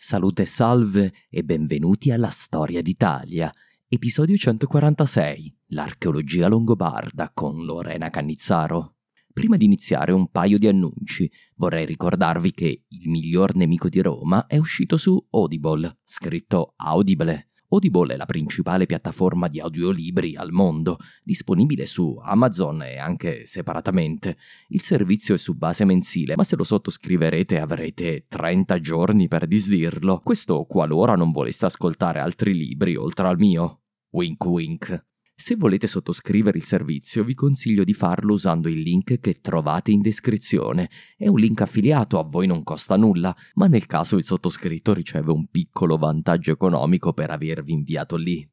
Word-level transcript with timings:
Salute 0.00 0.42
e 0.42 0.46
salve 0.46 1.12
e 1.28 1.42
benvenuti 1.42 2.12
alla 2.12 2.28
Storia 2.28 2.80
d'Italia, 2.82 3.52
episodio 3.88 4.36
146, 4.36 5.56
l'archeologia 5.70 6.46
longobarda 6.46 7.32
con 7.34 7.64
Lorena 7.64 8.08
Cannizzaro. 8.08 8.94
Prima 9.32 9.56
di 9.56 9.64
iniziare 9.64 10.12
un 10.12 10.30
paio 10.30 10.56
di 10.56 10.68
annunci, 10.68 11.28
vorrei 11.56 11.84
ricordarvi 11.84 12.52
che 12.52 12.84
Il 12.86 13.08
miglior 13.08 13.56
nemico 13.56 13.88
di 13.88 14.00
Roma 14.00 14.46
è 14.46 14.56
uscito 14.56 14.96
su 14.96 15.20
Audible, 15.30 15.98
scritto 16.04 16.74
Audible, 16.76 17.47
Audible 17.70 18.14
è 18.14 18.16
la 18.16 18.24
principale 18.24 18.86
piattaforma 18.86 19.46
di 19.48 19.60
audiolibri 19.60 20.36
al 20.36 20.52
mondo, 20.52 20.98
disponibile 21.22 21.84
su 21.84 22.18
Amazon 22.22 22.82
e 22.82 22.96
anche 22.96 23.44
separatamente. 23.44 24.38
Il 24.68 24.80
servizio 24.80 25.34
è 25.34 25.38
su 25.38 25.54
base 25.54 25.84
mensile, 25.84 26.34
ma 26.34 26.44
se 26.44 26.56
lo 26.56 26.64
sottoscriverete 26.64 27.60
avrete 27.60 28.24
30 28.26 28.80
giorni 28.80 29.28
per 29.28 29.46
disdirlo. 29.46 30.20
Questo 30.24 30.64
qualora 30.64 31.14
non 31.14 31.30
voleste 31.30 31.66
ascoltare 31.66 32.20
altri 32.20 32.54
libri 32.54 32.96
oltre 32.96 33.26
al 33.26 33.38
mio. 33.38 33.82
Wink 34.12 34.44
wink. 34.46 35.06
Se 35.40 35.54
volete 35.54 35.86
sottoscrivere 35.86 36.58
il 36.58 36.64
servizio 36.64 37.22
vi 37.22 37.34
consiglio 37.34 37.84
di 37.84 37.94
farlo 37.94 38.32
usando 38.32 38.68
il 38.68 38.80
link 38.80 39.20
che 39.20 39.34
trovate 39.40 39.92
in 39.92 40.00
descrizione. 40.00 40.90
È 41.16 41.28
un 41.28 41.38
link 41.38 41.60
affiliato, 41.60 42.18
a 42.18 42.24
voi 42.24 42.48
non 42.48 42.64
costa 42.64 42.96
nulla, 42.96 43.34
ma 43.54 43.68
nel 43.68 43.86
caso 43.86 44.16
il 44.16 44.24
sottoscritto 44.24 44.92
riceve 44.92 45.30
un 45.30 45.46
piccolo 45.46 45.96
vantaggio 45.96 46.50
economico 46.50 47.12
per 47.12 47.30
avervi 47.30 47.72
inviato 47.72 48.16
lì. 48.16 48.44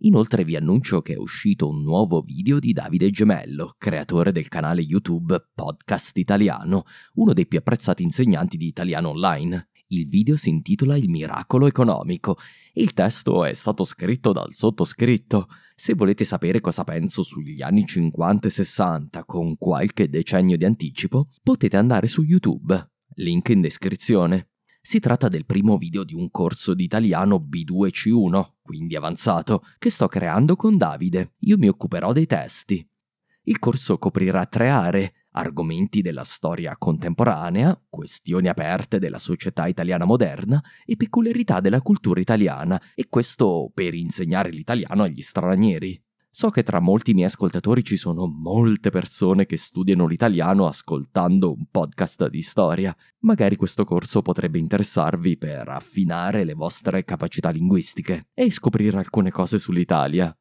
Inoltre 0.00 0.44
vi 0.44 0.54
annuncio 0.54 1.00
che 1.00 1.14
è 1.14 1.16
uscito 1.16 1.66
un 1.66 1.82
nuovo 1.82 2.20
video 2.20 2.58
di 2.58 2.74
Davide 2.74 3.08
Gemello, 3.08 3.76
creatore 3.78 4.30
del 4.30 4.48
canale 4.48 4.82
YouTube 4.82 5.48
Podcast 5.54 6.18
Italiano, 6.18 6.84
uno 7.14 7.32
dei 7.32 7.46
più 7.46 7.56
apprezzati 7.56 8.02
insegnanti 8.02 8.58
di 8.58 8.66
italiano 8.66 9.08
online. 9.08 9.70
Il 9.86 10.06
video 10.06 10.36
si 10.36 10.50
intitola 10.50 10.94
Il 10.98 11.08
miracolo 11.08 11.66
economico 11.66 12.36
e 12.74 12.82
il 12.82 12.92
testo 12.92 13.46
è 13.46 13.54
stato 13.54 13.82
scritto 13.84 14.32
dal 14.32 14.52
sottoscritto. 14.52 15.46
Se 15.76 15.94
volete 15.94 16.24
sapere 16.24 16.60
cosa 16.60 16.84
penso 16.84 17.24
sugli 17.24 17.60
anni 17.60 17.84
50 17.84 18.46
e 18.46 18.50
60 18.50 19.24
con 19.24 19.56
qualche 19.58 20.08
decennio 20.08 20.56
di 20.56 20.64
anticipo, 20.64 21.30
potete 21.42 21.76
andare 21.76 22.06
su 22.06 22.22
YouTube, 22.22 22.92
link 23.16 23.48
in 23.48 23.60
descrizione. 23.60 24.50
Si 24.80 25.00
tratta 25.00 25.28
del 25.28 25.46
primo 25.46 25.76
video 25.76 26.04
di 26.04 26.14
un 26.14 26.30
corso 26.30 26.74
di 26.74 26.84
italiano 26.84 27.44
B2C1, 27.48 28.50
quindi 28.62 28.94
avanzato, 28.94 29.64
che 29.78 29.90
sto 29.90 30.06
creando 30.06 30.54
con 30.54 30.76
Davide. 30.76 31.34
Io 31.40 31.56
mi 31.58 31.68
occuperò 31.68 32.12
dei 32.12 32.26
testi. 32.26 32.86
Il 33.46 33.58
corso 33.58 33.98
coprirà 33.98 34.46
tre 34.46 34.68
aree, 34.68 35.12
argomenti 35.34 36.02
della 36.02 36.24
storia 36.24 36.76
contemporanea, 36.76 37.80
questioni 37.88 38.48
aperte 38.48 38.98
della 38.98 39.18
società 39.18 39.66
italiana 39.66 40.04
moderna 40.04 40.62
e 40.84 40.96
peculiarità 40.96 41.60
della 41.60 41.80
cultura 41.80 42.20
italiana, 42.20 42.80
e 42.94 43.06
questo 43.08 43.70
per 43.72 43.94
insegnare 43.94 44.50
l'italiano 44.50 45.02
agli 45.02 45.22
stranieri. 45.22 46.00
So 46.36 46.50
che 46.50 46.64
tra 46.64 46.80
molti 46.80 47.14
miei 47.14 47.26
ascoltatori 47.26 47.84
ci 47.84 47.96
sono 47.96 48.26
molte 48.26 48.90
persone 48.90 49.46
che 49.46 49.56
studiano 49.56 50.04
l'italiano 50.04 50.66
ascoltando 50.66 51.52
un 51.52 51.66
podcast 51.70 52.28
di 52.28 52.42
storia. 52.42 52.92
Magari 53.20 53.54
questo 53.54 53.84
corso 53.84 54.20
potrebbe 54.20 54.58
interessarvi 54.58 55.38
per 55.38 55.68
affinare 55.68 56.42
le 56.42 56.54
vostre 56.54 57.04
capacità 57.04 57.50
linguistiche 57.50 58.26
e 58.34 58.50
scoprire 58.50 58.98
alcune 58.98 59.30
cose 59.30 59.60
sull'Italia. 59.60 60.36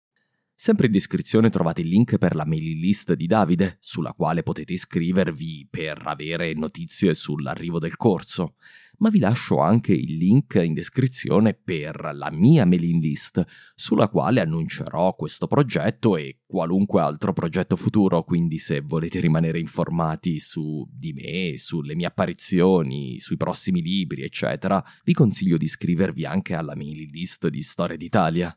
Sempre 0.56 0.86
in 0.86 0.92
descrizione 0.92 1.50
trovate 1.50 1.82
il 1.82 1.88
link 1.88 2.18
per 2.18 2.36
la 2.36 2.46
mailing 2.46 2.80
list 2.80 3.14
di 3.14 3.28
Davide, 3.28 3.78
sulla 3.80 4.14
quale 4.14 4.44
potete 4.44 4.74
iscrivervi 4.74 5.68
per 5.70 6.02
avere 6.06 6.54
notizie 6.54 7.14
sull'arrivo 7.14 7.80
del 7.80 7.98
corso, 7.98 8.56
ma 9.00 9.10
vi 9.10 9.20
lascio 9.20 9.60
anche 9.60 9.92
il 9.94 10.16
link 10.16 10.60
in 10.64 10.74
descrizione 10.74 11.54
per 11.54 12.12
la 12.14 12.30
mia 12.32 12.66
mailing 12.66 13.02
list, 13.02 13.44
sulla 13.76 14.08
quale 14.08 14.40
annuncerò 14.40 15.16
questo 15.16 15.48
progetto 15.48 16.16
e 16.16 16.42
qualunque 16.46 17.02
altro 17.02 17.34
progetto 17.34 17.76
futuro, 17.76 18.24
quindi 18.24 18.60
se 18.60 18.82
volete 18.82 19.20
rimanere 19.20 19.60
informati 19.60 20.40
su 20.40 20.88
di 20.90 21.12
me, 21.12 21.58
sulle 21.58 21.96
mie 21.96 22.06
apparizioni, 22.06 23.20
sui 23.20 23.36
prossimi 23.36 23.82
libri, 23.82 24.22
eccetera, 24.24 24.82
vi 25.04 25.14
consiglio 25.14 25.58
di 25.58 25.66
iscrivervi 25.66 26.26
anche 26.26 26.54
alla 26.54 26.76
mailing 26.76 27.12
list 27.12 27.48
di 27.48 27.62
Storia 27.64 27.98
d'Italia. 27.98 28.56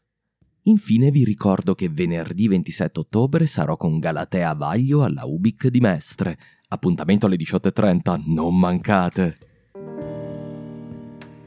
Infine 0.68 1.12
vi 1.12 1.24
ricordo 1.24 1.76
che 1.76 1.88
venerdì 1.88 2.48
27 2.48 2.98
ottobre 2.98 3.46
sarò 3.46 3.76
con 3.76 4.00
Galatea 4.00 4.52
Vaglio 4.54 5.04
alla 5.04 5.24
Ubic 5.24 5.68
di 5.68 5.78
Mestre. 5.78 6.36
Appuntamento 6.68 7.26
alle 7.26 7.36
18.30, 7.36 8.24
non 8.26 8.58
mancate! 8.58 9.45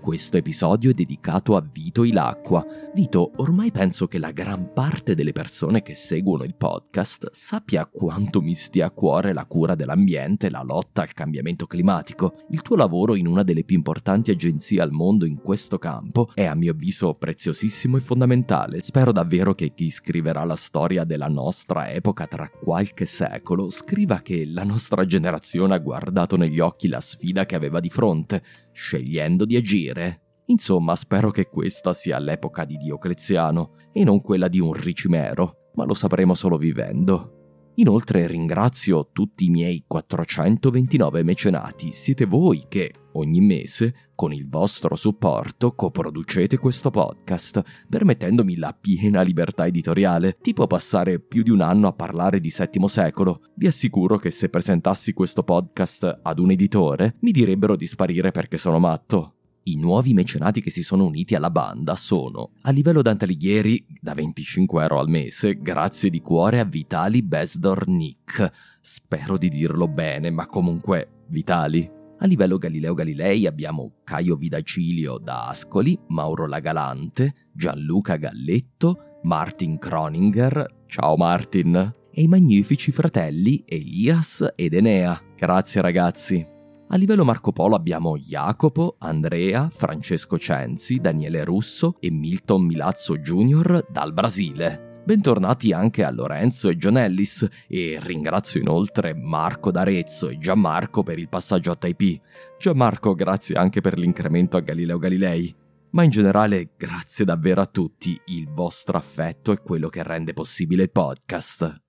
Questo 0.09 0.37
episodio 0.37 0.89
è 0.89 0.93
dedicato 0.95 1.55
a 1.55 1.61
Vito 1.61 2.03
Ilacqua. 2.03 2.65
Vito, 2.95 3.31
ormai 3.35 3.69
penso 3.69 4.07
che 4.07 4.17
la 4.17 4.31
gran 4.31 4.73
parte 4.73 5.13
delle 5.13 5.33
persone 5.33 5.83
che 5.83 5.93
seguono 5.93 6.45
il 6.45 6.55
podcast 6.55 7.29
sappia 7.31 7.85
quanto 7.85 8.41
mi 8.41 8.55
stia 8.55 8.87
a 8.87 8.89
cuore 8.89 9.33
la 9.33 9.45
cura 9.45 9.75
dell'ambiente 9.75 10.47
e 10.47 10.49
la 10.49 10.63
lotta 10.63 11.03
al 11.03 11.13
cambiamento 11.13 11.67
climatico. 11.67 12.33
Il 12.49 12.63
tuo 12.63 12.75
lavoro 12.75 13.13
in 13.13 13.27
una 13.27 13.43
delle 13.43 13.63
più 13.63 13.75
importanti 13.75 14.31
agenzie 14.31 14.81
al 14.81 14.89
mondo 14.89 15.27
in 15.27 15.39
questo 15.43 15.77
campo 15.77 16.31
è 16.33 16.45
a 16.45 16.55
mio 16.55 16.71
avviso 16.71 17.13
preziosissimo 17.13 17.97
e 17.97 18.01
fondamentale. 18.01 18.79
Spero 18.81 19.11
davvero 19.11 19.53
che 19.53 19.75
chi 19.75 19.91
scriverà 19.91 20.43
la 20.43 20.55
storia 20.55 21.03
della 21.03 21.27
nostra 21.27 21.91
epoca 21.91 22.25
tra 22.25 22.49
qualche 22.49 23.05
secolo 23.05 23.69
scriva 23.69 24.21
che 24.21 24.43
la 24.47 24.63
nostra 24.63 25.05
generazione 25.05 25.75
ha 25.75 25.79
guardato 25.79 26.35
negli 26.35 26.59
occhi 26.59 26.87
la 26.87 26.99
sfida 26.99 27.45
che 27.45 27.53
aveva 27.53 27.79
di 27.79 27.89
fronte 27.89 28.41
scegliendo 28.79 29.43
di 29.43 29.57
agire. 29.57 30.21
Insomma, 30.45 30.95
spero 30.95 31.31
che 31.31 31.47
questa 31.47 31.91
sia 31.93 32.17
l'epoca 32.17 32.63
di 32.63 32.77
Diocleziano 32.77 33.75
e 33.91 34.05
non 34.05 34.21
quella 34.21 34.47
di 34.47 34.59
un 34.59 34.71
ricimero, 34.71 35.71
ma 35.75 35.83
lo 35.83 35.93
sapremo 35.93 36.33
solo 36.33 36.57
vivendo. 36.57 37.38
Inoltre 37.79 38.27
ringrazio 38.27 39.09
tutti 39.13 39.45
i 39.45 39.49
miei 39.49 39.85
429 39.87 41.23
mecenati, 41.23 41.93
siete 41.93 42.25
voi 42.25 42.65
che 42.67 42.91
ogni 43.13 43.39
mese, 43.39 44.09
con 44.15 44.33
il 44.33 44.49
vostro 44.49 44.97
supporto, 44.97 45.73
coproducete 45.75 46.57
questo 46.57 46.89
podcast, 46.89 47.61
permettendomi 47.87 48.57
la 48.57 48.77
piena 48.77 49.21
libertà 49.21 49.65
editoriale, 49.65 50.37
tipo 50.41 50.67
passare 50.67 51.21
più 51.21 51.41
di 51.41 51.51
un 51.51 51.61
anno 51.61 51.87
a 51.87 51.93
parlare 51.93 52.41
di 52.41 52.53
VII 52.53 52.89
secolo. 52.89 53.43
Vi 53.55 53.67
assicuro 53.67 54.17
che 54.17 54.29
se 54.29 54.49
presentassi 54.49 55.13
questo 55.13 55.43
podcast 55.43 56.19
ad 56.21 56.37
un 56.37 56.51
editore, 56.51 57.15
mi 57.21 57.31
direbbero 57.31 57.77
di 57.77 57.87
sparire 57.87 58.31
perché 58.31 58.57
sono 58.57 58.79
matto. 58.79 59.35
I 59.63 59.75
nuovi 59.77 60.13
mecenati 60.13 60.61
che 60.61 60.69
si 60.69 60.83
sono 60.83 61.05
uniti 61.05 61.35
alla 61.35 61.51
banda 61.51 61.95
sono, 61.95 62.51
a 62.61 62.71
livello 62.71 63.01
Dante 63.01 63.25
Alighieri, 63.25 63.85
da 64.01 64.13
25 64.13 64.81
euro 64.81 64.99
al 64.99 65.09
mese, 65.09 65.53
grazie 65.53 66.09
di 66.09 66.21
cuore 66.21 66.59
a 66.59 66.65
Vitali 66.65 67.21
Besdor 67.21 67.87
Nick. 67.87 68.51
Spero 68.81 69.37
di 69.37 69.49
dirlo 69.49 69.87
bene, 69.87 70.29
ma 70.29 70.47
comunque 70.47 71.25
Vitali. 71.27 71.97
A 72.21 72.25
livello 72.25 72.57
Galileo 72.57 72.93
Galilei 72.93 73.45
abbiamo 73.47 73.99
Caio 74.03 74.35
Vidacilio 74.35 75.17
da 75.19 75.47
Ascoli, 75.47 75.97
Mauro 76.07 76.47
Lagalante, 76.47 77.49
Gianluca 77.53 78.17
Galletto, 78.17 79.19
Martin 79.23 79.77
Croninger, 79.77 80.83
ciao 80.87 81.15
Martin, 81.15 81.75
e 82.11 82.21
i 82.21 82.27
magnifici 82.27 82.91
fratelli 82.91 83.63
Elias 83.65 84.45
ed 84.55 84.73
Enea. 84.73 85.21
Grazie 85.35 85.81
ragazzi. 85.81 86.57
A 86.91 86.97
livello 86.97 87.23
Marco 87.23 87.51
Polo 87.51 87.75
abbiamo 87.75 88.17
Jacopo, 88.17 88.95
Andrea, 88.97 89.69
Francesco 89.69 90.39
Cenzi, 90.39 90.97
Daniele 90.97 91.43
Russo 91.43 91.95
e 91.99 92.09
Milton 92.09 92.63
Milazzo 92.63 93.17
Jr. 93.17 93.85
dal 93.91 94.11
Brasile. 94.11 95.03
Bentornati 95.05 95.71
anche 95.71 96.03
a 96.03 96.09
Lorenzo 96.09 96.67
e 96.67 96.77
John 96.77 96.97
Ellis 96.97 97.47
e 97.67 97.99
ringrazio 98.01 98.59
inoltre 98.59 99.13
Marco 99.13 99.69
d'Arezzo 99.69 100.29
e 100.29 100.39
Gianmarco 100.39 101.03
per 101.03 101.19
il 101.19 101.29
passaggio 101.29 101.69
a 101.69 101.75
Taipei. 101.75 102.19
Gianmarco 102.57 103.13
grazie 103.13 103.55
anche 103.55 103.81
per 103.81 103.95
l'incremento 103.95 104.57
a 104.57 104.61
Galileo 104.61 104.97
Galilei. 104.97 105.55
Ma 105.91 106.01
in 106.01 106.09
generale 106.09 106.71
grazie 106.75 107.23
davvero 107.23 107.61
a 107.61 107.67
tutti, 107.67 108.19
il 108.25 108.49
vostro 108.49 108.97
affetto 108.97 109.51
è 109.51 109.61
quello 109.61 109.89
che 109.89 110.01
rende 110.01 110.33
possibile 110.33 110.83
il 110.83 110.91
podcast. 110.91 111.88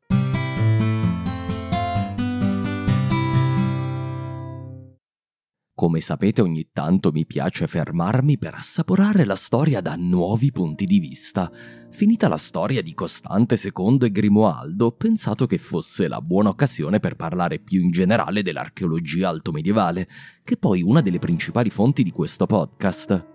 Come 5.80 6.00
sapete 6.00 6.42
ogni 6.42 6.68
tanto 6.74 7.10
mi 7.10 7.24
piace 7.24 7.66
fermarmi 7.66 8.36
per 8.36 8.52
assaporare 8.52 9.24
la 9.24 9.34
storia 9.34 9.80
da 9.80 9.94
nuovi 9.96 10.52
punti 10.52 10.84
di 10.84 10.98
vista. 10.98 11.50
Finita 11.88 12.28
la 12.28 12.36
storia 12.36 12.82
di 12.82 12.92
Costante 12.92 13.54
II 13.58 13.96
e 14.02 14.10
Grimoaldo, 14.10 14.84
ho 14.84 14.92
pensato 14.92 15.46
che 15.46 15.56
fosse 15.56 16.06
la 16.06 16.20
buona 16.20 16.50
occasione 16.50 17.00
per 17.00 17.16
parlare 17.16 17.60
più 17.60 17.80
in 17.80 17.90
generale 17.92 18.42
dell'archeologia 18.42 19.30
altomedievale, 19.30 20.06
che 20.44 20.52
è 20.52 20.58
poi 20.58 20.82
una 20.82 21.00
delle 21.00 21.18
principali 21.18 21.70
fonti 21.70 22.02
di 22.02 22.10
questo 22.10 22.44
podcast. 22.44 23.26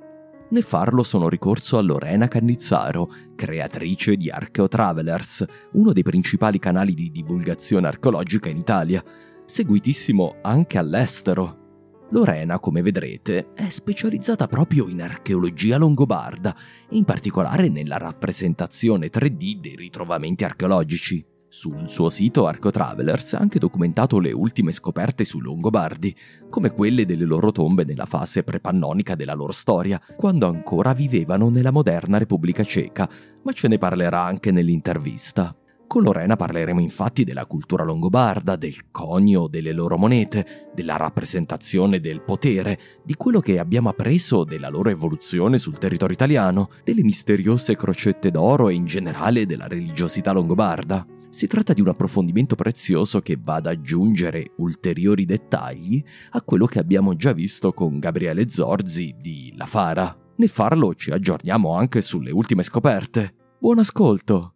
Nel 0.51 0.63
farlo 0.63 1.01
sono 1.01 1.27
ricorso 1.30 1.80
a 1.80 1.81
Lorena 1.81 2.27
Cannizzaro, 2.27 3.12
creatrice 3.36 4.18
di 4.18 4.30
Archeo 4.30 4.68
Travelers, 4.68 5.44
uno 5.71 5.94
dei 5.94 6.03
principali 6.03 6.59
canali 6.59 6.94
di 6.94 7.09
divulgazione 7.09 7.88
archeologica 7.88 8.50
in 8.50 8.57
Italia, 8.57 9.03
seguitissimo 9.48 10.36
anche 10.44 10.77
all'estero. 10.77 11.63
Lorena, 12.11 12.59
come 12.59 12.81
vedrete, 12.81 13.53
è 13.55 13.67
specializzata 13.67 14.47
proprio 14.47 14.87
in 14.87 15.01
archeologia 15.01 15.77
longobarda, 15.77 16.55
in 16.91 17.03
particolare 17.03 17.67
nella 17.67 17.97
rappresentazione 17.97 19.09
3D 19.09 19.59
dei 19.59 19.75
ritrovamenti 19.75 20.43
archeologici. 20.43 21.25
Sul 21.47 21.89
suo 21.89 22.09
sito 22.09 22.45
Arco 22.47 22.69
Travelers 22.69 23.33
ha 23.33 23.39
anche 23.39 23.59
documentato 23.59 24.19
le 24.19 24.33
ultime 24.33 24.71
scoperte 24.71 25.23
sui 25.23 25.41
Longobardi, 25.41 26.15
come 26.49 26.69
quelle 26.69 27.05
delle 27.05 27.25
loro 27.25 27.51
tombe 27.51 27.85
nella 27.85 28.05
fase 28.05 28.43
prepannonica 28.43 29.15
della 29.15 29.33
loro 29.33 29.51
storia, 29.53 29.99
quando 30.15 30.47
ancora 30.47 30.93
vivevano 30.93 31.49
nella 31.49 31.71
moderna 31.71 32.17
Repubblica 32.17 32.63
Ceca, 32.63 33.09
ma 33.43 33.51
ce 33.51 33.67
ne 33.67 33.77
parlerà 33.77 34.21
anche 34.21 34.51
nell'intervista. 34.51 35.55
Con 35.87 36.03
Lorena 36.03 36.35
parleremo 36.35 36.79
infatti 36.79 37.23
della 37.23 37.45
cultura 37.45 37.83
longobarda, 37.83 38.55
del 38.55 38.91
conio 38.91 39.47
delle 39.47 39.71
loro 39.71 39.97
monete, 39.97 40.69
della 40.73 40.97
rappresentazione 40.97 41.99
del 41.99 42.21
potere, 42.21 42.77
di 43.03 43.15
quello 43.15 43.39
che 43.39 43.59
abbiamo 43.59 43.89
appreso 43.89 44.43
della 44.43 44.69
loro 44.69 44.89
evoluzione 44.89 45.57
sul 45.57 45.77
territorio 45.77 46.15
italiano, 46.15 46.69
delle 46.83 47.03
misteriose 47.03 47.75
crocette 47.75 48.31
d'oro 48.31 48.69
e 48.69 48.73
in 48.73 48.85
generale 48.85 49.45
della 49.45 49.67
religiosità 49.67 50.31
longobarda. 50.31 51.05
Si 51.29 51.47
tratta 51.47 51.73
di 51.73 51.81
un 51.81 51.89
approfondimento 51.89 52.55
prezioso 52.55 53.19
che 53.21 53.38
va 53.41 53.55
ad 53.55 53.67
aggiungere 53.67 54.51
ulteriori 54.57 55.25
dettagli 55.25 56.03
a 56.31 56.41
quello 56.41 56.65
che 56.65 56.79
abbiamo 56.79 57.15
già 57.15 57.33
visto 57.33 57.73
con 57.73 57.99
Gabriele 57.99 58.49
Zorzi 58.49 59.15
di 59.19 59.53
La 59.55 59.65
Fara. 59.65 60.17
Nel 60.38 60.49
farlo 60.49 60.93
ci 60.93 61.11
aggiorniamo 61.11 61.75
anche 61.75 62.01
sulle 62.01 62.31
ultime 62.31 62.63
scoperte. 62.63 63.33
Buon 63.59 63.79
ascolto! 63.79 64.54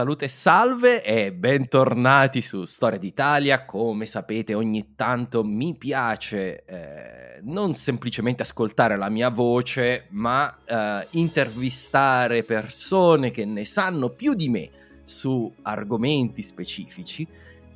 Salute 0.00 0.24
e 0.24 0.28
salve 0.28 1.04
e 1.04 1.30
bentornati 1.30 2.40
su 2.40 2.64
Storia 2.64 2.98
d'Italia. 2.98 3.66
Come 3.66 4.06
sapete, 4.06 4.54
ogni 4.54 4.94
tanto 4.96 5.44
mi 5.44 5.76
piace 5.76 6.64
eh, 6.64 7.40
non 7.42 7.74
semplicemente 7.74 8.40
ascoltare 8.40 8.96
la 8.96 9.10
mia 9.10 9.28
voce, 9.28 10.06
ma 10.12 10.56
eh, 10.64 11.06
intervistare 11.10 12.44
persone 12.44 13.30
che 13.30 13.44
ne 13.44 13.66
sanno 13.66 14.08
più 14.08 14.32
di 14.32 14.48
me 14.48 14.70
su 15.02 15.52
argomenti 15.60 16.42
specifici 16.42 17.28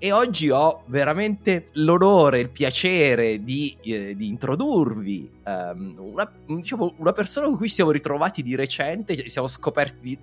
e 0.05 0.13
oggi 0.13 0.51
ho 0.51 0.83
veramente 0.89 1.69
l'onore, 1.75 2.41
il 2.41 2.51
piacere 2.51 3.43
di, 3.43 3.75
eh, 3.83 4.15
di 4.15 4.29
introdurvi 4.29 5.31
um, 5.45 5.95
una, 5.99 6.31
diciamo, 6.47 6.95
una, 6.99 7.13
persona 7.13 7.47
con 7.47 7.57
cui 7.57 7.71
siamo 7.71 7.91
ritrovati 7.91 8.43
di 8.43 8.55
recente, 8.55 9.31
siamo 9.31 9.49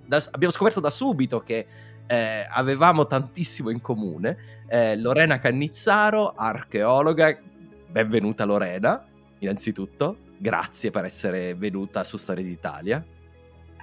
da, 0.06 0.22
abbiamo 0.30 0.52
scoperto 0.52 0.78
da 0.78 0.88
subito 0.88 1.40
che 1.40 1.66
eh, 2.06 2.46
avevamo 2.48 3.06
tantissimo 3.06 3.70
in 3.70 3.80
comune. 3.80 4.36
Eh, 4.68 4.96
Lorena 4.96 5.38
Cannizzaro, 5.38 6.32
archeologa, 6.34 7.38
benvenuta 7.88 8.44
Lorena, 8.44 9.04
innanzitutto, 9.38 10.16
grazie 10.38 10.90
per 10.90 11.04
essere 11.04 11.54
venuta 11.54 12.04
su 12.04 12.16
Storia 12.16 12.44
d'Italia. 12.44 13.04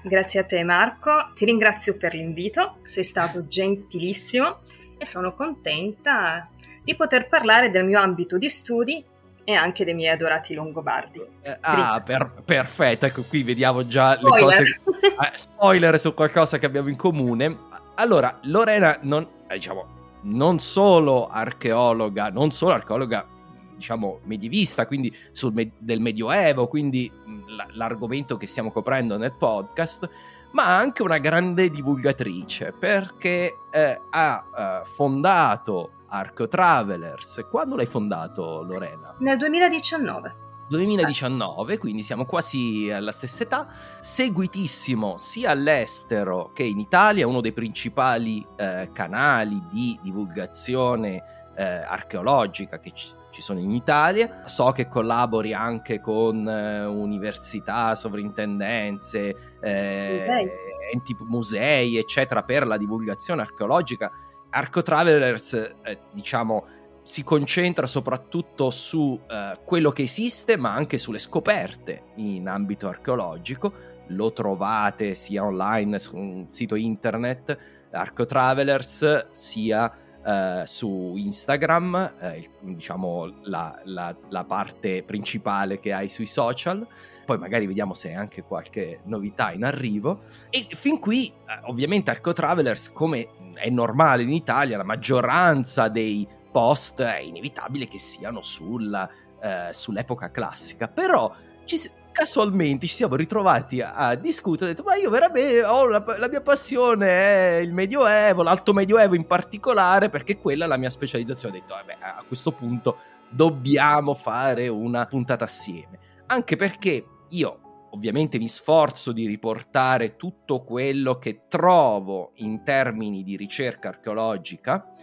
Grazie 0.02 0.40
a 0.40 0.44
te 0.46 0.64
Marco, 0.64 1.28
ti 1.36 1.46
ringrazio 1.46 1.98
per 1.98 2.14
l'invito, 2.14 2.78
sei 2.86 3.04
stato 3.04 3.48
gentilissimo 3.48 4.60
e 4.98 5.06
sono 5.06 5.34
contenta 5.34 6.50
di 6.84 6.96
poter 6.96 7.28
parlare 7.28 7.70
del 7.70 7.86
mio 7.86 8.00
ambito 8.00 8.38
di 8.38 8.50
studi 8.50 9.04
e 9.44 9.54
anche 9.56 9.84
dei 9.84 9.94
miei 9.94 10.14
adorati 10.14 10.54
longobardi. 10.54 11.20
Eh, 11.42 11.58
ah, 11.62 12.02
per, 12.06 12.44
perfetto, 12.46 13.08
ecco 13.08 13.24
qui 13.24 13.44
vediamo 13.44 13.88
già 13.88 14.14
spoiler. 14.14 14.34
le 14.34 14.42
cose. 14.42 14.82
Eh, 15.20 15.32
spoiler 15.34 16.00
su 16.00 16.14
qualcosa 16.14 16.58
che 16.58 16.66
abbiamo 16.66 16.88
in 16.88 16.96
comune. 16.96 17.58
Allora, 18.00 18.40
Lorena 18.44 18.98
non, 19.02 19.28
eh, 19.48 19.56
diciamo, 19.56 19.86
non 20.22 20.60
solo 20.60 21.28
archeologa, 21.28 22.30
non 22.30 22.50
solo 22.50 22.72
archeologa, 22.72 23.28
diciamo, 23.76 24.22
medievista, 24.24 24.88
quindi 24.88 25.14
sul, 25.32 25.52
del 25.78 26.00
Medioevo, 26.00 26.68
quindi 26.68 27.12
l- 27.26 27.78
l'argomento 27.78 28.38
che 28.38 28.48
stiamo 28.48 28.72
coprendo 28.72 29.18
nel 29.18 29.34
podcast, 29.34 30.10
ma 30.52 30.78
anche 30.78 31.04
una 31.04 31.18
grande 31.18 31.70
divulgatrice 31.70 32.72
perché 32.72 33.54
eh, 33.70 34.02
ha 34.10 34.46
eh, 34.58 34.86
fondato 34.86 35.92
Arco 36.08 36.48
Travelers. 36.48 37.48
Quando 37.52 37.76
l'hai 37.76 37.86
fondato, 37.86 38.64
Lorena? 38.64 39.14
Nel 39.20 39.36
2019. 39.36 40.48
2019, 40.70 41.78
quindi 41.78 42.04
siamo 42.04 42.26
quasi 42.26 42.90
alla 42.92 43.12
stessa 43.12 43.44
età, 43.44 43.68
seguitissimo 44.00 45.18
sia 45.18 45.52
all'estero 45.52 46.52
che 46.54 46.64
in 46.64 46.80
Italia, 46.80 47.28
uno 47.28 47.42
dei 47.42 47.54
principali 47.54 48.46
eh, 48.56 48.90
canali 48.94 49.62
di 49.70 50.00
divulgazione 50.02 51.24
eh, 51.56 51.64
archeologica 51.64 52.80
che 52.80 52.92
ci, 52.94 53.10
ci 53.32 53.42
sono 53.42 53.60
in 53.60 53.72
Italia. 53.72 54.44
So 54.46 54.72
che 54.72 54.88
collabori 54.88 55.54
anche 55.54 56.00
con 56.00 56.48
eh, 56.48 56.86
università, 56.86 57.96
sovrintendenze, 57.96 59.58
eh, 59.60 60.10
musei. 60.12 60.50
enti 60.94 61.16
musei, 61.28 61.98
eccetera, 61.98 62.44
per 62.44 62.66
la 62.66 62.78
divulgazione 62.78 63.42
archeologica. 63.42 64.10
Arco 64.52 64.82
Travelers, 64.82 65.54
eh, 65.84 66.00
diciamo, 66.12 66.66
si 67.04 67.24
concentra 67.24 67.88
soprattutto 67.88 68.70
su 68.70 69.20
eh, 69.28 69.60
quello 69.64 69.92
che 69.92 70.04
esiste, 70.04 70.58
ma 70.58 70.74
anche 70.74 70.98
sulle 70.98 71.20
scoperte 71.20 72.04
in 72.16 72.48
ambito 72.48 72.88
archeologico. 72.88 73.74
Lo 74.08 74.34
trovate 74.34 75.14
sia 75.14 75.44
online 75.44 76.00
su 76.00 76.16
un 76.16 76.46
sito 76.50 76.76
internet, 76.76 77.58
Arco 77.92 78.26
Travelers, 78.26 79.28
sia 79.32 80.08
Uh, 80.22 80.66
su 80.66 81.14
Instagram, 81.16 82.16
eh, 82.20 82.50
diciamo 82.60 83.40
la, 83.44 83.80
la, 83.86 84.14
la, 84.28 84.44
parte 84.44 85.02
principale 85.02 85.80
che 85.80 85.94
hai 85.94 86.10
sui 86.10 86.26
social. 86.26 86.86
Poi 87.26 87.38
magari 87.38 87.66
vediamo 87.66 87.94
se 87.94 88.10
hai 88.10 88.16
anche 88.16 88.44
qualche 88.44 89.00
novità 89.06 89.54
in 89.54 89.64
arrivo. 89.64 90.20
E 90.50 90.68
fin 90.72 91.00
qui, 91.00 91.30
eh, 91.30 91.62
ovviamente, 91.68 92.12
Arco 92.12 92.34
Travelers, 92.34 92.92
come 92.92 93.30
è 93.54 93.70
normale 93.70 94.24
in 94.24 94.32
Italia, 94.32 94.76
la 94.76 94.84
maggioranza 94.84 95.88
dei 95.88 96.28
post 96.60 97.02
è 97.02 97.20
inevitabile 97.20 97.88
che 97.88 98.00
siano 98.00 98.42
sulla, 98.42 99.10
eh, 99.42 99.70
sull'epoca 99.72 100.30
classica. 100.30 100.90
Però 100.90 101.34
ci, 101.64 101.78
casualmente 102.12 102.86
ci 102.86 102.94
siamo 102.94 103.16
ritrovati 103.16 103.80
a, 103.80 103.94
a 103.94 104.16
discutere, 104.16 104.72
ho 104.72 104.74
detto 104.74 104.86
ma 104.86 104.96
io 104.96 105.10
veramente 105.10 105.64
ho 105.64 105.88
la, 105.88 106.04
la, 106.18 106.28
mia 106.28 106.42
passione 106.42 107.08
è 107.08 107.56
il 107.60 107.72
medioevo, 107.72 108.44
l'alto 108.44 108.74
medioevo 108.74 109.16
in 109.16 109.26
particolare 109.26 110.10
perché 110.10 110.38
quella 110.38 110.66
è 110.66 110.68
la 110.68 110.76
mia 110.76 110.90
specializzazione, 110.90 111.56
ho 111.56 111.60
detto 111.62 111.76
vabbè 111.76 111.98
a 112.02 112.24
questo 112.28 112.52
punto 112.52 112.98
dobbiamo 113.30 114.14
fare 114.14 114.68
una 114.68 115.06
puntata 115.06 115.46
assieme, 115.46 115.98
anche 116.26 116.58
perché 116.58 117.06
io 117.30 117.88
ovviamente 117.92 118.38
mi 118.38 118.50
sforzo 118.50 119.14
di 119.14 119.26
riportare 119.28 120.18
tutto 120.18 120.62
quello 120.64 121.20
che 121.20 121.44
trovo 121.48 122.32
in 122.36 122.64
termini 122.64 123.24
di 123.24 123.38
ricerca 123.38 123.88
archeologica, 123.88 124.94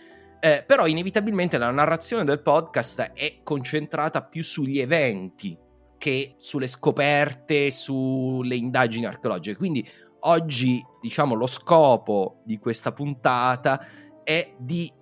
eh, 0.41 0.65
però 0.67 0.87
inevitabilmente 0.87 1.59
la 1.59 1.71
narrazione 1.71 2.25
del 2.25 2.41
podcast 2.41 3.13
è 3.15 3.39
concentrata 3.43 4.23
più 4.23 4.43
sugli 4.43 4.79
eventi 4.79 5.57
che 5.99 6.35
sulle 6.39 6.67
scoperte, 6.67 7.71
sulle 7.71 8.55
indagini 8.55 9.07
archeologiche. 9.07 9.57
Quindi 9.57 9.87
oggi, 10.21 10.85
diciamo, 11.01 11.35
lo 11.35 11.47
scopo 11.47 12.41
di 12.45 12.59
questa 12.59 12.93
puntata 12.93 13.85
è 14.23 14.55
di 14.59 14.93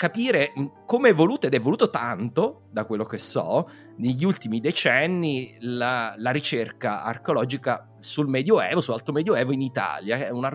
capire 0.00 0.52
come 0.86 1.08
è 1.08 1.12
evoluto, 1.12 1.46
ed 1.46 1.52
è 1.52 1.56
evoluto 1.56 1.90
tanto, 1.90 2.62
da 2.70 2.86
quello 2.86 3.04
che 3.04 3.18
so, 3.18 3.68
negli 3.98 4.24
ultimi 4.24 4.58
decenni 4.58 5.58
la, 5.60 6.14
la 6.16 6.30
ricerca 6.30 7.02
archeologica 7.02 7.86
sul 7.98 8.26
Medioevo, 8.26 8.80
su 8.80 8.92
Alto 8.92 9.12
Medioevo 9.12 9.52
in 9.52 9.60
Italia. 9.60 10.16
È 10.16 10.30
un, 10.30 10.46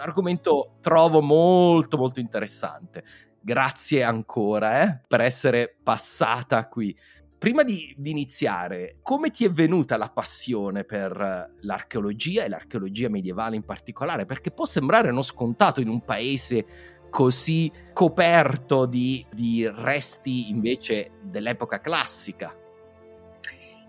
un 0.00 0.08
argomento, 0.08 0.76
trovo, 0.80 1.20
molto 1.20 1.98
molto 1.98 2.20
interessante. 2.20 3.04
Grazie 3.40 4.02
ancora 4.02 4.82
eh, 4.82 5.00
per 5.06 5.20
essere 5.20 5.76
passata 5.82 6.66
qui. 6.68 6.96
Prima 7.38 7.62
di, 7.62 7.94
di, 7.96 8.10
iniziare, 8.10 8.98
come 9.02 9.30
ti 9.30 9.46
è 9.46 9.50
venuta 9.50 9.96
la 9.96 10.10
passione 10.10 10.84
per 10.84 11.54
l'archeologia 11.60 12.44
e 12.44 12.48
l'archeologia 12.48 13.08
medievale 13.08 13.56
in 13.56 13.64
particolare? 13.64 14.26
Perché 14.26 14.50
può 14.50 14.66
sembrare 14.66 15.10
uno 15.10 15.22
scontato 15.22 15.80
in 15.80 15.88
un 15.88 16.02
paese 16.02 16.66
così 17.08 17.72
coperto 17.94 18.84
di, 18.84 19.24
di 19.32 19.66
resti 19.66 20.50
invece 20.50 21.12
dell'epoca 21.22 21.80
classica. 21.80 22.54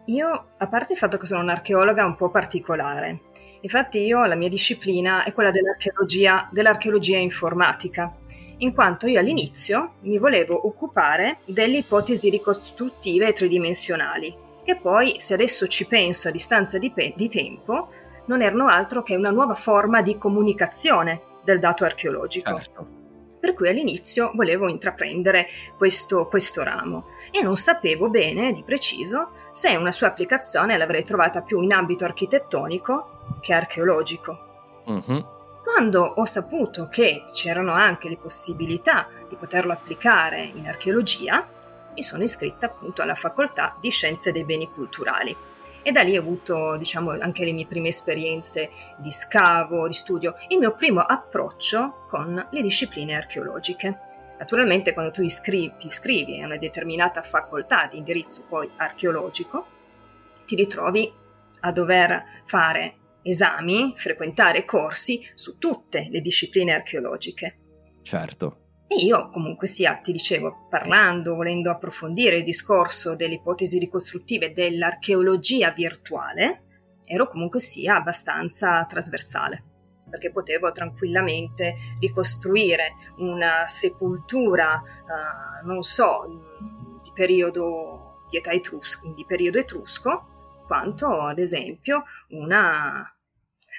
Io, 0.06 0.48
a 0.58 0.68
parte 0.68 0.94
il 0.94 0.98
fatto 0.98 1.18
che 1.18 1.26
sono 1.26 1.42
un'archeologa 1.42 2.06
un 2.06 2.16
po' 2.16 2.32
particolare, 2.32 3.31
infatti 3.62 4.00
io 4.00 4.26
la 4.26 4.36
mia 4.36 4.50
disciplina 4.50 5.24
è 5.24 5.34
quella 5.34 5.52
dell'archeologia, 5.52 6.48
dell'archeologia 6.52 7.18
informatica, 7.18 8.16
in 8.58 8.74
quanto 8.74 9.08
io 9.08 9.20
all'inizio 9.20 9.94
mi 10.02 10.18
volevo 10.18 10.68
occupare 10.68 11.40
delle 11.46 11.78
ipotesi 11.78 12.30
ricostruttive 12.30 13.34
tridimensionali, 13.34 14.36
che 14.64 14.76
poi, 14.76 15.16
se 15.18 15.34
adesso 15.34 15.68
ci 15.68 15.88
penso 15.88 16.28
a 16.28 16.32
distanza 16.32 16.78
di, 16.78 16.92
pe- 16.92 17.14
di 17.16 17.28
tempo, 17.28 17.90
non 18.26 18.42
erano 18.42 18.68
altro 18.68 19.02
che 19.02 19.16
una 19.16 19.32
nuova 19.32 19.56
forma 19.56 20.02
di 20.02 20.18
comunicazione 20.18 21.22
del 21.44 21.60
dato 21.60 21.86
archeologico. 21.86 22.56
Certo 22.56 23.01
per 23.42 23.54
cui 23.56 23.68
all'inizio 23.68 24.32
volevo 24.36 24.70
intraprendere 24.70 25.48
questo, 25.76 26.28
questo 26.28 26.64
ramo 26.64 27.08
e 27.32 27.42
non 27.42 27.58
sapevo 27.58 28.10
bene 28.10 28.54
di 28.54 28.64
preciso 28.64 29.32
se 29.52 29.76
una 29.76 29.92
sua 29.92 30.08
applicazione 30.08 30.78
l'avrei 30.78 31.04
trovata 31.04 31.42
più 31.42 31.60
in 31.60 31.74
ambito 31.74 32.06
architettonico 32.06 33.40
che 33.42 33.54
archeologico. 33.54 34.84
Uh-huh. 34.86 35.26
Quando 35.64 36.04
ho 36.04 36.26
saputo 36.26 36.88
che 36.88 37.24
c'erano 37.34 37.74
anche 37.74 38.10
le 38.10 38.18
possibilità 38.18 39.08
di 39.28 39.36
poterlo 39.36 39.74
applicare 39.74 40.44
in 40.44 40.68
archeologia, 40.68 41.48
mi 41.94 42.04
sono 42.04 42.24
iscritta 42.24 42.68
appunto 42.68 43.02
alla 43.02 43.16
facoltà 43.16 43.76
di 43.80 43.90
Scienze 43.90 44.32
dei 44.32 44.46
Beni 44.46 44.70
Culturali 44.72 45.36
e 45.84 45.92
da 45.92 46.02
lì 46.02 46.18
ho 46.18 46.22
avuto 46.22 46.78
diciamo 46.78 47.12
anche 47.12 47.44
le 47.44 47.52
mie 47.52 47.66
prime 47.66 47.90
esperienze 47.90 48.70
di 48.98 49.12
scavo, 49.12 49.88
di 49.88 49.94
studio, 49.94 50.36
il 50.50 50.60
mio 50.60 50.76
primo 50.76 51.02
approccio 51.02 52.06
con 52.08 52.48
le 52.50 52.62
discipline 52.62 53.16
archeologiche. 53.16 54.00
Naturalmente 54.38 54.94
quando 54.94 55.12
tu 55.12 55.22
iscrivi, 55.22 55.74
ti 55.78 55.88
iscrivi 55.88 56.42
a 56.42 56.46
una 56.46 56.58
determinata 56.58 57.22
facoltà 57.22 57.88
di 57.90 57.98
indirizzo 57.98 58.44
poi 58.48 58.70
archeologico, 58.78 59.66
ti 60.46 60.56
ritrovi 60.56 61.12
a 61.62 61.72
dover 61.72 62.24
fare 62.44 62.96
esami, 63.22 63.94
frequentare 63.96 64.66
corsi 64.66 65.24
su 65.36 65.58
tutte 65.58 66.08
le 66.10 66.22
discipline 66.22 66.74
archeologiche. 66.74 67.58
Certo. 68.02 68.61
E 68.94 69.06
io 69.06 69.28
comunque 69.28 69.68
sia, 69.68 69.96
ti 70.04 70.12
dicevo, 70.12 70.68
parlando, 70.70 71.36
volendo 71.36 71.72
approfondire 71.72 72.36
il 72.36 72.44
discorso 72.44 73.16
delle 73.16 73.36
ipotesi 73.36 73.80
ricostruttive 73.80 74.52
dell'archeologia 74.52 75.72
virtuale, 75.72 76.64
ero 77.06 77.26
comunque 77.30 77.62
sia 77.62 77.96
abbastanza 77.96 78.84
trasversale, 78.84 79.64
perché 80.10 80.30
potevo 80.30 80.74
tranquillamente 80.74 81.76
ricostruire 82.02 82.96
una 83.20 83.66
sepoltura, 83.66 84.82
uh, 84.84 85.66
non 85.66 85.84
so, 85.84 86.26
di 87.02 87.12
periodo 87.14 88.26
di 88.30 88.42
etrusco, 88.44 89.14
di 89.14 89.24
periodo 89.26 89.58
etrusco, 89.58 90.58
quanto 90.68 91.22
ad 91.22 91.40
esempio 91.40 92.04
una 92.32 93.10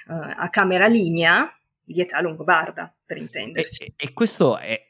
uh, 0.06 0.12
a 0.38 0.48
camera 0.48 0.86
lignea 0.86 1.54
età 2.00 2.20
longobarda, 2.20 2.94
per 3.06 3.18
intenderci. 3.18 3.84
E, 3.84 3.94
e 3.96 4.12
questo 4.12 4.58
è, 4.58 4.84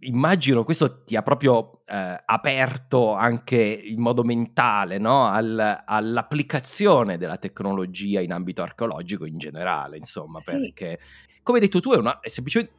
immagino, 0.00 0.64
questo 0.64 1.02
ti 1.04 1.16
ha 1.16 1.22
proprio 1.22 1.82
eh, 1.86 2.22
aperto 2.24 3.12
anche 3.12 3.58
in 3.58 4.00
modo 4.00 4.22
mentale 4.22 4.98
no? 4.98 5.26
Al, 5.26 5.82
all'applicazione 5.84 7.18
della 7.18 7.36
tecnologia 7.36 8.20
in 8.20 8.32
ambito 8.32 8.62
archeologico 8.62 9.26
in 9.26 9.38
generale, 9.38 9.96
insomma, 9.96 10.38
sì. 10.40 10.58
perché 10.58 10.98
come 11.42 11.58
hai 11.58 11.64
detto 11.64 11.80
tu, 11.80 11.92
è 11.92 11.96
una, 11.96 12.20
è 12.20 12.28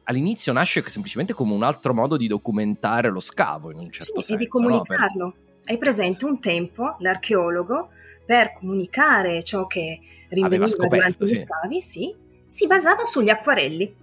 all'inizio 0.04 0.52
nasce 0.52 0.82
semplicemente 0.88 1.32
come 1.32 1.52
un 1.52 1.62
altro 1.62 1.92
modo 1.92 2.16
di 2.16 2.26
documentare 2.26 3.10
lo 3.10 3.20
scavo 3.20 3.70
in 3.70 3.78
un 3.78 3.90
certo 3.90 4.20
sì, 4.20 4.26
senso. 4.26 4.34
E 4.34 4.36
di 4.36 4.48
comunicarlo. 4.48 5.24
No? 5.24 5.32
Per... 5.32 5.50
Hai 5.64 5.78
presente 5.78 6.24
un 6.24 6.40
tempo 6.40 6.96
l'archeologo 6.98 7.90
per 8.24 8.52
comunicare 8.52 9.42
ciò 9.42 9.66
che 9.66 10.00
rinveniva 10.28 10.66
durante 10.88 11.24
gli 11.24 11.34
scavi, 11.34 11.82
sì, 11.82 12.14
si 12.52 12.66
basava 12.66 13.06
sugli 13.06 13.30
acquarelli. 13.30 13.96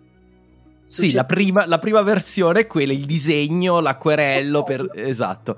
Sì, 0.84 1.12
la 1.12 1.24
prima, 1.24 1.68
la 1.68 1.78
prima, 1.78 2.02
versione 2.02 2.62
è 2.62 2.68
quella, 2.68 2.94
il 2.94 3.06
disegno, 3.06 3.80
l'acquerello, 3.80 4.64
per... 4.64 4.90
esatto. 4.96 5.56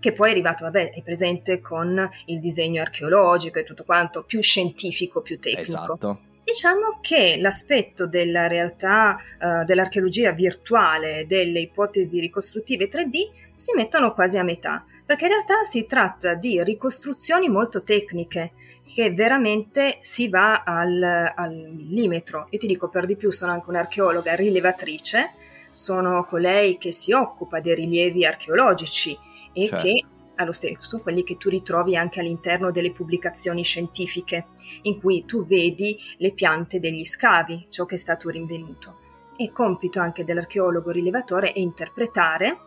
Che 0.00 0.12
poi 0.12 0.28
è 0.28 0.30
arrivato, 0.30 0.64
vabbè, 0.64 0.92
è 0.92 1.02
presente 1.02 1.60
con 1.60 2.08
il 2.26 2.40
disegno 2.40 2.80
archeologico 2.80 3.58
e 3.58 3.64
tutto 3.64 3.84
quanto, 3.84 4.22
più 4.22 4.40
scientifico, 4.40 5.20
più 5.20 5.38
tecnico. 5.38 5.60
Esatto. 5.60 6.20
Diciamo 6.42 6.98
che 7.02 7.36
l'aspetto 7.38 8.06
della 8.06 8.46
realtà 8.46 9.18
uh, 9.38 9.64
dell'archeologia 9.64 10.32
virtuale, 10.32 11.26
delle 11.26 11.60
ipotesi 11.60 12.18
ricostruttive 12.18 12.88
3D, 12.88 13.28
si 13.54 13.72
mettono 13.76 14.14
quasi 14.14 14.38
a 14.38 14.42
metà, 14.42 14.86
perché 15.04 15.24
in 15.24 15.32
realtà 15.32 15.62
si 15.64 15.86
tratta 15.86 16.34
di 16.34 16.62
ricostruzioni 16.62 17.48
molto 17.48 17.82
tecniche, 17.82 18.52
che 18.94 19.12
veramente 19.12 19.98
si 20.00 20.28
va 20.28 20.62
al, 20.62 21.02
al 21.34 21.72
millimetro. 21.74 22.46
Io 22.50 22.58
ti 22.58 22.66
dico 22.66 22.88
per 22.88 23.06
di 23.06 23.16
più, 23.16 23.30
sono 23.30 23.52
anche 23.52 23.68
un'archeologa 23.68 24.34
rilevatrice, 24.34 25.32
sono 25.70 26.24
colei 26.24 26.78
che 26.78 26.92
si 26.92 27.12
occupa 27.12 27.60
dei 27.60 27.74
rilievi 27.74 28.24
archeologici 28.24 29.16
e 29.52 29.66
certo. 29.66 29.84
che 29.84 30.04
allo 30.36 30.52
stesso 30.52 30.98
quelli 31.02 31.24
che 31.24 31.36
tu 31.36 31.48
ritrovi 31.48 31.96
anche 31.96 32.20
all'interno 32.20 32.70
delle 32.70 32.92
pubblicazioni 32.92 33.62
scientifiche, 33.62 34.46
in 34.82 35.00
cui 35.00 35.24
tu 35.24 35.44
vedi 35.46 35.96
le 36.18 36.32
piante 36.32 36.80
degli 36.80 37.04
scavi, 37.04 37.66
ciò 37.70 37.84
che 37.84 37.94
è 37.94 37.98
stato 37.98 38.28
rinvenuto. 38.28 38.98
E 39.36 39.50
compito 39.52 40.00
anche 40.00 40.24
dell'archeologo 40.24 40.90
rilevatore 40.90 41.52
è 41.52 41.58
interpretare, 41.58 42.58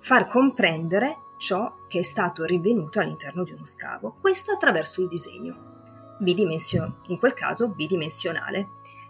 far 0.00 0.26
comprendere 0.26 1.16
ciò 1.38 1.74
che 1.88 2.00
è 2.00 2.02
stato 2.02 2.44
rinvenuto 2.44 3.00
all'interno 3.00 3.44
di 3.44 3.52
uno 3.52 3.64
scavo, 3.64 4.16
questo 4.20 4.52
attraverso 4.52 5.00
il 5.00 5.08
disegno, 5.08 6.16
bidimension- 6.18 7.02
in 7.06 7.18
quel 7.18 7.34
caso 7.34 7.68
bidimensionale. 7.68 8.68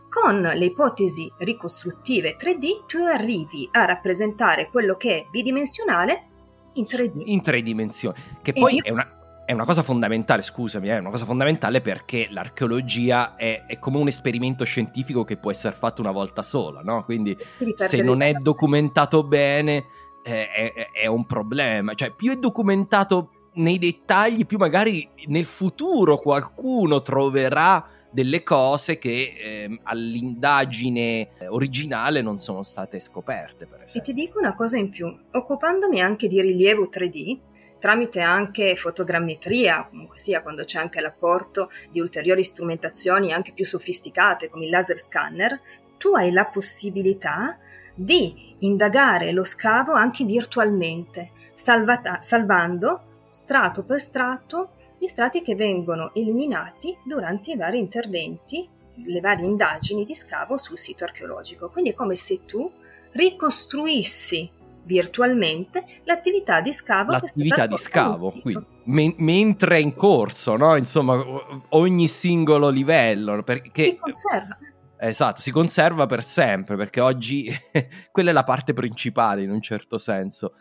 Con 0.08 0.40
le 0.40 0.64
ipotesi 0.64 1.30
ricostruttive 1.38 2.36
3D 2.36 2.86
tu 2.86 2.98
arrivi 2.98 3.68
a 3.72 3.84
rappresentare 3.84 4.70
quello 4.70 4.96
che 4.96 5.16
è 5.16 5.26
bidimensionale 5.30 6.28
in 6.74 6.84
3D. 6.84 7.22
In 7.26 7.42
tre 7.42 7.60
dimensioni, 7.62 8.16
che 8.40 8.52
poi 8.52 8.76
io... 8.76 8.82
è 8.84 8.90
una, 8.90 9.18
è 9.44 9.52
una 9.52 9.64
cosa 9.64 9.82
fondamentale, 9.82 10.42
scusami, 10.42 10.88
è 10.88 10.98
una 10.98 11.10
cosa 11.10 11.24
fondamentale 11.24 11.80
perché 11.80 12.26
l'archeologia 12.30 13.34
è, 13.34 13.64
è, 13.66 13.78
come 13.78 13.98
un 13.98 14.06
esperimento 14.06 14.64
scientifico 14.64 15.24
che 15.24 15.38
può 15.38 15.50
essere 15.50 15.74
fatto 15.74 16.02
una 16.02 16.10
volta 16.10 16.42
sola, 16.42 16.82
no? 16.82 17.02
Quindi 17.04 17.36
se 17.74 18.02
non 18.02 18.20
è 18.20 18.32
documentato 18.34 19.24
bene 19.24 19.86
è, 20.22 20.72
è, 20.74 20.90
è 20.92 21.06
un 21.06 21.26
problema. 21.26 21.94
Cioè, 21.94 22.12
più 22.12 22.32
è 22.32 22.36
documentato 22.36 23.30
nei 23.54 23.78
dettagli, 23.78 24.46
più 24.46 24.58
magari 24.58 25.08
nel 25.26 25.44
futuro 25.44 26.16
qualcuno 26.18 27.00
troverà 27.00 27.86
delle 28.10 28.42
cose 28.42 28.98
che 28.98 29.34
eh, 29.36 29.80
all'indagine 29.84 31.30
originale 31.48 32.22
non 32.22 32.38
sono 32.38 32.62
state 32.62 32.98
scoperte. 33.00 33.66
Per 33.66 33.82
esempio. 33.82 34.00
E 34.00 34.04
ti 34.04 34.12
dico 34.12 34.38
una 34.38 34.54
cosa 34.54 34.78
in 34.78 34.90
più, 34.90 35.14
occupandomi 35.32 36.00
anche 36.00 36.26
di 36.26 36.40
rilievo 36.40 36.88
3D, 36.90 37.38
tramite 37.78 38.20
anche 38.20 38.76
fotogrammetria, 38.76 39.86
comunque 39.88 40.18
sia 40.18 40.42
quando 40.42 40.64
c'è 40.64 40.78
anche 40.78 41.00
l'apporto 41.00 41.70
di 41.90 42.00
ulteriori 42.00 42.42
strumentazioni 42.42 43.32
anche 43.32 43.52
più 43.52 43.64
sofisticate 43.64 44.48
come 44.48 44.64
il 44.64 44.70
laser 44.70 44.98
scanner, 44.98 45.60
tu 45.98 46.14
hai 46.14 46.30
la 46.30 46.46
possibilità 46.46 47.58
di 47.98 48.54
indagare 48.60 49.32
lo 49.32 49.42
scavo 49.42 49.92
anche 49.92 50.24
virtualmente, 50.24 51.32
salvata- 51.52 52.20
salvando 52.20 53.24
strato 53.28 53.84
per 53.84 54.00
strato 54.00 54.70
gli 54.98 55.06
strati 55.06 55.42
che 55.42 55.56
vengono 55.56 56.12
eliminati 56.14 56.96
durante 57.04 57.52
i 57.52 57.56
vari 57.56 57.78
interventi, 57.78 58.68
le 59.04 59.20
varie 59.20 59.46
indagini 59.46 60.04
di 60.04 60.14
scavo 60.14 60.56
sul 60.56 60.78
sito 60.78 61.04
archeologico. 61.04 61.70
Quindi 61.70 61.90
è 61.90 61.94
come 61.94 62.14
se 62.14 62.44
tu 62.44 62.70
ricostruissi 63.12 64.50
virtualmente 64.84 65.84
l'attività 66.04 66.62
di 66.62 66.72
scavo 66.72 67.12
l'attività 67.12 67.66
di 67.66 67.76
scavo 67.76 68.30
quindi, 68.30 68.64
me- 68.84 69.14
mentre 69.18 69.76
è 69.76 69.80
in 69.80 69.92
corso 69.94 70.56
no? 70.56 70.76
insomma 70.76 71.22
ogni 71.70 72.08
singolo 72.08 72.70
livello 72.70 73.42
perché 73.42 73.82
si 73.82 73.96
conserva 73.98 74.56
esatto 74.98 75.40
si 75.40 75.50
conserva 75.50 76.06
per 76.06 76.22
sempre 76.22 76.76
perché 76.76 77.00
oggi 77.00 77.50
quella 78.10 78.30
è 78.30 78.32
la 78.32 78.44
parte 78.44 78.72
principale 78.72 79.42
in 79.42 79.50
un 79.50 79.60
certo 79.60 79.98
senso. 79.98 80.54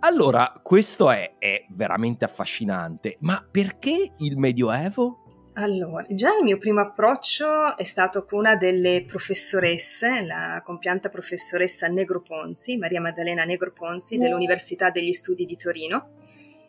Allora 0.00 0.60
questo 0.62 1.10
è, 1.10 1.34
è 1.38 1.64
veramente 1.70 2.24
affascinante 2.24 3.16
ma 3.20 3.46
perché 3.48 4.12
il 4.18 4.36
medioevo? 4.36 5.16
Allora, 5.54 6.06
già 6.08 6.34
il 6.34 6.44
mio 6.44 6.56
primo 6.56 6.80
approccio 6.80 7.76
è 7.76 7.84
stato 7.84 8.24
con 8.24 8.38
una 8.38 8.56
delle 8.56 9.04
professoresse, 9.06 10.22
la 10.22 10.62
compianta 10.64 11.10
professoressa 11.10 11.88
Negro 11.88 12.22
Ponzi, 12.22 12.78
Maria 12.78 13.02
Maddalena 13.02 13.44
Negro 13.44 13.70
Ponzi, 13.70 14.16
dell'Università 14.16 14.88
degli 14.88 15.12
Studi 15.12 15.44
di 15.44 15.56
Torino, 15.56 16.12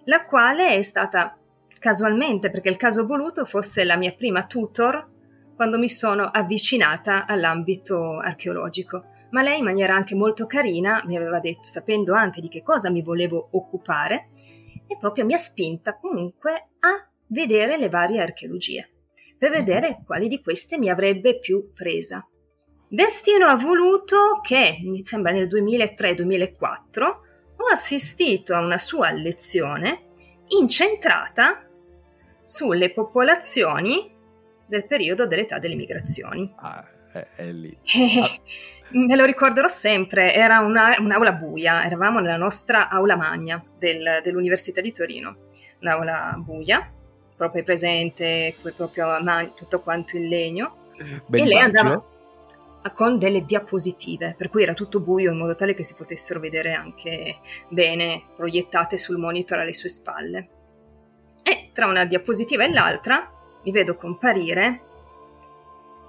la 0.04 0.26
quale 0.26 0.76
è 0.76 0.82
stata 0.82 1.38
casualmente, 1.80 2.50
perché 2.50 2.68
il 2.68 2.76
caso 2.76 3.06
voluto 3.06 3.46
fosse 3.46 3.86
la 3.86 3.96
mia 3.96 4.12
prima 4.12 4.46
tutor 4.46 5.08
quando 5.56 5.78
mi 5.78 5.90
sono 5.90 6.26
avvicinata 6.26 7.26
all'ambito 7.26 8.20
archeologico. 8.20 9.06
Ma 9.32 9.42
lei 9.42 9.60
in 9.60 9.64
maniera 9.64 9.96
anche 9.96 10.16
molto 10.16 10.46
carina 10.46 11.04
mi 11.06 11.16
aveva 11.16 11.40
detto, 11.40 11.64
sapendo 11.64 12.14
anche 12.14 12.42
di 12.42 12.50
che 12.50 12.62
cosa 12.62 12.90
mi 12.90 13.02
volevo 13.02 13.50
occupare, 13.52 14.30
e 14.88 14.98
proprio 15.00 15.26
mi 15.26 15.34
ha 15.34 15.38
spinta 15.38 15.98
comunque 15.98 16.70
a 16.80 17.08
vedere 17.28 17.78
le 17.78 17.90
varie 17.90 18.22
archeologie, 18.22 18.90
per 19.38 19.50
mhm. 19.50 19.58
vedere 19.58 20.04
quali 20.06 20.28
di 20.28 20.42
queste 20.42 20.78
mi 20.78 20.90
avrebbe 20.90 21.40
più 21.40 21.72
presa. 21.74 22.26
Destino 22.88 23.48
ha 23.48 23.56
voluto 23.56 24.40
che, 24.44 24.78
mi 24.84 25.04
sembra 25.04 25.32
nel 25.32 25.48
2003-2004, 25.48 27.04
ho 27.56 27.66
assistito 27.72 28.54
a 28.54 28.60
una 28.60 28.78
sua 28.78 29.12
lezione 29.12 30.12
incentrata 30.50 31.68
sulle 32.44 32.92
popolazioni 32.92 34.13
del 34.74 34.88
periodo 34.88 35.28
dell'età 35.28 35.60
delle 35.60 35.76
migrazioni. 35.76 36.52
Ah, 36.58 36.84
è, 37.12 37.28
è 37.36 37.52
lì. 37.52 37.78
Me 38.90 39.16
lo 39.16 39.24
ricorderò 39.24 39.68
sempre, 39.68 40.34
era 40.34 40.60
una, 40.60 40.96
un'aula 41.00 41.32
buia, 41.32 41.84
eravamo 41.84 42.20
nella 42.20 42.38
nostra 42.38 42.90
aula 42.90 43.16
magna 43.16 43.64
del, 43.78 44.20
dell'Università 44.24 44.82
di 44.82 44.92
Torino, 44.92 45.50
un'aula 45.82 46.36
buia, 46.38 46.92
proprio 47.36 47.64
presente, 47.64 48.56
proprio 48.62 48.90
tutto 49.56 49.82
quanto 49.82 50.18
in 50.18 50.28
legno. 50.28 50.90
Ben 51.26 51.44
e 51.44 51.48
lei 51.48 51.60
andava 51.60 52.04
con 52.94 53.18
delle 53.18 53.46
diapositive, 53.46 54.36
per 54.38 54.50
cui 54.50 54.64
era 54.64 54.74
tutto 54.74 55.00
buio 55.00 55.32
in 55.32 55.38
modo 55.38 55.56
tale 55.56 55.74
che 55.74 55.84
si 55.84 55.96
potessero 55.96 56.40
vedere 56.40 56.74
anche 56.74 57.38
bene 57.70 58.24
proiettate 58.36 58.98
sul 59.00 59.18
monitor 59.18 59.60
alle 59.60 59.74
sue 59.74 59.90
spalle. 59.90 60.50
E 61.42 61.72
tra 61.74 61.88
una 61.88 62.06
diapositiva 62.06 62.64
e 62.64 62.72
l'altra 62.72 63.34
mi 63.64 63.72
vedo 63.72 63.96
comparire 63.96 64.82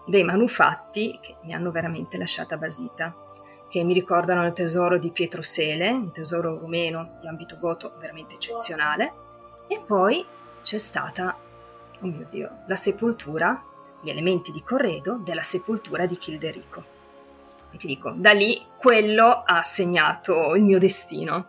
dei 0.06 0.23
manufatti 0.23 1.18
che 1.20 1.37
mi 1.42 1.54
hanno 1.54 1.70
veramente 1.70 2.18
lasciata 2.18 2.56
basita, 2.56 3.14
che 3.68 3.82
mi 3.82 3.94
ricordano 3.94 4.44
il 4.46 4.52
tesoro 4.52 4.99
di 4.99 5.11
Pietro 5.11 5.42
Sele, 5.42 5.90
un 5.90 6.12
tesoro 6.12 6.58
rumeno 6.58 7.16
di 7.20 7.26
ambito 7.26 7.58
goto 7.58 7.94
veramente 7.99 8.34
eccezionale, 8.34 9.12
e 9.66 9.82
poi 9.87 10.25
c'è 10.62 10.78
stata, 10.78 11.37
oh 12.00 12.06
mio 12.06 12.26
Dio, 12.28 12.50
la 12.66 12.76
sepoltura, 12.76 13.62
gli 14.00 14.11
elementi 14.11 14.52
di 14.52 14.62
corredo 14.62 15.18
della 15.25 15.42
sepoltura 15.42 16.04
di 16.04 16.18
Childerico. 16.18 16.84
E 17.70 17.78
ti 17.78 17.87
dico, 17.87 18.12
da 18.14 18.32
lì 18.32 18.62
quello 18.76 19.42
ha 19.44 19.62
segnato 19.62 20.54
il 20.54 20.62
mio 20.62 20.78
destino. 20.78 21.49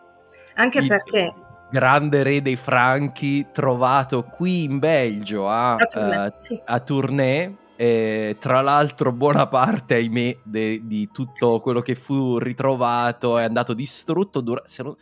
Anche 0.55 0.85
perché... 0.87 1.33
Grande 1.75 2.23
re 2.23 2.41
dei 2.41 2.55
Franchi 2.55 3.47
trovato 3.51 4.23
qui 4.23 4.63
in 4.63 4.79
Belgio 4.79 5.49
a, 5.49 5.73
a 5.73 5.85
Tournai, 5.85 6.27
uh, 6.27 6.33
sì. 6.37 6.61
a 6.63 6.79
Tournai 6.79 7.57
e 7.75 8.37
tra 8.39 8.61
l'altro 8.61 9.11
buona 9.11 9.47
parte, 9.47 9.95
ahimè, 9.95 10.37
de, 10.43 10.85
di 10.85 11.09
tutto 11.11 11.59
quello 11.59 11.81
che 11.81 11.95
fu 11.95 12.37
ritrovato 12.37 13.37
è 13.37 13.43
andato 13.43 13.73
distrutto 13.73 14.39
dura- 14.39 14.63
non, 14.83 14.95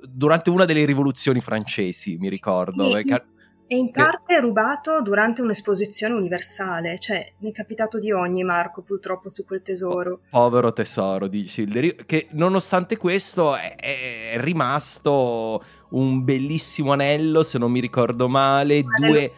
durante 0.00 0.50
una 0.50 0.64
delle 0.64 0.84
rivoluzioni 0.84 1.40
francesi, 1.40 2.16
mi 2.18 2.28
ricordo. 2.28 2.86
Sì, 2.86 2.92
perché... 2.92 3.26
E 3.72 3.76
in 3.76 3.90
parte 3.90 4.38
rubato 4.38 5.00
durante 5.00 5.40
un'esposizione 5.40 6.12
universale, 6.12 6.98
cioè 6.98 7.32
ne 7.38 7.48
è 7.48 7.52
capitato 7.52 7.98
di 7.98 8.12
ogni 8.12 8.44
Marco 8.44 8.82
purtroppo 8.82 9.30
su 9.30 9.46
quel 9.46 9.62
tesoro. 9.62 10.18
Po- 10.18 10.20
povero 10.28 10.74
tesoro 10.74 11.26
di 11.26 11.48
Schilder, 11.48 12.04
che 12.04 12.26
nonostante 12.32 12.98
questo 12.98 13.56
è, 13.56 13.74
è, 13.76 14.34
rimasto 14.36 15.64
un 15.92 16.22
bellissimo 16.22 16.92
anello, 16.92 17.42
se 17.42 17.56
non 17.56 17.70
mi 17.70 17.80
ricordo 17.80 18.28
male, 18.28 18.82
due... 18.82 19.32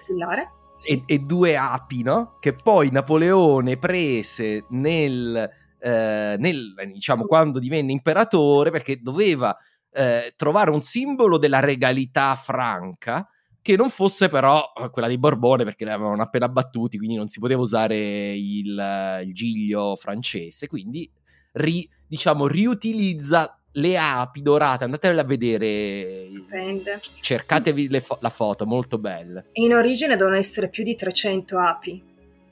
Sì. 0.74 0.94
E, 0.94 1.02
e, 1.06 1.18
due 1.20 1.56
api, 1.56 2.02
no? 2.02 2.36
Che 2.40 2.54
poi 2.54 2.90
Napoleone 2.90 3.76
prese 3.76 4.64
nel, 4.70 5.48
eh, 5.78 6.34
nel 6.36 6.74
diciamo, 6.92 7.26
quando 7.26 7.60
divenne 7.60 7.92
imperatore, 7.92 8.72
perché 8.72 9.00
doveva 9.00 9.56
eh, 9.92 10.32
trovare 10.34 10.70
un 10.72 10.82
simbolo 10.82 11.38
della 11.38 11.60
regalità 11.60 12.34
franca 12.34 13.28
che 13.64 13.76
non 13.76 13.88
fosse 13.88 14.28
però 14.28 14.62
eh, 14.78 14.90
quella 14.90 15.08
di 15.08 15.16
Borbone 15.16 15.64
perché 15.64 15.86
le 15.86 15.92
avevano 15.92 16.20
appena 16.20 16.50
battuti, 16.50 16.98
quindi 16.98 17.16
non 17.16 17.28
si 17.28 17.40
poteva 17.40 17.62
usare 17.62 17.96
il, 17.96 19.22
il 19.24 19.32
giglio 19.32 19.96
francese, 19.96 20.66
quindi 20.66 21.10
ri, 21.52 21.88
diciamo, 22.06 22.46
riutilizza 22.46 23.58
le 23.72 23.96
api 23.96 24.42
dorate, 24.42 24.84
andatele 24.84 25.18
a 25.18 25.24
vedere. 25.24 26.26
Stupende. 26.26 27.00
Cercatevi 27.22 28.00
fo- 28.00 28.18
la 28.20 28.28
foto, 28.28 28.66
molto 28.66 28.98
belle. 28.98 29.46
In 29.52 29.72
origine 29.72 30.16
devono 30.16 30.36
essere 30.36 30.68
più 30.68 30.84
di 30.84 30.94
300 30.94 31.58
api 31.58 32.02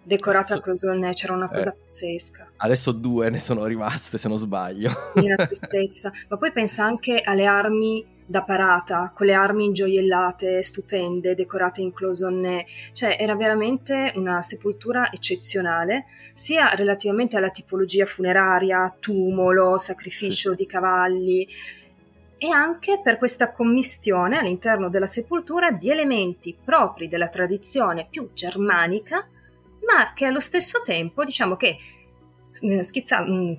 decorate 0.03 0.55
a 0.55 0.61
Crozonne, 0.61 1.13
c'era 1.13 1.35
una 1.35 1.49
cosa 1.49 1.71
eh. 1.71 1.77
pazzesca. 1.85 2.53
Adesso 2.57 2.93
due 2.93 3.31
ne 3.31 3.39
sono 3.39 3.65
rimaste, 3.65 4.19
se 4.19 4.29
non 4.29 4.39
sbaglio. 4.39 4.91
Una 5.15 5.37
tristezza. 5.47 6.13
Ma 6.29 6.37
poi 6.37 6.53
pensa 6.53 6.85
anche 6.85 7.21
alle 7.21 7.47
armi 7.47 8.05
da 8.25 8.43
parata, 8.43 9.13
con 9.15 9.27
le 9.27 9.35
armi 9.35 9.67
ingioiellate, 9.67 10.63
stupende, 10.63 11.35
decorate 11.35 11.83
in 11.83 11.93
cloisonné, 11.93 12.65
cioè 12.93 13.17
era 13.19 13.35
veramente 13.35 14.13
una 14.15 14.41
sepoltura 14.43 15.11
eccezionale, 15.11 16.07
sia 16.33 16.75
relativamente 16.75 17.37
alla 17.37 17.51
tipologia 17.51 18.07
funeraria, 18.07 18.95
tumolo, 18.99 19.77
sacrificio 19.77 20.51
sì. 20.51 20.57
di 20.57 20.67
cavalli, 20.67 21.49
e 22.39 22.49
anche 22.49 23.01
per 23.01 23.19
questa 23.19 23.53
commistione 23.53 24.39
all'interno 24.39 24.89
della 24.89 25.07
sepoltura 25.07 25.71
di 25.71 25.91
elementi 25.91 26.57
propri 26.61 27.09
della 27.09 27.29
tradizione 27.29 28.07
più 28.11 28.31
germanica, 28.33 29.29
ma 29.87 30.13
che 30.15 30.27
allo 30.27 30.41
stesso 30.41 30.83
tempo, 30.85 31.25
diciamo 31.25 31.57
che 31.57 31.77
eh, 32.61 32.83
schizza, 32.83 33.23
mm, 33.23 33.53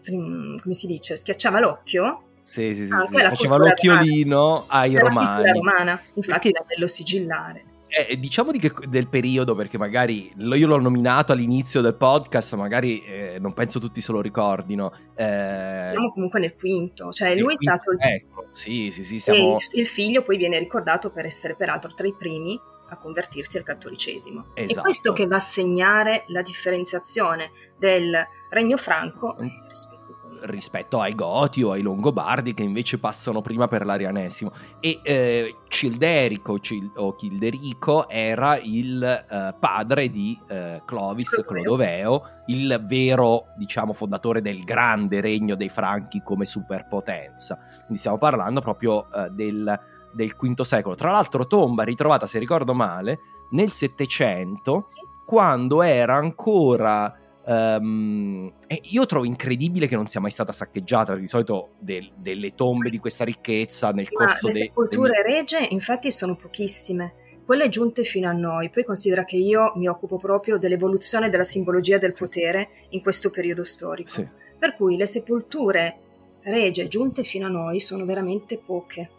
come 0.62 0.74
si 0.74 0.88
dice, 0.88 1.16
schiacciava 1.16 1.60
l'occhio 1.60 2.24
sì, 2.44 2.76
sì, 2.76 2.88
sì, 2.88 2.94
sì. 3.08 3.18
faceva 3.20 3.56
l'occhiolino 3.56 4.66
ai 4.68 5.00
romani. 5.00 5.50
romana, 5.50 6.02
infatti 6.16 6.52
perché... 6.52 6.60
l'anello 6.60 6.88
sigillare. 6.88 7.64
Eh, 7.88 8.18
diciamo 8.18 8.52
di 8.52 8.58
che, 8.58 8.74
del 8.88 9.08
periodo, 9.08 9.56
perché 9.56 9.78
magari 9.78 10.34
io 10.36 10.68
l'ho 10.68 10.80
nominato 10.80 11.32
all'inizio 11.32 11.80
del 11.80 11.94
podcast, 11.94 12.56
magari 12.56 13.04
eh, 13.06 13.38
non 13.40 13.54
penso 13.54 13.80
tutti 13.80 14.02
se 14.02 14.12
lo 14.12 14.20
ricordino. 14.20 14.92
Eh... 15.16 15.84
Siamo 15.88 16.12
comunque 16.12 16.40
nel 16.40 16.56
quinto, 16.56 17.12
cioè 17.12 17.38
lui 17.38 17.54
è 17.54 17.56
stato. 17.56 17.92
Ecco, 17.98 18.48
sì, 18.52 18.90
sì, 18.92 19.04
sì. 19.04 19.20
Siamo... 19.20 19.56
il 19.74 19.88
figlio 19.88 20.24
poi 20.24 20.38
viene 20.38 20.58
ricordato 20.58 21.12
per 21.12 21.26
essere 21.26 21.56
peraltro 21.56 21.94
tra 21.94 22.08
i 22.08 22.16
primi 22.18 22.60
a 22.94 22.98
convertirsi 22.98 23.58
al 23.58 23.64
cattolicesimo. 23.64 24.52
Esatto. 24.54 24.80
È 24.80 24.84
questo 24.84 25.14
che 25.14 25.28
va 25.28 25.36
a 25.36 25.40
segnare 25.40 26.24
la 26.28 26.42
differenziazione 26.42 27.52
del 27.78 28.16
regno 28.50 28.78
franco 28.78 29.36
rispetto 29.40 30.04
rispetto 30.44 31.00
ai 31.00 31.14
Goti 31.14 31.64
o 31.64 31.72
ai 31.72 31.82
Longobardi 31.82 32.54
che 32.54 32.64
invece 32.64 32.98
passano 32.98 33.42
prima 33.42 33.68
per 33.68 33.86
l'arianesimo. 33.86 34.52
E 34.80 35.00
eh, 35.04 35.58
Cilderico 35.68 36.60
Cil- 36.60 36.92
o 36.96 37.16
Childerico 37.16 38.10
era 38.10 38.58
il 38.62 39.04
eh, 39.04 39.56
padre 39.60 40.10
di 40.10 40.40
eh, 40.48 40.82
Clovis 40.86 41.44
Clodoveo, 41.46 42.42
il 42.48 42.82
vero, 42.86 43.48
diciamo, 43.58 43.94
fondatore 43.94 44.42
del 44.42 44.64
grande 44.64 45.22
regno 45.22 45.56
dei 45.56 45.70
Franchi 45.70 46.22
come 46.24 46.46
superpotenza. 46.46 47.58
Quindi 47.80 47.98
stiamo 47.98 48.18
parlando 48.18 48.62
proprio 48.62 49.12
eh, 49.12 49.30
del, 49.30 49.80
del 50.14 50.36
V 50.38 50.62
secolo. 50.62 50.96
Tra 50.96 51.12
l'altro 51.12 51.48
tomba 51.48 51.84
ritrovata, 51.84 52.26
se 52.26 52.40
ricordo 52.40 52.74
male, 52.74 53.20
nel 53.52 53.72
Settecento, 53.72 54.86
sì. 54.88 55.00
quando 55.26 55.82
era 55.82 56.16
ancora 56.16 57.18
Um, 57.46 58.50
io 58.84 59.06
trovo 59.06 59.26
incredibile 59.26 59.88
che 59.88 59.96
non 59.96 60.08
sia 60.08 60.22
mai 60.22 60.32
stata 60.32 60.54
saccheggiata. 60.54 61.14
Di 61.16 61.28
solito 61.28 61.72
del, 61.78 62.10
delle 62.16 62.56
tombe 62.56 62.90
di 62.90 63.00
questa 63.00 63.26
ricchezza 63.26 63.92
nel 63.92 64.08
Ma 64.14 64.28
corso 64.28 64.48
dei. 64.48 64.60
Le 64.60 64.66
sepolture 64.68 65.22
dei... 65.22 65.34
regie, 65.34 65.68
infatti, 65.70 66.10
sono 66.10 66.38
pochissime. 66.38 67.16
quelle 67.46 67.70
giunte 67.70 68.04
fino 68.04 68.30
a 68.30 68.32
noi. 68.32 68.70
Poi 68.70 68.84
considera 68.84 69.26
che 69.26 69.38
io 69.38 69.74
mi 69.76 69.88
occupo 69.88 70.18
proprio 70.18 70.58
dell'evoluzione 70.58 71.30
della 71.30 71.44
simbologia 71.44 71.98
del 71.98 72.14
potere 72.14 72.70
in 72.90 73.02
questo 73.02 73.30
periodo 73.30 73.64
storico. 73.64 74.10
Sì. 74.10 74.28
Per 74.58 74.76
cui 74.76 74.96
le 74.96 75.06
sepolture 75.06 75.98
regie 76.44 76.88
giunte 76.88 77.24
fino 77.24 77.46
a 77.46 77.50
noi 77.50 77.80
sono 77.80 78.06
veramente 78.06 78.58
poche. 78.58 79.10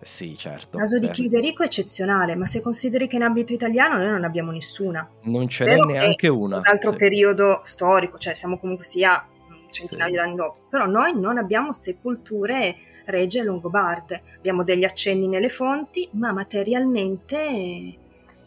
Sì, 0.00 0.36
certo. 0.36 0.76
Il 0.76 0.82
caso 0.82 0.98
di 0.98 1.10
Childerico 1.10 1.62
è 1.62 1.66
eccezionale, 1.66 2.34
ma 2.36 2.46
se 2.46 2.60
consideri 2.60 3.08
che 3.08 3.16
in 3.16 3.22
ambito 3.22 3.52
italiano 3.52 3.96
noi 3.96 4.10
non 4.10 4.24
abbiamo 4.24 4.52
nessuna. 4.52 5.08
Non 5.22 5.48
ce 5.48 5.64
n'è 5.64 5.76
neanche 5.76 6.28
una. 6.28 6.58
Un 6.58 6.66
altro 6.66 6.92
sì. 6.92 6.96
periodo 6.96 7.60
storico, 7.62 8.18
cioè 8.18 8.34
siamo 8.34 8.58
comunque 8.58 8.84
sia 8.84 9.26
centinaia 9.70 10.08
sì. 10.08 10.12
di 10.14 10.18
anni 10.18 10.34
dopo, 10.36 10.66
però 10.68 10.86
noi 10.86 11.18
non 11.18 11.38
abbiamo 11.38 11.72
sepolture 11.72 12.76
regie 13.06 13.42
longobarde. 13.42 14.22
Abbiamo 14.36 14.62
degli 14.64 14.84
accenni 14.84 15.28
nelle 15.28 15.48
fonti, 15.48 16.08
ma 16.12 16.32
materialmente 16.32 17.98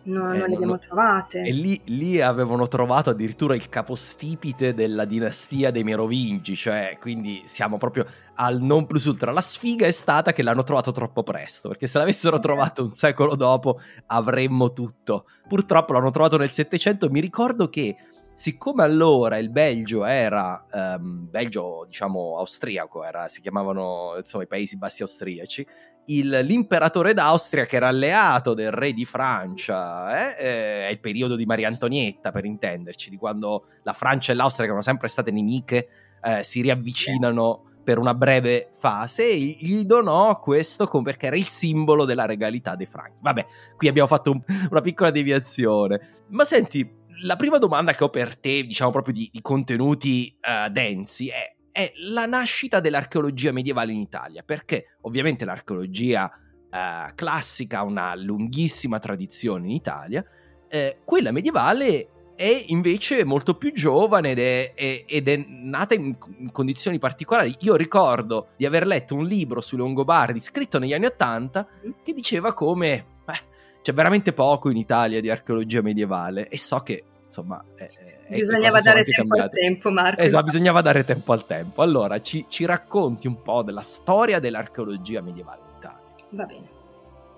No, 0.10 0.34
eh, 0.34 0.38
non 0.38 0.48
le 0.48 0.56
abbiamo 0.56 0.66
non... 0.66 0.80
trovate. 0.80 1.42
E 1.44 1.52
lì, 1.52 1.80
lì, 1.86 2.20
avevano 2.20 2.68
trovato 2.68 3.12
addirittura 3.12 3.54
il 3.54 3.70
capostipite 3.70 4.74
della 4.74 5.06
dinastia 5.06 5.70
dei 5.70 5.84
Merovingi, 5.84 6.56
cioè 6.56 6.98
quindi 7.00 7.44
siamo 7.46 7.78
proprio 7.78 8.06
al 8.36 8.60
non 8.60 8.88
plus 8.88 9.06
ultra. 9.06 9.32
La 9.32 9.42
sfiga 9.42 9.86
è 9.86 9.92
stata 9.92 10.34
che 10.34 10.42
l'hanno 10.42 10.64
trovato 10.64 10.92
troppo 10.92 11.22
presto, 11.24 11.70
perché 11.70 11.86
se 11.86 12.00
l'avessero 12.00 12.38
eh. 12.38 12.40
trovato 12.40 12.84
un 12.84 12.92
secolo 12.92 13.36
dopo 13.36 13.80
avremmo 14.08 14.74
tutto. 14.74 15.26
Purtroppo 15.48 15.94
l'hanno 15.94 16.12
trovato 16.12 16.38
nel 16.38 16.50
Settecento, 16.50 17.10
mi 17.10 17.20
ricordo 17.20 17.70
che 17.70 17.96
siccome 18.34 18.84
allora 18.84 19.38
il 19.38 19.50
Belgio 19.50 20.06
era 20.06 20.66
um, 20.72 21.30
Belgio 21.30 21.84
diciamo 21.86 22.38
austriaco 22.38 23.04
era, 23.04 23.28
si 23.28 23.42
chiamavano 23.42 24.14
insomma 24.16 24.44
i 24.44 24.48
Paesi 24.48 24.78
Bassi 24.78 25.02
austriaci 25.02 25.68
il, 26.10 26.30
l'imperatore 26.44 27.14
d'Austria 27.14 27.66
che 27.66 27.76
era 27.76 27.88
alleato 27.88 28.54
del 28.54 28.72
re 28.72 28.94
di 28.94 29.06
Francia 29.06 30.36
eh, 30.36 30.46
eh, 30.46 30.88
è 30.88 30.92
il 30.92 31.00
periodo 31.00 31.36
di 31.36 31.46
Maria 31.46 31.68
Antonietta 31.68 32.32
per 32.32 32.46
intenderci 32.46 33.10
di 33.10 33.18
quando 33.18 33.66
la 33.84 33.94
Francia 33.94 34.32
e 34.32 34.36
l'Austria 34.36 34.66
che 34.66 34.72
erano 34.72 34.84
sempre 34.84 35.08
state 35.08 35.32
nemiche 35.32 35.88
eh, 36.22 36.44
si 36.44 36.62
riavvicinano 36.62 37.64
per 37.84 37.98
una 37.98 38.14
breve 38.14 38.70
fase 38.78 39.28
e 39.28 39.58
gli 39.60 39.84
donò 39.84 40.40
questo 40.40 40.88
perché 41.02 41.28
era 41.28 41.36
il 41.36 41.48
simbolo 41.48 42.06
della 42.06 42.26
regalità 42.26 42.76
dei 42.76 42.86
franchi. 42.86 43.18
Vabbè, 43.20 43.46
qui 43.78 43.88
abbiamo 43.88 44.08
fatto 44.08 44.32
un, 44.32 44.42
una 44.70 44.82
piccola 44.82 45.10
deviazione. 45.10 46.26
Ma 46.28 46.44
senti, 46.44 46.88
la 47.24 47.36
prima 47.36 47.58
domanda 47.58 47.94
che 47.94 48.04
ho 48.04 48.10
per 48.10 48.38
te, 48.38 48.64
diciamo 48.64 48.92
proprio 48.92 49.14
di, 49.14 49.30
di 49.32 49.42
contenuti 49.42 50.38
uh, 50.40 50.70
densi, 50.70 51.30
è, 51.30 51.56
è, 51.80 51.94
la 51.96 52.26
nascita 52.26 52.82
dell'archeologia 52.82 53.54
medievale 53.54 53.94
in 53.94 54.00
Italia, 54.00 54.44
perché 54.44 54.98
ovviamente 55.02 55.46
l'archeologia 55.46 56.30
uh, 56.70 57.14
classica 57.16 57.80
ha 57.80 57.84
una 57.84 58.14
lunghissima 58.16 59.00
tradizione 59.00 59.66
in 59.68 59.72
Italia, 59.72 60.26
eh, 60.68 60.98
quella 61.06 61.32
medievale 61.32 62.10
è 62.36 62.64
invece 62.68 63.24
molto 63.24 63.56
più 63.56 63.74
giovane 63.74 64.32
ed 64.32 64.40
è, 64.40 64.74
è, 64.74 65.04
ed 65.08 65.28
è 65.28 65.38
nata 65.48 65.94
in, 65.94 66.16
in, 66.38 66.52
condizioni 66.52 67.00
particolari. 67.00 67.56
Io 67.62 67.76
ricordo 67.76 68.50
di 68.56 68.66
aver 68.66 68.86
letto 68.86 69.16
un 69.16 69.26
libro 69.26 69.62
sui 69.62 69.78
Longobardi 69.78 70.40
scritto 70.40 70.80
negli 70.80 70.94
anni 70.94 71.06
Ottanta 71.06 71.68
che 72.02 72.14
diceva 72.14 72.54
come 72.54 73.06
beh, 73.26 73.40
c'è 73.82 73.94
veramente 73.94 74.32
poco 74.32 74.70
in 74.70 74.78
Italia 74.78 75.20
di 75.20 75.30
archeologia 75.30 75.82
medievale 75.82 76.48
e 76.48 76.58
so 76.58 76.80
che 76.80 77.04
insomma 77.26 77.62
è, 77.76 77.90
bisognava 78.30 78.80
dare 78.82 79.04
tempo 79.04 79.36
cambiate. 79.36 79.44
al 79.44 79.50
tempo 79.50 79.92
Marco. 79.92 80.22
Esatto 80.22 80.44
bisognava 80.44 80.82
dare 80.82 81.04
tempo 81.04 81.34
al 81.34 81.46
tempo. 81.46 81.82
Allora 81.82 82.22
ci, 82.22 82.46
ci 82.50 82.66
racconti 82.66 83.28
un 83.28 83.42
po' 83.42 83.62
della 83.64 83.82
storia 83.82 84.40
dell'archeologia 84.40 85.22
medievale 85.22 85.62
in 85.62 85.78
Italia. 85.78 86.00
Va 86.30 86.46
bene. 86.46 86.68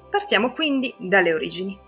Partiamo 0.10 0.51
quindi 0.51 0.93
dalle 0.97 1.34
origini. 1.34 1.80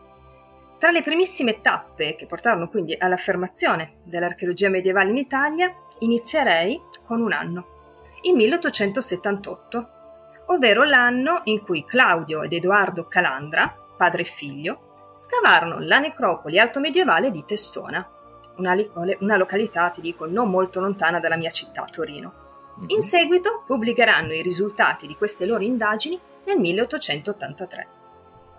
Tra 0.77 0.91
le 0.91 1.01
primissime 1.01 1.61
tappe 1.61 2.15
che 2.15 2.25
portarono 2.25 2.67
quindi 2.67 2.95
all'affermazione 2.97 3.89
dell'archeologia 4.03 4.69
medievale 4.69 5.11
in 5.11 5.17
Italia, 5.17 5.73
inizierei 5.99 6.81
con 7.05 7.21
un 7.21 7.31
anno, 7.31 7.67
il 8.23 8.33
1878, 8.35 9.89
ovvero 10.47 10.83
l'anno 10.83 11.41
in 11.45 11.61
cui 11.61 11.85
Claudio 11.85 12.41
ed 12.41 12.53
Edoardo 12.53 13.07
Calandra, 13.07 13.73
padre 13.97 14.21
e 14.21 14.25
figlio, 14.25 15.13
scavarono 15.17 15.79
la 15.79 15.99
necropoli 15.99 16.59
alto 16.59 16.79
medievale 16.79 17.31
di 17.31 17.43
Testona, 17.45 18.05
una, 18.57 18.75
una, 19.19 19.37
località, 19.37 19.89
ti 19.89 20.01
dico, 20.01 20.25
non 20.25 20.49
molto 20.49 20.79
lontana 20.79 21.19
dalla 21.19 21.37
mia 21.37 21.49
città, 21.49 21.85
Torino. 21.89 22.33
Mhm. 22.75 22.85
In 22.89 23.01
seguito 23.01 23.63
pubblicheranno 23.65 24.33
i 24.33 24.41
risultati 24.41 25.07
di 25.07 25.15
queste 25.15 25.45
loro 25.45 25.63
indagini 25.63 26.19
nel 26.45 26.59
1883. 26.59 27.87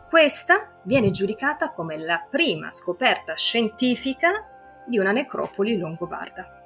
Questa 0.08 0.80
viene 0.84 1.10
giudicata 1.10 1.72
come 1.72 1.98
la 1.98 2.24
prima 2.28 2.70
scoperta 2.70 3.34
scientifica 3.34 4.84
di 4.86 4.98
una 4.98 5.12
necropoli 5.12 5.76
longobarda. 5.76 6.62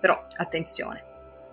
Però, 0.00 0.26
attenzione, 0.34 1.04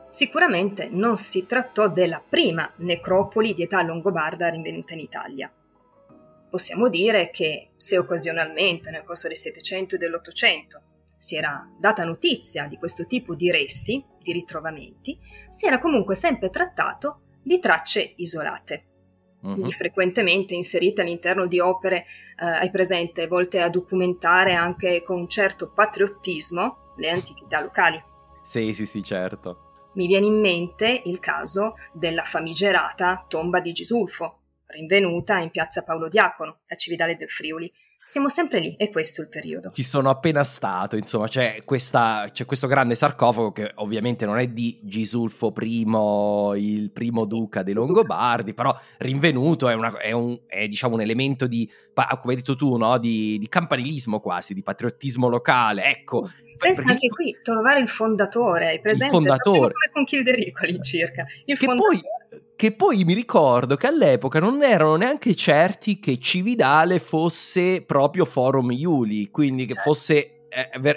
sicuramente 0.09 0.87
non 0.89 1.17
si 1.17 1.45
trattò 1.45 1.89
della 1.89 2.23
prima 2.27 2.71
necropoli 2.77 3.53
di 3.53 3.63
età 3.63 3.81
longobarda 3.81 4.49
rinvenuta 4.49 4.93
in 4.93 4.99
Italia. 4.99 5.51
Possiamo 6.49 6.87
dire 6.87 7.29
che 7.29 7.71
se 7.75 7.97
occasionalmente 7.97 8.89
nel 8.89 9.03
corso 9.03 9.27
del 9.27 9.37
Settecento 9.37 9.95
e 9.95 9.97
dell'Ottocento 9.97 10.81
si 11.17 11.35
era 11.35 11.67
data 11.79 12.03
notizia 12.03 12.67
di 12.67 12.77
questo 12.77 13.05
tipo 13.05 13.35
di 13.35 13.51
resti, 13.51 14.03
di 14.21 14.31
ritrovamenti, 14.31 15.17
si 15.49 15.65
era 15.65 15.79
comunque 15.79 16.15
sempre 16.15 16.49
trattato 16.49 17.21
di 17.41 17.59
tracce 17.59 18.13
isolate 18.17 18.87
uh-huh. 19.41 19.71
frequentemente 19.71 20.53
inserite 20.53 21.01
all'interno 21.01 21.47
di 21.47 21.59
opere, 21.59 22.05
eh, 22.39 22.45
hai 22.45 22.69
presente, 22.69 23.27
volte 23.27 23.61
a 23.61 23.69
documentare 23.69 24.53
anche 24.53 25.01
con 25.03 25.19
un 25.19 25.27
certo 25.29 25.71
patriottismo 25.71 26.93
le 26.97 27.09
antichità 27.09 27.61
locali. 27.61 28.01
Sì, 28.41 28.73
sì, 28.73 28.85
sì, 28.85 29.03
certo. 29.03 29.89
Mi 29.93 30.07
viene 30.07 30.25
in 30.25 30.39
mente 30.39 31.01
il 31.05 31.19
caso 31.19 31.75
della 31.91 32.23
famigerata 32.23 33.25
tomba 33.27 33.59
di 33.59 33.71
Gisulfo, 33.71 34.41
rinvenuta 34.67 35.37
in 35.39 35.49
piazza 35.49 35.83
Paolo 35.83 36.07
Diacono, 36.07 36.59
a 36.67 36.75
Cividale 36.75 37.15
del 37.15 37.29
Friuli, 37.29 37.71
siamo 38.07 38.29
sempre 38.29 38.61
lì, 38.61 38.73
e 38.77 38.89
questo 38.89 39.19
è 39.19 39.25
il 39.25 39.29
periodo. 39.29 39.71
Ci 39.73 39.83
sono 39.83 40.09
appena 40.09 40.45
stato, 40.45 40.95
insomma, 40.95 41.27
c'è, 41.27 41.63
questa, 41.65 42.29
c'è 42.31 42.45
questo 42.45 42.65
grande 42.65 42.95
sarcofago 42.95 43.51
che 43.51 43.69
ovviamente 43.75 44.25
non 44.25 44.37
è 44.37 44.47
di 44.47 44.79
Gisulfo 44.81 45.53
I, 45.59 45.85
il 46.55 46.91
primo 46.91 47.25
duca 47.25 47.63
dei 47.63 47.73
Longobardi, 47.73 48.53
però 48.53 48.73
rinvenuto 48.99 49.67
è, 49.67 49.73
una, 49.73 49.97
è, 49.97 50.13
un, 50.13 50.39
è 50.47 50.69
diciamo, 50.69 50.95
un 50.95 51.01
elemento 51.01 51.47
di, 51.47 51.69
come 51.93 52.33
hai 52.33 52.35
detto 52.35 52.55
tu, 52.55 52.77
no? 52.77 52.97
di, 52.97 53.37
di 53.39 53.49
campanilismo 53.49 54.21
quasi, 54.21 54.53
di 54.53 54.63
patriottismo 54.63 55.27
locale. 55.27 55.83
Ecco, 55.83 56.29
Pensa 56.57 56.83
perché... 56.83 56.91
anche 56.91 57.07
qui, 57.09 57.37
trovare 57.43 57.81
il 57.81 57.89
fondatore, 57.89 58.69
hai 58.69 58.79
presente? 58.79 59.13
Il 59.13 59.21
fondatore. 59.21 59.73
Come 59.73 59.89
con 59.91 60.05
Childerico 60.05 60.63
all'incirca. 60.63 61.25
Il 61.43 61.57
che 61.57 61.65
fondatore. 61.65 61.99
poi 61.99 62.09
che 62.55 62.71
poi 62.71 63.03
mi 63.03 63.13
ricordo 63.13 63.75
che 63.75 63.87
all'epoca 63.87 64.39
non 64.39 64.63
erano 64.63 64.95
neanche 64.95 65.35
certi 65.35 65.99
che 65.99 66.19
Cividale 66.19 66.99
fosse 66.99 67.81
proprio 67.81 68.25
Forum 68.25 68.71
Iuli, 68.71 69.29
quindi 69.29 69.65
che 69.65 69.73
certo. 69.73 69.89
fosse 69.89 70.36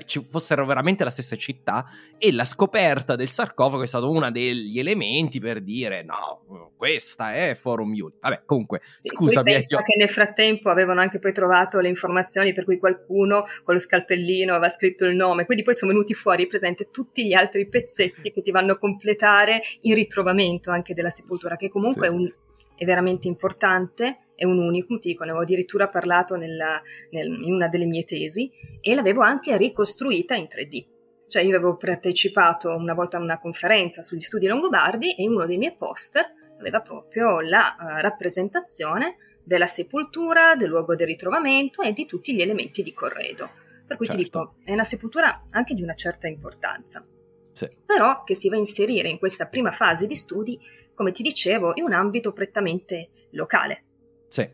ci 0.04 0.24
fossero 0.28 0.64
veramente 0.64 1.04
la 1.04 1.10
stessa 1.10 1.36
città 1.36 1.84
e 2.18 2.32
la 2.32 2.44
scoperta 2.44 3.16
del 3.16 3.28
sarcofago 3.28 3.82
è 3.82 3.86
stato 3.86 4.10
uno 4.10 4.30
degli 4.30 4.78
elementi 4.78 5.40
per 5.40 5.60
dire 5.60 6.02
no, 6.02 6.72
questa 6.76 7.34
è 7.34 7.54
Forum 7.54 7.92
Iuli. 7.94 8.14
Vabbè, 8.20 8.42
comunque, 8.44 8.80
sì, 9.00 9.08
scusa, 9.08 9.42
penso 9.42 9.76
che 9.78 9.96
nel 9.96 10.08
frattempo 10.08 10.70
avevano 10.70 11.00
anche 11.00 11.18
poi 11.18 11.32
trovato 11.32 11.80
le 11.80 11.88
informazioni 11.88 12.52
per 12.52 12.64
cui 12.64 12.78
qualcuno 12.78 13.44
con 13.64 13.74
lo 13.74 13.80
scalpellino 13.80 14.52
aveva 14.54 14.68
scritto 14.68 15.04
il 15.04 15.14
nome, 15.14 15.44
quindi 15.44 15.64
poi 15.64 15.74
sono 15.74 15.92
venuti 15.92 16.14
fuori 16.14 16.46
presente 16.46 16.90
tutti 16.90 17.26
gli 17.26 17.34
altri 17.34 17.68
pezzetti 17.68 18.32
che 18.32 18.42
ti 18.42 18.50
vanno 18.50 18.72
a 18.72 18.78
completare 18.78 19.60
il 19.82 19.94
ritrovamento 19.94 20.70
anche 20.70 20.94
della 20.94 21.10
sepoltura, 21.10 21.56
che 21.56 21.68
comunque 21.68 22.08
sì, 22.08 22.14
è 22.14 22.16
un 22.16 22.32
è 22.80 22.86
veramente 22.86 23.28
importante, 23.28 24.30
è 24.40 24.44
un 24.44 24.59
unicum, 24.59 24.98
ti 24.98 25.09
dico, 25.09 25.24
ne 25.24 25.33
avevo 25.33 25.44
addirittura 25.44 25.88
parlato 25.88 26.35
nella, 26.35 26.81
nel, 27.11 27.26
in 27.26 27.53
una 27.53 27.68
delle 27.68 27.85
mie 27.85 28.05
tesi 28.05 28.50
e 28.81 28.94
l'avevo 28.94 29.20
anche 29.20 29.55
ricostruita 29.59 30.35
in 30.35 30.44
3D. 30.44 30.87
Cioè 31.29 31.42
io 31.42 31.57
avevo 31.57 31.76
partecipato 31.76 32.74
una 32.74 32.94
volta 32.94 33.18
a 33.18 33.20
una 33.20 33.38
conferenza 33.38 34.00
sugli 34.00 34.22
studi 34.22 34.46
longobardi 34.46 35.14
e 35.14 35.29
uno 35.29 35.44
dei 35.44 35.59
miei 35.59 35.74
poster 35.76 36.24
aveva 36.59 36.81
proprio 36.81 37.40
la 37.40 37.76
uh, 37.79 38.00
rappresentazione 38.00 39.16
della 39.44 39.66
sepoltura, 39.66 40.55
del 40.55 40.70
luogo 40.70 40.94
del 40.94 41.07
ritrovamento 41.07 41.83
e 41.83 41.92
di 41.92 42.07
tutti 42.07 42.35
gli 42.35 42.40
elementi 42.40 42.83
di 42.83 42.94
corredo. 42.94 43.50
Per 43.87 43.98
cui 43.98 44.07
certo. 44.07 44.22
ti 44.22 44.24
dico, 44.24 44.55
è 44.64 44.72
una 44.72 44.85
sepoltura 44.85 45.48
anche 45.50 45.74
di 45.74 45.83
una 45.83 45.92
certa 45.92 46.29
importanza. 46.29 47.05
Sì. 47.53 47.68
Però 47.85 48.24
che 48.24 48.35
si 48.35 48.48
va 48.48 48.55
a 48.55 48.61
inserire 48.61 49.11
in 49.11 49.18
questa 49.18 49.48
prima 49.48 49.70
fase 49.70 50.07
di 50.07 50.14
studi 50.14 50.59
come 50.94 51.12
ti 51.12 51.22
dicevo, 51.22 51.72
in 51.76 51.85
un 51.85 51.92
ambito 51.92 52.33
prettamente 52.33 53.29
locale. 53.33 53.85
Sì. 54.31 54.49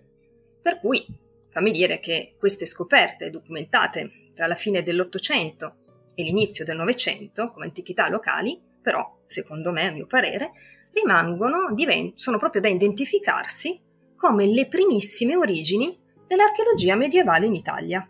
Per 0.62 0.80
cui 0.80 1.06
fammi 1.50 1.70
dire 1.70 2.00
che 2.00 2.34
queste 2.38 2.66
scoperte 2.66 3.30
documentate 3.30 4.32
tra 4.34 4.46
la 4.46 4.54
fine 4.54 4.82
dell'Ottocento 4.82 5.76
e 6.14 6.22
l'inizio 6.22 6.64
del 6.64 6.76
Novecento 6.76 7.46
come 7.46 7.66
antichità 7.66 8.08
locali, 8.08 8.60
però, 8.82 9.20
secondo 9.26 9.70
me, 9.70 9.86
a 9.86 9.92
mio 9.92 10.06
parere, 10.06 10.52
rimangono, 10.92 11.72
divent- 11.74 12.16
sono 12.16 12.38
proprio 12.38 12.62
da 12.62 12.68
identificarsi 12.68 13.80
come 14.16 14.46
le 14.46 14.66
primissime 14.66 15.36
origini 15.36 15.96
dell'archeologia 16.26 16.96
medievale 16.96 17.46
in 17.46 17.54
Italia. 17.54 18.08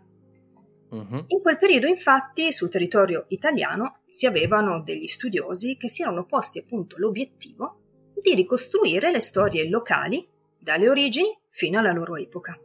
Uh-huh. 0.89 1.25
In 1.27 1.41
quel 1.41 1.57
periodo, 1.57 1.87
infatti, 1.87 2.53
sul 2.53 2.69
territorio 2.69 3.25
italiano 3.27 3.99
si 4.07 4.25
avevano 4.25 4.81
degli 4.81 5.07
studiosi 5.07 5.75
che 5.75 5.89
si 5.89 6.01
erano 6.01 6.25
posti 6.25 6.59
appunto 6.59 6.95
l'obiettivo 6.97 7.81
di 8.21 8.33
ricostruire 8.33 9.11
le 9.11 9.19
storie 9.19 9.67
locali 9.67 10.25
dalle 10.57 10.89
origini 10.89 11.27
fino 11.57 11.79
alla 11.79 11.91
loro 11.91 12.15
epoca. 12.17 12.55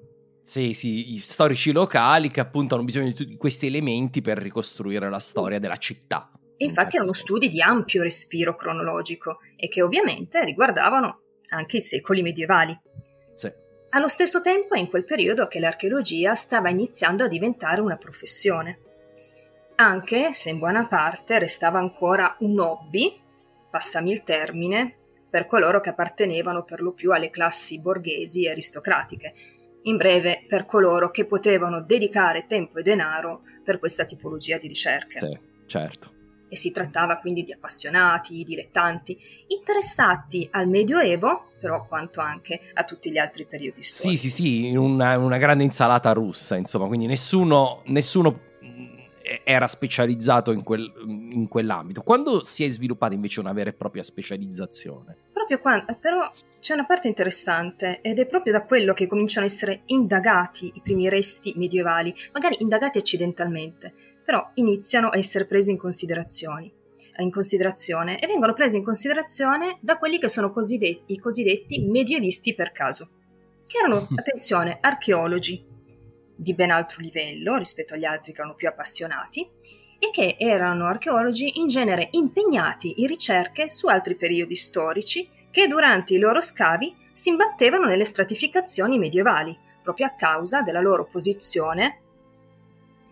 Sì, 0.42 0.74
sì, 0.74 1.16
storici 1.16 1.72
locali 1.72 2.28
che 2.28 2.40
appunto 2.40 2.74
hanno 2.74 2.85
bisogno 2.85 3.07
di 3.07 3.14
tutti 3.14 3.37
questi 3.37 3.66
elementi 3.66 4.20
per 4.20 4.37
ricostruire 4.37 5.09
la 5.09 5.18
storia 5.18 5.59
della 5.59 5.78
città. 5.78 6.31
E 6.59 6.66
infatti 6.66 6.96
erano 6.96 7.14
studi 7.14 7.48
di 7.48 7.62
ampio 7.62 8.02
respiro 8.02 8.55
cronologico 8.55 9.38
e 9.57 9.68
che 9.68 9.81
ovviamente 9.81 10.44
riguardavano 10.44 11.20
anche 11.48 11.78
i 11.78 11.81
secoli 11.81 12.20
medievali. 12.20 12.78
Sì. 13.33 13.50
Allo 13.90 14.09
stesso 14.09 14.42
tempo 14.42 14.74
è 14.74 14.78
in 14.78 14.88
quel 14.88 15.05
periodo 15.05 15.48
che 15.48 15.59
l'archeologia 15.59 16.35
stava 16.35 16.68
iniziando 16.68 17.24
a 17.24 17.28
diventare 17.28 17.81
una 17.81 17.96
professione. 17.96 18.78
Anche 19.76 20.35
se 20.35 20.50
in 20.50 20.59
buona 20.59 20.87
parte 20.87 21.38
restava 21.38 21.78
ancora 21.78 22.37
un 22.40 22.61
hobby, 22.61 23.18
passami 23.70 24.12
il 24.12 24.22
termine, 24.22 24.96
per 25.33 25.47
coloro 25.47 25.81
che 25.81 25.88
appartenevano 25.88 26.62
per 26.62 26.83
lo 26.83 26.92
più 26.92 27.11
alle 27.11 27.31
classi 27.31 27.81
borghesi 27.81 28.45
e 28.45 28.51
aristocratiche, 28.51 29.33
in 29.85 29.97
breve 29.97 30.45
per 30.47 30.66
coloro 30.66 31.11
che 31.11 31.25
potevano 31.25 31.81
dedicare 31.81 32.45
tempo 32.47 32.79
e 32.79 32.83
denaro 32.83 33.40
per 33.64 33.79
questa 33.79 34.05
tipologia 34.05 34.59
di 34.59 34.68
ricerche. 34.68 35.18
Sì, 35.18 35.38
certo. 35.64 36.12
E 36.51 36.57
si 36.57 36.71
trattava 36.71 37.16
quindi 37.16 37.45
di 37.45 37.53
appassionati, 37.55 38.45
dilettanti, 38.45 39.18
interessati 39.47 40.47
al 40.53 40.68
Medioevo, 40.68 41.53
però 41.59 41.87
quanto 41.87 42.21
anche 42.21 42.61
a 42.75 42.85
tutti 42.85 43.11
gli 43.11 43.16
altri 43.16 43.47
periodi 43.47 43.83
storici. 43.83 44.29
Sì, 44.29 44.29
sì, 44.29 44.42
sì, 44.42 44.77
una, 44.77 45.16
una 45.16 45.38
grande 45.38 45.64
insalata 45.64 46.12
russa, 46.12 46.57
insomma, 46.57 46.88
quindi 46.88 47.07
nessuno, 47.07 47.81
nessuno 47.87 48.38
era 49.45 49.66
specializzato 49.66 50.53
in, 50.53 50.62
quel, 50.62 50.92
in, 51.07 51.49
quell'ambito. 51.49 52.03
Quando 52.03 52.42
si 52.45 52.64
è 52.64 52.68
sviluppata 52.68 53.14
invece 53.14 53.40
una 53.40 53.53
vera 53.53 53.71
e 53.71 53.73
propria 53.73 54.03
specializzazione? 54.03 55.16
Proprio 55.33 55.59
quando, 55.59 55.97
però 56.01 56.31
c'è 56.61 56.75
una 56.75 56.87
parte 56.87 57.09
interessante 57.09 58.01
ed 58.03 58.18
è 58.18 58.27
proprio 58.27 58.53
da 58.53 58.64
quello 58.64 58.92
che 58.92 59.07
cominciano 59.07 59.47
a 59.47 59.49
essere 59.49 59.83
indagati 59.87 60.73
i 60.75 60.81
primi 60.83 61.09
resti 61.09 61.53
medievali, 61.57 62.14
magari 62.33 62.57
indagati 62.61 62.99
accidentalmente, 62.99 63.92
però 64.25 64.47
iniziano 64.55 65.09
a 65.09 65.18
essere 65.18 65.47
presi 65.47 65.71
in 65.71 65.79
considerazione 65.79 66.73
in 67.18 67.31
considerazione 67.31 68.18
e 68.18 68.27
vengono 68.27 68.55
presi 68.55 68.79
in 68.79 68.85
considerazione 68.85 69.77
da 69.81 69.99
quelli 69.99 70.18
che 70.18 70.29
sono 70.29 70.51
cosiddetti, 70.51 71.12
i 71.12 71.18
cosiddetti 71.18 71.81
medievisti 71.81 72.55
per 72.55 72.73
caso, 72.73 73.11
che 73.66 73.79
erano, 73.79 74.09
attenzione, 74.16 74.79
archeologi, 74.81 75.62
di 76.42 76.55
ben 76.55 76.70
altro 76.70 77.00
livello 77.00 77.57
rispetto 77.57 77.94
agli 77.94 78.05
altri 78.05 78.33
che 78.33 78.40
erano 78.40 78.55
più 78.55 78.68
appassionati 78.68 79.48
e 79.98 80.11
che 80.12 80.37
erano 80.38 80.87
archeologi 80.87 81.61
in 81.61 81.68
genere 81.68 82.09
impegnati 82.11 83.00
in 83.00 83.07
ricerche 83.07 83.70
su 83.70 83.87
altri 83.87 84.16
periodi 84.16 84.57
storici 84.57 85.28
che 85.50 85.68
durante 85.68 86.14
i 86.14 86.18
loro 86.18 86.40
scavi 86.40 86.96
si 87.12 87.28
imbattevano 87.28 87.87
nelle 87.87 88.05
stratificazioni 88.05 88.98
medievali, 88.98 89.57
proprio 89.83 90.07
a 90.07 90.14
causa 90.16 90.62
della 90.62 90.81
loro 90.81 91.05
posizione 91.05 92.00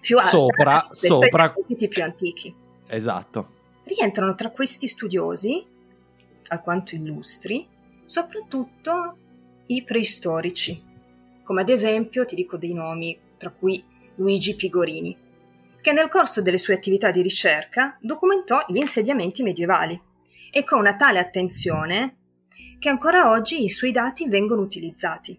più 0.01 0.17
alta 0.17 0.31
sopra, 0.31 0.89
sopra 0.91 1.55
i 1.67 1.89
più 1.89 2.03
antichi. 2.03 2.53
Esatto. 2.89 3.59
Rientrano 3.85 4.35
tra 4.35 4.51
questi 4.51 4.89
studiosi, 4.89 5.65
alquanto 6.49 6.95
illustri, 6.97 7.69
soprattutto 8.05 9.17
i 9.67 9.85
preistorici, 9.85 10.90
come 11.51 11.63
ad 11.63 11.69
esempio, 11.69 12.25
ti 12.25 12.37
dico 12.37 12.57
dei 12.57 12.73
nomi, 12.73 13.19
tra 13.37 13.51
cui 13.51 13.83
Luigi 14.15 14.55
Pigorini, 14.55 15.17
che 15.81 15.91
nel 15.91 16.07
corso 16.07 16.41
delle 16.43 16.59
sue 16.59 16.75
attività 16.75 17.11
di 17.11 17.23
ricerca 17.23 17.99
documentò 18.01 18.65
gli 18.69 18.77
insediamenti 18.77 19.43
medievali 19.43 20.01
e 20.53 20.63
con 20.63 20.79
una 20.79 20.95
tale 20.95 21.19
attenzione 21.19 22.19
che 22.79 22.89
ancora 22.89 23.33
oggi 23.33 23.65
i 23.65 23.69
suoi 23.69 23.91
dati 23.91 24.29
vengono 24.29 24.63
utilizzati. 24.63 25.37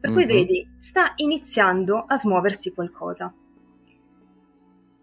Per 0.00 0.10
cui 0.10 0.26
mm-hmm. 0.26 0.36
vedi, 0.36 0.68
sta 0.80 1.12
iniziando 1.14 2.06
a 2.08 2.16
smuoversi 2.16 2.74
qualcosa. 2.74 3.32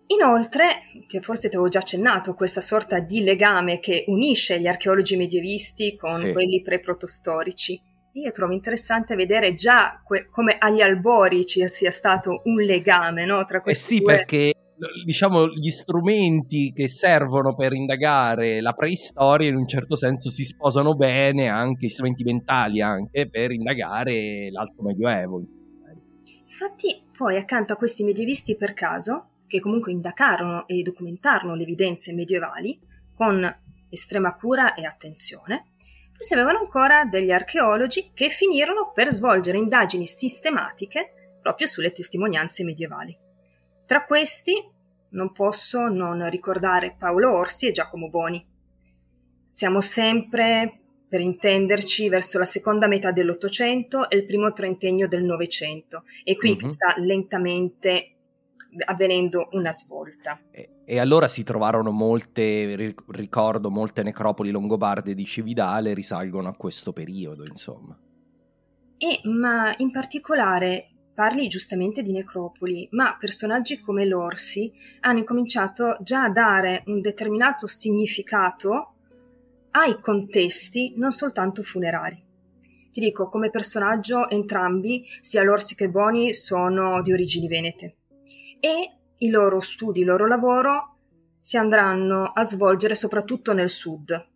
Inoltre, 0.08 0.82
forse 1.22 1.48
ti 1.48 1.56
avevo 1.56 1.69
già 1.69 1.80
accennato, 1.80 2.34
questa 2.34 2.60
sorta 2.60 3.00
di 3.00 3.24
legame 3.24 3.80
che 3.80 4.04
unisce 4.08 4.60
gli 4.60 4.67
archeologi 4.67 5.15
medievisti 5.15 5.95
con 5.95 6.17
sì. 6.17 6.34
quelli 6.34 6.62
pre-protostorici 6.62 7.82
io 8.21 8.32
trovo 8.32 8.53
interessante 8.53 9.15
vedere 9.15 9.53
già 9.53 10.01
que- 10.05 10.27
come 10.29 10.58
agli 10.58 10.82
albori 10.82 11.45
ci 11.45 11.67
sia 11.67 11.91
stato 11.91 12.41
un 12.45 12.55
legame 12.55 13.25
no, 13.25 13.43
tra 13.45 13.62
questi 13.62 13.95
eh 13.95 13.97
sì, 13.97 14.03
due. 14.03 14.15
perché 14.15 14.53
diciamo 15.03 15.47
gli 15.47 15.69
strumenti 15.69 16.71
che 16.73 16.88
servono 16.88 17.53
per 17.53 17.73
indagare 17.73 18.62
la 18.62 18.73
preistoria 18.73 19.49
in 19.49 19.55
un 19.55 19.67
certo 19.67 19.95
senso 19.95 20.29
si 20.29 20.43
sposano 20.43 20.95
bene 20.95 21.49
anche 21.49 21.86
gli 21.86 21.89
strumenti 21.89 22.23
mentali 22.23 22.82
anche 22.82 23.29
per 23.29 23.51
indagare 23.51 24.49
l'alto 24.51 24.82
medioevo 24.82 25.43
infatti 26.43 27.03
poi 27.15 27.36
accanto 27.36 27.73
a 27.73 27.75
questi 27.75 28.03
medievisti 28.03 28.55
per 28.55 28.73
caso 28.73 29.32
che 29.47 29.60
comunque 29.60 29.91
indagarono 29.91 30.67
e 30.67 30.82
documentarono 30.82 31.55
le 31.55 31.63
evidenze 31.63 32.13
medievali 32.13 32.79
con 33.13 33.43
estrema 33.89 34.36
cura 34.36 34.75
e 34.75 34.86
attenzione 34.86 35.65
si 36.19 36.34
avevano 36.34 36.60
ancora 36.60 37.05
degli 37.05 37.32
archeologi 37.32 38.12
che 38.13 38.29
finirono 38.29 38.91
per 38.93 39.13
svolgere 39.13 39.58
indagini 39.58 40.05
sistematiche 40.05 41.38
proprio 41.41 41.65
sulle 41.65 41.91
testimonianze 41.91 42.63
medievali. 42.63 43.17
Tra 43.86 44.03
questi 44.03 44.62
non 45.12 45.32
posso 45.32 45.88
non 45.88 46.29
ricordare 46.29 46.95
Paolo 46.97 47.36
Orsi 47.36 47.67
e 47.67 47.71
Giacomo 47.71 48.10
Boni. 48.10 48.45
Siamo 49.49 49.82
sempre, 49.82 50.82
per 51.08 51.21
intenderci, 51.21 52.10
verso 52.10 52.38
la 52.38 52.45
seconda 52.45 52.88
metà 52.88 53.12
dell'Ottocento 53.12 54.10
e 54.10 54.17
il 54.17 54.25
primo 54.25 54.53
trentennio 54.53 55.08
del 55.08 55.23
Novecento, 55.23 56.03
e 56.23 56.36
qui 56.36 56.51
uh-huh. 56.51 56.67
sta 56.67 56.93
lentamente 56.97 58.18
avvenendo 58.86 59.49
una 59.51 59.71
svolta. 59.71 60.39
E, 60.51 60.82
e, 60.86 60.99
allora 60.99 61.27
si 61.27 61.43
trovarono 61.43 61.91
molte, 61.91 62.95
ricordo, 63.08 63.69
molte 63.69 64.03
necropoli 64.03 64.51
longobarde 64.51 65.13
di 65.13 65.25
Cividale 65.25 65.93
risalgono 65.93 66.49
a 66.49 66.55
questo 66.55 66.93
periodo, 66.93 67.43
insomma. 67.47 67.97
E, 68.97 69.21
ma 69.23 69.73
in 69.77 69.91
particolare 69.91 70.89
parli 71.13 71.47
giustamente 71.47 72.01
di 72.01 72.12
necropoli, 72.12 72.88
ma 72.91 73.15
personaggi 73.19 73.79
come 73.79 74.05
l'Orsi 74.05 74.71
hanno 75.01 75.19
incominciato 75.19 75.97
già 76.01 76.23
a 76.23 76.29
dare 76.29 76.84
un 76.86 76.99
determinato 77.01 77.67
significato 77.67 78.93
ai 79.71 79.99
contesti, 79.99 80.93
non 80.95 81.12
soltanto 81.12 81.63
funerari. 81.63 82.25
Ti 82.91 82.99
dico, 82.99 83.29
come 83.29 83.49
personaggio 83.49 84.29
entrambi, 84.29 85.05
sia 85.21 85.43
l'Orsi 85.43 85.75
che 85.75 85.89
Boni, 85.89 86.34
sono 86.34 87.01
di 87.01 87.13
origini 87.13 87.47
venete 87.47 87.99
e 88.60 88.91
i 89.17 89.30
loro 89.30 89.60
studi, 89.60 90.02
il 90.02 90.06
loro 90.06 90.28
lavoro 90.28 90.95
si 91.41 91.58
andranno 91.58 92.32
a 92.34 92.43
svolgere 92.43 92.95
soprattutto 92.95 93.54
nel 93.54 93.69
sud, 93.69 94.28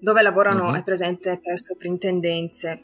dove 0.00 0.22
lavorano, 0.22 0.68
uh-huh. 0.68 0.76
è 0.76 0.82
presente 0.82 1.38
per 1.42 1.58
soprintendenze. 1.58 2.82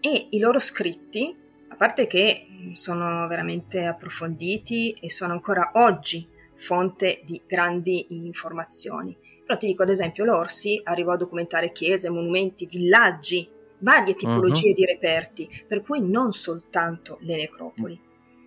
E 0.00 0.26
i 0.30 0.38
loro 0.38 0.58
scritti, 0.58 1.34
a 1.68 1.76
parte 1.76 2.06
che 2.06 2.46
sono 2.72 3.26
veramente 3.26 3.84
approfonditi 3.84 4.92
e 5.00 5.10
sono 5.10 5.32
ancora 5.32 5.70
oggi 5.74 6.26
fonte 6.54 7.22
di 7.24 7.40
grandi 7.46 8.06
informazioni. 8.10 9.16
Però 9.44 9.58
ti 9.58 9.66
dico, 9.66 9.82
ad 9.82 9.90
esempio, 9.90 10.24
l'Orsi 10.24 10.80
arrivò 10.84 11.12
a 11.12 11.16
documentare 11.16 11.72
chiese, 11.72 12.10
monumenti, 12.10 12.66
villaggi, 12.66 13.48
varie 13.78 14.14
tipologie 14.14 14.68
uh-huh. 14.68 14.74
di 14.74 14.84
reperti, 14.84 15.64
per 15.66 15.82
cui 15.82 16.00
non 16.00 16.32
soltanto 16.32 17.18
le 17.20 17.36
necropoli. 17.36 18.00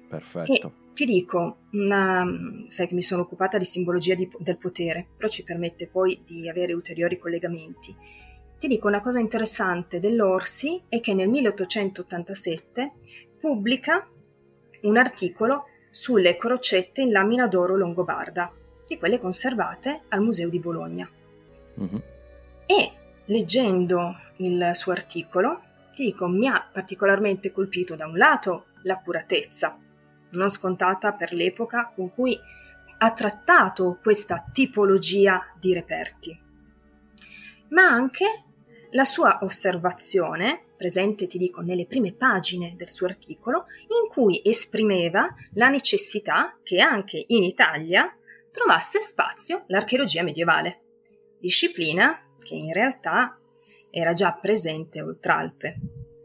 Perfetto. 0.08 0.52
E 0.54 0.72
ti 0.94 1.06
dico, 1.06 1.60
una, 1.72 2.26
sai 2.68 2.88
che 2.88 2.94
mi 2.94 3.02
sono 3.02 3.22
occupata 3.22 3.58
di 3.58 3.66
simbologia 3.66 4.16
di, 4.16 4.30
del 4.38 4.58
potere, 4.58 5.08
però 5.16 5.30
ci 5.30 5.44
permette 5.44 5.88
poi 5.88 6.22
di 6.26 6.50
avere 6.50 6.74
ulteriori 6.74 7.18
collegamenti. 7.18 7.96
Ti 8.60 8.68
dico 8.68 8.88
una 8.88 9.02
cosa 9.02 9.20
interessante 9.20 10.00
dell'Orsi 10.00 10.82
è 10.90 11.00
che 11.00 11.14
nel 11.14 11.30
1887 11.30 12.92
pubblica 13.40 14.06
un 14.82 14.98
articolo 14.98 15.66
sulle 15.90 16.36
crocette 16.36 17.02
in 17.02 17.12
lamina 17.12 17.48
d'oro 17.48 17.78
longobarda, 17.78 18.52
di 18.86 18.98
quelle 18.98 19.20
conservate 19.20 20.02
al 20.10 20.22
Museo 20.22 20.50
di 20.50 20.60
Bologna. 20.60 21.10
Uh-huh. 21.76 22.02
E 22.66 22.92
leggendo 23.26 24.16
il 24.38 24.72
suo 24.74 24.92
articolo, 24.92 25.62
ti 25.94 26.04
dico, 26.04 26.28
mi 26.28 26.48
ha 26.48 26.68
particolarmente 26.72 27.52
colpito 27.52 27.96
da 27.96 28.08
un 28.08 28.18
lato 28.18 28.66
l'accuratezza, 28.84 29.78
non 30.32 30.50
scontata 30.50 31.14
per 31.14 31.34
l'epoca 31.34 31.92
con 31.94 32.12
cui 32.14 32.38
ha 32.98 33.12
trattato 33.12 34.00
questa 34.02 34.44
tipologia 34.52 35.54
di 35.60 35.74
reperti, 35.74 36.40
ma 37.70 37.84
anche 37.84 38.44
La 38.94 39.04
sua 39.04 39.38
osservazione, 39.44 40.64
presente 40.76 41.28
ti 41.28 41.38
dico 41.38 41.62
nelle 41.62 41.86
prime 41.86 42.12
pagine 42.12 42.74
del 42.76 42.90
suo 42.90 43.06
articolo, 43.06 43.66
in 43.84 44.10
cui 44.10 44.42
esprimeva 44.44 45.32
la 45.54 45.70
necessità 45.70 46.58
che 46.64 46.80
anche 46.80 47.24
in 47.28 47.44
Italia 47.44 48.12
trovasse 48.52 49.04
spazio 49.04 49.66
l'archeologia 49.68 50.24
medievale, 50.24 50.82
disciplina 51.40 52.20
che 52.40 52.56
in 52.56 52.74
realtà 52.74 53.38
era 53.92 54.14
già 54.14 54.34
presente 54.34 55.04
oltralpe. 55.04 55.80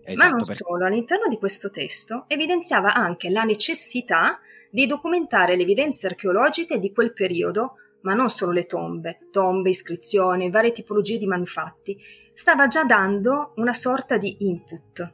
Esatto, 0.05 0.29
Ma 0.29 0.29
non 0.29 0.45
perché... 0.45 0.55
solo, 0.55 0.85
all'interno 0.85 1.27
di 1.29 1.39
questo 1.39 1.71
testo 1.71 2.25
evidenziava 2.29 2.93
anche 2.95 3.31
la 3.31 3.43
necessità 3.43 4.39
di 4.71 4.87
documentare 4.87 5.57
le 5.57 5.63
evidenze 5.63 6.07
archeologiche 6.07 6.79
di 6.79 6.93
quel 6.93 7.13
periodo, 7.13 7.77
ma 8.03 8.13
non 8.13 8.29
solo 8.29 8.53
le 8.53 8.67
tombe, 8.67 9.29
tombe, 9.31 9.71
iscrizioni, 9.71 10.51
varie 10.51 10.73
tipologie 10.73 11.17
di 11.17 11.27
manufatti. 11.27 11.99
Stava 12.35 12.69
già 12.69 12.85
dando 12.85 13.53
una 13.57 13.73
sorta 13.73 14.19
di 14.19 14.37
input. 14.41 15.13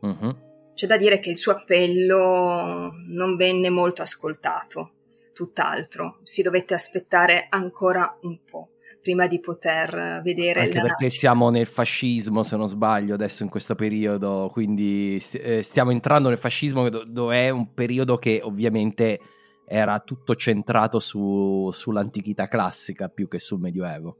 Uh-huh. 0.00 0.36
C'è 0.74 0.86
da 0.86 0.96
dire 0.96 1.20
che 1.20 1.30
il 1.30 1.36
suo 1.36 1.52
appello 1.52 2.90
non 3.08 3.36
venne 3.36 3.70
molto 3.70 4.02
ascoltato, 4.02 4.92
tutt'altro, 5.34 6.18
si 6.22 6.42
dovette 6.42 6.74
aspettare 6.74 7.46
ancora 7.48 8.18
un 8.22 8.40
po' 8.44 8.70
prima 9.00 9.26
di 9.26 9.40
poter 9.40 10.20
vedere 10.22 10.60
anche 10.60 10.80
perché 10.80 11.04
nascita. 11.04 11.20
siamo 11.20 11.50
nel 11.50 11.66
fascismo 11.66 12.42
se 12.42 12.56
non 12.56 12.68
sbaglio 12.68 13.14
adesso 13.14 13.42
in 13.42 13.48
questo 13.48 13.74
periodo 13.74 14.48
quindi 14.52 15.20
eh, 15.32 15.62
stiamo 15.62 15.90
entrando 15.90 16.28
nel 16.28 16.38
fascismo 16.38 16.88
dove 16.88 17.46
è 17.46 17.50
un 17.50 17.72
periodo 17.72 18.18
che 18.18 18.40
ovviamente 18.42 19.20
era 19.66 20.00
tutto 20.00 20.34
centrato 20.34 20.98
su, 20.98 21.70
sull'antichità 21.72 22.48
classica 22.48 23.08
più 23.08 23.26
che 23.28 23.38
sul 23.38 23.60
medioevo 23.60 24.16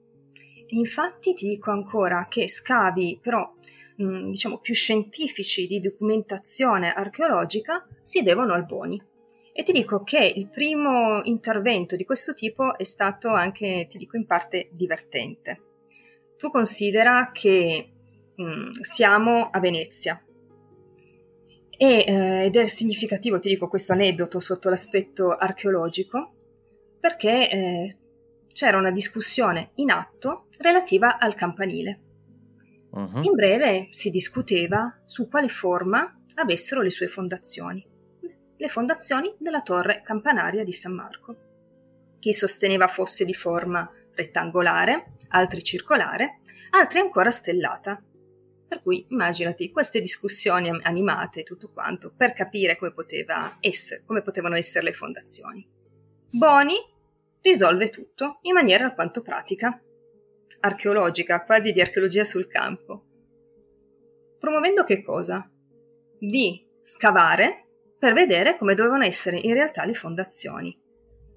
infatti 0.68 1.34
ti 1.34 1.48
dico 1.48 1.70
ancora 1.70 2.26
che 2.28 2.48
scavi 2.48 3.18
però 3.20 3.52
mh, 3.96 4.30
diciamo 4.30 4.58
più 4.58 4.74
scientifici 4.74 5.66
di 5.66 5.80
documentazione 5.80 6.92
archeologica 6.92 7.86
si 8.02 8.22
devono 8.22 8.54
al 8.54 8.64
Boni 8.64 9.02
e 9.52 9.62
ti 9.62 9.72
dico 9.72 10.02
che 10.02 10.32
il 10.34 10.48
primo 10.48 11.22
intervento 11.24 11.96
di 11.96 12.04
questo 12.04 12.34
tipo 12.34 12.78
è 12.78 12.84
stato 12.84 13.28
anche, 13.28 13.86
ti 13.88 13.98
dico, 13.98 14.16
in 14.16 14.26
parte 14.26 14.68
divertente. 14.72 15.60
Tu 16.36 16.50
considera 16.50 17.30
che 17.32 17.90
mh, 18.34 18.42
mm, 18.42 18.70
siamo 18.80 19.50
a 19.50 19.58
Venezia 19.58 20.22
e, 21.76 22.04
eh, 22.06 22.44
ed 22.44 22.56
è 22.56 22.66
significativo, 22.66 23.40
ti 23.40 23.48
dico, 23.48 23.68
questo 23.68 23.92
aneddoto 23.92 24.38
sotto 24.38 24.68
l'aspetto 24.68 25.36
archeologico 25.36 26.34
perché 27.00 27.50
eh, 27.50 27.96
c'era 28.52 28.78
una 28.78 28.90
discussione 28.90 29.72
in 29.76 29.90
atto 29.90 30.46
relativa 30.58 31.18
al 31.18 31.34
campanile. 31.34 32.00
Uh-huh. 32.90 33.22
In 33.22 33.32
breve 33.34 33.88
si 33.90 34.10
discuteva 34.10 35.00
su 35.04 35.28
quale 35.28 35.48
forma 35.48 36.22
avessero 36.34 36.82
le 36.82 36.90
sue 36.90 37.08
fondazioni 37.08 37.89
le 38.60 38.68
fondazioni 38.68 39.34
della 39.38 39.62
torre 39.62 40.02
campanaria 40.04 40.64
di 40.64 40.72
San 40.72 40.92
Marco. 40.92 41.36
Chi 42.18 42.34
sosteneva 42.34 42.88
fosse 42.88 43.24
di 43.24 43.32
forma 43.32 43.90
rettangolare, 44.12 45.16
altri 45.28 45.62
circolare, 45.64 46.40
altri 46.72 46.98
ancora 46.98 47.30
stellata. 47.30 48.02
Per 48.68 48.82
cui 48.82 49.06
immaginati 49.08 49.70
queste 49.70 50.00
discussioni 50.00 50.68
animate 50.82 51.40
e 51.40 51.42
tutto 51.42 51.72
quanto 51.72 52.12
per 52.14 52.34
capire 52.34 52.76
come, 52.76 52.92
essere, 53.60 54.02
come 54.04 54.20
potevano 54.20 54.56
essere 54.56 54.84
le 54.84 54.92
fondazioni. 54.92 55.66
Boni 56.30 56.76
risolve 57.40 57.88
tutto 57.88 58.40
in 58.42 58.52
maniera 58.52 58.84
alquanto 58.84 59.22
pratica, 59.22 59.82
archeologica, 60.60 61.44
quasi 61.44 61.72
di 61.72 61.80
archeologia 61.80 62.24
sul 62.24 62.46
campo. 62.46 63.06
Promuovendo 64.38 64.84
che 64.84 65.02
cosa? 65.02 65.50
Di 66.18 66.62
scavare 66.82 67.64
per 68.00 68.14
vedere 68.14 68.56
come 68.56 68.74
dovevano 68.74 69.04
essere 69.04 69.36
in 69.36 69.52
realtà 69.52 69.84
le 69.84 69.92
fondazioni. 69.92 70.76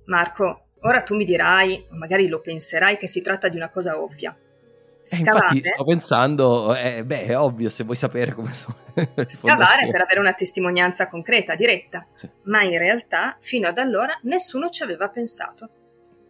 Marco, 0.05 0.69
ora 0.79 1.01
tu 1.01 1.13
mi 1.13 1.25
dirai, 1.25 1.87
o 1.91 1.95
magari 1.95 2.29
lo 2.29 2.39
penserai, 2.39 2.97
che 2.97 3.07
si 3.07 3.21
tratta 3.21 3.49
di 3.49 3.57
una 3.57 3.69
cosa 3.69 4.01
ovvia. 4.01 4.35
Eh, 5.05 5.17
infatti 5.17 5.61
sto 5.61 5.83
pensando, 5.83 6.73
eh, 6.73 7.03
beh, 7.03 7.25
è 7.25 7.37
ovvio 7.37 7.69
se 7.69 7.83
vuoi 7.83 7.97
sapere 7.97 8.31
come 8.33 8.53
sono. 8.53 8.77
scavare 9.27 9.89
per 9.91 10.01
avere 10.01 10.21
una 10.21 10.31
testimonianza 10.31 11.09
concreta, 11.09 11.55
diretta. 11.55 12.07
Sì. 12.13 12.29
Ma 12.43 12.63
in 12.63 12.77
realtà, 12.77 13.35
fino 13.41 13.67
ad 13.67 13.77
allora, 13.77 14.17
nessuno 14.23 14.69
ci 14.69 14.83
aveva 14.83 15.09
pensato. 15.09 15.69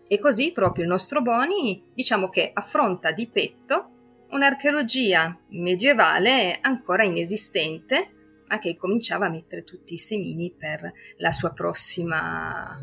E 0.07 0.17
così 0.17 0.51
proprio 0.51 0.83
il 0.83 0.89
nostro 0.89 1.21
Boni, 1.21 1.91
diciamo 1.93 2.29
che 2.29 2.49
affronta 2.51 3.11
di 3.11 3.27
petto 3.27 3.89
un'archeologia 4.31 5.37
medievale 5.49 6.57
ancora 6.59 7.03
inesistente, 7.03 8.22
ma 8.53 8.59
che 8.59 8.77
cominciava 8.77 9.25
a 9.25 9.29
mettere 9.29 9.63
tutti 9.63 9.95
i 9.95 9.97
semini 9.97 10.51
per 10.51 10.91
la 11.17 11.31
sua 11.31 11.51
prossima, 11.51 12.79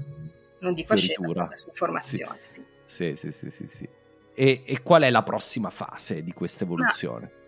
non 0.58 0.74
dico 0.74 0.96
scelta, 0.96 1.48
la 1.48 1.56
sua 1.56 1.72
formazione. 1.72 2.38
Sì. 2.42 2.64
Sì. 2.84 3.14
Sì, 3.14 3.30
sì, 3.30 3.50
sì, 3.50 3.68
sì, 3.68 3.88
e, 4.34 4.62
e, 4.64 4.82
qual 4.82 5.02
è 5.02 5.10
la 5.10 5.22
prossima 5.22 5.70
fase 5.70 6.24
di 6.24 6.32
questa 6.32 6.64
evoluzione? 6.64 7.38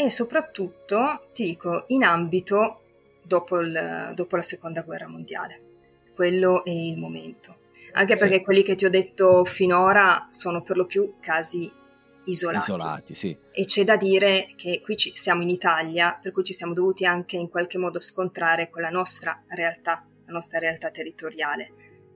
e 0.00 0.10
soprattutto, 0.10 1.28
ti 1.34 1.44
dico, 1.44 1.84
in 1.88 2.04
ambito 2.04 2.80
dopo, 3.22 3.58
il, 3.58 4.12
dopo, 4.14 4.36
la 4.36 4.42
seconda 4.42 4.80
guerra 4.82 5.08
mondiale. 5.08 5.60
Quello 6.14 6.64
è 6.64 6.70
il 6.70 6.96
momento. 6.96 7.56
Anche 7.92 8.14
perché 8.14 8.36
sì. 8.36 8.44
quelli 8.44 8.62
che 8.62 8.76
ti 8.76 8.86
ho 8.86 8.90
detto 8.90 9.44
finora 9.44 10.28
sono 10.30 10.62
per 10.62 10.76
lo 10.76 10.86
più 10.86 11.16
casi 11.20 11.70
isolati. 12.30 12.64
Isolati, 12.64 13.14
sì. 13.14 13.36
E 13.50 13.64
c'è 13.64 13.84
da 13.84 13.96
dire 13.96 14.52
che 14.56 14.80
qui 14.82 14.96
ci, 14.96 15.12
siamo 15.14 15.42
in 15.42 15.48
Italia, 15.48 16.18
per 16.20 16.32
cui 16.32 16.44
ci 16.44 16.52
siamo 16.52 16.74
dovuti 16.74 17.04
anche 17.04 17.36
in 17.36 17.48
qualche 17.48 17.78
modo 17.78 18.00
scontrare 18.00 18.70
con 18.70 18.82
la 18.82 18.90
nostra 18.90 19.42
realtà, 19.48 20.06
la 20.26 20.32
nostra 20.32 20.58
realtà 20.58 20.90
territoriale. 20.90 21.72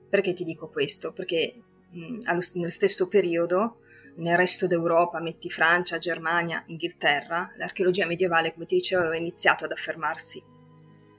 Perché 0.09 0.33
ti 0.33 0.43
dico 0.43 0.69
questo? 0.69 1.11
Perché 1.11 1.55
mh, 1.89 2.19
allo, 2.23 2.41
nello 2.53 2.69
stesso 2.69 3.07
periodo 3.07 3.77
nel 4.15 4.37
resto 4.37 4.67
d'Europa, 4.67 5.19
metti 5.19 5.49
Francia, 5.49 5.97
Germania, 5.97 6.63
Inghilterra, 6.67 7.51
l'archeologia 7.57 8.05
medievale, 8.05 8.53
come 8.53 8.65
ti 8.65 8.75
dicevo, 8.75 9.01
aveva 9.01 9.17
iniziato 9.17 9.65
ad 9.65 9.71
affermarsi. 9.71 10.41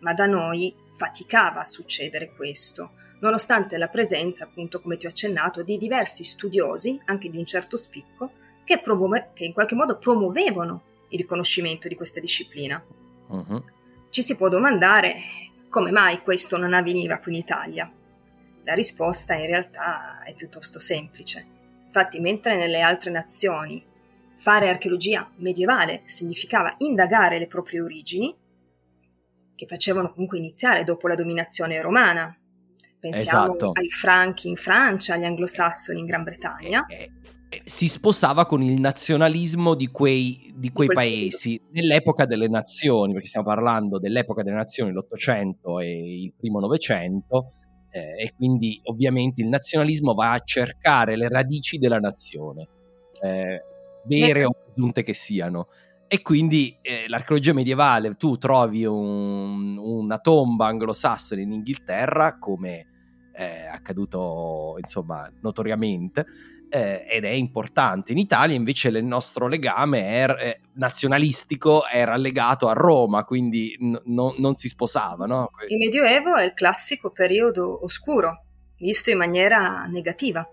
Ma 0.01 0.13
da 0.13 0.27
noi 0.27 0.75
faticava 0.97 1.61
a 1.61 1.65
succedere 1.65 2.33
questo, 2.35 2.93
nonostante 3.21 3.79
la 3.79 3.89
presenza, 3.89 4.45
appunto, 4.45 4.81
come 4.81 4.97
ti 4.97 5.07
ho 5.07 5.09
accennato, 5.09 5.63
di 5.63 5.77
diversi 5.77 6.23
studiosi, 6.23 7.01
anche 7.07 7.31
di 7.31 7.37
un 7.37 7.47
certo 7.47 7.77
spicco, 7.77 8.31
che, 8.65 8.81
promuove- 8.81 9.31
che 9.35 9.45
in 9.45 9.53
qualche 9.53 9.75
modo 9.75 9.99
promuovevano 9.99 10.83
il 11.09 11.19
riconoscimento 11.19 11.89
di 11.89 11.95
questa 11.95 12.21
disciplina. 12.21 12.83
Uh-huh. 13.29 13.63
Ci 14.11 14.23
si 14.23 14.37
può 14.37 14.49
domandare 14.49 15.17
come 15.69 15.91
mai 15.91 16.21
questo 16.23 16.57
non 16.57 16.73
avveniva 16.73 17.19
qui 17.19 17.33
in 17.33 17.39
Italia. 17.39 17.91
La 18.65 18.75
risposta 18.75 19.35
in 19.35 19.47
realtà 19.47 20.23
è 20.23 20.35
piuttosto 20.35 20.79
semplice. 20.79 21.47
Infatti, 21.87 22.19
mentre 22.21 22.57
nelle 22.57 22.81
altre 22.81 23.11
nazioni 23.11 23.85
fare 24.37 24.69
archeologia 24.69 25.29
medievale 25.37 26.03
significava 26.05 26.75
indagare 26.79 27.39
le 27.39 27.47
proprie 27.47 27.81
origini, 27.81 28.35
che 29.55 29.67
facevano 29.67 30.13
comunque 30.13 30.39
iniziare 30.39 30.85
dopo 30.85 31.09
la 31.09 31.15
dominazione 31.15 31.81
romana. 31.81 32.37
Pensiamo 32.99 33.55
esatto. 33.55 33.71
ai 33.75 33.91
franchi 33.91 34.49
in 34.49 34.57
Francia, 34.57 35.15
agli 35.15 35.25
anglosassoni 35.25 36.01
in 36.01 36.07
Gran 36.07 36.25
Bretagna. 36.25 36.87
Eh, 37.55 37.57
eh 37.57 37.63
si 37.65 37.89
sposava 37.89 38.47
con 38.47 38.63
il 38.63 38.81
nazionalismo 38.81 39.75
di 39.75 39.89
quei, 39.89 40.53
di 40.57 40.71
quei 40.71 40.89
paesi 40.89 41.61
nell'epoca 41.71 42.27
delle 42.27 42.49
nazioni, 42.49 43.13
perché 43.13 43.29
stiamo 43.29 43.47
parlando 43.47 43.99
dell'epoca 43.99 44.43
delle 44.43 44.57
nazioni, 44.57 44.93
l'Ottocento 44.93 45.81
e 45.81 46.23
il 46.23 46.33
primo 46.37 46.61
Novecento, 46.61 47.53
eh, 47.91 48.23
e 48.23 48.33
quindi 48.37 48.81
ovviamente 48.85 49.43
il 49.43 49.49
nazionalismo 49.49 50.15
va 50.15 50.33
a 50.33 50.41
cercare 50.41 51.17
le 51.17 51.29
radici 51.29 51.79
della 51.79 51.99
nazione, 51.99 52.69
eh, 53.23 53.33
sì. 53.33 53.47
vere 54.07 54.45
o 54.45 54.53
presunte 54.65 55.03
che 55.03 55.15
siano. 55.15 55.69
E 56.07 56.23
quindi 56.23 56.77
eh, 56.83 57.05
l'archeologia 57.09 57.53
medievale, 57.53 58.15
tu 58.15 58.37
trovi 58.37 58.85
un, 58.85 59.77
una 59.79 60.19
tomba 60.19 60.67
anglosassone 60.67 61.41
in 61.41 61.53
Inghilterra, 61.53 62.39
come 62.39 62.89
è 63.33 63.67
accaduto 63.69 64.77
insomma 64.79 65.29
notoriamente, 65.41 66.25
eh, 66.69 67.05
ed 67.09 67.25
è 67.25 67.31
importante. 67.31 68.13
In 68.13 68.19
Italia 68.19 68.57
invece 68.57 68.89
il 68.89 69.05
nostro 69.05 69.47
legame 69.47 70.25
è, 70.25 70.37
eh, 70.39 70.61
nazionalistico 70.75 71.87
era 71.87 72.17
legato 72.17 72.69
a 72.69 72.73
Roma, 72.73 73.25
quindi 73.25 73.77
n- 73.79 74.01
n- 74.05 74.35
non 74.39 74.57
si 74.57 74.69
sposava. 74.69 75.27
No? 75.27 75.51
Il 75.69 75.77
Medioevo 75.77 76.35
è 76.35 76.45
il 76.45 76.53
classico 76.53 77.11
periodo 77.11 77.85
oscuro, 77.85 78.45
visto 78.79 79.11
in 79.11 79.19
maniera 79.19 79.85
negativa, 79.85 80.47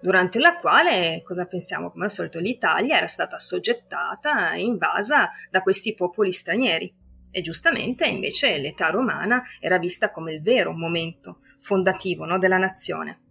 durante 0.00 0.38
la 0.38 0.56
quale, 0.58 1.22
cosa 1.24 1.46
pensiamo? 1.46 1.90
Come 1.90 2.04
al 2.04 2.10
solito 2.10 2.38
l'Italia 2.38 2.96
era 2.96 3.08
stata 3.08 3.36
assoggettata 3.36 4.54
invasa 4.54 5.30
da 5.50 5.62
questi 5.62 5.94
popoli 5.94 6.32
stranieri. 6.32 7.04
E 7.30 7.42
giustamente 7.42 8.06
invece 8.06 8.56
l'età 8.56 8.88
romana 8.88 9.42
era 9.60 9.78
vista 9.78 10.10
come 10.10 10.32
il 10.32 10.40
vero 10.40 10.72
momento 10.72 11.40
fondativo 11.60 12.24
no, 12.24 12.38
della 12.38 12.56
nazione 12.56 13.24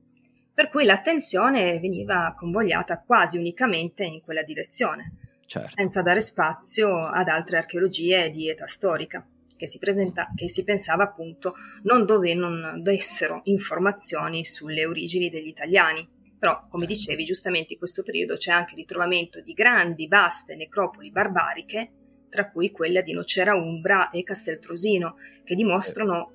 per 0.56 0.70
cui 0.70 0.86
l'attenzione 0.86 1.78
veniva 1.80 2.34
convogliata 2.36 3.04
quasi 3.06 3.38
unicamente 3.38 4.06
in 4.06 4.22
quella 4.22 4.42
direzione. 4.42 5.18
certo. 5.46 5.70
senza 5.76 6.02
dare 6.02 6.22
spazio 6.22 6.98
ad 6.98 7.28
altre 7.28 7.58
archeologie 7.58 8.30
di 8.30 8.50
età 8.50 8.66
storica. 8.66 9.24
Che 9.58 9.68
si, 9.68 9.78
presenta, 9.80 10.32
che 10.36 10.50
si 10.50 10.66
pensava 10.66 11.04
appunto 11.04 11.56
non, 11.84 12.06
dove, 12.06 12.34
non 12.34 12.82
dessero 12.82 13.42
informazioni 13.46 14.44
sulle 14.44 14.86
origini 14.86 15.30
degli 15.30 15.48
italiani. 15.48 16.06
Però, 16.38 16.62
come 16.70 16.86
dicevi 16.86 17.24
giustamente, 17.24 17.74
in 17.74 17.80
questo 17.80 18.04
periodo 18.04 18.36
c'è 18.36 18.52
anche 18.52 18.74
il 18.74 18.80
ritrovamento 18.80 19.40
di 19.40 19.54
grandi, 19.54 20.08
vaste 20.08 20.56
necropoli 20.56 21.10
barbariche, 21.10 21.92
tra 22.30 22.50
cui 22.50 22.72
quella 22.72 23.00
di 23.00 23.14
Nocera 23.14 23.56
Umbra 23.56 24.10
e 24.10 24.24
Casteltrosino, 24.24 25.16
che 25.46 25.56
dimostrano 25.56 26.35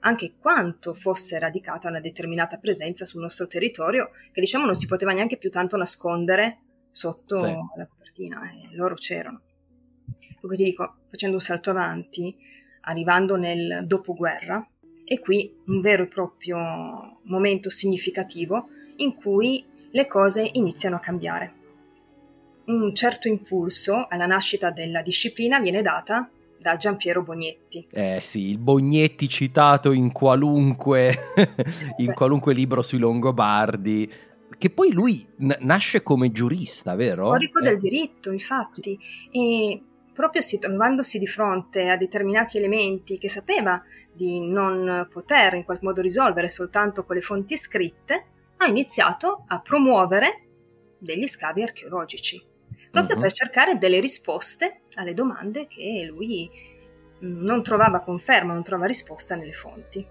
anche 0.00 0.34
quanto 0.38 0.94
fosse 0.94 1.38
radicata 1.38 1.88
una 1.88 2.00
determinata 2.00 2.56
presenza 2.56 3.04
sul 3.04 3.22
nostro 3.22 3.46
territorio, 3.46 4.10
che 4.32 4.40
diciamo 4.40 4.64
non 4.64 4.74
si 4.74 4.86
poteva 4.86 5.12
neanche 5.12 5.36
più 5.36 5.50
tanto 5.50 5.76
nascondere 5.76 6.58
sotto 6.90 7.36
sì. 7.36 7.54
la 7.76 7.86
copertina, 7.86 8.50
e 8.50 8.74
loro 8.76 8.94
c'erano. 8.94 9.42
Poi 10.40 10.56
ti 10.56 10.64
dico, 10.64 10.98
facendo 11.08 11.36
un 11.36 11.42
salto 11.42 11.70
avanti, 11.70 12.36
arrivando 12.82 13.36
nel 13.36 13.84
dopoguerra, 13.86 14.66
è 15.04 15.18
qui 15.20 15.52
un 15.66 15.80
vero 15.80 16.04
e 16.04 16.06
proprio 16.06 17.20
momento 17.22 17.70
significativo 17.70 18.68
in 18.96 19.14
cui 19.14 19.64
le 19.90 20.06
cose 20.06 20.48
iniziano 20.52 20.96
a 20.96 21.00
cambiare. 21.00 21.54
Un 22.66 22.94
certo 22.94 23.26
impulso 23.28 24.06
alla 24.08 24.26
nascita 24.26 24.70
della 24.70 25.00
disciplina 25.00 25.58
viene 25.60 25.80
data 25.80 26.30
da 26.58 26.76
Giampiero 26.76 27.22
Bognetti. 27.22 27.86
Eh 27.90 28.18
sì, 28.20 28.48
il 28.48 28.58
Bognetti 28.58 29.28
citato 29.28 29.92
in 29.92 30.12
qualunque, 30.12 31.14
in 31.98 32.12
qualunque 32.12 32.54
libro 32.54 32.82
sui 32.82 32.98
Longobardi, 32.98 34.10
che 34.56 34.70
poi 34.70 34.92
lui 34.92 35.24
n- 35.38 35.56
nasce 35.60 36.02
come 36.02 36.32
giurista, 36.32 36.94
vero? 36.94 37.26
Storico 37.26 37.60
eh. 37.60 37.62
del 37.62 37.78
diritto, 37.78 38.32
infatti, 38.32 38.98
e 39.30 39.82
proprio 40.12 40.42
si, 40.42 40.58
trovandosi 40.58 41.18
di 41.18 41.26
fronte 41.26 41.88
a 41.88 41.96
determinati 41.96 42.58
elementi 42.58 43.18
che 43.18 43.28
sapeva 43.28 43.80
di 44.12 44.40
non 44.40 45.06
poter 45.10 45.54
in 45.54 45.64
qualche 45.64 45.84
modo 45.84 46.00
risolvere 46.00 46.48
soltanto 46.48 47.04
con 47.04 47.14
le 47.14 47.22
fonti 47.22 47.56
scritte, 47.56 48.26
ha 48.56 48.66
iniziato 48.66 49.44
a 49.46 49.60
promuovere 49.60 50.48
degli 50.98 51.26
scavi 51.28 51.62
archeologici, 51.62 52.42
proprio 52.90 53.16
uh-huh. 53.16 53.22
per 53.22 53.32
cercare 53.32 53.78
delle 53.78 54.00
risposte 54.00 54.82
alle 54.94 55.14
domande 55.14 55.66
che 55.66 56.06
lui 56.08 56.48
mm, 57.24 57.44
non 57.44 57.62
trovava 57.62 58.00
conferma, 58.00 58.52
non 58.52 58.62
trovava 58.62 58.86
risposta 58.86 59.34
nelle 59.34 59.52
fonti. 59.52 60.06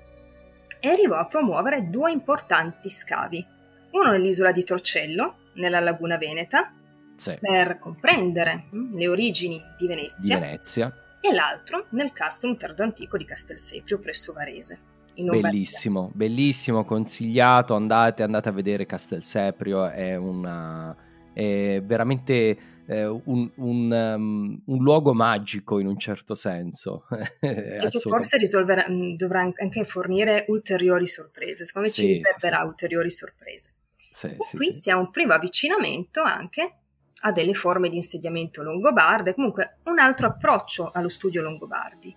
E 0.79 0.89
arrivò 0.89 1.15
a 1.15 1.25
promuovere 1.25 1.89
due 1.89 2.11
importanti 2.11 2.89
scavi, 2.89 3.45
uno 3.91 4.11
nell'isola 4.11 4.51
di 4.51 4.63
Torcello, 4.63 5.35
nella 5.53 5.79
laguna 5.79 6.17
Veneta, 6.17 6.71
sì. 7.15 7.35
per 7.39 7.79
comprendere 7.79 8.65
mm, 8.73 8.95
le 8.95 9.07
origini 9.07 9.61
di 9.77 9.87
Venezia, 9.87 10.35
di 10.35 10.41
Venezia, 10.41 10.93
e 11.19 11.33
l'altro 11.33 11.87
nel 11.89 12.13
castrum 12.13 12.55
tardo 12.57 12.83
antico 12.83 13.17
di 13.17 13.25
Castelseprio 13.25 13.99
presso 13.99 14.33
Varese. 14.33 14.95
Bellissimo, 15.19 16.11
bellissimo, 16.13 16.85
consigliato, 16.85 17.73
andate, 17.73 18.21
andate 18.21 18.49
a 18.49 18.51
vedere 18.51 18.85
Castelseprio, 18.85 19.87
è, 19.87 20.15
una, 20.15 20.95
è 21.37 21.81
veramente 21.83 22.57
eh, 22.87 23.05
un, 23.05 23.49
un, 23.55 23.91
um, 23.91 24.61
un, 24.65 24.77
luogo 24.79 25.13
magico 25.13 25.79
in 25.79 25.87
un 25.87 25.97
certo 25.97 26.33
senso. 26.35 27.05
e 27.39 27.87
che 27.89 27.99
forse 27.99 28.37
risolverà, 28.37 28.87
mm, 28.89 29.15
dovrà 29.15 29.41
anche 29.41 29.85
fornire 29.85 30.45
ulteriori 30.47 31.05
sorprese, 31.05 31.65
secondo 31.65 31.87
me 31.87 31.93
sì, 31.93 32.01
ci 32.01 32.07
riserverà 32.13 32.61
sì, 32.61 32.65
ulteriori 32.65 33.11
sorprese. 33.11 33.71
Sì, 34.11 34.35
qui 34.55 34.73
si 34.73 34.89
ha 34.89 34.97
un 34.97 35.11
primo 35.11 35.33
avvicinamento 35.33 36.21
anche 36.21 36.77
a 37.21 37.31
delle 37.31 37.53
forme 37.53 37.89
di 37.89 37.97
insediamento 37.97 38.63
longobarde, 38.63 39.35
comunque 39.35 39.77
un 39.83 39.99
altro 39.99 40.27
approccio 40.27 40.91
allo 40.91 41.09
studio 41.09 41.41
longobardi 41.41 42.15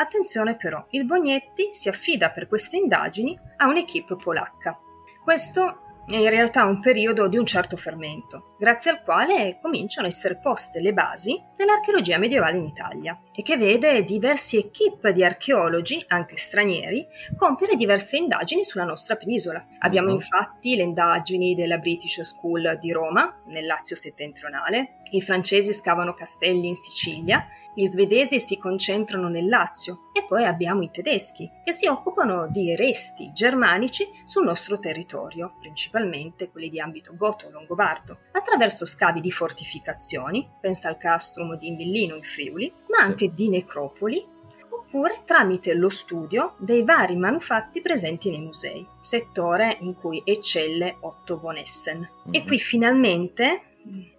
Attenzione 0.00 0.54
però, 0.54 0.86
il 0.90 1.04
Bognetti 1.04 1.70
si 1.72 1.88
affida 1.88 2.30
per 2.30 2.46
queste 2.46 2.76
indagini 2.76 3.36
a 3.56 3.66
un'equipe 3.66 4.14
polacca. 4.14 4.78
Questo 5.24 5.87
è 6.08 6.16
in 6.16 6.30
realtà 6.30 6.64
un 6.64 6.80
periodo 6.80 7.28
di 7.28 7.36
un 7.36 7.44
certo 7.44 7.76
fermento, 7.76 8.54
grazie 8.58 8.90
al 8.90 9.02
quale 9.02 9.58
cominciano 9.60 10.06
a 10.06 10.10
essere 10.10 10.38
poste 10.38 10.80
le 10.80 10.94
basi 10.94 11.38
dell'archeologia 11.54 12.18
medievale 12.18 12.56
in 12.56 12.64
Italia 12.64 13.20
e 13.34 13.42
che 13.42 13.58
vede 13.58 14.04
diversi 14.04 14.56
equip 14.56 15.08
di 15.10 15.22
archeologi, 15.22 16.02
anche 16.08 16.36
stranieri, 16.36 17.06
compiere 17.36 17.74
diverse 17.74 18.16
indagini 18.16 18.64
sulla 18.64 18.84
nostra 18.84 19.16
penisola. 19.16 19.64
Abbiamo 19.80 20.08
uh-huh. 20.08 20.14
infatti 20.14 20.76
le 20.76 20.82
indagini 20.82 21.54
della 21.54 21.78
British 21.78 22.22
School 22.22 22.78
di 22.80 22.90
Roma, 22.90 23.42
nel 23.46 23.66
Lazio 23.66 23.96
settentrionale, 23.96 25.02
i 25.10 25.20
francesi 25.20 25.72
scavano 25.72 26.14
castelli 26.14 26.68
in 26.68 26.74
Sicilia 26.74 27.46
gli 27.78 27.86
svedesi 27.86 28.40
si 28.40 28.58
concentrano 28.58 29.28
nel 29.28 29.48
Lazio 29.48 30.10
e 30.12 30.24
poi 30.24 30.44
abbiamo 30.44 30.82
i 30.82 30.90
tedeschi 30.90 31.48
che 31.64 31.70
si 31.70 31.86
occupano 31.86 32.48
di 32.50 32.74
resti 32.74 33.30
germanici 33.32 34.04
sul 34.24 34.42
nostro 34.42 34.80
territorio, 34.80 35.54
principalmente 35.60 36.50
quelli 36.50 36.70
di 36.70 36.80
ambito 36.80 37.14
goto-longobardo, 37.16 38.18
attraverso 38.32 38.84
scavi 38.84 39.20
di 39.20 39.30
fortificazioni, 39.30 40.44
pensa 40.60 40.88
al 40.88 40.98
castrum 40.98 41.56
di 41.56 41.68
Imbellino 41.68 42.16
in 42.16 42.24
Friuli, 42.24 42.72
ma 42.88 42.98
anche 42.98 43.26
sì. 43.26 43.34
di 43.34 43.48
necropoli 43.48 44.26
oppure 44.70 45.20
tramite 45.24 45.72
lo 45.74 45.88
studio 45.88 46.54
dei 46.58 46.82
vari 46.82 47.14
manufatti 47.14 47.80
presenti 47.80 48.28
nei 48.30 48.40
musei, 48.40 48.84
settore 49.00 49.76
in 49.82 49.94
cui 49.94 50.20
eccelle 50.24 50.96
Otto 50.98 51.38
von 51.38 51.56
Essen. 51.56 51.98
Mm-hmm. 51.98 52.34
E 52.34 52.44
qui 52.44 52.58
finalmente 52.58 53.62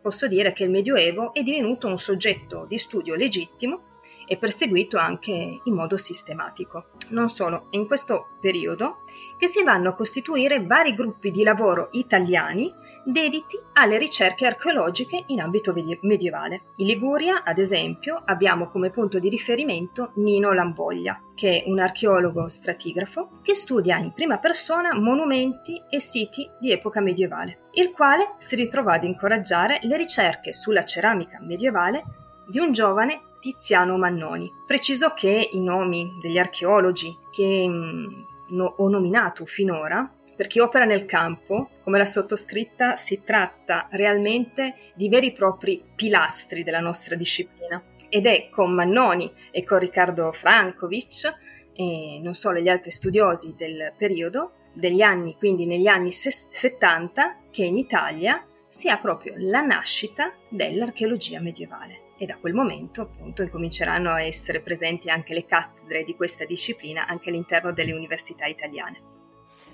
posso 0.02 0.28
dire 0.28 0.54
che 0.54 0.64
il 0.64 0.70
Medioevo 0.70 1.34
è 1.34 1.44
divenuto 1.44 1.88
un 1.88 1.98
soggetto 1.98 2.66
di 2.68 2.78
studio 2.78 3.16
legittimo 3.16 3.89
e 4.30 4.38
perseguito 4.38 4.98
anche 5.00 5.60
in 5.64 5.74
modo 5.74 5.98
sistematico. 5.98 6.90
Non 7.10 7.30
solo, 7.30 7.66
è 7.72 7.76
in 7.78 7.88
questo 7.88 8.38
periodo 8.40 9.00
che 9.38 9.48
si 9.48 9.64
vanno 9.64 9.90
a 9.90 9.96
costituire 9.96 10.64
vari 10.64 10.94
gruppi 10.94 11.32
di 11.32 11.42
lavoro 11.42 11.90
italiani 11.94 12.72
dediti 13.04 13.60
alle 13.74 13.98
ricerche 13.98 14.46
archeologiche 14.46 15.24
in 15.28 15.42
ambito 15.42 15.74
medievale. 16.02 16.74
In 16.76 16.86
Liguria, 16.86 17.44
ad 17.44 17.58
esempio, 17.58 18.22
abbiamo 18.24 18.70
come 18.70 18.92
punto 18.92 19.18
di 19.18 19.30
riferimento 19.30 20.12
Nino 20.18 20.54
Lamboglia, 20.54 21.20
che 21.34 21.64
è 21.64 21.70
un 21.70 21.80
archeologo 21.80 22.48
stratigrafo 22.48 23.40
che 23.42 23.56
studia 23.56 23.98
in 23.98 24.14
prima 24.14 24.38
persona 24.38 24.94
monumenti 24.94 25.82
e 25.90 26.00
siti 26.00 26.48
di 26.60 26.72
epoca 26.72 27.02
medievale, 27.02 27.70
il 27.72 27.92
quale 27.92 28.36
si 28.38 28.56
ritrova 28.56 28.94
ad 28.94 29.04
incoraggiare 29.04 29.80
le 29.82 29.98
ricerche 29.98 30.54
sulla 30.54 30.84
ceramica 30.84 31.40
medievale 31.42 32.04
di 32.48 32.60
un 32.60 32.72
giovane 32.72 33.22
Tiziano 33.40 33.98
Mannoni. 33.98 34.52
Preciso 34.66 35.14
che 35.14 35.50
i 35.52 35.60
nomi 35.62 36.18
degli 36.22 36.38
archeologi 36.38 37.18
che 37.32 37.68
mh, 37.68 37.74
mm, 37.74 38.22
no, 38.50 38.76
ho 38.78 38.90
nominato 38.90 39.46
finora, 39.46 40.12
per 40.36 40.48
chi 40.48 40.60
opera 40.60 40.86
nel 40.86 41.06
campo, 41.06 41.70
come 41.84 41.98
la 41.98 42.06
sottoscritta, 42.06 42.96
si 42.96 43.24
tratta 43.24 43.88
realmente 43.92 44.74
di 44.96 45.10
veri 45.10 45.28
e 45.28 45.32
propri 45.34 45.84
pilastri 45.96 46.64
della 46.64 46.80
nostra 46.80 47.16
disciplina. 47.16 47.84
Ed 48.08 48.26
è 48.26 48.50
con 48.50 48.74
Mannoni 48.74 49.32
e 49.52 49.66
con 49.66 49.80
Riccardo 49.80 50.32
Frankovic 50.32 51.38
e 51.74 52.20
non 52.24 52.34
solo 52.36 52.60
gli 52.60 52.70
altri 52.70 52.92
studiosi 52.92 53.54
del 53.58 53.94
periodo, 53.98 54.54
degli 54.74 55.02
anni, 55.02 55.36
quindi 55.36 55.66
negli 55.66 55.88
anni 55.88 56.12
70, 56.12 57.38
che 57.52 57.66
in 57.66 57.78
Italia 57.78 58.46
si 58.70 58.90
ha 58.90 58.98
proprio 58.98 59.34
la 59.38 59.62
nascita 59.62 60.32
dell'archeologia 60.48 61.42
medievale 61.42 62.08
e 62.20 62.26
da 62.26 62.36
quel 62.36 62.54
momento 62.54 63.02
appunto 63.02 63.42
incominceranno 63.42 64.12
a 64.12 64.22
essere 64.22 64.60
presenti 64.60 65.10
anche 65.10 65.34
le 65.34 65.46
cattedre 65.46 66.04
di 66.04 66.16
questa 66.16 66.44
disciplina 66.44 67.08
anche 67.08 67.30
all'interno 67.30 67.72
delle 67.72 67.94
università 67.94 68.46
italiane. 68.46 69.02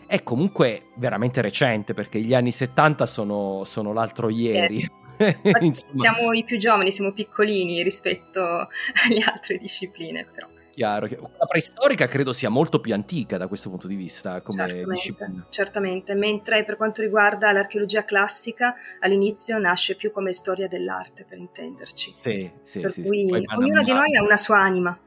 È 0.05 0.21
comunque 0.21 0.89
veramente 0.97 1.41
recente 1.41 1.95
perché 1.95 2.19
gli 2.19 2.35
anni 2.35 2.51
70 2.51 3.07
sono, 3.07 3.63
sono 3.63 3.91
l'altro 3.93 4.29
ieri. 4.29 4.87
Eh, 5.17 5.37
siamo 5.73 6.33
i 6.33 6.43
più 6.43 6.57
giovani, 6.57 6.91
siamo 6.91 7.11
piccolini 7.11 7.81
rispetto 7.81 8.41
alle 8.41 9.23
altre 9.25 9.57
discipline 9.57 10.25
però 10.25 10.47
chiaro. 10.75 11.07
La 11.37 11.45
preistorica 11.45 12.07
credo 12.07 12.33
sia 12.33 12.49
molto 12.49 12.79
più 12.79 12.93
antica 12.93 13.37
da 13.37 13.47
questo 13.47 13.69
punto 13.69 13.87
di 13.87 13.95
vista 13.95 14.41
come 14.41 14.57
certamente, 14.57 14.93
disciplina. 14.93 15.45
Certamente, 15.49 16.13
mentre 16.13 16.63
per 16.65 16.75
quanto 16.75 17.01
riguarda 17.01 17.51
l'archeologia 17.51 18.03
classica, 18.03 18.75
all'inizio 18.99 19.57
nasce 19.57 19.95
più 19.95 20.11
come 20.11 20.33
storia 20.33 20.67
dell'arte, 20.67 21.23
per 21.23 21.37
intenderci. 21.37 22.13
Sì, 22.13 22.51
sì, 22.61 22.81
per 22.81 22.91
sì. 22.91 23.03
Cui 23.03 23.27
sì, 23.29 23.45
ognuno 23.55 23.83
di 23.83 23.91
noi 23.91 24.15
ha 24.15 24.21
una 24.21 24.37
sua 24.37 24.59
anima. 24.59 24.99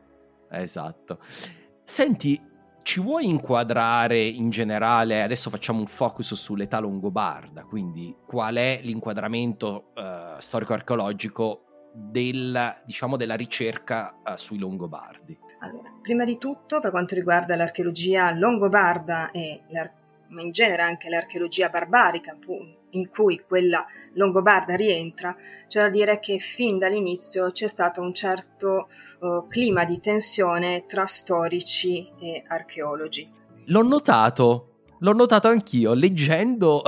Esatto. 0.51 1.19
Senti, 1.85 2.41
ci 2.83 3.01
vuoi 3.01 3.27
inquadrare 3.27 4.19
in 4.19 4.49
generale, 4.49 5.23
adesso 5.23 5.51
facciamo 5.51 5.81
un 5.81 5.87
focus 5.87 6.33
sull'età 6.35 6.79
longobarda, 6.79 7.65
quindi 7.65 8.17
qual 8.27 8.57
è 8.57 8.81
l'inquadramento 8.83 9.93
uh, 9.95 10.41
storico-archeologico 10.41 11.65
del, 11.93 12.83
diciamo, 12.87 13.17
della 13.17 13.35
ricerca 13.35 14.15
uh, 14.25 14.37
sui 14.37 14.59
longobardi? 14.59 15.39
Allora, 15.61 15.93
prima 16.01 16.25
di 16.25 16.39
tutto, 16.39 16.81
per 16.81 16.91
quanto 16.91 17.15
riguarda 17.15 17.57
l'archeologia 17.57 18.31
longobarda 18.31 19.31
e 19.33 19.63
in 20.29 20.51
genere 20.51 20.83
anche 20.83 21.09
l'archeologia 21.09 21.69
barbarica, 21.69 22.37
in 22.91 23.09
cui 23.11 23.43
quella 23.47 23.85
longobarda 24.15 24.75
rientra, 24.77 25.35
c'è 25.67 25.83
da 25.83 25.89
dire 25.89 26.21
che 26.21 26.39
fin 26.39 26.79
dall'inizio 26.79 27.51
c'è 27.51 27.67
stato 27.67 28.01
un 28.01 28.15
certo 28.15 28.89
uh, 29.21 29.47
clima 29.47 29.85
di 29.85 30.01
tensione 30.01 30.85
tra 30.87 31.07
storici 31.07 32.09
e 32.21 32.45
archeologi. 32.47 33.29
L'ho 33.67 33.83
notato, 33.83 34.77
l'ho 34.99 35.13
notato 35.13 35.49
anch'io 35.49 35.93
leggendo 35.93 36.83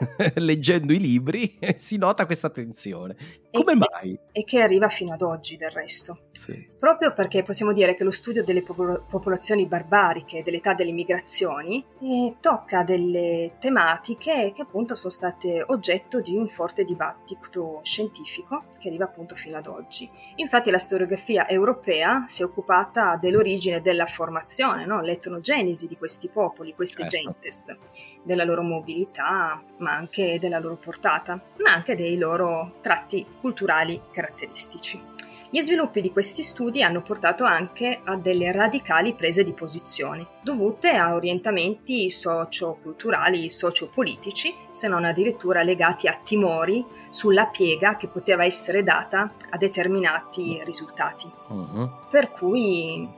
leggendo 0.36 0.92
i 0.92 0.98
libri 0.98 1.58
si 1.76 1.96
nota 1.96 2.26
questa 2.26 2.50
tensione. 2.50 3.16
Come 3.50 3.72
e 3.72 3.76
mai? 3.76 4.18
e 4.32 4.44
che 4.44 4.60
arriva 4.60 4.88
fino 4.88 5.12
ad 5.12 5.22
oggi 5.22 5.56
del 5.56 5.70
resto. 5.70 6.29
Sì. 6.40 6.66
Proprio 6.78 7.12
perché 7.12 7.42
possiamo 7.42 7.74
dire 7.74 7.94
che 7.94 8.02
lo 8.02 8.10
studio 8.10 8.42
delle 8.42 8.62
popolo- 8.62 9.04
popolazioni 9.06 9.66
barbariche 9.66 10.42
dell'età 10.42 10.72
delle 10.72 10.92
migrazioni 10.92 11.84
eh, 12.00 12.36
tocca 12.40 12.82
delle 12.82 13.56
tematiche 13.60 14.50
che 14.54 14.62
appunto 14.62 14.94
sono 14.94 15.12
state 15.12 15.62
oggetto 15.66 16.22
di 16.22 16.34
un 16.34 16.48
forte 16.48 16.84
dibattito 16.84 17.80
scientifico 17.82 18.64
che 18.78 18.88
arriva 18.88 19.04
appunto 19.04 19.34
fino 19.36 19.58
ad 19.58 19.66
oggi. 19.66 20.08
Infatti 20.36 20.70
la 20.70 20.78
storiografia 20.78 21.46
europea 21.46 22.24
si 22.26 22.40
è 22.40 22.46
occupata 22.46 23.18
dell'origine 23.20 23.82
della 23.82 24.06
formazione, 24.06 24.86
no? 24.86 25.02
l'etnogenesi 25.02 25.86
di 25.86 25.98
questi 25.98 26.30
popoli, 26.30 26.74
queste 26.74 27.06
Certo. 27.06 27.16
gentes, 27.16 27.76
della 28.22 28.44
loro 28.44 28.62
mobilità, 28.62 29.62
ma 29.76 29.94
anche 29.94 30.38
della 30.38 30.58
loro 30.58 30.76
portata, 30.76 31.38
ma 31.58 31.72
anche 31.74 31.94
dei 31.94 32.16
loro 32.16 32.78
tratti 32.80 33.26
culturali 33.42 34.00
caratteristici. 34.10 35.18
Gli 35.52 35.60
sviluppi 35.62 36.00
di 36.00 36.12
questi 36.12 36.44
studi 36.44 36.80
hanno 36.80 37.02
portato 37.02 37.42
anche 37.42 38.02
a 38.04 38.14
delle 38.14 38.52
radicali 38.52 39.14
prese 39.14 39.42
di 39.42 39.52
posizione, 39.52 40.28
dovute 40.44 40.90
a 40.90 41.12
orientamenti 41.14 42.08
socio-culturali, 42.08 43.50
sociopolitici, 43.50 44.54
se 44.70 44.86
non 44.86 45.04
addirittura 45.04 45.64
legati 45.64 46.06
a 46.06 46.14
timori 46.22 46.86
sulla 47.10 47.46
piega 47.46 47.96
che 47.96 48.06
poteva 48.06 48.44
essere 48.44 48.84
data 48.84 49.32
a 49.50 49.56
determinati 49.56 50.62
risultati. 50.64 51.28
Mhm. 51.48 51.90
Per 52.08 52.30
cui 52.30 53.08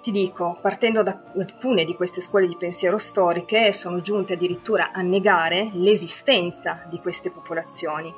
ti 0.00 0.10
dico, 0.10 0.58
partendo 0.62 1.02
da 1.02 1.20
alcune 1.36 1.84
di 1.84 1.94
queste 1.94 2.22
scuole 2.22 2.46
di 2.46 2.56
pensiero 2.56 2.96
storiche, 2.96 3.74
sono 3.74 4.00
giunte 4.00 4.32
addirittura 4.32 4.90
a 4.90 5.02
negare 5.02 5.68
l'esistenza 5.74 6.86
di 6.88 6.98
queste 6.98 7.30
popolazioni, 7.30 8.10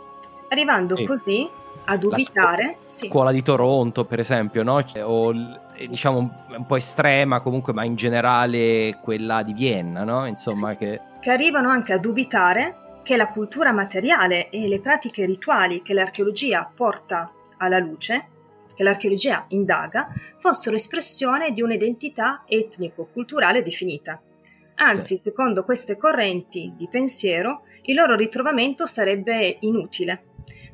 arrivando 0.50 0.94
Sì. 0.94 1.04
così 1.04 1.50
a 1.84 1.92
La 1.92 1.96
dubitare. 1.96 2.78
sì. 2.88 3.08
Scuola 3.08 3.32
di 3.32 3.42
Toronto, 3.42 4.04
per 4.04 4.20
esempio, 4.20 4.62
no? 4.62 4.82
Cioè, 4.84 5.04
O 5.04 5.32
eh, 5.74 5.88
diciamo 5.88 6.18
un- 6.18 6.66
po' 6.66 6.76
estrema 6.76 7.40
comunque, 7.40 7.72
ma 7.72 7.84
in 7.84 7.94
generale 7.96 8.98
quella 9.02 9.42
di 9.42 9.52
Vienna, 9.52 10.04
no? 10.04 10.26
Insomma, 10.26 10.76
che 10.76 11.00
che 11.20 11.30
arrivano 11.30 11.68
anche 11.68 11.92
a 11.92 11.98
dubitare 11.98 13.00
che 13.02 13.16
la 13.16 13.28
cultura 13.28 13.72
materiale 13.72 14.48
e 14.50 14.66
le 14.68 14.80
pratiche 14.80 15.26
rituali 15.26 15.82
che 15.82 15.92
l'archeologia 15.92 16.70
porta 16.74 17.30
alla 17.58 17.78
luce, 17.78 18.26
che 18.74 18.82
l'archeologia 18.82 19.44
indaga, 19.48 20.08
fossero 20.38 20.76
espressione 20.76 21.52
di 21.52 21.60
un'identità 21.60 22.44
etnico-culturale 22.46 23.62
definita. 23.62 24.18
Anzi, 24.76 25.18
secondo 25.18 25.62
queste 25.64 25.98
correnti 25.98 26.72
di 26.74 26.88
pensiero, 26.90 27.62
il 27.82 27.94
loro 27.96 28.14
ritrovamento 28.16 28.86
sarebbe 28.86 29.58
inutile 29.60 30.22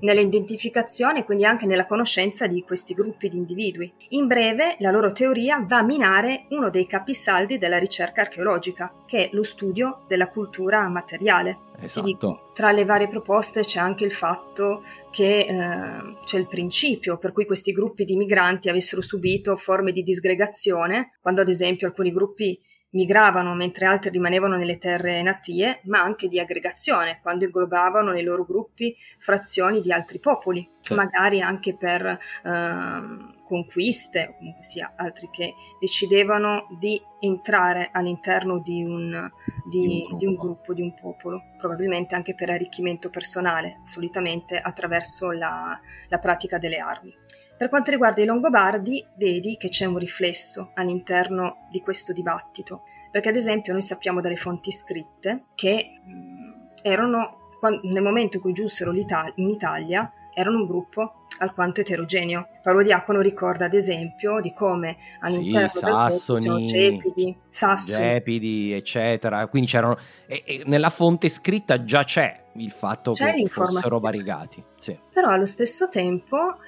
nell'identificazione 0.00 1.20
e 1.20 1.24
quindi 1.24 1.44
anche 1.44 1.66
nella 1.66 1.86
conoscenza 1.86 2.46
di 2.46 2.62
questi 2.62 2.94
gruppi 2.94 3.28
di 3.28 3.36
individui. 3.36 3.92
In 4.10 4.26
breve, 4.26 4.76
la 4.80 4.90
loro 4.90 5.12
teoria 5.12 5.64
va 5.66 5.78
a 5.78 5.82
minare 5.82 6.46
uno 6.50 6.70
dei 6.70 6.86
capisaldi 6.86 7.58
della 7.58 7.78
ricerca 7.78 8.22
archeologica, 8.22 8.92
che 9.06 9.24
è 9.26 9.28
lo 9.32 9.42
studio 9.42 10.04
della 10.06 10.28
cultura 10.28 10.88
materiale. 10.88 11.64
Esatto. 11.78 12.06
dico, 12.06 12.50
tra 12.54 12.72
le 12.72 12.86
varie 12.86 13.06
proposte 13.06 13.60
c'è 13.60 13.78
anche 13.78 14.04
il 14.06 14.12
fatto 14.12 14.82
che 15.10 15.40
eh, 15.40 16.16
c'è 16.24 16.38
il 16.38 16.46
principio 16.46 17.18
per 17.18 17.32
cui 17.32 17.44
questi 17.44 17.72
gruppi 17.72 18.04
di 18.04 18.16
migranti 18.16 18.70
avessero 18.70 19.02
subito 19.02 19.56
forme 19.56 19.92
di 19.92 20.02
disgregazione, 20.02 21.18
quando 21.20 21.42
ad 21.42 21.48
esempio 21.48 21.86
alcuni 21.86 22.12
gruppi 22.12 22.58
migravano 22.90 23.54
mentre 23.54 23.86
altri 23.86 24.10
rimanevano 24.10 24.56
nelle 24.56 24.78
terre 24.78 25.20
natie, 25.22 25.80
ma 25.84 26.00
anche 26.00 26.28
di 26.28 26.40
aggregazione, 26.40 27.18
quando 27.20 27.44
inglobavano 27.44 28.12
nei 28.12 28.22
loro 28.22 28.44
gruppi 28.44 28.94
frazioni 29.18 29.80
di 29.80 29.92
altri 29.92 30.18
popoli, 30.18 30.68
Sì. 30.80 30.94
magari 30.94 31.40
anche 31.40 31.76
per 31.76 32.18
ehm, 32.44 33.42
conquiste, 33.44 34.28
o 34.30 34.36
comunque 34.36 34.62
sia 34.62 34.92
altri 34.96 35.28
che 35.30 35.54
decidevano 35.80 36.66
di 36.78 37.00
entrare 37.20 37.90
all'interno 37.92 38.60
di 38.60 38.82
un, 38.82 39.30
di, 39.70 40.06
Di 40.16 40.26
un 40.26 40.34
gruppo, 40.34 40.72
di 40.72 40.82
un 40.82 40.94
popolo, 40.94 41.42
probabilmente 41.58 42.14
anche 42.14 42.34
per 42.34 42.50
arricchimento 42.50 43.10
personale, 43.10 43.80
solitamente 43.82 44.58
attraverso 44.58 45.32
la, 45.32 45.78
la 46.08 46.18
pratica 46.18 46.58
delle 46.58 46.78
armi. 46.78 47.14
Per 47.56 47.68
quanto 47.70 47.90
riguarda 47.90 48.22
i 48.22 48.26
Longobardi, 48.26 49.04
vedi 49.16 49.56
che 49.56 49.70
c'è 49.70 49.86
un 49.86 49.96
riflesso 49.96 50.72
all'interno 50.74 51.66
di 51.70 51.80
questo 51.80 52.12
dibattito, 52.12 52.82
perché 53.10 53.30
ad 53.30 53.36
esempio 53.36 53.72
noi 53.72 53.80
sappiamo 53.80 54.20
dalle 54.20 54.36
fonti 54.36 54.70
scritte 54.70 55.44
che 55.54 56.00
mh, 56.04 56.80
erano, 56.82 57.52
nel 57.82 58.02
momento 58.02 58.36
in 58.36 58.42
cui 58.42 58.52
giunsero 58.52 58.92
in 58.92 59.48
Italia, 59.48 60.12
erano 60.34 60.58
un 60.58 60.66
gruppo 60.66 61.24
alquanto 61.38 61.80
eterogeneo. 61.80 62.48
Paolo 62.62 62.82
Diacono 62.82 63.22
ricorda 63.22 63.64
ad 63.64 63.72
esempio 63.72 64.38
di 64.40 64.52
come 64.52 64.98
all'interno 65.20 65.68
Sì, 65.68 65.78
Sassoni, 65.78 66.44
c'erano 66.44 66.64
Gepidi, 66.66 67.38
Sassoni, 67.48 68.04
Gepidi, 68.04 68.72
eccetera. 68.72 69.46
Quindi 69.46 69.68
c'erano. 69.68 69.96
E, 70.26 70.42
e 70.44 70.62
nella 70.66 70.90
fonte 70.90 71.30
scritta 71.30 71.84
già 71.84 72.04
c'è 72.04 72.44
il 72.56 72.70
fatto 72.70 73.12
C'è 73.12 73.34
che 73.34 73.46
fossero 73.46 73.98
variegati. 73.98 74.62
Sì. 74.76 74.98
però 75.10 75.30
allo 75.30 75.46
stesso 75.46 75.88
tempo 75.88 76.58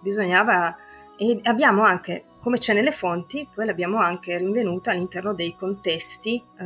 bisognava 0.00 0.76
e 1.16 1.40
abbiamo 1.44 1.82
anche 1.82 2.24
come 2.40 2.58
c'è 2.58 2.72
nelle 2.72 2.92
fonti 2.92 3.48
poi 3.52 3.66
l'abbiamo 3.66 3.98
anche 3.98 4.36
rinvenuta 4.38 4.92
all'interno 4.92 5.34
dei 5.34 5.56
contesti 5.56 6.36
eh, 6.36 6.64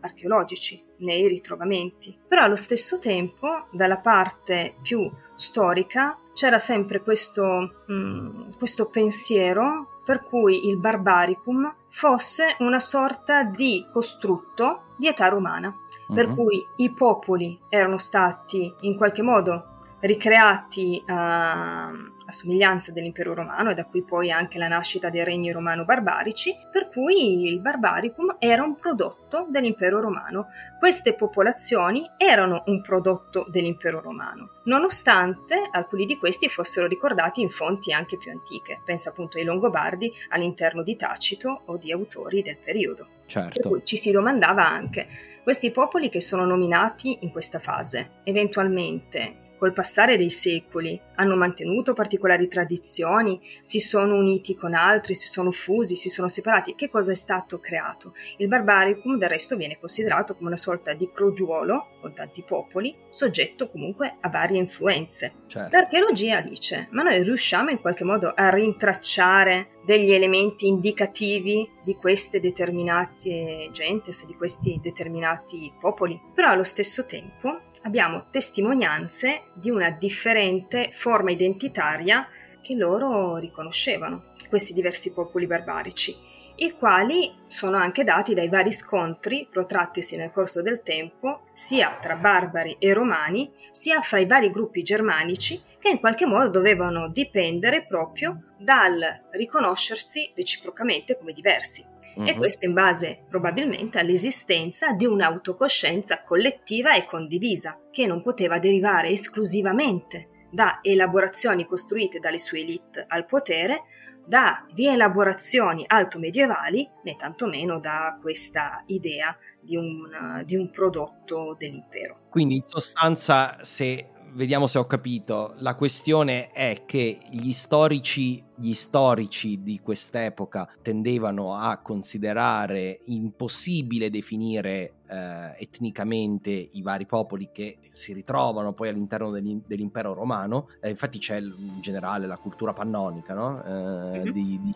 archeologici 0.00 0.82
nei 0.98 1.28
ritrovamenti 1.28 2.16
però 2.26 2.42
allo 2.44 2.56
stesso 2.56 2.98
tempo 2.98 3.66
dalla 3.70 3.98
parte 3.98 4.76
più 4.80 5.10
storica 5.34 6.16
c'era 6.32 6.58
sempre 6.58 7.02
questo, 7.02 7.82
mh, 7.86 8.56
questo 8.56 8.86
pensiero 8.86 10.00
per 10.04 10.22
cui 10.24 10.66
il 10.68 10.78
barbaricum 10.78 11.74
fosse 11.90 12.56
una 12.60 12.80
sorta 12.80 13.42
di 13.44 13.86
costrutto 13.92 14.94
di 14.96 15.06
età 15.08 15.28
romana 15.28 15.74
per 16.12 16.28
Mhm. 16.28 16.34
cui 16.34 16.66
i 16.76 16.90
popoli 16.92 17.58
erano 17.68 17.98
stati 17.98 18.74
in 18.80 18.96
qualche 18.96 19.22
modo 19.22 19.78
ricreati 20.00 21.02
a, 21.06 21.90
a 22.30 22.32
somiglianza 22.32 22.92
dell'impero 22.92 23.34
romano 23.34 23.70
e 23.70 23.74
da 23.74 23.84
qui 23.84 24.02
poi 24.02 24.30
anche 24.30 24.58
la 24.58 24.68
nascita 24.68 25.10
dei 25.10 25.24
regni 25.24 25.52
romano-barbarici, 25.52 26.56
per 26.72 26.88
cui 26.88 27.44
il 27.44 27.60
barbaricum 27.60 28.36
era 28.38 28.62
un 28.62 28.76
prodotto 28.76 29.46
dell'impero 29.50 30.00
romano. 30.00 30.46
Queste 30.78 31.14
popolazioni 31.14 32.08
erano 32.16 32.62
un 32.66 32.80
prodotto 32.80 33.46
dell'impero 33.48 34.00
romano, 34.00 34.60
nonostante 34.64 35.68
alcuni 35.70 36.06
di 36.06 36.16
questi 36.16 36.48
fossero 36.48 36.86
ricordati 36.86 37.42
in 37.42 37.50
fonti 37.50 37.92
anche 37.92 38.16
più 38.16 38.30
antiche, 38.30 38.80
pensa 38.84 39.10
appunto 39.10 39.38
ai 39.38 39.44
Longobardi 39.44 40.12
all'interno 40.30 40.82
di 40.82 40.96
Tacito 40.96 41.62
o 41.66 41.76
di 41.76 41.92
autori 41.92 42.42
del 42.42 42.58
periodo. 42.58 43.18
Per 43.30 43.44
Certo. 43.44 43.82
ci 43.84 43.96
si 43.96 44.10
domandava 44.10 44.66
anche, 44.66 45.06
questi 45.44 45.70
popoli 45.70 46.08
che 46.10 46.20
sono 46.20 46.44
nominati 46.44 47.18
in 47.20 47.30
questa 47.30 47.60
fase, 47.60 48.20
eventualmente 48.24 49.39
col 49.60 49.74
passare 49.74 50.16
dei 50.16 50.30
secoli 50.30 50.98
hanno 51.16 51.36
mantenuto 51.36 51.92
particolari 51.92 52.48
tradizioni, 52.48 53.38
si 53.60 53.78
sono 53.78 54.16
uniti 54.16 54.56
con 54.56 54.72
altri, 54.72 55.14
si 55.14 55.28
sono 55.28 55.50
fusi, 55.50 55.96
si 55.96 56.08
sono 56.08 56.28
separati, 56.28 56.74
che 56.74 56.88
cosa 56.88 57.12
è 57.12 57.14
stato 57.14 57.60
creato? 57.60 58.14
Il 58.38 58.48
barbaricum 58.48 59.18
del 59.18 59.28
resto 59.28 59.56
viene 59.56 59.78
considerato 59.78 60.34
come 60.34 60.48
una 60.48 60.56
sorta 60.56 60.94
di 60.94 61.10
crogiuolo 61.12 61.88
con 62.00 62.14
tanti 62.14 62.42
popoli, 62.42 62.96
soggetto 63.10 63.68
comunque 63.68 64.16
a 64.20 64.30
varie 64.30 64.56
influenze. 64.56 65.34
certo. 65.46 65.76
L'archeologia 65.76 66.40
dice, 66.40 66.88
ma 66.92 67.02
noi 67.02 67.22
riusciamo 67.22 67.68
in 67.68 67.82
qualche 67.82 68.04
modo 68.04 68.32
a 68.34 68.48
rintracciare 68.48 69.72
degli 69.84 70.12
elementi 70.12 70.68
indicativi 70.68 71.68
di 71.84 71.96
queste 71.96 72.40
determinate 72.40 73.68
gentes, 73.72 74.24
di 74.24 74.34
questi 74.34 74.78
determinati 74.80 75.70
popoli, 75.78 76.18
però 76.34 76.48
allo 76.48 76.64
stesso 76.64 77.04
tempo 77.04 77.68
abbiamo 77.82 78.26
testimonianze 78.30 79.42
di 79.54 79.70
una 79.70 79.90
differente 79.90 80.90
forma 80.92 81.30
identitaria 81.30 82.26
che 82.60 82.74
loro 82.74 83.36
riconoscevano, 83.36 84.34
questi 84.48 84.72
diversi 84.72 85.12
popoli 85.12 85.46
barbarici. 85.46 86.28
i 86.56 86.72
quali 86.72 87.32
sono 87.46 87.78
anche 87.78 88.04
dati 88.04 88.34
dai 88.34 88.50
vari 88.50 88.70
scontri 88.70 89.48
protrattisi 89.50 90.16
nel 90.16 90.30
corso 90.30 90.60
del 90.60 90.82
tempo, 90.82 91.44
sia 91.54 91.96
tra 91.98 92.16
barbari 92.16 92.76
e 92.78 92.92
romani, 92.92 93.50
sia 93.70 94.02
fra 94.02 94.18
i 94.18 94.26
vari 94.26 94.50
gruppi 94.50 94.82
germanici 94.82 95.62
che 95.78 95.88
in 95.88 96.00
qualche 96.00 96.26
modo 96.26 96.50
dovevano 96.50 97.08
dipendere 97.08 97.86
proprio 97.86 98.56
dal 98.58 99.28
riconoscersi 99.30 100.30
reciprocamente 100.34 101.16
come 101.16 101.32
diversi. 101.32 101.82
Uh-huh. 102.14 102.26
E 102.26 102.32
mhm. 102.32 102.38
questo 102.38 102.66
in 102.66 102.72
base 102.72 103.24
probabilmente 103.28 103.98
all'esistenza 103.98 104.92
di 104.92 105.06
un'autocoscienza 105.06 106.22
collettiva 106.22 106.94
e 106.94 107.06
condivisa, 107.06 107.78
che 107.90 108.06
non 108.06 108.22
poteva 108.22 108.58
derivare 108.58 109.08
esclusivamente 109.08 110.28
da 110.50 110.80
elaborazioni 110.82 111.64
costruite 111.64 112.18
dalle 112.18 112.38
sue 112.38 112.60
elite 112.60 113.04
al 113.06 113.24
potere, 113.24 113.82
da 114.26 114.64
rielaborazioni 114.74 115.84
alto-medievali, 115.86 116.88
né 117.02 117.16
tantomeno 117.16 117.80
da 117.80 118.18
questa 118.20 118.82
idea 118.86 119.36
di 119.60 119.76
un, 119.76 120.42
di 120.44 120.56
un 120.56 120.70
prodotto 120.70 121.54
dell'impero. 121.58 122.26
Quindi 122.28 122.56
in 122.56 122.62
sostanza, 122.64 123.58
se 123.62 124.10
vediamo 124.32 124.66
se 124.66 124.78
ho 124.78 124.86
capito, 124.86 125.54
la 125.58 125.74
questione 125.74 126.50
è 126.50 126.84
che 126.86 127.18
gli 127.30 127.52
storici 127.52 128.44
gli 128.60 128.74
storici 128.74 129.62
di 129.62 129.80
quest'epoca 129.80 130.68
tendevano 130.82 131.54
a 131.56 131.78
considerare 131.78 133.00
impossibile 133.06 134.10
definire 134.10 134.96
eh, 135.08 135.56
etnicamente 135.58 136.50
i 136.50 136.82
vari 136.82 137.06
popoli 137.06 137.48
che 137.50 137.78
si 137.88 138.12
ritrovano 138.12 138.74
poi 138.74 138.90
all'interno 138.90 139.30
dell'impero 139.30 140.12
romano. 140.12 140.68
Eh, 140.80 140.90
infatti 140.90 141.18
c'è 141.18 141.38
in 141.38 141.80
generale 141.80 142.26
la 142.26 142.36
cultura 142.36 142.74
pannonica, 142.74 143.32
no? 143.32 143.64
eh, 143.64 144.18
mm-hmm. 144.18 144.30
di, 144.30 144.60
di, 144.60 144.74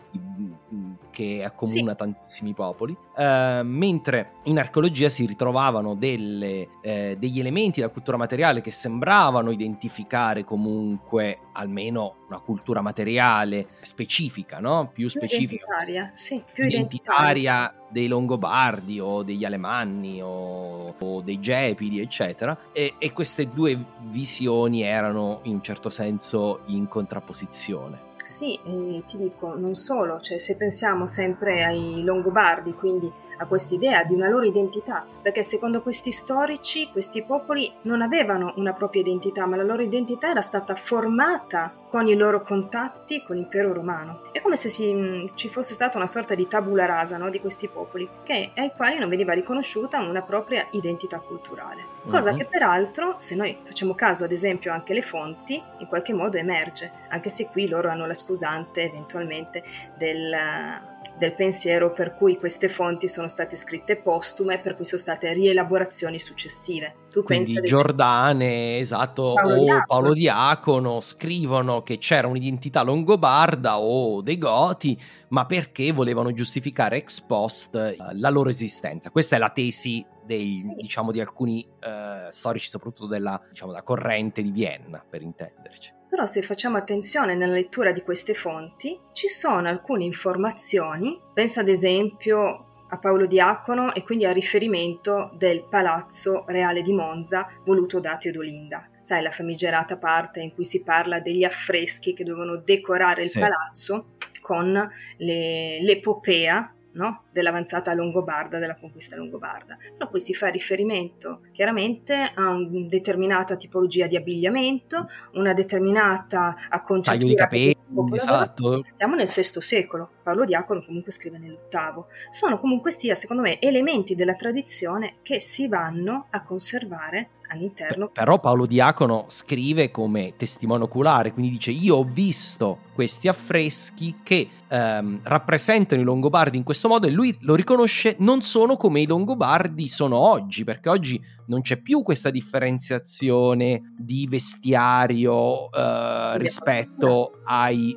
che 1.15 1.45
accomuna 1.45 1.91
sì. 1.91 1.97
tantissimi 1.97 2.53
popoli, 2.53 2.95
eh, 3.15 3.61
mentre 3.63 4.33
in 4.43 4.59
archeologia 4.59 5.07
si 5.07 5.25
ritrovavano 5.25 5.95
delle, 5.95 6.67
eh, 6.81 7.15
degli 7.17 7.39
elementi 7.39 7.79
della 7.79 7.91
cultura 7.91 8.17
materiale 8.17 8.59
che 8.59 8.69
sembravano 8.69 9.49
identificare 9.49 10.43
comunque 10.43 11.39
almeno 11.53 12.15
una 12.27 12.39
cultura 12.39 12.81
materiale 12.81 13.67
specifica, 13.79 14.59
no? 14.59 14.89
Più 14.91 15.07
specifica. 15.07 15.63
Identitaria, 15.63 16.11
sì, 16.13 16.43
più 16.51 16.65
identitaria 16.65 17.73
dei 17.89 18.07
Longobardi 18.07 18.99
o 18.99 19.23
degli 19.23 19.45
Alemanni 19.45 20.21
o, 20.21 20.93
o 20.99 21.21
dei 21.21 21.39
Gepidi, 21.39 22.01
eccetera. 22.01 22.57
E, 22.73 22.95
e 22.97 23.13
queste 23.13 23.49
due 23.49 23.81
visioni 24.01 24.81
erano 24.81 25.39
in 25.43 25.53
un 25.53 25.63
certo 25.63 25.89
senso 25.89 26.63
in 26.65 26.89
contrapposizione. 26.89 28.13
Sì, 28.25 28.59
ti 29.05 29.17
dico, 29.17 29.53
non 29.55 29.75
solo, 29.75 30.19
cioè 30.19 30.39
se 30.39 30.55
pensiamo 30.57 31.05
sempre 31.05 31.63
ai 31.63 32.01
Longobardi, 32.03 32.73
quindi 32.73 33.11
a 33.37 33.45
quest'idea 33.45 34.03
di 34.03 34.13
una 34.13 34.29
loro 34.29 34.45
identità, 34.45 35.05
perché 35.21 35.43
secondo 35.43 35.81
questi 35.81 36.11
storici 36.11 36.89
questi 36.91 37.23
popoli 37.23 37.71
non 37.83 38.01
avevano 38.01 38.53
una 38.57 38.73
propria 38.73 39.01
identità, 39.01 39.45
ma 39.45 39.55
la 39.55 39.63
loro 39.63 39.81
identità 39.81 40.29
era 40.29 40.41
stata 40.41 40.75
formata 40.75 41.73
con 41.89 42.07
i 42.07 42.15
loro 42.15 42.41
contatti 42.41 43.23
con 43.23 43.35
l'impero 43.37 43.71
romano. 43.71 44.23
È 44.31 44.41
come 44.41 44.57
se 44.57 44.69
si, 44.69 45.31
ci 45.35 45.47
fosse 45.47 45.73
stata 45.73 45.97
una 45.97 46.07
sorta 46.07 46.35
di 46.35 46.47
tabula 46.47 46.85
rasa 46.85 47.17
no, 47.17 47.29
di 47.29 47.39
questi 47.39 47.67
popoli, 47.69 48.07
che, 48.23 48.51
ai 48.55 48.71
quali 48.75 48.97
non 48.99 49.09
veniva 49.09 49.33
riconosciuta 49.33 49.99
una 49.99 50.21
propria 50.21 50.67
identità 50.71 51.19
culturale. 51.19 51.83
Cosa 52.09 52.31
uh-huh. 52.31 52.37
che 52.37 52.45
peraltro, 52.45 53.15
se 53.17 53.35
noi 53.35 53.57
facciamo 53.63 53.95
caso 53.95 54.25
ad 54.25 54.31
esempio 54.31 54.73
anche 54.73 54.93
le 54.93 55.01
fonti, 55.01 55.61
in 55.77 55.87
qualche 55.87 56.13
modo 56.13 56.37
emerge, 56.37 56.91
anche 57.09 57.29
se 57.29 57.47
qui 57.47 57.67
loro 57.67 57.89
hanno 57.89 58.05
la 58.05 58.13
scusante 58.13 58.83
eventualmente 58.83 59.63
del 59.97 60.93
del 61.17 61.33
pensiero 61.33 61.91
per 61.93 62.15
cui 62.15 62.37
queste 62.37 62.69
fonti 62.69 63.07
sono 63.07 63.27
state 63.27 63.55
scritte 63.55 63.95
postume, 63.95 64.59
per 64.59 64.75
cui 64.75 64.85
sono 64.85 65.01
state 65.01 65.31
rielaborazioni 65.33 66.19
successive. 66.19 66.95
Tu 67.11 67.23
Quindi 67.23 67.61
Giordane, 67.61 68.77
esatto, 68.79 69.33
Paolo 69.33 69.53
o 69.53 69.63
Diacono. 69.63 69.83
Paolo 69.87 70.13
Diacono 70.13 71.01
scrivono 71.01 71.83
che 71.83 71.97
c'era 71.97 72.27
un'identità 72.27 72.81
longobarda 72.81 73.79
o 73.79 74.21
dei 74.21 74.37
Goti, 74.37 74.99
ma 75.29 75.45
perché 75.45 75.91
volevano 75.91 76.33
giustificare 76.33 76.97
ex 76.97 77.21
post 77.21 77.75
eh, 77.75 77.95
la 78.13 78.29
loro 78.29 78.49
esistenza. 78.49 79.09
Questa 79.09 79.37
è 79.37 79.39
la 79.39 79.49
tesi 79.49 80.05
dei, 80.25 80.61
sì. 80.61 80.73
diciamo, 80.75 81.11
di 81.11 81.19
alcuni 81.19 81.67
uh, 81.67 82.29
storici, 82.29 82.69
soprattutto 82.69 83.07
della, 83.07 83.41
diciamo, 83.49 83.71
della 83.71 83.83
corrente 83.83 84.41
di 84.41 84.51
Vienna, 84.51 85.03
per 85.07 85.21
intenderci. 85.21 85.93
Però 86.09 86.25
se 86.25 86.41
facciamo 86.41 86.77
attenzione 86.77 87.35
nella 87.35 87.53
lettura 87.53 87.91
di 87.91 88.01
queste 88.01 88.33
fonti, 88.33 88.97
ci 89.13 89.27
sono 89.27 89.67
alcune 89.67 90.05
informazioni, 90.05 91.19
pensa 91.33 91.61
ad 91.61 91.67
esempio 91.67 92.65
a 92.87 92.97
Paolo 92.99 93.25
Diacono 93.25 93.93
e 93.93 94.03
quindi 94.03 94.25
al 94.25 94.33
riferimento 94.33 95.31
del 95.37 95.65
palazzo 95.67 96.45
reale 96.47 96.81
di 96.81 96.93
Monza 96.93 97.47
voluto 97.65 97.99
da 97.99 98.17
Teodolinda. 98.17 98.89
Sai, 99.01 99.21
la 99.21 99.31
famigerata 99.31 99.97
parte 99.97 100.39
in 100.39 100.53
cui 100.53 100.63
si 100.63 100.83
parla 100.83 101.19
degli 101.19 101.43
affreschi 101.43 102.13
che 102.13 102.23
dovevano 102.23 102.57
decorare 102.57 103.23
il 103.23 103.27
sì. 103.27 103.39
palazzo 103.39 104.15
con 104.41 104.71
le, 105.17 105.81
l'epopea 105.81 106.74
no? 106.95 107.23
dell'avanzata 107.31 107.93
longobarda, 107.93 108.59
della 108.59 108.75
conquista 108.75 109.15
longobarda. 109.15 109.77
Però 109.93 110.09
poi 110.09 110.19
si 110.19 110.33
fa 110.33 110.47
riferimento 110.47 111.41
chiaramente 111.51 112.31
a 112.33 112.49
una 112.49 112.87
determinata 112.87 113.55
tipologia 113.55 114.07
di 114.07 114.15
abbigliamento, 114.15 115.07
una 115.33 115.53
determinata 115.53 116.55
acconciatura. 116.69 117.17
Taglio 117.17 117.27
di 117.27 117.35
capelli, 117.35 117.75
esatto. 118.13 118.81
Siamo 118.85 119.15
nel 119.15 119.27
VI 119.27 119.61
secolo, 119.61 120.09
Paolo 120.23 120.45
Diacono 120.45 120.81
comunque 120.81 121.11
scrive 121.11 121.37
nell'ottavo. 121.37 122.07
Sono 122.31 122.59
comunque 122.59 122.91
sia, 122.91 123.15
secondo 123.15 123.41
me, 123.41 123.59
elementi 123.59 124.15
della 124.15 124.35
tradizione 124.35 125.15
che 125.21 125.41
si 125.41 125.67
vanno 125.67 126.27
a 126.29 126.43
conservare 126.43 127.29
all'interno. 127.49 128.09
Però 128.09 128.39
Paolo 128.39 128.65
Diacono 128.65 129.25
scrive 129.27 129.91
come 129.91 130.33
testimone 130.37 130.83
oculare, 130.83 131.31
quindi 131.31 131.51
dice 131.51 131.71
io 131.71 131.97
ho 131.97 132.03
visto 132.03 132.79
questi 132.93 133.27
affreschi 133.27 134.15
che 134.23 134.49
ehm, 134.67 135.19
rappresentano 135.23 136.01
i 136.01 136.05
Longobardi 136.05 136.57
in 136.57 136.63
questo 136.63 136.87
modo 136.87 137.07
e 137.07 137.11
lui 137.11 137.35
lo 137.41 137.55
riconosce 137.55 138.15
non 138.19 138.41
sono 138.41 138.77
come 138.77 139.01
i 139.01 139.05
Longobardi 139.05 139.87
sono 139.87 140.17
oggi, 140.17 140.63
perché 140.63 140.89
oggi 140.89 141.21
non 141.47 141.61
c'è 141.61 141.81
più 141.81 142.01
questa 142.01 142.29
differenziazione 142.29 143.93
di 143.97 144.27
vestiario 144.27 145.71
eh, 145.71 146.37
rispetto 146.37 147.41
ai, 147.43 147.95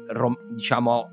diciamo, 0.51 1.11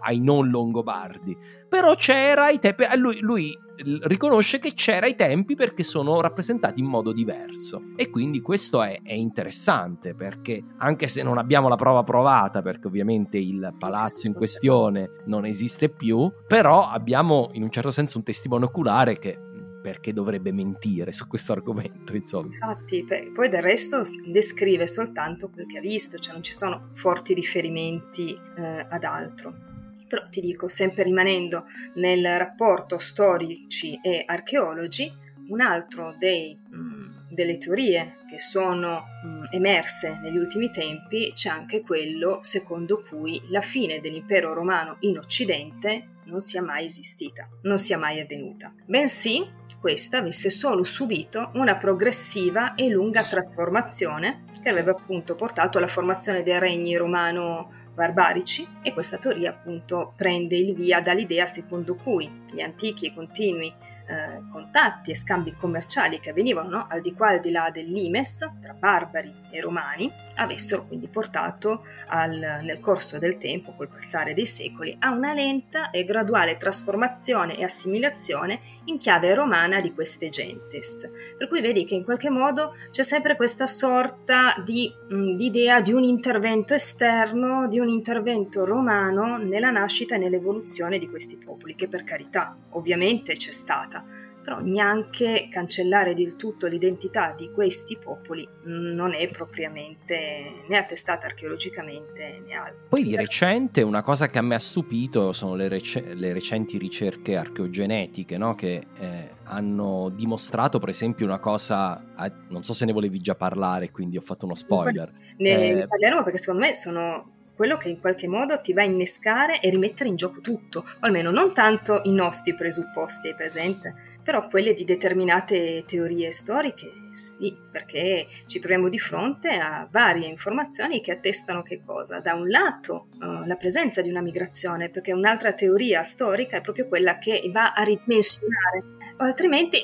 ai 0.00 0.20
non 0.20 0.50
Longobardi. 0.50 1.36
Però 1.68 1.94
c'era 1.94 2.44
ai 2.44 2.58
tempi, 2.58 2.84
lui, 2.96 3.18
lui 3.20 3.56
riconosce 4.02 4.58
che 4.58 4.74
c'era 4.74 5.06
ai 5.06 5.14
tempi 5.14 5.54
perché 5.54 5.82
sono 5.82 6.20
rappresentati 6.20 6.80
in 6.80 6.86
modo 6.86 7.12
diverso. 7.12 7.82
E 7.96 8.10
quindi 8.10 8.40
questo 8.40 8.82
è, 8.82 9.00
è, 9.02 9.12
interessante 9.12 10.14
perché 10.14 10.62
anche 10.78 11.06
se 11.06 11.22
non 11.22 11.38
abbiamo 11.38 11.68
la 11.68 11.76
prova 11.76 12.02
provata, 12.02 12.62
perché 12.62 12.86
ovviamente 12.86 13.38
il 13.38 13.74
palazzo 13.78 14.26
in 14.26 14.34
questione 14.34 15.22
non 15.26 15.44
esiste 15.44 15.88
più, 15.88 16.30
però 16.46 16.86
abbiamo 16.88 17.50
in 17.52 17.62
un 17.62 17.70
certo 17.70 17.90
senso 17.90 18.18
un 18.18 18.24
testimone 18.24 18.64
oculare 18.64 19.18
che 19.18 19.38
perché 19.82 20.12
dovrebbe 20.12 20.52
mentire 20.52 21.12
su 21.12 21.26
questo 21.26 21.52
argomento, 21.52 22.14
insomma. 22.14 22.52
Infatti, 22.52 23.04
poi 23.34 23.48
del 23.48 23.62
resto 23.62 24.02
descrive 24.24 24.86
soltanto 24.86 25.50
quel 25.50 25.66
che 25.66 25.78
ha 25.78 25.80
visto, 25.80 26.18
cioè 26.18 26.32
non 26.32 26.42
ci 26.42 26.52
sono 26.52 26.90
forti 26.94 27.34
riferimenti 27.34 28.32
eh, 28.56 28.86
ad 28.88 29.02
altro. 29.02 29.70
Però 30.12 30.28
ti 30.28 30.42
dico, 30.42 30.68
sempre 30.68 31.04
rimanendo 31.04 31.64
nel 31.94 32.36
rapporto 32.36 32.98
storici 32.98 33.98
e 34.02 34.22
archeologi, 34.26 35.10
un 35.48 35.62
altro 35.62 36.14
dei, 36.18 36.54
mh, 36.54 36.76
mm, 36.76 37.10
delle 37.30 37.56
teorie 37.56 38.16
che 38.28 38.38
sono 38.38 39.04
mh, 39.24 39.28
mm, 39.28 39.42
emerse 39.52 40.18
negli 40.22 40.36
ultimi 40.36 40.70
tempi 40.70 41.32
c'è 41.34 41.48
anche 41.48 41.80
quello 41.80 42.40
secondo 42.42 43.02
cui 43.08 43.40
la 43.48 43.62
fine 43.62 44.00
dell'impero 44.00 44.52
romano 44.52 44.98
in 45.00 45.16
Occidente 45.16 46.08
non 46.24 46.40
sia 46.40 46.60
mai 46.60 46.84
esistita, 46.84 47.48
non 47.62 47.78
sia 47.78 47.96
mai 47.96 48.20
avvenuta, 48.20 48.70
bensì 48.84 49.48
questa 49.80 50.18
avesse 50.18 50.50
solo 50.50 50.84
subito 50.84 51.50
una 51.54 51.76
progressiva 51.76 52.74
e 52.74 52.88
lunga 52.88 53.24
trasformazione 53.24 54.44
che 54.62 54.68
aveva 54.68 54.92
appunto 54.92 55.34
portato 55.34 55.78
alla 55.78 55.88
formazione 55.88 56.44
dei 56.44 56.58
regni 56.60 56.94
romano 56.96 57.80
barbarici 57.94 58.66
e 58.82 58.92
questa 58.92 59.18
teoria 59.18 59.50
appunto 59.50 60.12
prende 60.16 60.56
il 60.56 60.74
via 60.74 61.00
dall'idea 61.00 61.46
secondo 61.46 61.94
cui 61.94 62.30
gli 62.50 62.60
antichi 62.60 63.06
e 63.06 63.14
continui 63.14 63.72
eh, 64.06 64.42
contatti 64.50 65.10
e 65.10 65.16
scambi 65.16 65.54
commerciali 65.54 66.20
che 66.20 66.30
avvenivano 66.30 66.68
no? 66.68 66.86
al 66.88 67.00
di 67.00 67.14
qua 67.14 67.30
e 67.30 67.34
al 67.34 67.40
di 67.40 67.50
là 67.50 67.70
del 67.70 67.90
limes 67.90 68.38
tra 68.60 68.72
barbari 68.72 69.32
e 69.50 69.60
romani 69.60 70.10
avessero 70.36 70.86
quindi 70.86 71.08
portato 71.08 71.84
al, 72.06 72.60
nel 72.62 72.80
corso 72.80 73.18
del 73.18 73.36
tempo, 73.36 73.74
col 73.74 73.88
passare 73.88 74.34
dei 74.34 74.46
secoli, 74.46 74.96
a 74.98 75.10
una 75.10 75.32
lenta 75.32 75.90
e 75.90 76.04
graduale 76.04 76.56
trasformazione 76.56 77.58
e 77.58 77.64
assimilazione 77.64 78.60
in 78.86 78.98
chiave 78.98 79.34
romana 79.34 79.80
di 79.80 79.92
queste 79.92 80.28
gentes. 80.28 81.08
Per 81.36 81.48
cui 81.48 81.60
vedi 81.60 81.84
che 81.84 81.94
in 81.94 82.04
qualche 82.04 82.30
modo 82.30 82.74
c'è 82.90 83.02
sempre 83.02 83.36
questa 83.36 83.66
sorta 83.66 84.54
di, 84.64 84.92
mh, 85.08 85.36
di 85.36 85.46
idea 85.46 85.80
di 85.80 85.92
un 85.92 86.02
intervento 86.02 86.74
esterno, 86.74 87.68
di 87.68 87.78
un 87.78 87.88
intervento 87.88 88.64
romano 88.64 89.36
nella 89.36 89.70
nascita 89.70 90.14
e 90.14 90.18
nell'evoluzione 90.18 90.98
di 90.98 91.08
questi 91.08 91.36
popoli, 91.36 91.74
che 91.74 91.88
per 91.88 92.04
carità 92.04 92.56
ovviamente 92.70 93.34
c'è 93.34 93.52
stata 93.52 94.01
però 94.42 94.60
neanche 94.60 95.48
cancellare 95.50 96.14
del 96.14 96.36
tutto 96.36 96.66
l'identità 96.66 97.34
di 97.36 97.50
questi 97.50 97.96
popoli 97.96 98.46
non 98.64 99.12
è 99.14 99.28
propriamente 99.30 100.64
né 100.66 100.76
attestata 100.76 101.26
archeologicamente 101.26 102.42
né 102.44 102.54
altro. 102.54 102.86
Poi 102.88 103.04
di 103.04 103.16
recente 103.16 103.82
una 103.82 104.02
cosa 104.02 104.26
che 104.26 104.38
a 104.38 104.42
me 104.42 104.54
ha 104.56 104.58
stupito 104.58 105.32
sono 105.32 105.54
le, 105.54 105.68
rec- 105.68 106.12
le 106.14 106.32
recenti 106.32 106.76
ricerche 106.78 107.36
archeogenetiche 107.36 108.36
no? 108.36 108.54
che 108.54 108.86
eh, 108.98 109.30
hanno 109.44 110.10
dimostrato 110.14 110.78
per 110.78 110.88
esempio 110.88 111.24
una 111.24 111.38
cosa, 111.38 112.02
non 112.48 112.64
so 112.64 112.72
se 112.72 112.84
ne 112.84 112.92
volevi 112.92 113.20
già 113.20 113.34
parlare 113.34 113.90
quindi 113.90 114.16
ho 114.16 114.22
fatto 114.22 114.44
uno 114.44 114.54
spoiler. 114.54 115.10
Ne 115.38 115.82
eh, 115.82 115.86
parleremo 115.86 116.22
perché 116.22 116.38
secondo 116.38 116.66
me 116.66 116.76
sono 116.76 117.40
quello 117.54 117.76
che 117.76 117.88
in 117.88 118.00
qualche 118.00 118.26
modo 118.26 118.60
ti 118.60 118.72
va 118.72 118.82
a 118.82 118.86
innescare 118.86 119.60
e 119.60 119.70
rimettere 119.70 120.08
in 120.08 120.16
gioco 120.16 120.40
tutto, 120.40 120.80
o 120.80 120.84
almeno 121.00 121.30
non 121.30 121.52
tanto 121.52 122.00
i 122.04 122.12
nostri 122.12 122.54
presupposti, 122.54 123.28
è 123.28 123.34
presente? 123.34 124.11
Però 124.22 124.48
quelle 124.48 124.74
di 124.74 124.84
determinate 124.84 125.84
teorie 125.86 126.32
storiche 126.32 127.02
sì, 127.12 127.54
perché 127.70 128.26
ci 128.46 128.58
troviamo 128.58 128.88
di 128.88 128.98
fronte 128.98 129.50
a 129.50 129.86
varie 129.90 130.28
informazioni 130.28 131.02
che 131.02 131.12
attestano 131.12 131.62
che 131.62 131.82
cosa? 131.84 132.20
Da 132.20 132.34
un 132.34 132.48
lato 132.48 133.08
uh, 133.20 133.44
la 133.44 133.56
presenza 133.56 134.00
di 134.00 134.08
una 134.08 134.22
migrazione, 134.22 134.88
perché 134.88 135.12
un'altra 135.12 135.52
teoria 135.52 136.02
storica 136.04 136.56
è 136.56 136.60
proprio 136.62 136.88
quella 136.88 137.18
che 137.18 137.42
va 137.52 137.72
a 137.72 137.82
ridimensionare, 137.82 138.82
o 139.18 139.24
altrimenti 139.24 139.78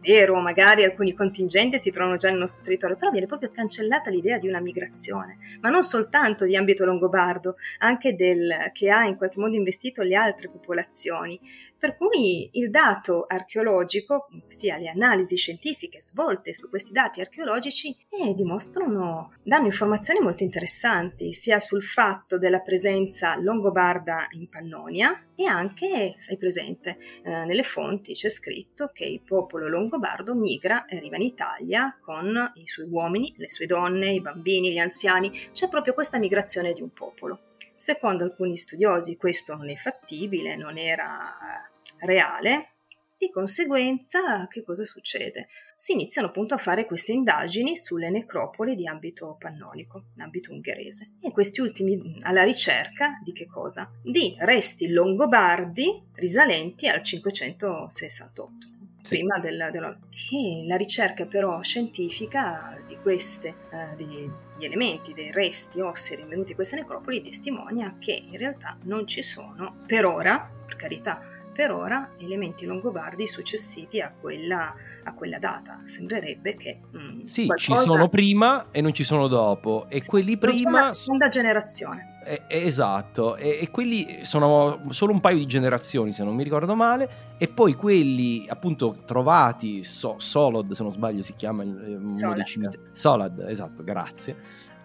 vero, 0.00 0.40
magari 0.40 0.84
alcuni 0.84 1.12
contingenti 1.12 1.78
si 1.78 1.90
trovano 1.90 2.16
già 2.16 2.30
nel 2.30 2.38
nostro 2.38 2.64
territorio, 2.64 2.96
però 2.96 3.10
viene 3.10 3.26
proprio 3.26 3.50
cancellata 3.50 4.10
l'idea 4.10 4.38
di 4.38 4.48
una 4.48 4.60
migrazione, 4.60 5.36
ma 5.60 5.68
non 5.68 5.82
soltanto 5.82 6.44
di 6.44 6.56
ambito 6.56 6.84
longobardo, 6.84 7.56
anche 7.78 8.14
del 8.14 8.70
che 8.72 8.90
ha 8.90 9.04
in 9.04 9.16
qualche 9.16 9.38
modo 9.38 9.54
investito 9.54 10.02
le 10.02 10.14
altre 10.14 10.48
popolazioni. 10.48 11.38
Per 11.78 11.96
cui 11.96 12.50
il 12.54 12.70
dato 12.70 13.24
archeologico, 13.28 14.28
sia 14.48 14.78
le 14.78 14.88
analisi 14.88 15.36
scientifiche 15.36 16.00
svolte 16.00 16.52
su 16.52 16.68
questi 16.68 16.90
dati 16.90 17.20
archeologici, 17.20 17.96
eh, 18.08 18.34
dimostrano, 18.34 19.34
danno 19.44 19.66
informazioni 19.66 20.18
molto 20.18 20.42
interessanti, 20.42 21.32
sia 21.32 21.60
sul 21.60 21.84
fatto 21.84 22.36
della 22.36 22.58
presenza 22.60 23.36
longobarda 23.36 24.26
in 24.30 24.48
Pannonia 24.48 25.28
e 25.36 25.44
anche, 25.44 26.16
sai 26.18 26.36
presente, 26.36 26.98
eh, 27.22 27.44
nelle 27.44 27.62
fonti 27.62 28.12
c'è 28.12 28.28
scritto 28.28 28.90
che 28.92 29.04
il 29.04 29.20
popolo 29.20 29.68
longobardo 29.68 30.34
migra 30.34 30.84
e 30.86 30.96
arriva 30.96 31.14
in 31.14 31.22
Italia 31.22 31.96
con 32.00 32.52
i 32.56 32.66
suoi 32.66 32.88
uomini, 32.88 33.34
le 33.36 33.48
sue 33.48 33.66
donne, 33.66 34.14
i 34.14 34.20
bambini, 34.20 34.72
gli 34.72 34.78
anziani, 34.78 35.30
c'è 35.52 35.68
proprio 35.68 35.94
questa 35.94 36.18
migrazione 36.18 36.72
di 36.72 36.82
un 36.82 36.90
popolo. 36.90 37.42
Secondo 37.76 38.24
alcuni 38.24 38.56
studiosi 38.56 39.16
questo 39.16 39.54
non 39.54 39.70
è 39.70 39.76
fattibile, 39.76 40.56
non 40.56 40.76
era 40.76 41.67
reale, 42.00 42.72
di 43.18 43.30
conseguenza 43.30 44.46
che 44.46 44.62
cosa 44.62 44.84
succede? 44.84 45.48
Si 45.76 45.92
iniziano 45.92 46.28
appunto 46.28 46.54
a 46.54 46.58
fare 46.58 46.86
queste 46.86 47.10
indagini 47.10 47.76
sulle 47.76 48.10
necropoli 48.10 48.76
di 48.76 48.86
ambito 48.86 49.36
pannonico, 49.36 50.04
in 50.14 50.22
ambito 50.22 50.52
ungherese. 50.52 51.14
E 51.20 51.32
questi 51.32 51.60
ultimi 51.60 52.16
alla 52.20 52.44
ricerca 52.44 53.18
di 53.24 53.32
che 53.32 53.46
cosa? 53.46 53.90
Di 54.02 54.36
resti 54.38 54.88
longobardi 54.88 56.10
risalenti 56.14 56.86
al 56.86 57.02
568. 57.02 58.66
Sì. 59.00 59.16
Prima 59.16 59.38
del, 59.40 59.68
del, 59.72 59.98
e 60.32 60.66
la 60.66 60.76
ricerca 60.76 61.24
però 61.26 61.60
scientifica 61.62 62.78
di 62.86 62.96
questi 62.98 63.48
eh, 63.48 64.30
elementi, 64.60 65.12
dei 65.12 65.32
resti 65.32 65.80
ossei 65.80 66.18
rinvenuti 66.18 66.50
in 66.50 66.56
queste 66.56 66.76
necropoli 66.76 67.22
testimonia 67.22 67.96
che 67.98 68.12
in 68.12 68.36
realtà 68.36 68.76
non 68.82 69.06
ci 69.06 69.22
sono, 69.22 69.76
per 69.86 70.04
ora, 70.04 70.50
per 70.66 70.76
carità, 70.76 71.37
per 71.58 71.72
ora 71.72 72.10
elementi 72.18 72.66
longobardi 72.66 73.26
successivi 73.26 74.00
a 74.00 74.12
quella, 74.12 74.72
a 75.02 75.12
quella 75.12 75.40
data. 75.40 75.80
Sembrerebbe 75.86 76.54
che... 76.54 76.78
Mm, 76.96 77.22
sì, 77.22 77.46
qualcosa... 77.46 77.80
ci 77.80 77.88
sono 77.88 78.08
prima 78.08 78.70
e 78.70 78.80
non 78.80 78.94
ci 78.94 79.02
sono 79.02 79.26
dopo. 79.26 79.86
E 79.88 80.04
quelli 80.04 80.38
prima... 80.38 80.86
La 80.86 80.94
seconda 80.94 81.28
generazione. 81.28 82.18
Eh, 82.24 82.42
esatto, 82.46 83.34
e, 83.34 83.58
e, 83.60 83.70
quelli 83.70 84.20
sono 84.22 84.82
solo 84.90 85.12
un 85.12 85.20
paio 85.20 85.38
di 85.38 85.46
generazioni 85.46 86.12
se 86.12 86.22
non 86.22 86.36
mi 86.36 86.44
ricordo 86.44 86.76
male, 86.76 87.36
e 87.38 87.48
poi 87.48 87.72
quelli 87.72 88.44
appunto 88.48 88.98
trovati, 89.06 89.82
so, 89.82 90.16
Solod 90.18 90.72
se 90.72 90.82
non 90.82 90.92
sbaglio 90.92 91.22
si 91.22 91.34
chiama 91.34 91.64
dei 91.64 92.44
cimiteri, 92.44 92.82
Solad, 92.92 93.46
esatto, 93.48 93.82
grazie, 93.82 94.36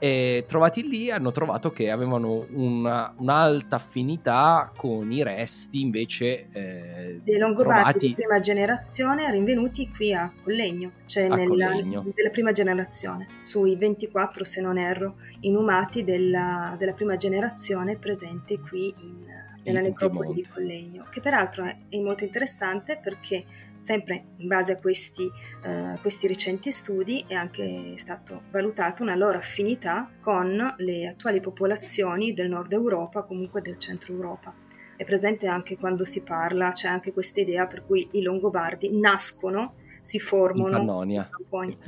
e 0.04 0.43
trovati 0.45 0.86
lì 0.86 1.10
hanno 1.10 1.32
trovato 1.32 1.70
che 1.70 1.89
avevano 1.89 2.45
una, 2.56 3.14
un'alta 3.16 3.78
affinità 3.78 4.70
con 4.76 5.10
i 5.10 5.24
resti 5.24 5.80
invece 5.80 6.49
eh, 6.51 7.22
dei 7.24 7.38
Longobardi 7.38 7.82
trovati... 7.82 8.08
di 8.08 8.14
prima 8.16 8.41
generazione 8.41 9.32
rinvenuti 9.32 9.89
qui 9.89 10.14
a 10.14 10.30
Collegno, 10.43 10.91
cioè 11.06 11.28
a 11.28 11.36
nella, 11.36 11.68
Collegno. 11.68 12.06
della 12.14 12.32
prima 12.32 12.51
generazione, 12.51 13.28
sui 13.43 13.78
24 13.78 14.43
se 14.43 14.60
non 14.60 14.78
erro 14.78 15.16
inumati 15.39 16.04
della, 16.04 16.76
della 16.78 16.91
prima 16.91 17.16
generazione 17.16 17.95
presente 17.95 18.60
qui 18.60 18.93
in 18.97 19.33
nella 19.64 19.82
necropoli 19.82 20.34
di 20.34 20.45
Collegno, 20.47 21.05
che 21.09 21.22
peraltro 21.22 21.66
è, 21.66 21.97
molto 21.99 22.24
interessante 22.24 22.99
perché 23.01 23.45
sempre 23.78 24.26
in 24.38 24.47
base 24.47 24.74
a 24.74 24.76
questi, 24.78 25.24
uh, 25.24 25.99
questi 26.01 26.28
recenti 26.28 26.72
studi 26.72 27.24
è 27.28 27.34
anche 27.34 27.93
stato 27.95 28.43
valutato 28.51 29.03
una 29.03 29.16
loro 29.16 29.38
affinità 29.38 30.09
con 30.22 30.76
le 30.78 31.07
attuali 31.07 31.39
popolazioni 31.39 32.34
del 32.34 32.49
nord 32.49 32.72
Europa, 32.74 33.24
comunque 33.24 33.61
del 33.61 33.78
centro 33.78 34.14
Europa. 34.14 34.53
È 34.95 35.03
presente 35.05 35.47
anche 35.47 35.78
quando 35.78 36.05
si 36.05 36.22
parla, 36.24 36.72
c'è 36.72 36.88
anche 36.88 37.14
questa 37.14 37.41
idea 37.41 37.66
per 37.66 37.86
cui 37.86 38.07
i 38.11 38.22
Longobardi 38.22 38.99
nascono 38.99 39.76
si 40.04 40.20
formano 40.20 40.68
in 40.68 40.74
Pannonia. 40.74 41.30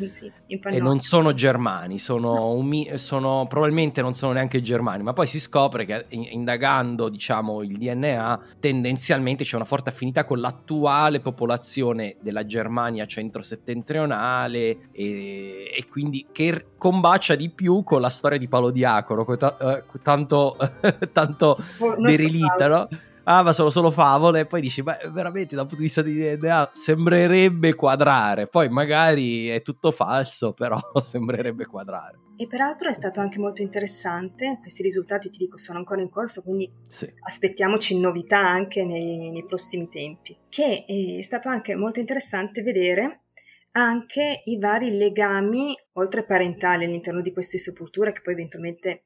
Sì, 0.09 0.31
in 0.47 0.59
Pannonia. 0.59 0.83
E 0.83 0.87
non 0.87 1.01
sono 1.01 1.33
germani, 1.33 1.99
sono, 1.99 2.51
umi- 2.51 2.97
sono, 2.97 3.45
probabilmente 3.47 4.01
non 4.01 4.13
sono 4.13 4.31
neanche 4.31 4.61
germani, 4.61 5.03
ma 5.03 5.11
poi 5.11 5.27
si 5.27 5.39
scopre 5.39 5.83
che 5.85 6.05
indagando 6.09 7.09
diciamo, 7.09 7.61
il 7.61 7.77
DNA 7.77 8.39
tendenzialmente 8.59 9.43
c'è 9.43 9.57
una 9.57 9.65
forte 9.65 9.89
affinità 9.89 10.23
con 10.23 10.39
l'attuale 10.39 11.19
popolazione 11.19 12.15
della 12.21 12.45
Germania 12.45 13.05
centro-settentrionale 13.05 14.91
e, 14.91 15.73
e 15.75 15.87
quindi 15.89 16.27
che 16.31 16.67
combacia 16.77 17.35
di 17.35 17.49
più 17.49 17.83
con 17.83 17.99
la 17.99 18.09
storia 18.09 18.37
di 18.37 18.47
Paolo 18.47 18.71
Diacoro, 18.71 19.27
eh, 19.27 19.83
tanto, 20.01 20.55
tanto 21.11 21.57
derelita, 21.99 22.67
no? 22.69 22.87
Ah 23.25 23.43
ma 23.43 23.53
sono 23.53 23.69
solo 23.69 23.91
favole? 23.91 24.41
E 24.41 24.45
poi 24.45 24.61
dici 24.61 24.81
beh 24.81 25.09
veramente 25.11 25.55
dal 25.55 25.65
punto 25.65 25.81
di 25.81 25.87
vista 25.87 26.01
di 26.01 26.37
DNA 26.37 26.71
sembrerebbe 26.73 27.75
quadrare. 27.75 28.47
Poi 28.47 28.69
magari 28.69 29.47
è 29.49 29.61
tutto 29.61 29.91
falso 29.91 30.53
però 30.53 30.79
sembrerebbe 31.01 31.65
quadrare. 31.65 32.19
E 32.37 32.47
peraltro 32.47 32.89
è 32.89 32.93
stato 32.93 33.19
anche 33.19 33.39
molto 33.39 33.61
interessante 33.61 34.57
questi 34.59 34.81
risultati 34.81 35.29
ti 35.29 35.37
dico 35.37 35.57
sono 35.57 35.77
ancora 35.79 36.01
in 36.01 36.09
corso 36.09 36.41
quindi 36.41 36.69
sì. 36.87 37.09
aspettiamoci 37.21 37.97
novità 37.97 38.39
anche 38.39 38.83
nei, 38.83 39.29
nei 39.29 39.45
prossimi 39.45 39.87
tempi. 39.89 40.37
Che 40.49 40.85
è 40.85 41.21
stato 41.21 41.47
anche 41.49 41.75
molto 41.75 41.99
interessante 41.99 42.61
vedere 42.61 43.21
anche 43.75 44.41
i 44.45 44.57
vari 44.57 44.91
legami, 44.91 45.77
oltre 45.93 46.25
parentali 46.25 46.85
all'interno 46.85 47.21
di 47.21 47.33
queste 47.33 47.57
sepolture, 47.57 48.13
che 48.13 48.21
poi 48.21 48.33
eventualmente 48.33 49.03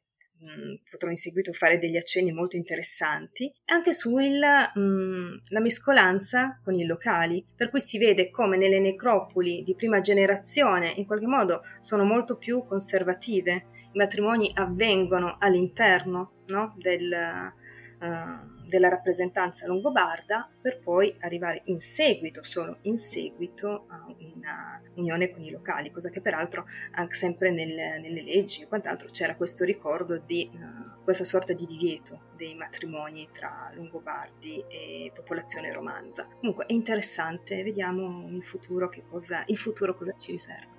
potrò 0.90 1.10
in 1.10 1.18
seguito 1.18 1.54
fare 1.54 1.78
degli 1.78 1.98
accenni 1.98 2.32
molto 2.32 2.56
interessanti, 2.56 3.52
anche 3.66 3.94
sulla 3.94 4.72
mm, 4.78 5.38
mescolanza 5.62 6.60
con 6.64 6.74
i 6.74 6.86
locali, 6.86 7.46
per 7.56 7.70
cui 7.70 7.80
si 7.80 7.98
vede 7.98 8.30
come 8.30 8.58
nelle 8.58 8.80
necropoli 8.80 9.64
di 9.64 9.76
prima 9.76 10.00
generazione 10.00 10.94
in 10.96 11.06
qualche 11.06 11.28
modo 11.28 11.64
sono 11.80 12.04
molto 12.04 12.38
più 12.38 12.64
conservative, 12.66 13.66
i 13.92 13.98
matrimoni 13.98 14.52
avvengono 14.54 15.38
all'interno 15.40 16.44
no, 16.48 16.76
del, 16.78 17.52
uh, 18.00 18.59
della 18.70 18.88
rappresentanza 18.88 19.68
longobarda 19.68 20.50
per 20.62 20.80
poi 20.80 21.14
arrivare 21.20 21.64
in 21.66 21.80
seguito, 21.80 22.44
solo 22.44 22.78
in 22.84 22.98
seguito, 22.98 23.86
a 23.88 24.06
una 24.08 24.82
unione 24.94 25.30
con 25.30 25.44
i 25.44 25.50
locali, 25.50 25.92
cosa 25.92 26.10
che 26.10 26.22
peraltro 26.22 26.66
anche 26.92 27.16
sempre 27.16 27.52
nel, 27.52 27.74
nelle 28.00 28.22
leggi 28.22 28.62
e 28.62 28.68
quant'altro 28.68 29.10
c'era 29.10 29.36
questo 29.36 29.64
ricordo 29.64 30.18
di 30.18 30.50
uh, 30.54 31.04
questa 31.04 31.24
sorta 31.24 31.54
di 31.54 31.66
divieto 31.66 32.28
dei 32.36 32.56
matrimoni 32.56 33.28
tra 33.32 33.72
longobardi 33.74 34.64
e 34.68 35.12
popolazione 35.14 35.74
romanza. 35.74 36.28
Comunque 36.40 36.66
è 36.66 36.74
interessante, 36.74 37.64
vediamo 37.64 38.28
in 38.30 38.42
futuro 38.42 38.88
che 38.88 39.04
cosa, 39.10 39.44
il 39.48 39.58
futuro 39.58 39.96
cosa 39.96 40.16
ci 40.18 40.32
riserva. 40.32 40.79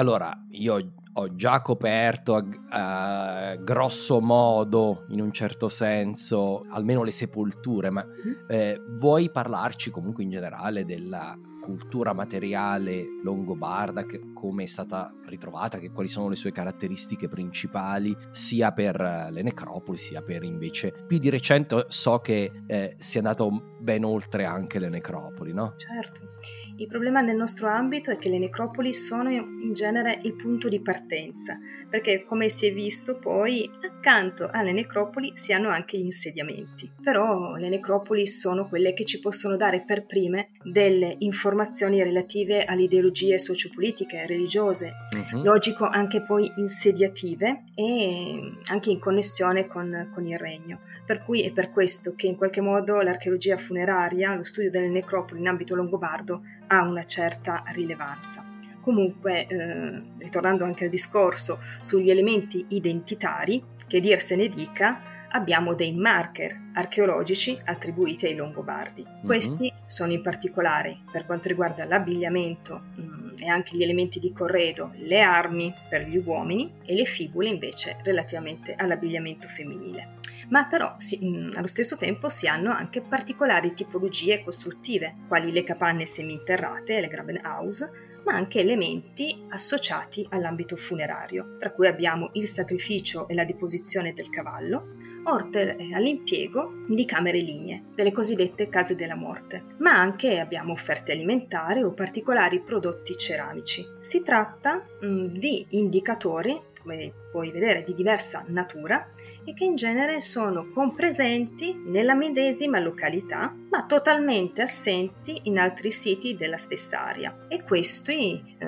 Allora, 0.00 0.34
io 0.52 0.92
ho 1.12 1.34
già 1.34 1.60
coperto 1.60 2.34
a, 2.34 3.50
a, 3.50 3.56
grosso 3.56 4.22
modo, 4.22 5.04
in 5.10 5.20
un 5.20 5.30
certo 5.30 5.68
senso, 5.68 6.64
almeno 6.70 7.02
le 7.02 7.10
sepolture, 7.10 7.90
ma 7.90 8.02
mm-hmm. 8.02 8.34
eh, 8.48 8.80
vuoi 8.92 9.30
parlarci 9.30 9.90
comunque 9.90 10.22
in 10.22 10.30
generale 10.30 10.86
della 10.86 11.36
cultura 11.60 12.14
materiale 12.14 13.04
longobarda, 13.22 14.04
che, 14.04 14.32
come 14.32 14.62
è 14.62 14.66
stata 14.66 15.12
ritrovata, 15.26 15.78
che 15.78 15.90
quali 15.90 16.08
sono 16.08 16.30
le 16.30 16.34
sue 16.34 16.50
caratteristiche 16.50 17.28
principali, 17.28 18.16
sia 18.30 18.72
per 18.72 19.28
le 19.30 19.42
necropoli, 19.42 19.98
sia 19.98 20.22
per 20.22 20.42
invece 20.44 20.94
più 21.06 21.18
di 21.18 21.28
recente 21.28 21.84
so 21.88 22.20
che 22.20 22.62
eh, 22.66 22.94
sia 22.96 23.20
andato 23.20 23.76
ben 23.80 24.04
oltre 24.04 24.44
anche 24.44 24.78
le 24.78 24.88
necropoli, 24.88 25.52
no? 25.52 25.74
Certo. 25.76 26.38
Il 26.76 26.86
problema 26.86 27.20
nel 27.20 27.36
nostro 27.36 27.68
ambito 27.68 28.10
è 28.10 28.16
che 28.16 28.28
le 28.28 28.38
necropoli 28.38 28.94
sono 28.94 29.30
in 29.30 29.72
genere 29.74 30.18
il 30.22 30.34
punto 30.34 30.68
di 30.68 30.80
partenza, 30.80 31.58
perché 31.88 32.24
come 32.24 32.48
si 32.48 32.66
è 32.66 32.72
visto 32.72 33.18
poi 33.18 33.70
accanto 33.82 34.48
alle 34.50 34.72
necropoli 34.72 35.32
si 35.34 35.52
hanno 35.52 35.68
anche 35.68 35.98
gli 35.98 36.04
insediamenti. 36.04 36.90
Però 37.02 37.56
le 37.56 37.68
necropoli 37.68 38.26
sono 38.26 38.66
quelle 38.66 38.94
che 38.94 39.04
ci 39.04 39.20
possono 39.20 39.56
dare 39.56 39.84
per 39.84 40.06
prime 40.06 40.50
delle 40.62 41.16
informazioni 41.18 42.02
relative 42.02 42.64
alle 42.64 42.82
ideologie 42.82 43.38
sociopolitiche, 43.38 44.26
religiose, 44.26 44.92
uh-huh. 45.32 45.42
logico 45.42 45.86
anche 45.86 46.22
poi 46.22 46.50
insediative 46.56 47.64
e 47.74 48.52
anche 48.66 48.90
in 48.90 48.98
connessione 48.98 49.66
con, 49.66 50.10
con 50.14 50.26
il 50.26 50.38
regno. 50.38 50.80
Per 51.04 51.22
cui 51.24 51.42
è 51.42 51.52
per 51.52 51.70
questo 51.70 52.14
che 52.16 52.26
in 52.26 52.36
qualche 52.36 52.60
modo 52.60 53.00
l'archeologia 53.00 53.58
funeraria, 53.70 54.34
lo 54.34 54.42
studio 54.42 54.68
delle 54.68 54.88
necropoli 54.88 55.38
in 55.38 55.46
ambito 55.46 55.76
longobardo, 55.76 56.42
ha 56.66 56.82
una 56.82 57.04
certa 57.04 57.62
rilevanza. 57.68 58.44
Comunque, 58.80 59.46
eh, 59.46 60.02
ritornando 60.18 60.64
anche 60.64 60.84
al 60.84 60.90
discorso 60.90 61.60
sugli 61.78 62.10
elementi 62.10 62.64
identitari, 62.70 63.62
che 63.86 64.00
dir 64.00 64.20
se 64.20 64.34
ne 64.34 64.48
dica, 64.48 65.00
abbiamo 65.28 65.74
dei 65.74 65.92
marker 65.92 66.58
archeologici 66.72 67.56
attribuiti 67.64 68.26
ai 68.26 68.34
Longobardi. 68.34 69.04
Mm-hmm. 69.06 69.26
Questi 69.26 69.72
sono 69.86 70.12
in 70.12 70.22
particolare 70.22 70.98
per 71.12 71.26
quanto 71.26 71.46
riguarda 71.46 71.84
l'abbigliamento 71.84 72.80
mh, 72.96 73.02
mm, 73.02 73.28
e 73.38 73.48
anche 73.48 73.76
gli 73.76 73.82
elementi 73.84 74.18
di 74.18 74.32
corredo, 74.32 74.92
le 74.96 75.20
armi 75.20 75.72
per 75.88 76.08
gli 76.08 76.20
uomini 76.24 76.72
e 76.84 76.94
le 76.94 77.04
fibule 77.04 77.48
invece 77.48 77.98
relativamente 78.02 78.74
all'abbigliamento 78.76 79.46
femminile 79.46 80.18
ma 80.50 80.66
però 80.66 80.94
si, 80.98 81.18
mm, 81.24 81.50
allo 81.54 81.66
stesso 81.66 81.96
tempo 81.96 82.28
si 82.28 82.46
hanno 82.46 82.70
anche 82.70 83.00
particolari 83.00 83.74
tipologie 83.74 84.42
costruttive, 84.42 85.16
quali 85.26 85.50
le 85.50 85.64
capanne 85.64 86.06
seminterrate 86.06 87.00
le 87.00 87.08
Grabenhaus, 87.08 87.88
ma 88.24 88.34
anche 88.34 88.60
elementi 88.60 89.46
associati 89.48 90.26
all'ambito 90.30 90.76
funerario, 90.76 91.56
tra 91.58 91.72
cui 91.72 91.86
abbiamo 91.86 92.30
il 92.34 92.46
sacrificio 92.46 93.26
e 93.28 93.34
la 93.34 93.44
deposizione 93.44 94.12
del 94.12 94.28
cavallo, 94.28 95.08
oltre 95.24 95.76
all'impiego 95.92 96.84
di 96.86 97.04
camere 97.04 97.38
lignee, 97.38 97.84
delle 97.94 98.12
cosiddette 98.12 98.68
case 98.68 98.94
della 98.94 99.14
morte, 99.14 99.64
ma 99.78 99.92
anche 99.92 100.38
abbiamo 100.38 100.72
offerte 100.72 101.12
alimentari 101.12 101.82
o 101.82 101.92
particolari 101.92 102.60
prodotti 102.60 103.16
ceramici. 103.16 103.84
Si 104.00 104.22
tratta 104.22 104.86
mh, 105.00 105.06
mm, 105.06 105.26
di 105.36 105.66
indicatori, 105.70 106.58
come 106.82 107.12
puoi 107.30 107.50
vedere, 107.50 107.84
di 107.84 107.94
diversa 107.94 108.44
natura 108.48 109.06
e 109.44 109.54
che 109.54 109.64
in 109.64 109.74
genere 109.74 110.20
sono 110.20 110.68
compresenti 110.68 111.74
nella 111.86 112.14
medesima 112.14 112.78
località, 112.78 113.54
ma 113.70 113.84
totalmente 113.84 114.62
assenti 114.62 115.40
in 115.44 115.58
altri 115.58 115.90
siti 115.90 116.36
della 116.36 116.56
stessa 116.56 117.06
area. 117.06 117.46
E 117.48 117.62
questi 117.62 118.56
eh, 118.58 118.66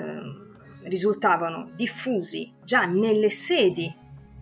risultavano 0.83 1.69
diffusi 1.75 2.51
già 2.63 2.85
nelle 2.85 3.29
sedi 3.29 3.91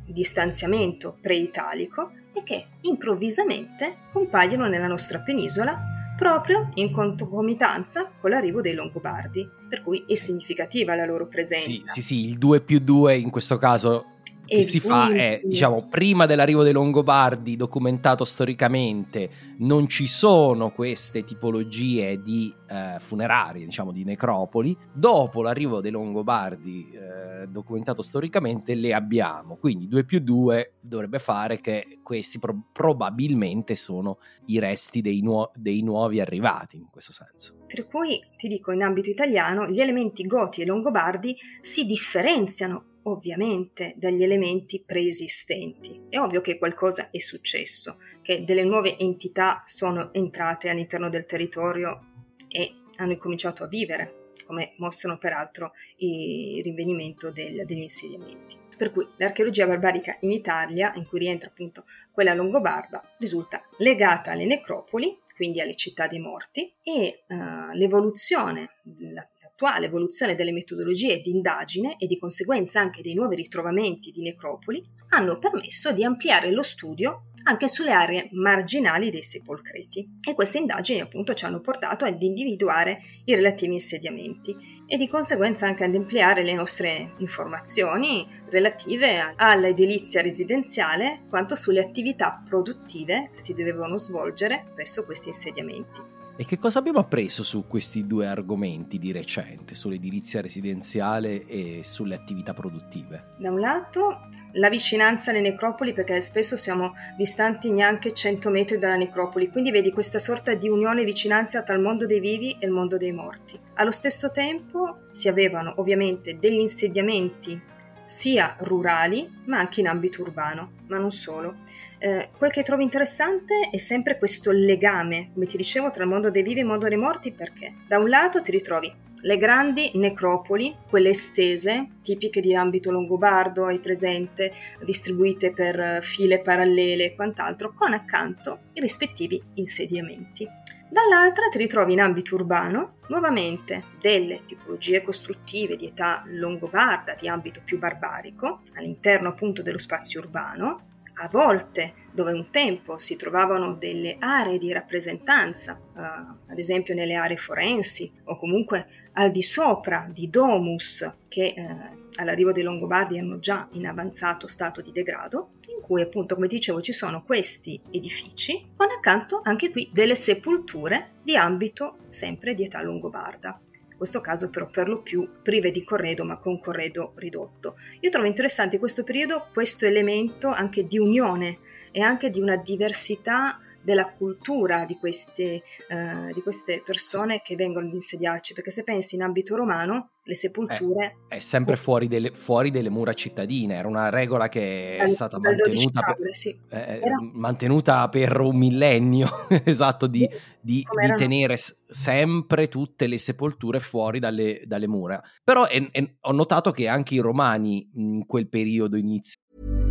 di 0.05 0.23
stanziamento 0.23 1.17
pre-italico 1.21 2.11
e 2.33 2.43
che 2.43 2.65
improvvisamente 2.81 3.97
compaiono 4.11 4.67
nella 4.67 4.87
nostra 4.87 5.19
penisola 5.19 5.91
proprio 6.17 6.69
in 6.75 6.91
concomitanza 6.91 8.11
con 8.19 8.29
l'arrivo 8.29 8.61
dei 8.61 8.73
Longobardi, 8.73 9.47
per 9.67 9.81
cui 9.81 10.05
è 10.07 10.13
significativa 10.13 10.93
la 10.93 11.05
loro 11.05 11.27
presenza. 11.27 11.65
Sì, 11.65 11.81
sì, 11.85 12.01
sì, 12.01 12.27
il 12.27 12.37
2 12.37 12.61
più 12.61 12.79
2 12.79 13.15
in 13.15 13.31
questo 13.31 13.57
caso 13.57 14.17
che 14.55 14.63
si 14.63 14.81
fa 14.81 15.13
è, 15.13 15.39
diciamo, 15.43 15.87
prima 15.87 16.25
dell'arrivo 16.25 16.63
dei 16.63 16.73
Longobardi, 16.73 17.55
documentato 17.55 18.25
storicamente, 18.25 19.29
non 19.59 19.87
ci 19.87 20.07
sono 20.07 20.71
queste 20.71 21.23
tipologie 21.23 22.21
di 22.21 22.53
eh, 22.67 22.97
funerari, 22.99 23.63
diciamo, 23.63 23.93
di 23.93 24.03
necropoli. 24.03 24.77
Dopo 24.93 25.41
l'arrivo 25.41 25.79
dei 25.79 25.91
Longobardi, 25.91 26.91
eh, 26.91 27.47
documentato 27.47 28.01
storicamente, 28.01 28.75
le 28.75 28.93
abbiamo. 28.93 29.55
Quindi 29.55 29.87
2 29.87 30.03
più 30.03 30.19
2 30.19 30.73
dovrebbe 30.81 31.19
fare 31.19 31.61
che 31.61 31.99
questi 32.03 32.37
pro- 32.37 32.67
probabilmente 32.73 33.75
sono 33.75 34.17
i 34.47 34.59
resti 34.59 34.99
dei, 34.99 35.21
nuo- 35.21 35.51
dei 35.55 35.81
nuovi 35.81 36.19
arrivati, 36.19 36.75
in 36.75 36.89
questo 36.91 37.13
senso. 37.13 37.55
Per 37.67 37.87
cui, 37.87 38.19
ti 38.35 38.49
dico, 38.49 38.73
in 38.73 38.83
ambito 38.83 39.09
italiano, 39.09 39.65
gli 39.67 39.79
elementi 39.79 40.25
goti 40.25 40.61
e 40.61 40.65
longobardi 40.65 41.37
si 41.61 41.85
differenziano 41.85 42.90
ovviamente 43.03 43.93
dagli 43.95 44.23
elementi 44.23 44.83
preesistenti. 44.85 46.01
È 46.09 46.19
ovvio 46.19 46.41
che 46.41 46.57
qualcosa 46.57 47.09
è 47.11 47.19
successo, 47.19 47.97
che 48.21 48.43
delle 48.43 48.63
nuove 48.63 48.97
entità 48.97 49.63
sono 49.65 50.13
entrate 50.13 50.69
all'interno 50.69 51.09
del 51.09 51.25
territorio 51.25 51.99
e 52.47 52.73
hanno 52.97 53.13
incominciato 53.13 53.63
a 53.63 53.67
vivere, 53.67 54.31
come 54.45 54.73
mostrano 54.77 55.17
peraltro 55.17 55.73
il 55.97 56.61
rinvenimento 56.63 57.31
del, 57.31 57.65
degli 57.65 57.81
insediamenti. 57.81 58.59
Per 58.77 58.91
cui 58.91 59.07
l'archeologia 59.17 59.67
barbarica 59.67 60.17
in 60.21 60.31
Italia, 60.31 60.91
in 60.95 61.05
cui 61.05 61.19
rientra 61.19 61.49
appunto 61.49 61.85
quella 62.11 62.33
longobarda, 62.33 63.01
risulta 63.19 63.61
legata 63.77 64.31
alle 64.31 64.45
necropoli, 64.45 65.19
quindi 65.35 65.61
alle 65.61 65.75
città 65.75 66.07
dei 66.07 66.19
morti, 66.19 66.73
e 66.83 67.23
uh, 67.27 67.73
l'evoluzione, 67.73 68.77
la 69.13 69.27
l'attuale 69.61 69.85
evoluzione 69.85 70.35
delle 70.35 70.51
metodologie 70.51 71.21
di 71.21 71.29
indagine 71.29 71.95
e 71.97 72.07
di 72.07 72.17
conseguenza 72.17 72.79
anche 72.79 73.03
dei 73.03 73.13
nuovi 73.13 73.35
ritrovamenti 73.35 74.09
di 74.09 74.23
necropoli 74.23 74.83
hanno 75.09 75.37
permesso 75.37 75.91
di 75.91 76.03
ampliare 76.03 76.51
lo 76.51 76.63
studio 76.63 77.25
anche 77.43 77.67
sulle 77.67 77.91
aree 77.91 78.29
marginali 78.33 79.09
dei 79.09 79.23
sepolcreti 79.23 80.19
e 80.27 80.33
queste 80.33 80.57
indagini 80.57 81.01
appunto 81.01 81.33
ci 81.33 81.45
hanno 81.45 81.59
portato 81.59 82.05
ad 82.05 82.21
individuare 82.21 83.01
i 83.25 83.35
relativi 83.35 83.73
insediamenti 83.73 84.55
e 84.87 84.97
di 84.97 85.07
conseguenza 85.07 85.67
anche 85.67 85.83
ad 85.83 85.95
ampliare 85.95 86.43
le 86.43 86.53
nostre 86.53 87.13
informazioni 87.17 88.27
relative 88.49 89.33
all'edilizia 89.35 90.21
residenziale 90.21 91.21
quanto 91.29 91.55
sulle 91.55 91.81
attività 91.81 92.41
produttive 92.47 93.29
che 93.33 93.39
si 93.39 93.53
dovevano 93.53 93.97
svolgere 93.97 94.65
presso 94.75 95.05
questi 95.05 95.29
insediamenti. 95.29 96.20
E 96.37 96.45
che 96.45 96.57
cosa 96.57 96.79
abbiamo 96.79 96.99
appreso 96.99 97.43
su 97.43 97.67
questi 97.67 98.07
due 98.07 98.25
argomenti 98.25 98.97
di 98.97 99.11
recente, 99.11 99.75
sull'edilizia 99.75 100.41
residenziale 100.41 101.45
e 101.45 101.81
sulle 101.83 102.15
attività 102.15 102.53
produttive? 102.53 103.33
Da 103.37 103.51
un 103.51 103.59
lato 103.59 104.29
la 104.53 104.69
vicinanza 104.69 105.31
alle 105.31 105.41
necropoli 105.41 105.93
perché 105.93 106.19
spesso 106.21 106.57
siamo 106.57 106.93
distanti 107.15 107.69
neanche 107.69 108.13
100 108.13 108.49
metri 108.49 108.77
dalla 108.77 108.95
necropoli, 108.95 109.49
quindi 109.49 109.71
vedi 109.71 109.91
questa 109.91 110.19
sorta 110.19 110.53
di 110.53 110.67
unione 110.67 111.01
e 111.01 111.05
vicinanza 111.05 111.63
tra 111.63 111.75
il 111.75 111.81
mondo 111.81 112.05
dei 112.05 112.19
vivi 112.19 112.57
e 112.59 112.65
il 112.65 112.71
mondo 112.71 112.97
dei 112.97 113.11
morti. 113.11 113.59
Allo 113.75 113.91
stesso 113.91 114.31
tempo 114.31 115.07
si 115.11 115.27
avevano 115.27 115.73
ovviamente 115.77 116.39
degli 116.39 116.59
insediamenti 116.59 117.59
sia 118.05 118.57
rurali 118.59 119.29
ma 119.45 119.59
anche 119.59 119.79
in 119.79 119.87
ambito 119.87 120.21
urbano, 120.21 120.71
ma 120.87 120.97
non 120.97 121.11
solo 121.11 121.57
Eh, 122.03 122.29
quel 122.35 122.49
che 122.49 122.63
trovo 122.63 122.81
interessante 122.81 123.69
è 123.69 123.77
sempre 123.77 124.17
questo 124.17 124.49
legame, 124.49 125.29
come 125.35 125.45
ti 125.45 125.55
dicevo, 125.55 125.91
tra 125.91 126.03
il 126.03 126.09
mondo 126.09 126.31
dei 126.31 126.41
vivi 126.41 126.57
e 126.57 126.61
il 126.63 126.67
mondo 126.67 126.87
dei 126.87 126.97
morti, 126.97 127.31
perché 127.31 127.73
da 127.87 127.99
un 127.99 128.09
lato 128.09 128.41
ti 128.41 128.49
ritrovi 128.49 128.91
le 129.23 129.37
grandi 129.37 129.91
necropoli, 129.93 130.75
quelle 130.89 131.09
estese, 131.09 131.97
tipiche 132.01 132.41
di 132.41 132.55
ambito 132.55 132.89
longobardo, 132.89 133.67
hai 133.67 133.77
presente, 133.77 134.51
distribuite 134.83 135.51
per 135.51 135.99
file 136.01 136.39
parallele 136.39 137.05
e 137.05 137.15
quant'altro, 137.15 137.71
con 137.75 137.93
accanto 137.93 138.61
i 138.73 138.81
rispettivi 138.81 139.39
insediamenti. 139.53 140.49
Dall'altra 140.89 141.49
ti 141.49 141.59
ritrovi 141.59 141.93
in 141.93 142.01
ambito 142.01 142.33
urbano 142.33 142.95
nuovamente 143.09 143.83
delle 144.01 144.41
tipologie 144.47 145.03
costruttive 145.03 145.77
di 145.77 145.85
età 145.85 146.23
longobarda, 146.25 147.13
di 147.13 147.27
ambito 147.27 147.61
più 147.63 147.77
barbarico, 147.77 148.63
all'interno 148.73 149.29
appunto 149.29 149.61
dello 149.61 149.77
spazio 149.77 150.19
urbano, 150.19 150.89
a 151.15 151.27
volte 151.29 151.93
dove 152.11 152.33
un 152.33 152.49
tempo 152.49 152.97
si 152.97 153.15
trovavano 153.15 153.73
delle 153.75 154.17
aree 154.19 154.57
di 154.57 154.71
rappresentanza, 154.71 155.79
uh, 155.93 155.99
ad 155.99 156.57
esempio 156.57 156.93
nelle 156.93 157.15
aree 157.15 157.37
forensi 157.37 158.11
o 158.25 158.37
comunque 158.37 158.87
al 159.13 159.31
di 159.31 159.43
sopra 159.43 160.07
di 160.11 160.29
domus 160.29 161.09
che 161.27 161.53
uh, 161.55 162.11
all'arrivo 162.15 162.51
dei 162.51 162.63
Longobardi 162.63 163.17
erano 163.17 163.39
già 163.39 163.67
in 163.71 163.87
avanzato 163.87 164.47
stato 164.47 164.81
di 164.81 164.91
degrado, 164.91 165.51
in 165.67 165.81
cui 165.81 166.01
appunto 166.01 166.35
come 166.35 166.47
dicevo 166.47 166.81
ci 166.81 166.91
sono 166.91 167.23
questi 167.23 167.79
edifici 167.91 168.71
con 168.75 168.89
accanto 168.89 169.41
anche 169.43 169.71
qui 169.71 169.89
delle 169.93 170.15
sepolture 170.15 171.11
di 171.23 171.37
ambito 171.37 171.97
sempre 172.09 172.53
di 172.53 172.63
età 172.63 172.81
longobarda 172.81 173.59
questo 174.01 174.19
caso 174.19 174.49
però 174.49 174.67
per 174.67 174.87
lo 174.87 175.03
più 175.03 175.29
prive 175.43 175.69
di 175.69 175.83
corredo 175.83 176.23
ma 176.23 176.37
con 176.37 176.59
corredo 176.59 177.11
ridotto. 177.17 177.77
Io 177.99 178.09
trovo 178.09 178.25
interessante 178.25 178.73
in 178.73 178.81
questo 178.81 179.03
periodo 179.03 179.49
questo 179.53 179.85
elemento 179.85 180.47
anche 180.47 180.87
di 180.87 180.97
unione 180.97 181.59
e 181.91 182.01
anche 182.01 182.31
di 182.31 182.41
una 182.41 182.55
diversità 182.55 183.59
della 183.83 184.11
cultura 184.11 184.85
di 184.85 184.97
queste, 184.97 185.63
uh, 185.89 186.31
di 186.33 186.41
queste, 186.41 186.81
persone 186.83 187.41
che 187.43 187.55
vengono 187.55 187.87
ad 187.87 187.93
insediarci, 187.93 188.53
perché 188.53 188.71
se 188.71 188.83
pensi 188.83 189.15
in 189.15 189.23
ambito 189.23 189.55
romano, 189.55 190.11
le 190.23 190.35
sepolture... 190.35 191.17
È, 191.27 191.35
è 191.35 191.39
sempre 191.39 191.75
fuori 191.75 192.07
delle, 192.07 192.31
fuori 192.31 192.71
delle, 192.71 192.89
mura 192.89 193.13
cittadine, 193.13 193.75
era 193.75 193.87
una 193.87 194.09
regola 194.09 194.49
che 194.49 194.97
è 194.97 195.07
stata 195.07 195.39
mantenuta, 195.39 196.01
per, 196.01 196.35
sì. 196.35 196.57
eh, 196.69 196.99
era... 197.01 197.17
mantenuta, 197.33 198.07
per, 198.09 198.39
un 198.39 198.57
millennio, 198.57 199.27
esatto, 199.65 200.07
di, 200.07 200.27
di, 200.59 200.83
di 200.83 201.15
tenere 201.15 201.55
sempre 201.57 202.67
tutte 202.67 203.07
le 203.07 203.17
sepolture 203.17 203.79
fuori 203.79 204.19
dalle, 204.19 204.61
dalle 204.65 204.87
mura. 204.87 205.21
Però 205.43 205.65
è, 205.65 205.89
è, 205.91 206.13
ho 206.21 206.31
notato 206.31 206.71
che 206.71 206.87
anche 206.87 207.15
i 207.15 207.19
romani 207.19 207.89
in 207.95 208.25
quel 208.25 208.47
periodo 208.47 208.97
iniziano 208.97 209.90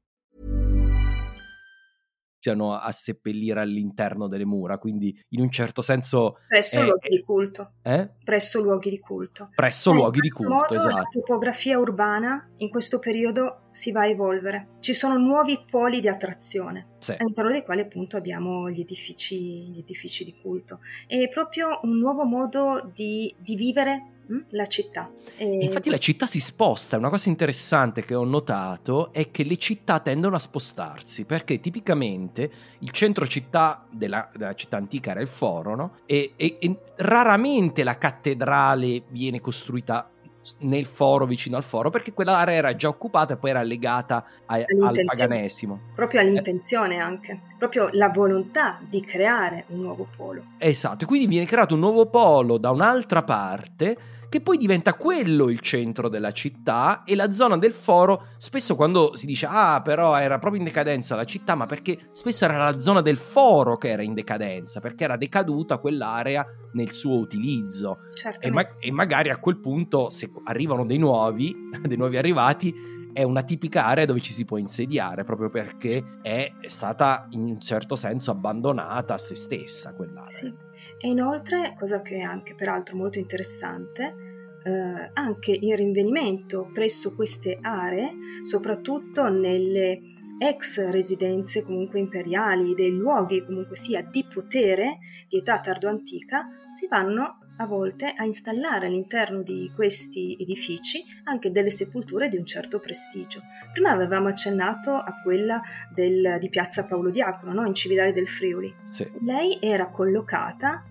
Iniziano 2.41 2.75
a 2.75 2.91
seppellire 2.91 3.61
all'interno 3.61 4.27
delle 4.27 4.45
mura, 4.45 4.79
quindi 4.79 5.17
in 5.29 5.41
un 5.41 5.51
certo 5.51 5.83
senso... 5.83 6.39
Presso 6.47 6.79
è, 6.79 6.83
luoghi 6.83 7.09
di 7.09 7.21
culto. 7.21 7.73
Eh? 7.83 8.09
Presso 8.23 8.61
luoghi 8.61 8.89
di 8.89 8.99
culto. 8.99 9.49
Presso 9.55 9.91
eh, 9.91 9.93
luoghi 9.93 10.19
di 10.19 10.29
culto, 10.29 10.53
modo, 10.53 10.73
esatto. 10.73 10.95
La 10.95 11.03
topografia 11.11 11.77
urbana 11.77 12.49
in 12.57 12.69
questo 12.69 12.97
periodo 12.97 13.67
si 13.71 13.91
va 13.91 14.01
a 14.01 14.07
evolvere. 14.07 14.77
Ci 14.79 14.93
sono 14.93 15.17
nuovi 15.17 15.63
poli 15.69 15.99
di 15.99 16.07
attrazione, 16.07 16.90
sì. 17.01 17.15
all'interno 17.17 17.51
dei 17.51 17.63
quali 17.63 17.81
appunto 17.81 18.15
abbiamo 18.15 18.69
gli 18.69 18.79
edifici, 18.79 19.37
gli 19.37 19.79
edifici 19.79 20.23
di 20.23 20.35
culto. 20.41 20.79
È 21.07 21.27
proprio 21.29 21.79
un 21.83 21.97
nuovo 21.97 22.23
modo 22.23 22.89
di, 22.93 23.33
di 23.37 23.55
vivere 23.55 24.11
Mm, 24.31 24.39
la 24.51 24.65
città. 24.65 25.11
E... 25.35 25.57
Infatti 25.63 25.89
la 25.89 25.97
città 25.97 26.25
si 26.25 26.39
sposta, 26.39 26.97
una 26.97 27.09
cosa 27.09 27.27
interessante 27.27 28.03
che 28.03 28.15
ho 28.15 28.23
notato 28.23 29.11
è 29.11 29.29
che 29.29 29.43
le 29.43 29.57
città 29.57 29.99
tendono 29.99 30.35
a 30.35 30.39
spostarsi, 30.39 31.25
perché 31.25 31.59
tipicamente 31.59 32.49
il 32.79 32.91
centro 32.91 33.27
città 33.27 33.85
della, 33.91 34.29
della 34.33 34.53
città 34.53 34.77
antica 34.77 35.11
era 35.11 35.19
il 35.19 35.27
foro, 35.27 35.75
no? 35.75 35.97
e, 36.05 36.33
e, 36.37 36.57
e 36.59 36.77
raramente 36.97 37.83
la 37.83 37.97
cattedrale 37.97 39.03
viene 39.09 39.41
costruita 39.41 40.10
nel 40.59 40.85
foro, 40.85 41.25
vicino 41.25 41.57
al 41.57 41.63
foro, 41.63 41.89
perché 41.89 42.13
quell'area 42.13 42.55
era 42.55 42.75
già 42.75 42.87
occupata 42.87 43.33
e 43.33 43.37
poi 43.37 43.49
era 43.51 43.61
legata 43.61 44.23
a, 44.45 44.55
al 44.55 45.03
paganesimo. 45.05 45.79
Proprio 45.95 46.21
all'intenzione 46.21 46.95
eh. 46.95 46.99
anche, 46.99 47.39
proprio 47.57 47.89
la 47.91 48.09
volontà 48.09 48.79
di 48.87 49.01
creare 49.01 49.65
un 49.67 49.81
nuovo 49.81 50.07
polo. 50.15 50.43
Esatto, 50.57 51.03
e 51.03 51.07
quindi 51.07 51.27
viene 51.27 51.45
creato 51.45 51.75
un 51.75 51.79
nuovo 51.79 52.07
polo 52.07 52.57
da 52.57 52.71
un'altra 52.71 53.23
parte 53.23 53.97
che 54.31 54.39
poi 54.39 54.55
diventa 54.55 54.93
quello 54.93 55.49
il 55.49 55.59
centro 55.59 56.07
della 56.07 56.31
città 56.31 57.03
e 57.03 57.15
la 57.15 57.33
zona 57.33 57.57
del 57.57 57.73
foro, 57.73 58.27
spesso 58.37 58.77
quando 58.77 59.13
si 59.13 59.25
dice 59.25 59.45
ah 59.45 59.81
però 59.81 60.15
era 60.15 60.39
proprio 60.39 60.61
in 60.61 60.67
decadenza 60.69 61.17
la 61.17 61.25
città, 61.25 61.53
ma 61.53 61.65
perché 61.65 61.97
spesso 62.13 62.45
era 62.45 62.57
la 62.57 62.79
zona 62.79 63.01
del 63.01 63.17
foro 63.17 63.75
che 63.75 63.89
era 63.89 64.03
in 64.03 64.13
decadenza, 64.13 64.79
perché 64.79 65.03
era 65.03 65.17
decaduta 65.17 65.79
quell'area 65.79 66.45
nel 66.71 66.91
suo 66.91 67.17
utilizzo. 67.17 68.03
E, 68.47 68.51
ma- 68.51 68.77
e 68.79 68.89
magari 68.89 69.31
a 69.31 69.37
quel 69.37 69.59
punto 69.59 70.09
se 70.09 70.31
arrivano 70.45 70.85
dei 70.85 70.97
nuovi, 70.97 71.53
dei 71.83 71.97
nuovi 71.97 72.15
arrivati, 72.15 72.73
è 73.11 73.23
una 73.23 73.43
tipica 73.43 73.85
area 73.85 74.05
dove 74.05 74.21
ci 74.21 74.31
si 74.31 74.45
può 74.45 74.55
insediare 74.55 75.25
proprio 75.25 75.49
perché 75.49 76.19
è 76.21 76.53
stata 76.67 77.27
in 77.31 77.41
un 77.41 77.59
certo 77.59 77.97
senso 77.97 78.31
abbandonata 78.31 79.15
a 79.15 79.17
se 79.17 79.35
stessa 79.35 79.93
quell'area. 79.93 80.29
Sì. 80.29 80.69
E 81.01 81.09
inoltre, 81.09 81.75
cosa 81.77 82.01
che 82.01 82.17
è 82.17 82.21
anche 82.21 82.53
peraltro 82.53 82.95
molto 82.95 83.17
interessante, 83.17 84.31
eh, 84.63 85.09
anche 85.13 85.51
il 85.51 85.75
rinvenimento 85.75 86.69
presso 86.71 87.15
queste 87.15 87.57
aree, 87.59 88.13
soprattutto 88.43 89.27
nelle 89.29 89.99
ex 90.37 90.89
residenze 90.89 91.63
comunque 91.63 91.99
imperiali, 91.99 92.73
dei 92.73 92.91
luoghi 92.91 93.43
comunque 93.43 93.75
sia 93.75 94.01
di 94.01 94.25
potere 94.31 94.99
di 95.27 95.37
età 95.37 95.59
tardo-antica, 95.59 96.47
si 96.75 96.87
vanno 96.87 97.37
a 97.57 97.65
volte 97.65 98.13
a 98.15 98.23
installare 98.23 98.87
all'interno 98.87 99.43
di 99.43 99.71
questi 99.75 100.35
edifici 100.39 101.03
anche 101.25 101.51
delle 101.51 101.69
sepolture 101.69 102.27
di 102.27 102.37
un 102.37 102.45
certo 102.45 102.79
prestigio. 102.79 103.41
Prima 103.71 103.91
avevamo 103.91 104.29
accennato 104.29 104.91
a 104.95 105.13
quella 105.23 105.61
del, 105.93 106.37
di 106.39 106.49
Piazza 106.49 106.85
Paolo 106.85 107.11
Diacono, 107.11 107.53
no? 107.53 107.67
in 107.67 107.75
Cividale 107.75 108.13
del 108.13 108.27
Friuli. 108.27 108.73
Sì. 108.89 109.07
Lei 109.21 109.59
era 109.61 109.89
collocata 109.89 110.85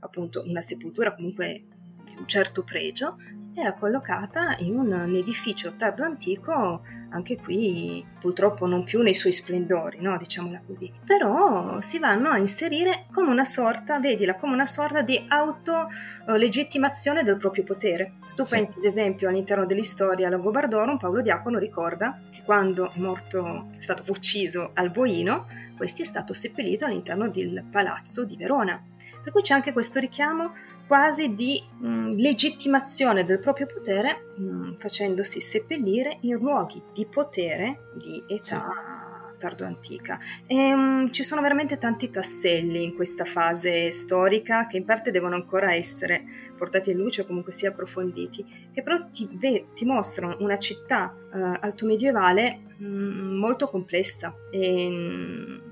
appunto 0.00 0.42
una 0.46 0.60
sepoltura 0.60 1.14
comunque 1.14 1.64
di 2.04 2.14
un 2.16 2.26
certo 2.26 2.62
pregio, 2.62 3.16
era 3.60 3.74
collocata 3.74 4.54
in 4.58 4.78
un 4.78 4.92
edificio 5.16 5.74
tardo 5.76 6.04
antico, 6.04 6.82
anche 7.10 7.36
qui 7.36 8.06
purtroppo 8.20 8.66
non 8.66 8.84
più 8.84 9.02
nei 9.02 9.14
suoi 9.14 9.32
splendori, 9.32 10.00
no? 10.00 10.16
diciamola 10.16 10.62
così. 10.64 10.92
Però 11.04 11.80
si 11.80 11.98
vanno 11.98 12.28
a 12.28 12.38
inserire 12.38 13.06
come 13.12 13.30
una 13.30 13.44
sorta, 13.44 13.98
vedila, 13.98 14.36
come 14.36 14.52
una 14.52 14.66
sorta 14.66 15.02
di 15.02 15.20
autolegittimazione 15.26 17.24
del 17.24 17.36
proprio 17.36 17.64
potere. 17.64 18.18
Se 18.24 18.36
tu 18.36 18.44
sì. 18.44 18.54
pensi 18.54 18.78
ad 18.78 18.84
esempio 18.84 19.28
all'interno 19.28 19.66
dell'istoria 19.66 20.30
Longobardorum, 20.30 20.96
Paolo 20.96 21.20
Diacono 21.20 21.58
ricorda 21.58 22.16
che 22.30 22.42
quando 22.44 22.92
è 22.92 22.98
morto, 23.00 23.70
è 23.76 23.80
stato 23.80 24.04
ucciso 24.06 24.70
al 24.74 24.90
Boino, 24.90 25.46
questi 25.76 26.02
è 26.02 26.04
stato 26.04 26.32
seppellito 26.32 26.84
all'interno 26.84 27.28
del 27.28 27.64
palazzo 27.68 28.24
di 28.24 28.36
Verona 28.36 28.80
per 29.22 29.32
cui 29.32 29.42
c'è 29.42 29.54
anche 29.54 29.72
questo 29.72 29.98
richiamo 30.00 30.54
quasi 30.86 31.34
di 31.34 31.62
mh, 31.78 31.88
mm, 31.88 32.10
legittimazione 32.12 33.24
del 33.24 33.38
proprio 33.38 33.66
potere, 33.66 34.32
mh, 34.36 34.44
mm, 34.44 34.72
facendosi 34.74 35.40
seppellire 35.40 36.18
in 36.22 36.36
luoghi 36.36 36.82
di 36.92 37.06
potere 37.06 37.90
di 37.94 38.22
età 38.26 38.98
tardo-antica. 39.38 40.18
E, 40.46 40.72
um, 40.74 41.10
ci 41.10 41.22
sono 41.22 41.40
veramente 41.40 41.78
tanti 41.78 42.10
tasselli 42.10 42.84
in 42.84 42.94
questa 42.94 43.24
fase 43.24 43.90
storica 43.90 44.66
che 44.66 44.76
in 44.76 44.84
parte 44.84 45.10
devono 45.10 45.36
ancora 45.36 45.74
essere 45.74 46.24
portati 46.56 46.90
in 46.90 46.98
luce 46.98 47.22
o 47.22 47.26
comunque 47.26 47.52
sia 47.52 47.70
approfonditi, 47.70 48.70
che 48.72 48.82
però 48.82 49.08
ti, 49.10 49.28
ve- 49.32 49.68
ti 49.74 49.86
mostrano 49.86 50.36
una 50.40 50.58
città 50.58 51.14
uh, 51.14 51.36
altomedievale 51.60 52.74
mh, 52.76 52.86
molto 52.86 53.68
complessa 53.68 54.34
e 54.50 54.88
mh, 54.88 55.67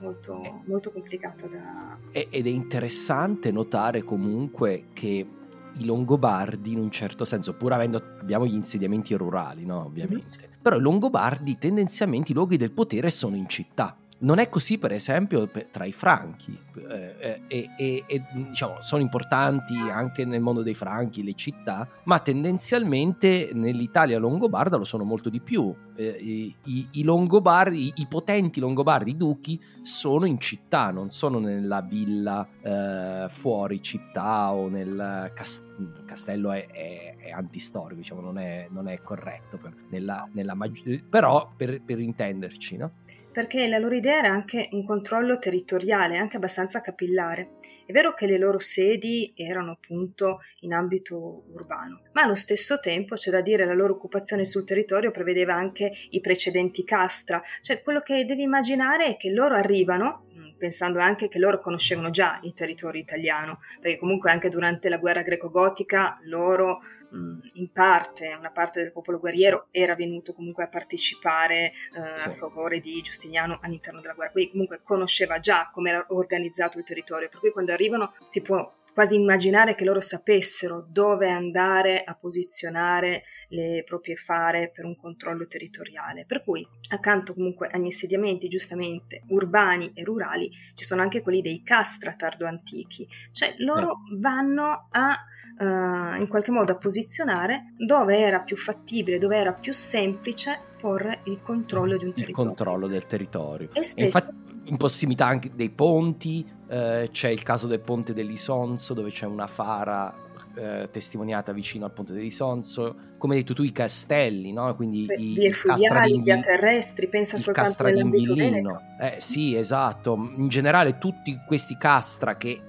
molto, 0.00 0.62
molto 0.66 0.90
complicata 0.90 1.46
da... 1.46 1.98
Ed 2.12 2.46
è 2.46 2.50
interessante 2.50 3.50
notare 3.50 4.02
comunque 4.02 4.86
che 4.92 5.26
i 5.72 5.84
Longobardi 5.84 6.72
in 6.72 6.78
un 6.78 6.90
certo 6.90 7.24
senso, 7.24 7.54
pur 7.54 7.72
avendo 7.72 8.02
abbiamo 8.20 8.46
gli 8.46 8.54
insediamenti 8.54 9.14
rurali, 9.14 9.64
no, 9.64 9.84
ovviamente. 9.84 10.38
Mm-hmm. 10.40 10.50
Però 10.62 10.76
i 10.76 10.80
Longobardi 10.80 11.58
tendenzialmente 11.58 12.32
i 12.32 12.34
luoghi 12.34 12.56
del 12.56 12.72
potere 12.72 13.10
sono 13.10 13.36
in 13.36 13.48
città. 13.48 13.96
Non 14.22 14.38
è 14.38 14.50
così, 14.50 14.76
per 14.76 14.92
esempio, 14.92 15.48
tra 15.70 15.86
i 15.86 15.92
franchi, 15.92 16.58
eh, 16.90 17.40
eh, 17.48 17.70
e, 17.78 18.04
e, 18.06 18.22
diciamo, 18.34 18.76
sono 18.80 19.00
importanti 19.00 19.74
anche 19.74 20.26
nel 20.26 20.42
mondo 20.42 20.62
dei 20.62 20.74
franchi 20.74 21.24
le 21.24 21.32
città, 21.32 21.88
ma 22.04 22.18
tendenzialmente 22.18 23.48
nell'Italia 23.54 24.18
longobarda 24.18 24.76
lo 24.76 24.84
sono 24.84 25.04
molto 25.04 25.30
di 25.30 25.40
più. 25.40 25.74
Eh, 25.96 26.54
i, 26.64 26.88
i, 26.92 27.02
longobardi, 27.02 27.94
i, 27.96 28.06
potenti 28.06 28.60
longobardi, 28.60 29.10
i 29.10 29.16
duchi, 29.16 29.58
sono 29.80 30.26
in 30.26 30.38
città, 30.38 30.90
non 30.90 31.10
sono 31.10 31.38
nella 31.38 31.80
villa 31.80 32.46
eh, 32.60 33.26
fuori 33.30 33.80
città 33.80 34.52
o 34.52 34.68
nel 34.68 35.32
cast- 35.34 36.04
castello 36.04 36.52
è, 36.52 36.66
è, 36.66 37.16
è 37.16 37.30
antistorico, 37.30 37.94
diciamo, 37.94 38.20
non 38.20 38.36
è, 38.36 38.66
non 38.70 38.86
è 38.86 39.00
corretto, 39.00 39.56
per, 39.56 39.72
nella, 39.88 40.28
nella 40.32 40.52
maggi- 40.52 41.02
però 41.08 41.50
per, 41.56 41.80
per 41.82 41.98
intenderci, 41.98 42.76
no? 42.76 42.92
Perché 43.32 43.66
la 43.68 43.78
loro 43.78 43.94
idea 43.94 44.18
era 44.18 44.30
anche 44.30 44.68
un 44.72 44.84
controllo 44.84 45.38
territoriale, 45.38 46.18
anche 46.18 46.36
abbastanza 46.36 46.80
capillare. 46.80 47.50
È 47.86 47.92
vero 47.92 48.14
che 48.14 48.26
le 48.26 48.38
loro 48.38 48.58
sedi 48.58 49.32
erano 49.36 49.72
appunto 49.72 50.40
in 50.60 50.72
ambito 50.72 51.44
urbano, 51.52 52.02
ma 52.12 52.22
allo 52.22 52.34
stesso 52.34 52.80
tempo 52.80 53.16
c'è 53.16 53.30
da 53.30 53.40
dire 53.40 53.64
la 53.64 53.74
loro 53.74 53.94
occupazione 53.94 54.44
sul 54.44 54.64
territorio 54.64 55.10
prevedeva 55.10 55.54
anche 55.54 55.92
i 56.10 56.20
precedenti 56.20 56.84
castra, 56.84 57.42
cioè 57.62 57.82
quello 57.82 58.00
che 58.00 58.24
devi 58.24 58.42
immaginare 58.42 59.06
è 59.06 59.16
che 59.16 59.30
loro 59.30 59.54
arrivano 59.54 60.26
pensando 60.60 61.00
anche 61.00 61.28
che 61.28 61.38
loro 61.38 61.58
conoscevano 61.58 62.10
già 62.10 62.38
il 62.42 62.52
territorio 62.52 63.00
italiano, 63.00 63.60
perché 63.80 63.96
comunque 63.96 64.30
anche 64.30 64.50
durante 64.50 64.90
la 64.90 64.98
guerra 64.98 65.22
greco-gotica 65.22 66.18
loro 66.24 66.82
mh, 67.10 67.38
in 67.54 67.72
parte, 67.72 68.36
una 68.38 68.50
parte 68.50 68.82
del 68.82 68.92
popolo 68.92 69.18
guerriero 69.18 69.66
sì. 69.70 69.80
era 69.80 69.94
venuto 69.94 70.34
comunque 70.34 70.64
a 70.64 70.68
partecipare 70.68 71.72
eh, 71.72 71.72
sì. 72.16 72.28
a 72.28 72.32
favore 72.32 72.78
di 72.78 73.00
Giustiniano 73.00 73.58
all'interno 73.62 74.00
della 74.00 74.12
guerra, 74.12 74.32
quindi 74.32 74.50
comunque 74.50 74.80
conosceva 74.82 75.40
già 75.40 75.70
come 75.72 75.88
era 75.90 76.04
organizzato 76.10 76.78
il 76.78 76.84
territorio, 76.84 77.28
per 77.28 77.40
cui 77.40 77.50
quando 77.50 77.72
arrivano 77.72 78.12
si 78.26 78.42
può 78.42 78.78
quasi 78.92 79.14
immaginare 79.14 79.74
che 79.74 79.84
loro 79.84 80.00
sapessero 80.00 80.86
dove 80.88 81.30
andare 81.30 82.02
a 82.04 82.14
posizionare 82.14 83.22
le 83.48 83.82
proprie 83.84 84.16
fare 84.16 84.70
per 84.72 84.84
un 84.84 84.96
controllo 84.96 85.46
territoriale. 85.46 86.24
Per 86.26 86.42
cui, 86.42 86.66
accanto 86.90 87.34
comunque 87.34 87.68
agli 87.68 87.84
insediamenti 87.84 88.48
giustamente 88.48 89.22
urbani 89.28 89.92
e 89.94 90.04
rurali, 90.04 90.50
ci 90.74 90.84
sono 90.84 91.02
anche 91.02 91.22
quelli 91.22 91.40
dei 91.40 91.62
castra 91.62 92.12
tardo-antichi, 92.12 93.06
cioè 93.32 93.54
loro 93.58 93.98
vanno 94.18 94.88
a 94.90 95.16
uh, 95.58 96.20
in 96.20 96.26
qualche 96.28 96.50
modo 96.50 96.72
a 96.72 96.76
posizionare 96.76 97.74
dove 97.76 98.18
era 98.18 98.40
più 98.40 98.56
fattibile, 98.56 99.18
dove 99.18 99.36
era 99.36 99.52
più 99.52 99.72
semplice 99.72 100.58
porre 100.80 101.20
il 101.24 101.40
controllo 101.40 101.96
di 101.96 102.04
un 102.04 102.14
territorio. 102.14 102.42
Il 102.42 102.56
controllo 102.56 102.86
del 102.86 103.06
territorio. 103.06 103.68
E 103.72 103.84
spesso... 103.84 104.00
E 104.00 104.04
infatti 104.04 104.50
in 104.70 104.76
prossimità 104.76 105.26
anche 105.26 105.50
dei 105.54 105.70
ponti, 105.70 106.46
eh, 106.68 107.08
c'è 107.12 107.28
il 107.28 107.42
caso 107.42 107.66
del 107.66 107.80
ponte 107.80 108.12
dell'Isonzo 108.12 108.94
dove 108.94 109.10
c'è 109.10 109.26
una 109.26 109.46
fara 109.46 110.14
eh, 110.54 110.88
testimoniata 110.90 111.52
vicino 111.52 111.84
al 111.84 111.92
ponte 111.92 112.12
dell'Isonzo, 112.12 112.94
come 113.18 113.34
hai 113.34 113.40
detto 113.40 113.54
tu 113.54 113.62
i 113.62 113.72
castelli, 113.72 114.52
no? 114.52 114.74
quindi 114.76 115.04
Beh, 115.06 115.14
i 115.16 115.34
vie 115.34 115.52
fluviali, 115.52 116.20
via 116.22 116.38
terrestri, 116.38 117.08
pensa 117.08 117.38
soltanto 117.38 117.84
all'ambito 117.84 118.34
Veneto. 118.34 118.80
Eh, 119.00 119.16
sì, 119.18 119.56
esatto, 119.56 120.14
in 120.36 120.48
generale 120.48 120.98
tutti 120.98 121.38
questi 121.46 121.76
castra 121.76 122.36
che 122.36 122.60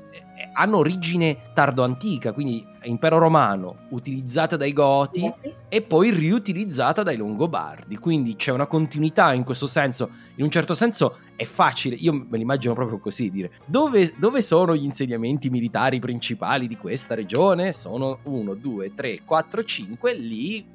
hanno 0.53 0.77
origine 0.77 1.51
tardo-antica, 1.53 2.33
quindi 2.33 2.65
impero 2.83 3.17
romano, 3.17 3.87
utilizzata 3.89 4.57
dai 4.57 4.73
Goti 4.73 5.31
e 5.69 5.81
poi 5.81 6.11
riutilizzata 6.11 7.03
dai 7.03 7.17
Longobardi. 7.17 7.97
Quindi 7.97 8.35
c'è 8.35 8.51
una 8.51 8.65
continuità 8.65 9.33
in 9.33 9.43
questo 9.43 9.67
senso. 9.67 10.09
In 10.35 10.43
un 10.43 10.51
certo 10.51 10.73
senso 10.73 11.17
è 11.35 11.45
facile, 11.45 11.95
io 11.95 12.13
me 12.13 12.37
l'immagino 12.37 12.73
proprio 12.73 12.99
così 12.99 13.29
dire. 13.29 13.51
Dove, 13.65 14.13
dove 14.17 14.41
sono 14.41 14.75
gli 14.75 14.83
insediamenti 14.83 15.49
militari 15.49 15.99
principali 15.99 16.67
di 16.67 16.77
questa 16.77 17.15
regione? 17.15 17.71
Sono 17.71 18.19
1, 18.23 18.53
2, 18.55 18.93
3, 18.93 19.21
4, 19.23 19.63
5, 19.63 20.13
lì 20.13 20.57
eh, 20.57 20.65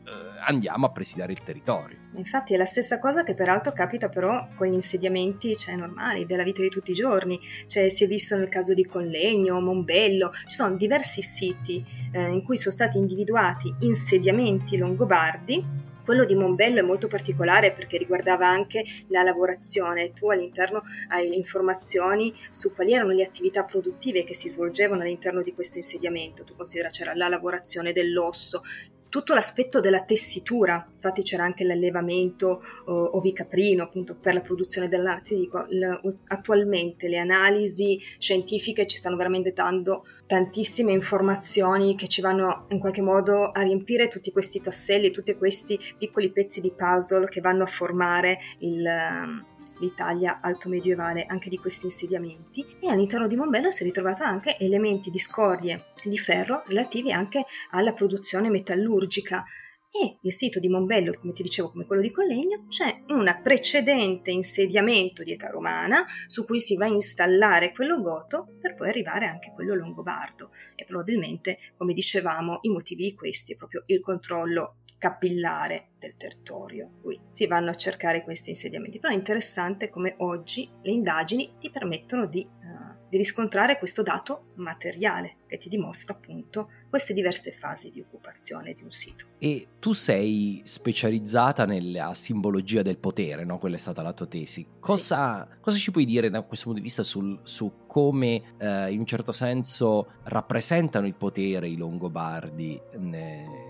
andiamo 0.47 0.87
a 0.87 0.91
presidiare 0.91 1.33
il 1.33 1.43
territorio. 1.43 1.97
Infatti 2.17 2.55
è 2.55 2.57
la 2.57 2.65
stessa 2.65 2.99
cosa 2.99 3.23
che 3.23 3.35
peraltro 3.35 3.73
capita 3.73 4.09
però 4.09 4.49
con 4.57 4.67
gli 4.67 4.73
insediamenti 4.73 5.57
cioè, 5.57 5.77
normali 5.77 6.27
della 6.27 6.43
vita 6.43 6.63
di 6.63 6.69
tutti 6.69 6.93
i 6.93 6.95
giorni, 6.95 7.39
cioè 7.67 7.89
si 7.89 8.05
è 8.05 8.07
visto 8.07 8.37
nel 8.37 8.49
caso 8.49 8.75
di 8.75 8.85
Collegno, 8.87 9.61
Mombello, 9.61 10.33
ci 10.47 10.55
sono 10.55 10.77
diversi 10.77 11.23
siti 11.23 11.85
eh, 12.13 12.31
in 12.31 12.43
cui 12.43 12.57
sono 12.57 12.75
stati 12.75 12.99
individuati 12.99 13.75
insediamenti 13.81 14.77
longobardi 14.77 15.85
quello 16.07 16.25
di 16.25 16.37
Mombello 16.37 16.79
è 16.79 16.83
molto 16.83 17.09
particolare 17.09 17.73
perché 17.73 17.99
riguardava 17.99 18.47
anche 18.47 18.85
la 19.09 19.25
lavorazione. 19.25 20.13
Tu 20.13 20.31
all'interno 20.31 20.83
hai 21.09 21.35
informazioni 21.35 22.33
su 22.49 22.73
quali 22.73 22.93
erano 22.93 23.11
le 23.11 23.25
attività 23.25 23.65
produttive 23.65 24.23
che 24.23 24.33
si 24.33 24.49
svolgevano 24.49 25.03
all'interno 25.03 25.43
di 25.43 25.53
questo 25.53 25.79
insediamento. 25.79 26.45
Tu 26.45 26.55
considera 26.55 26.91
c'era 26.91 27.13
la 27.13 27.27
lavorazione 27.27 27.93
dell'osso, 27.93 28.63
tutto 29.17 29.33
l'aspetto 29.33 29.81
della 29.81 30.03
tessitura, 30.03 30.87
infatti 30.95 31.23
c'era 31.23 31.43
anche 31.43 31.65
l'allevamento 31.65 32.63
uh, 32.85 32.91
ovicaprino 32.93 33.83
appunto 33.83 34.15
per 34.15 34.35
la 34.35 34.41
produzione 34.41 34.89
del 34.89 35.03
latte, 35.03 35.35
dico, 35.35 35.61
l- 35.71 36.19
attualmente 36.27 37.09
le 37.09 37.17
analisi 37.17 37.99
scientifiche 38.19 38.87
ci 38.87 38.99
stanno 38.99 39.17
veramente 39.17 39.53
dando 39.53 40.05
tantissime 40.27 40.93
informazioni 40.93 41.97
che 41.97 42.09
ci 42.09 42.21
vanno 42.21 42.67
in 42.69 42.79
qualche 42.79 43.01
modo 43.01 43.53
a 43.53 43.63
riempire 43.63 44.09
tutti 44.09 44.31
questi 44.31 44.61
tasselli, 44.61 45.11
tutti 45.11 45.35
questi 45.35 45.81
piccoli 45.97 46.31
pezzi 46.31 46.61
di 46.61 46.71
puzzle 46.77 47.29
che 47.29 47.41
vanno 47.41 47.63
a 47.63 47.67
formare 47.67 48.39
il... 48.59 48.85
L'Italia 49.79 50.41
alto-medievale 50.41 51.27
anche 51.27 51.49
di 51.49 51.59
questi 51.59 51.87
insediamenti. 51.87 52.65
E 52.81 52.89
all'interno 52.89 53.27
di 53.27 53.37
Mombello 53.37 53.71
si 53.71 53.83
è 53.83 53.87
ritrovato 53.87 54.23
anche 54.23 54.59
elementi 54.59 55.11
di 55.11 55.19
scorie 55.19 55.93
di 56.05 56.19
ferro 56.19 56.63
relativi 56.67 57.13
anche 57.13 57.45
alla 57.71 57.93
produzione 57.93 58.49
metallurgica 58.49 59.45
e 60.03 60.19
il 60.21 60.33
sito 60.33 60.59
di 60.59 60.69
Mombello, 60.69 61.13
come 61.19 61.33
ti 61.33 61.43
dicevo, 61.43 61.71
come 61.71 61.87
quello 61.87 62.03
di 62.03 62.11
Collegno, 62.11 62.67
c'è 62.69 63.03
un 63.09 63.41
precedente 63.43 64.31
insediamento 64.31 65.23
di 65.23 65.33
età 65.33 65.49
romana 65.49 66.05
su 66.27 66.45
cui 66.45 66.59
si 66.59 66.77
va 66.77 66.85
a 66.85 66.89
installare 66.89 67.73
quello 67.73 68.01
goto 68.01 68.57
per 68.61 68.75
poi 68.75 68.89
arrivare 68.89 69.27
anche 69.27 69.53
quello 69.55 69.75
longobardo 69.75 70.51
e 70.75 70.85
probabilmente, 70.85 71.59
come 71.77 71.95
dicevamo, 71.95 72.59
i 72.63 72.69
motivi 72.69 73.05
di 73.05 73.15
questi 73.15 73.55
è 73.55 73.57
proprio 73.57 73.85
il 73.87 74.01
controllo 74.01 74.77
capillare 74.99 75.91
del 75.99 76.17
territorio. 76.17 76.99
Qui 77.03 77.21
si 77.33 77.47
vanno 77.47 77.71
a 77.71 77.75
cercare 77.75 78.23
questi 78.23 78.51
insediamenti. 78.51 78.99
Però 78.99 79.13
è 79.13 79.17
interessante 79.17 79.89
come 79.89 80.15
oggi 80.19 80.69
le 80.83 80.91
indagini 80.91 81.57
ti 81.59 81.71
permettono 81.71 82.27
di, 82.27 82.47
uh, 82.47 82.96
di 83.09 83.17
riscontrare 83.17 83.79
questo 83.79 84.03
dato 84.03 84.53
materiale 84.55 85.37
che 85.47 85.59
ti 85.59 85.69
dimostra 85.69 86.13
appunto 86.13 86.71
queste 86.89 87.13
diverse 87.13 87.53
fasi 87.53 87.91
di 87.91 88.01
occupazione 88.01 88.73
di 88.73 88.83
un 88.83 88.91
sito. 88.91 89.27
E 89.39 89.69
tu 89.79 89.93
sei 89.93 90.63
specializzata 90.65 91.65
nella 91.65 92.15
simbologia 92.15 92.83
del 92.83 92.99
potere, 92.99 93.45
no? 93.45 93.59
Quella 93.59 93.77
è 93.77 93.79
stata 93.79 94.03
la 94.03 94.13
tua 94.13 94.27
tesi. 94.27 94.67
Cosa, 94.81 95.49
sì. 95.51 95.59
cosa 95.61 95.77
ci 95.77 95.91
puoi 95.91 96.05
dire 96.05 96.31
da 96.31 96.43
questo 96.43 96.67
punto 96.67 96.81
di 96.81 96.87
vista 96.87 97.03
sul, 97.03 97.41
su 97.45 97.87
come 97.87 98.55
eh, 98.59 98.91
in 98.93 98.99
un 98.99 99.07
certo 99.07 99.33
senso 99.33 100.13
rappresentano 100.25 101.07
il 101.07 101.15
potere 101.15 101.69
i 101.69 101.77
Longobardi? 101.77 102.81
Ne 102.99 103.66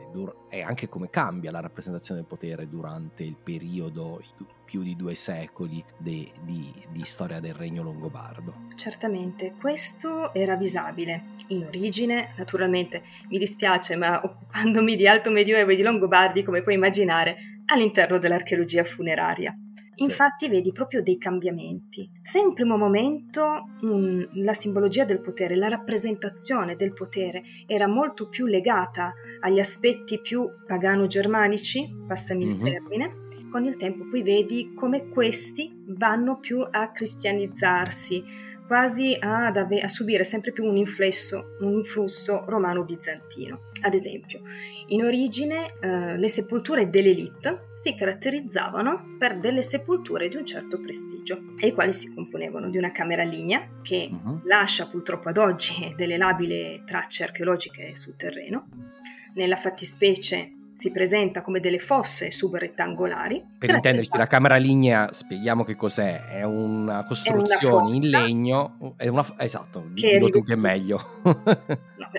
e 0.48 0.62
anche 0.62 0.88
come 0.88 1.10
cambia 1.10 1.50
la 1.50 1.60
rappresentazione 1.60 2.20
del 2.20 2.28
potere 2.28 2.66
durante 2.66 3.22
il 3.22 3.36
periodo 3.36 4.22
più 4.64 4.82
di 4.82 4.96
due 4.96 5.14
secoli 5.14 5.82
de, 5.98 6.30
di, 6.42 6.72
di 6.90 7.04
storia 7.04 7.40
del 7.40 7.54
regno 7.54 7.82
longobardo. 7.82 8.66
Certamente, 8.74 9.54
questo 9.58 10.32
era 10.32 10.56
visabile 10.56 11.34
in 11.48 11.64
origine, 11.64 12.28
naturalmente 12.36 13.02
mi 13.28 13.38
dispiace, 13.38 13.96
ma 13.96 14.20
occupandomi 14.24 14.96
di 14.96 15.06
alto 15.06 15.30
medioevo 15.30 15.70
e 15.70 15.76
di 15.76 15.82
longobardi, 15.82 16.42
come 16.42 16.62
puoi 16.62 16.74
immaginare, 16.74 17.36
all'interno 17.66 18.18
dell'archeologia 18.18 18.84
funeraria. 18.84 19.56
Infatti 19.97 20.49
vedi 20.49 20.72
proprio 20.72 21.03
dei 21.03 21.16
cambiamenti. 21.16 22.11
Se 22.20 22.38
in 22.38 22.53
primo 22.53 22.76
momento 22.76 23.64
um, 23.80 24.28
la 24.42 24.53
simbologia 24.53 25.05
del 25.05 25.20
potere, 25.20 25.57
la 25.57 25.68
rappresentazione 25.68 26.76
del 26.76 26.92
potere 26.92 27.42
era 27.66 27.86
molto 27.86 28.28
più 28.28 28.47
legata 28.47 29.14
agli 29.40 29.59
aspetti 29.59 30.20
più 30.20 30.49
pagano-germanici, 30.66 32.05
passami 32.07 32.44
mm-hmm. 32.44 32.55
il 32.55 32.61
mhm. 32.61 32.70
termine, 32.70 33.14
con 33.51 33.64
il 33.64 33.76
tempo 33.76 34.07
poi 34.11 34.22
vedi 34.22 34.72
come 34.74 35.09
questi 35.09 35.82
vanno 35.86 36.38
più 36.38 36.61
a 36.68 36.90
cristianizzarsi, 36.90 38.22
quasi 38.66 39.16
ad 39.18 39.56
ave- 39.56 39.80
a 39.80 39.88
subire 39.88 40.24
sempre 40.24 40.52
più 40.52 40.64
un, 40.64 40.76
inflesso, 40.76 41.56
un 41.60 41.72
influsso 41.72 42.44
romano-bizantino. 42.46 43.70
Ad 43.82 43.94
esempio, 43.94 44.40
in 44.88 45.04
origine 45.04 45.74
eh, 45.80 46.16
le 46.16 46.28
sepolture 46.28 46.90
dell'elite 46.90 47.68
si 47.74 47.94
caratterizzavano 47.94 49.16
per 49.18 49.38
delle 49.38 49.62
sepolture 49.62 50.28
di 50.28 50.36
un 50.36 50.44
certo 50.44 50.80
prestigio, 50.80 51.54
le 51.56 51.72
quali 51.72 51.92
si 51.92 52.12
componevano 52.12 52.68
di 52.68 52.78
una 52.78 52.90
camera 52.90 53.22
lignea 53.22 53.68
che 53.82 54.08
uh-huh. 54.11 54.41
lascia 54.45 54.88
purtroppo 54.88 55.28
ad 55.28 55.38
oggi 55.38 55.95
delle 55.96 56.16
labili 56.16 56.82
tracce 56.84 57.24
archeologiche 57.24 57.96
sul 57.96 58.16
terreno. 58.16 58.68
Nella 59.34 59.57
fattispecie 59.57 60.53
si 60.76 60.90
presenta 60.90 61.40
come 61.40 61.58
delle 61.58 61.78
fosse 61.78 62.30
subrettangolari. 62.30 63.42
Per 63.58 63.70
intenderci, 63.70 64.11
la 64.16 64.26
camera 64.26 64.57
lignea, 64.57 65.11
spieghiamo 65.11 65.64
che 65.64 65.74
cos'è, 65.74 66.26
è 66.28 66.42
una 66.42 67.04
costruzione 67.04 67.57
è 67.58 67.66
una 67.66 67.96
in 67.96 68.08
legno, 68.08 68.94
è 68.96 69.08
una, 69.08 69.24
esatto, 69.38 69.86
dillo 69.88 70.28
tu 70.28 70.40
che 70.40 70.53
è 70.53 70.57
meglio. 70.57 71.20
no, 71.24 72.11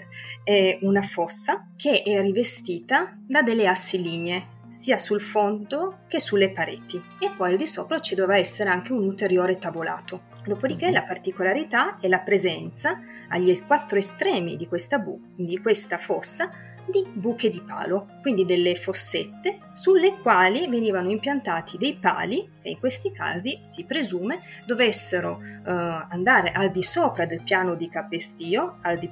è 0.44 0.80
una 0.82 1.04
fossa 1.04 1.68
che 1.76 2.02
è 2.02 2.20
rivestita 2.20 3.16
da 3.28 3.44
delle 3.44 3.68
assi 3.68 4.02
lignee, 4.02 4.56
sia 4.70 4.98
sul 4.98 5.22
fondo 5.22 6.00
che 6.08 6.20
sulle 6.20 6.50
pareti 6.50 7.02
e 7.20 7.32
poi 7.36 7.52
al 7.52 7.58
di 7.58 7.68
sopra 7.68 8.02
ci 8.02 8.16
doveva 8.16 8.40
essere 8.40 8.72
anche 8.72 8.92
un 8.92 9.04
ulteriore 9.04 9.58
tavolato. 9.58 10.22
Dopodiché 10.44 10.88
mhm. 10.88 10.94
la 10.94 11.04
particolarità 11.04 12.00
è 12.00 12.08
la 12.08 12.20
presenza 12.20 13.00
agli 13.30 13.56
quattro 13.66 14.00
estremi 14.00 14.56
di 14.56 14.68
questa, 14.68 14.98
bu- 14.98 15.20
di 15.36 15.60
questa 15.60 15.98
fossa 15.98 16.50
di 16.88 17.06
buche 17.12 17.50
di 17.50 17.62
palo, 17.62 18.08
quindi 18.22 18.46
delle 18.46 18.76
fossette 18.76 19.60
sulle 19.74 20.18
quali 20.20 20.68
venivano 20.68 21.10
impiantati 21.10 21.78
dei 21.78 21.96
pali 21.96 22.50
che 22.62 22.70
in 22.70 22.80
questi 22.80 23.12
casi 23.12 23.60
si 23.62 23.86
presume 23.86 24.40
dovessero 24.66 25.40
eh, 25.42 25.72
andare 25.72 26.52
al 26.52 26.72
di 26.72 26.84
sopra 26.84 27.26
del 27.26 27.44
piano 27.44 27.76
di 27.76 27.90
capestio, 27.90 28.78
al 28.82 28.98
di, 28.98 29.10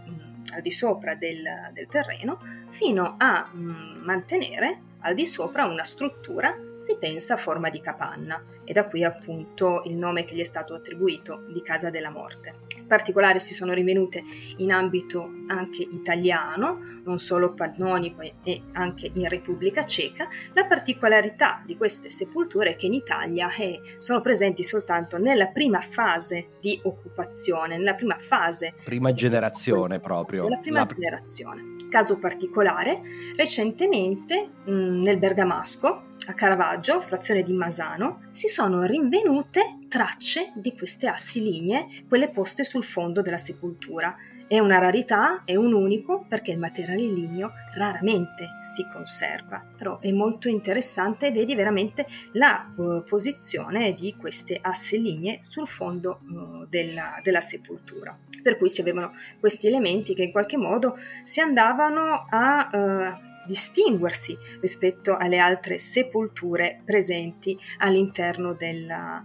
al 0.54 0.62
di 0.62 0.72
sopra 0.72 1.16
del, 1.16 1.44
del, 1.74 1.88
terreno, 1.88 2.40
fino 2.70 3.16
a 3.18 3.50
mh, 3.52 3.60
mm, 3.60 4.04
mantenere 4.04 4.80
al 5.06 5.14
di 5.14 5.28
sopra 5.28 5.66
una 5.66 5.84
struttura, 5.84 6.56
si 6.80 6.98
pensa 7.00 7.36
a 7.36 7.38
forma 7.38 7.70
di 7.70 7.80
capanna, 7.80 8.44
e 8.66 8.74
da 8.74 8.86
qui 8.86 9.04
appunto 9.04 9.84
il 9.86 9.96
nome 9.96 10.26
che 10.26 10.36
gli 10.36 10.42
è 10.42 10.46
stato 10.46 10.74
attribuito 10.74 11.46
di 11.48 11.62
Casa 11.62 11.90
della 11.90 12.10
Morte. 12.10 12.64
Particolari 12.88 13.40
si 13.40 13.54
sono 13.54 13.74
rinvenute 13.74 14.24
in 14.58 14.72
ambito 14.72 15.30
anche 15.48 15.82
italiano, 15.84 16.80
non 17.04 17.20
solo 17.20 17.54
pannonico 17.54 18.22
e 18.44 18.62
anche 18.74 19.10
in 19.14 19.28
Repubblica 19.30 19.86
Ceca. 19.86 20.28
La 20.54 20.66
particolarità 20.66 21.62
di 21.66 21.78
queste 21.78 22.12
sepolture 22.12 22.72
è 22.72 22.76
che 22.76 22.88
in 22.88 22.94
Italia 22.94 23.48
eh, 23.56 23.82
sono 23.98 24.22
presenti 24.22 24.64
soltanto 24.64 25.18
nella 25.18 25.48
prima 25.48 25.80
fase 25.80 26.50
di 26.60 26.80
occupazione, 26.84 27.78
nella 27.78 27.94
prima 27.96 28.18
fase. 28.18 28.74
Prima 28.84 29.14
generazione 29.14 30.00
proprio. 30.00 30.44
Nella 30.44 30.60
prima 30.60 30.80
La... 30.80 30.86
generazione. 30.86 31.76
Caso 31.90 32.18
particolare, 32.18 33.02
recentemente 33.36 34.50
mh, 34.66 35.00
nel 35.00 35.18
Bergamasco, 35.18 36.14
a 36.28 36.34
Caravaggio, 36.34 37.02
frazione 37.02 37.44
di 37.44 37.54
Masano, 37.54 38.28
si 38.32 38.48
sono 38.56 38.84
rinvenute 38.84 39.80
tracce 39.90 40.54
di 40.56 40.74
queste 40.78 41.10
assi 41.10 41.44
lignee, 41.44 42.06
quelle 42.08 42.30
poste 42.30 42.64
sul 42.64 42.86
fondo 42.86 43.22
della 43.22 43.36
sepoltura. 43.36 44.16
È 44.48 44.58
una 44.60 44.78
rarità, 44.78 45.42
è 45.44 45.58
un 45.58 45.74
unico 45.74 46.26
perché 46.30 46.52
il 46.52 46.58
materiale 46.58 47.02
in 47.02 47.16
ligno 47.16 47.52
raramente 47.74 48.48
si 48.62 48.88
conserva, 48.90 49.62
però 49.76 50.00
è 50.00 50.10
molto 50.14 50.48
interessante 50.48 51.28
e 51.28 51.32
vedi 51.34 51.54
veramente 51.54 52.06
la 52.32 52.72
uh, 52.78 53.04
posizione 53.04 53.94
di 53.94 54.16
queste 54.18 54.58
assi 54.62 55.02
lignee 55.02 55.40
sul 55.42 55.68
fondo 55.68 56.22
uh, 56.26 56.66
della, 56.70 57.20
della 57.22 57.42
sepoltura. 57.42 58.18
Per 58.42 58.58
cui 58.58 58.70
si 58.70 58.80
avevano 58.80 59.12
questi 59.38 59.68
elementi 59.68 60.16
che 60.16 60.24
in 60.24 60.32
qualche 60.32 60.56
modo 60.56 60.98
si 61.26 61.42
andavano 61.42 62.26
a 62.30 62.70
uh, 62.72 63.34
distinguersi 63.46 64.38
rispetto 64.62 65.16
alle 65.18 65.38
altre 65.38 65.80
sepolture 65.80 66.82
presenti 66.86 67.58
all'interno 67.78 68.54
della, 68.54 69.24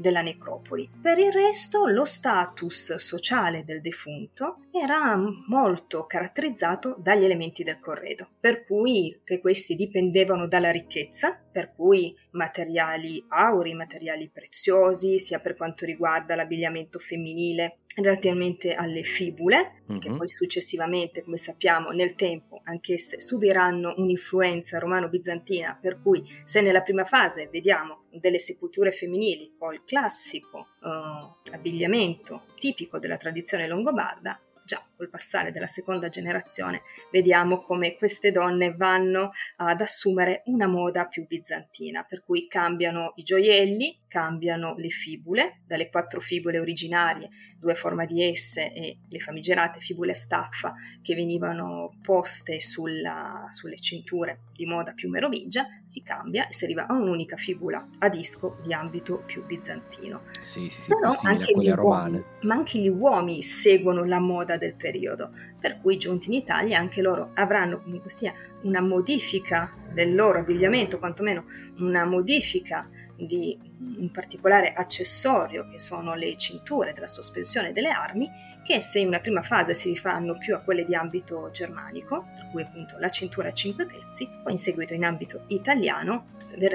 della 0.00 0.22
necropoli. 0.22 0.88
Per 1.00 1.18
il 1.18 1.30
resto 1.30 1.86
lo 1.86 2.04
status 2.04 2.94
sociale 2.96 3.64
del 3.64 3.80
defunto 3.80 4.64
era 4.72 5.16
molto 5.46 6.06
caratterizzato 6.06 6.96
dagli 6.98 7.24
elementi 7.24 7.62
del 7.62 7.78
corredo, 7.78 8.28
per 8.40 8.64
cui 8.64 9.20
che 9.24 9.40
questi 9.40 9.76
dipendevano 9.76 10.48
dalla 10.48 10.70
ricchezza, 10.70 11.38
per 11.50 11.74
cui 11.74 12.16
materiali 12.32 13.24
auri, 13.28 13.74
materiali 13.74 14.30
preziosi, 14.32 15.18
sia 15.18 15.38
per 15.38 15.54
quanto 15.54 15.84
riguarda 15.84 16.34
l'abbigliamento 16.34 16.98
femminile 16.98 17.79
relativamente 17.96 18.74
alle 18.74 19.02
fibule, 19.02 19.82
mm-hmm. 19.90 20.00
che 20.00 20.10
mhm. 20.10 20.16
poi 20.16 20.28
successivamente, 20.28 21.22
come 21.22 21.36
sappiamo, 21.36 21.90
nel 21.90 22.14
tempo 22.14 22.60
anch'esse 22.64 23.20
subiranno 23.20 23.94
un'influenza 23.96 24.78
romano-bizantina, 24.78 25.78
per 25.80 26.00
cui 26.00 26.24
se 26.44 26.60
nella 26.60 26.82
prima 26.82 27.04
fase 27.04 27.48
vediamo 27.50 28.04
delle 28.10 28.38
sepolture 28.38 28.92
femminili 28.92 29.54
col 29.58 29.84
classico 29.84 30.68
uh, 30.80 31.52
abbigliamento 31.52 32.44
tipico 32.58 32.98
della 32.98 33.16
tradizione 33.16 33.66
longobarda, 33.66 34.40
già 34.64 34.82
col 34.96 35.08
passare 35.08 35.50
della 35.50 35.66
seconda 35.66 36.08
generazione 36.08 36.82
vediamo 37.10 37.62
come 37.62 37.96
queste 37.96 38.30
donne 38.30 38.74
vanno 38.74 39.30
ad 39.56 39.80
assumere 39.80 40.42
una 40.46 40.66
moda 40.66 41.06
più 41.06 41.26
bizantina, 41.26 42.04
per 42.04 42.22
cui 42.22 42.46
cambiano 42.46 43.12
i 43.16 43.22
gioielli, 43.22 44.02
cambiano 44.08 44.74
le 44.76 44.88
fibule, 44.88 45.60
dalle 45.66 45.88
quattro 45.88 46.20
fibule 46.20 46.58
originarie, 46.58 47.28
due 47.58 47.72
a 47.72 47.76
forma 47.76 48.04
di 48.04 48.22
esse 48.24 48.72
e 48.72 48.98
le 49.08 49.18
famigerate 49.18 49.80
fibule 49.80 50.12
a 50.12 50.14
staffa 50.14 50.74
che 51.02 51.14
venivano 51.14 51.96
poste 52.02 52.60
sulla, 52.60 53.46
sulle 53.50 53.76
cinture 53.76 54.40
di 54.52 54.66
moda 54.66 54.92
più 54.92 55.08
merovingia, 55.08 55.66
si 55.84 56.02
cambia 56.02 56.48
e 56.48 56.52
si 56.52 56.64
arriva 56.64 56.86
a 56.86 56.94
un'unica 56.94 57.36
fibula 57.36 57.86
a 57.98 58.08
disco 58.08 58.58
di 58.62 58.72
ambito 58.72 59.22
più 59.24 59.44
bizantino. 59.44 60.24
Sì, 60.40 60.68
sì, 60.68 60.82
sì, 60.82 60.94
Però 60.94 61.08
anche 61.22 61.44
a 61.44 61.54
quelle 61.54 61.74
romane. 61.74 62.18
Uomini, 62.18 62.24
ma 62.42 62.54
anche 62.54 62.78
gli 62.78 62.88
uomini 62.88 63.42
seguono 63.42 64.04
la 64.04 64.18
moda 64.18 64.56
del 64.60 64.74
periodo, 64.74 65.32
per 65.58 65.80
cui 65.80 65.96
giunti 65.96 66.28
in 66.28 66.34
Italia 66.34 66.78
anche 66.78 67.02
loro 67.02 67.30
avranno 67.34 67.82
comunque 67.82 68.10
sia 68.10 68.32
una 68.62 68.80
modifica 68.80 69.74
del 69.92 70.14
loro 70.14 70.38
abbigliamento, 70.38 71.00
quantomeno 71.00 71.46
una 71.78 72.04
modifica 72.04 72.88
di 73.16 73.58
un 73.80 74.10
particolare 74.10 74.72
accessorio 74.72 75.66
che 75.66 75.78
sono 75.78 76.14
le 76.14 76.36
cinture 76.36 76.92
della 76.92 77.06
sospensione 77.06 77.72
delle 77.72 77.90
armi 77.90 78.30
che 78.62 78.80
se 78.80 78.98
in 79.00 79.08
una 79.08 79.20
prima 79.20 79.42
fase 79.42 79.74
si 79.74 79.88
rifanno 79.88 80.36
più 80.36 80.54
a 80.54 80.58
quelle 80.58 80.84
di 80.84 80.94
ambito 80.94 81.50
germanico, 81.50 82.28
per 82.34 82.48
cui 82.50 82.62
appunto 82.62 82.98
la 82.98 83.08
cintura 83.08 83.48
a 83.48 83.52
cinque 83.52 83.86
pezzi, 83.86 84.28
poi 84.42 84.52
in 84.52 84.58
seguito 84.58 84.94
in 84.94 85.04
ambito 85.04 85.44
italiano 85.48 86.26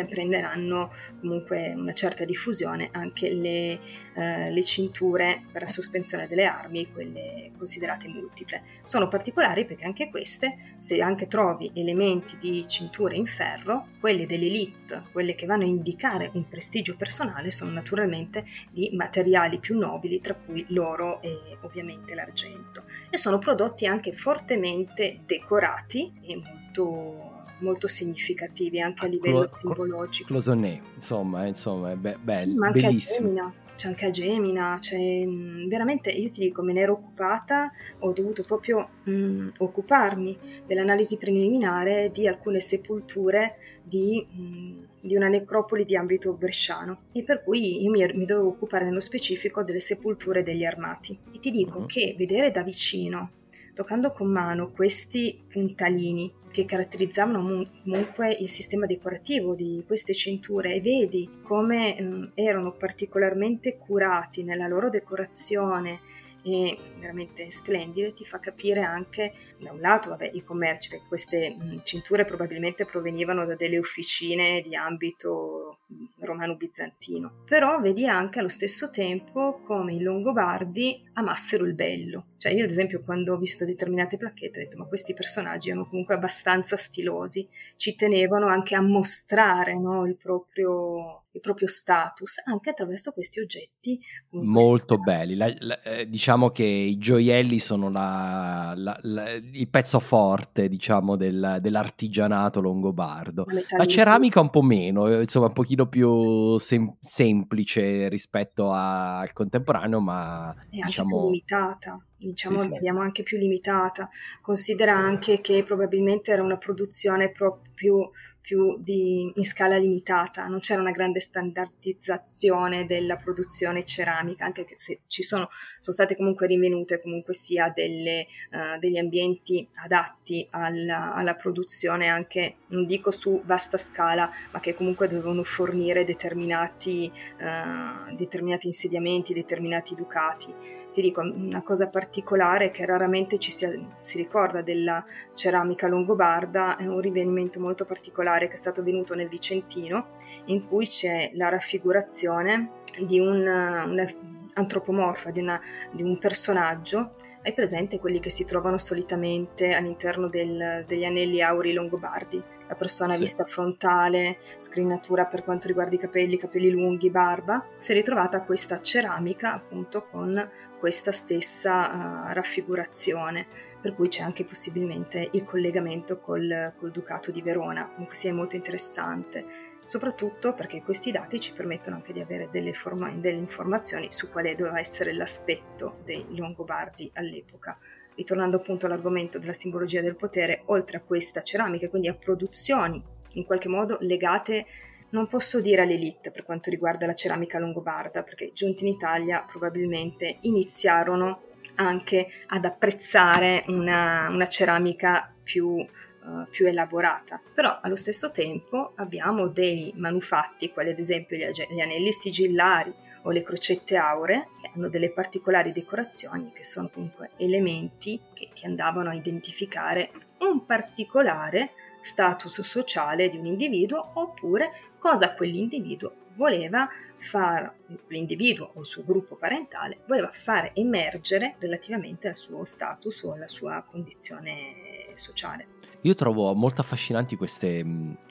prenderanno 0.09 0.91
comunque 1.19 1.73
una 1.75 1.93
certa 1.93 2.25
diffusione 2.25 2.89
anche 2.91 3.31
le, 3.31 3.79
eh, 4.15 4.51
le 4.51 4.63
cinture 4.63 5.43
per 5.51 5.61
la 5.61 5.67
sospensione 5.67 6.27
delle 6.27 6.45
armi, 6.45 6.91
quelle 6.91 7.51
considerate 7.55 8.07
multiple. 8.07 8.61
Sono 8.83 9.07
particolari 9.07 9.65
perché 9.65 9.85
anche 9.85 10.09
queste, 10.09 10.75
se 10.79 11.01
anche 11.01 11.27
trovi 11.27 11.71
elementi 11.75 12.37
di 12.37 12.67
cinture 12.67 13.15
in 13.15 13.25
ferro, 13.25 13.87
quelle 13.99 14.25
dell'elite, 14.25 15.03
quelle 15.11 15.35
che 15.35 15.45
vanno 15.45 15.63
a 15.63 15.67
indicare 15.67 16.29
un 16.33 16.47
prestigio 16.47 16.94
personale, 16.95 17.51
sono 17.51 17.71
naturalmente 17.71 18.45
di 18.71 18.91
materiali 18.93 19.59
più 19.59 19.77
nobili, 19.77 20.21
tra 20.21 20.35
cui 20.35 20.65
l'oro 20.69 21.21
e 21.21 21.57
ovviamente 21.61 22.15
l'argento 22.15 22.83
e 23.09 23.17
sono 23.17 23.39
prodotti 23.39 23.85
anche 23.85 24.13
fortemente 24.13 25.19
decorati 25.25 26.13
e 26.21 26.35
molto 26.35 27.33
molto 27.59 27.87
significativi 27.87 28.81
anche 28.81 29.05
a 29.05 29.07
livello 29.07 29.45
Clo- 29.45 29.47
simbologico. 29.47 30.27
Cloisonné, 30.27 30.81
insomma, 30.95 31.45
insomma, 31.45 31.91
è 31.91 31.95
be- 31.95 32.17
bello, 32.21 32.65
sì, 32.65 32.79
bellissimo. 32.81 33.27
Gemina, 33.27 33.53
c'è 33.75 33.87
anche 33.87 34.05
a 34.05 34.09
Gemina, 34.09 34.77
c'è, 34.79 35.25
mm, 35.25 35.67
veramente 35.67 36.09
io 36.11 36.29
ti 36.29 36.41
dico, 36.41 36.61
me 36.61 36.73
ne 36.73 36.81
ero 36.81 36.93
occupata, 36.93 37.71
ho 37.99 38.11
dovuto 38.11 38.43
proprio 38.43 38.89
mh, 39.03 39.11
mm, 39.11 39.49
occuparmi 39.59 40.37
dell'analisi 40.65 41.17
preliminare 41.17 42.11
di 42.11 42.27
alcune 42.27 42.59
sepolture 42.59 43.55
di, 43.83 44.25
mh, 44.29 44.41
mm, 44.41 44.83
di, 45.05 45.15
una 45.15 45.27
necropoli 45.27 45.85
di 45.85 45.95
ambito 45.95 46.33
bresciano 46.33 47.03
e 47.11 47.23
per 47.23 47.43
cui 47.43 47.81
io 47.81 47.91
mi, 47.91 48.05
mi, 48.13 48.25
dovevo 48.25 48.49
occupare 48.49 48.85
nello 48.85 48.99
specifico 48.99 49.63
delle 49.63 49.79
sepolture 49.79 50.43
degli 50.43 50.65
armati. 50.65 51.17
E 51.33 51.39
ti 51.39 51.51
dico 51.51 51.79
uh-huh. 51.79 51.85
che 51.85 52.15
vedere 52.17 52.51
da 52.51 52.63
vicino, 52.63 53.31
toccando 53.73 54.11
con 54.11 54.27
mano 54.27 54.71
questi 54.71 55.43
puntalini 55.47 56.43
che 56.55 56.63
caratterizzavano 56.63 57.67
comunque 57.83 58.31
il 58.31 58.49
sistema 58.49 58.85
decorativo 58.85 59.55
di 59.55 59.83
queste 59.85 60.13
cinture 60.13 60.73
e 60.73 60.79
vedi 60.79 61.41
come 61.43 61.99
mh, 61.99 62.31
erano 62.33 62.71
particolarmente 62.71 63.77
curati 63.77 64.43
nella 64.43 64.67
loro 64.67 64.89
decorazione 64.89 65.99
e 66.45 66.77
veramente 66.99 67.49
splendide, 67.49 68.13
ti 68.13 68.23
fa 68.23 68.39
capire 68.39 68.81
anche 68.83 69.33
da 69.57 69.71
un 69.71 69.79
lato 69.79 70.09
vabbè, 70.09 70.29
i 70.33 70.43
commerci, 70.43 70.89
perché 70.89 71.05
queste 71.07 71.55
cinture 71.83 72.23
probabilmente 72.23 72.85
provenivano 72.85 73.45
da 73.45 73.55
delle 73.55 73.79
officine 73.79 74.61
di 74.61 74.75
ambito 74.75 75.79
romano-bizantino, 76.19 77.43
però 77.45 77.79
vedi 77.81 78.05
anche 78.05 78.37
allo 78.37 78.49
stesso 78.49 78.91
tempo 78.91 79.61
come 79.63 79.95
i 79.95 80.01
Longobardi 80.01 81.09
amassero 81.13 81.65
il 81.65 81.73
bello. 81.73 82.25
Cioè 82.37 82.51
io 82.51 82.65
ad 82.65 82.69
esempio 82.69 83.01
quando 83.01 83.33
ho 83.33 83.37
visto 83.37 83.65
determinate 83.65 84.17
placchette 84.17 84.59
ho 84.59 84.63
detto 84.63 84.77
ma 84.77 84.85
questi 84.85 85.13
personaggi 85.13 85.69
erano 85.69 85.85
comunque 85.85 86.15
abbastanza 86.15 86.75
stilosi, 86.75 87.47
ci 87.77 87.95
tenevano 87.95 88.47
anche 88.47 88.75
a 88.75 88.81
mostrare 88.81 89.77
no, 89.79 90.05
il, 90.05 90.17
proprio, 90.17 91.23
il, 91.31 91.39
proprio, 91.39 91.67
status 91.67 92.41
anche 92.45 92.71
attraverso 92.71 93.11
questi 93.11 93.39
oggetti. 93.39 93.99
Molto 94.31 94.97
belli, 94.97 95.35
la, 95.35 95.53
la, 95.59 95.81
eh, 95.81 96.09
diciamo 96.09 96.49
che 96.49 96.63
i 96.63 96.97
gioielli 96.97 97.57
sono 97.57 97.89
la, 97.89 98.73
il 98.75 99.67
pezzo 99.69 99.99
forte 99.99 100.67
diciamo 100.67 101.15
del, 101.15 101.59
dell'artigianato 101.61 102.59
longobardo, 102.59 103.45
la 103.77 103.85
ceramica 103.85 104.41
un 104.41 104.49
po' 104.49 104.61
meno, 104.61 105.07
eh, 105.07 105.21
insomma 105.21 105.47
un 105.47 105.53
pochino 105.53 105.87
più 105.87 106.57
sem- 106.57 106.95
semplice 106.99 108.09
rispetto 108.09 108.71
a, 108.71 109.19
al 109.19 109.31
contemporaneo 109.31 109.99
ma 110.01 110.53
è 110.69 110.81
diciamo... 110.83 111.25
limitata 111.25 111.99
diciamo 112.17 112.59
sì, 112.59 112.77
sì. 112.79 112.87
anche 112.87 113.23
più 113.23 113.37
limitata. 113.37 114.09
Considera 114.41 114.95
anche 114.95 115.41
che 115.41 115.63
probabilmente 115.63 116.31
era 116.31 116.43
una 116.43 116.57
produzione 116.57 117.31
proprio 117.31 118.11
più 118.45 118.77
di, 118.77 119.31
in 119.33 119.43
scala 119.43 119.75
limitata, 119.75 120.45
non 120.45 120.59
c'era 120.59 120.79
una 120.79 120.91
grande 120.91 121.19
standardizzazione 121.19 122.85
della 122.85 123.15
produzione 123.15 123.83
ceramica, 123.83 124.45
anche 124.45 124.67
se 124.77 124.99
ci 125.07 125.23
sono, 125.23 125.49
sono 125.79 125.95
state 125.95 126.15
comunque 126.15 126.45
rinvenute 126.45 127.01
comunque 127.01 127.33
sia 127.33 127.71
delle, 127.73 128.27
uh, 128.51 128.79
degli 128.79 128.99
ambienti 128.99 129.67
adatti 129.83 130.47
alla, 130.51 131.15
alla, 131.15 131.33
produzione 131.33 132.07
anche, 132.07 132.57
non 132.67 132.85
dico 132.85 133.09
su 133.09 133.41
vasta 133.45 133.77
scala, 133.77 134.29
ma 134.51 134.59
che 134.59 134.75
comunque 134.75 135.07
dovevano 135.07 135.43
fornire 135.43 136.03
determinati, 136.03 137.11
uh, 137.39 138.15
determinati 138.15 138.67
insediamenti, 138.67 139.33
determinati 139.33 139.95
ducati 139.95 140.83
ti 140.95 141.01
dico 141.01 141.19
una 141.19 141.61
cosa 141.61 141.89
particolare 141.89 142.71
che 142.71 142.85
raramente 142.85 143.37
ci 143.37 143.51
si, 143.51 143.85
si, 143.99 144.17
ricorda 144.17 144.61
della 144.61 145.03
ceramica 145.33 145.89
longobarda, 145.89 146.77
è 146.77 146.85
un 146.85 147.01
rivenimento 147.01 147.59
molto 147.59 147.83
particolare 147.83 148.47
che 148.47 148.53
è 148.53 148.57
stato 148.57 148.81
venuto 148.81 149.13
nel 149.13 149.27
Vicentino, 149.27 150.11
in 150.45 150.65
cui 150.65 150.87
c'è 150.87 151.31
la 151.33 151.49
raffigurazione 151.49 152.83
di 153.05 153.19
un, 153.19 153.39
una 153.39 154.09
antropomorfa, 154.53 155.31
di, 155.31 155.41
una, 155.41 155.59
di 155.91 156.01
un 156.01 156.17
personaggio 156.17 157.15
hai 157.41 157.53
presente 157.53 157.99
quelli 157.99 158.19
che 158.19 158.29
si 158.29 158.45
trovano 158.45 158.77
solitamente 158.77 159.73
all'interno 159.73 160.29
del, 160.29 160.85
degli 160.87 161.03
anelli 161.03 161.41
auri 161.41 161.73
longobardi? 161.73 162.41
La 162.67 162.75
persona 162.75 163.13
sì. 163.13 163.19
vista 163.19 163.45
frontale, 163.45 164.37
scrinatura 164.57 165.25
per 165.25 165.43
quanto 165.43 165.67
riguarda 165.67 165.95
i 165.95 165.99
capelli, 165.99 166.37
capelli 166.37 166.69
lunghi, 166.69 167.09
barba, 167.09 167.65
si 167.79 167.91
è 167.91 167.95
ritrovata 167.95 168.41
questa 168.41 168.81
ceramica 168.81 169.53
appunto 169.53 170.07
con 170.09 170.49
questa 170.79 171.11
stessa 171.11 172.27
uh, 172.29 172.33
raffigurazione, 172.33 173.45
per 173.81 173.93
cui 173.93 174.07
c'è 174.07 174.23
anche 174.23 174.43
possibilmente 174.43 175.29
il 175.31 175.43
collegamento 175.43 176.19
col, 176.19 176.73
col 176.77 176.91
Ducato 176.91 177.31
di 177.31 177.41
Verona, 177.41 177.87
comunque 177.87 178.15
sia 178.15 178.33
molto 178.33 178.55
interessante, 178.55 179.45
soprattutto 179.85 180.53
perché 180.53 180.81
questi 180.81 181.11
dati 181.11 181.39
ci 181.39 181.53
permettono 181.53 181.97
anche 181.97 182.13
di 182.13 182.19
avere 182.19 182.49
delle, 182.51 182.73
forma- 182.73 183.11
delle 183.11 183.37
informazioni 183.37 184.11
su 184.11 184.29
quale 184.29 184.55
doveva 184.55 184.79
essere 184.79 185.13
l'aspetto 185.13 185.99
dei 186.03 186.25
Longobardi 186.35 187.11
all'epoca 187.13 187.77
ritornando 188.15 188.57
appunto 188.57 188.85
all'argomento 188.85 189.39
della 189.39 189.53
simbologia 189.53 190.01
del 190.01 190.15
potere, 190.15 190.61
oltre 190.65 190.97
a 190.97 191.01
questa 191.01 191.41
ceramica, 191.41 191.89
quindi 191.89 192.07
a 192.07 192.13
produzioni 192.13 193.01
in 193.33 193.45
qualche 193.45 193.69
modo 193.69 193.97
legate, 194.01 194.65
non 195.09 195.27
posso 195.27 195.61
dire 195.61 195.81
all'elite 195.81 196.31
per 196.31 196.43
quanto 196.43 196.69
riguarda 196.69 197.05
la 197.05 197.13
ceramica 197.13 197.59
longobarda, 197.59 198.23
perché 198.23 198.51
giunti 198.53 198.85
in 198.85 198.93
Italia 198.93 199.41
probabilmente 199.41 200.37
iniziarono 200.41 201.41
anche 201.75 202.27
ad 202.47 202.65
apprezzare 202.65 203.63
una, 203.67 204.27
una 204.29 204.47
ceramica 204.47 205.33
più, 205.43 205.67
uh, 205.67 206.47
più, 206.49 206.67
elaborata. 206.67 207.41
Però 207.53 207.79
allo 207.81 207.95
stesso 207.95 208.31
tempo 208.31 208.93
abbiamo 208.95 209.47
dei 209.47 209.93
manufatti, 209.95 210.71
quali 210.71 210.89
ad 210.89 210.99
esempio 210.99 211.37
gli 211.37 211.81
anelli 211.81 212.11
sigillari 212.11 212.93
o 213.25 213.31
le 213.31 213.43
crocette 213.43 213.97
auree, 213.97 214.47
che 214.61 214.71
hanno 214.73 214.89
delle 214.89 215.11
particolari 215.11 215.71
decorazioni 215.71 216.51
che 216.53 216.63
sono 216.63 216.89
comunque 216.91 217.31
elementi 217.37 218.19
che 218.33 218.49
ti 218.53 218.65
andavano 218.65 219.09
a 219.09 219.15
identificare 219.15 220.11
un 220.39 220.65
particolare 220.65 221.71
status 222.01 222.61
sociale 222.61 223.29
di 223.29 223.37
un 223.37 223.45
individuo 223.45 224.11
oppure 224.13 224.93
cosa 224.99 225.33
quell'individuo 225.33 226.23
voleva 226.35 226.87
far, 227.17 227.73
l'individuo 228.07 228.71
o 228.73 228.81
il 228.81 228.85
suo 228.85 229.03
gruppo 229.03 229.35
parentale 229.35 229.99
voleva 230.07 230.29
fare 230.29 230.71
emergere 230.73 231.55
relativamente 231.59 232.27
al 232.27 232.35
suo 232.35 232.63
status 232.63 233.23
o 233.23 233.33
alla 233.33 233.47
sua 233.47 233.83
condizione 233.89 235.11
sociale. 235.13 235.67
Io 236.01 236.13
trovo 236.13 236.53
molto 236.53 236.81
affascinanti 236.81 237.35
queste, 237.35 237.83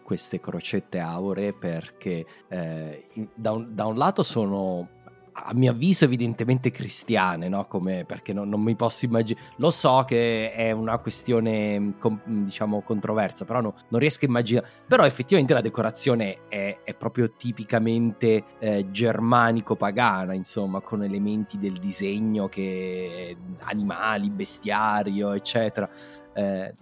queste 0.04 0.38
crocette 0.38 1.00
auree 1.00 1.52
perché 1.52 2.24
eh, 2.48 3.06
da, 3.34 3.52
un, 3.52 3.74
da 3.74 3.86
un 3.86 3.96
lato 3.96 4.22
sono 4.22 4.88
a 5.36 5.52
mio 5.54 5.72
avviso 5.72 6.04
evidentemente 6.04 6.70
cristiane, 6.70 7.48
no? 7.48 7.66
Come, 7.66 8.04
perché 8.04 8.32
non, 8.32 8.48
non, 8.48 8.60
mi 8.60 8.76
posso 8.76 9.04
immaginare, 9.04 9.46
lo 9.56 9.70
so 9.70 10.04
che 10.06 10.52
è 10.52 10.70
una 10.70 10.98
questione 10.98 11.94
com, 11.98 12.20
diciamo 12.24 12.82
controversa, 12.82 13.44
però 13.44 13.60
no, 13.60 13.74
non 13.88 14.00
riesco 14.00 14.24
a 14.24 14.28
immaginare, 14.28 14.68
però 14.86 15.04
effettivamente 15.04 15.52
la 15.52 15.60
decorazione 15.60 16.46
è, 16.48 16.78
è 16.84 16.94
proprio 16.94 17.32
tipicamente 17.32 18.44
eh, 18.60 18.86
germanico-pagana, 18.90 20.34
insomma, 20.34 20.80
con 20.80 21.02
elementi 21.02 21.58
del 21.58 21.78
disegno 21.78 22.48
che 22.48 23.36
animali, 23.62 24.30
bestiario, 24.30 25.32
eccetera. 25.32 25.88
Eh, 26.32 26.74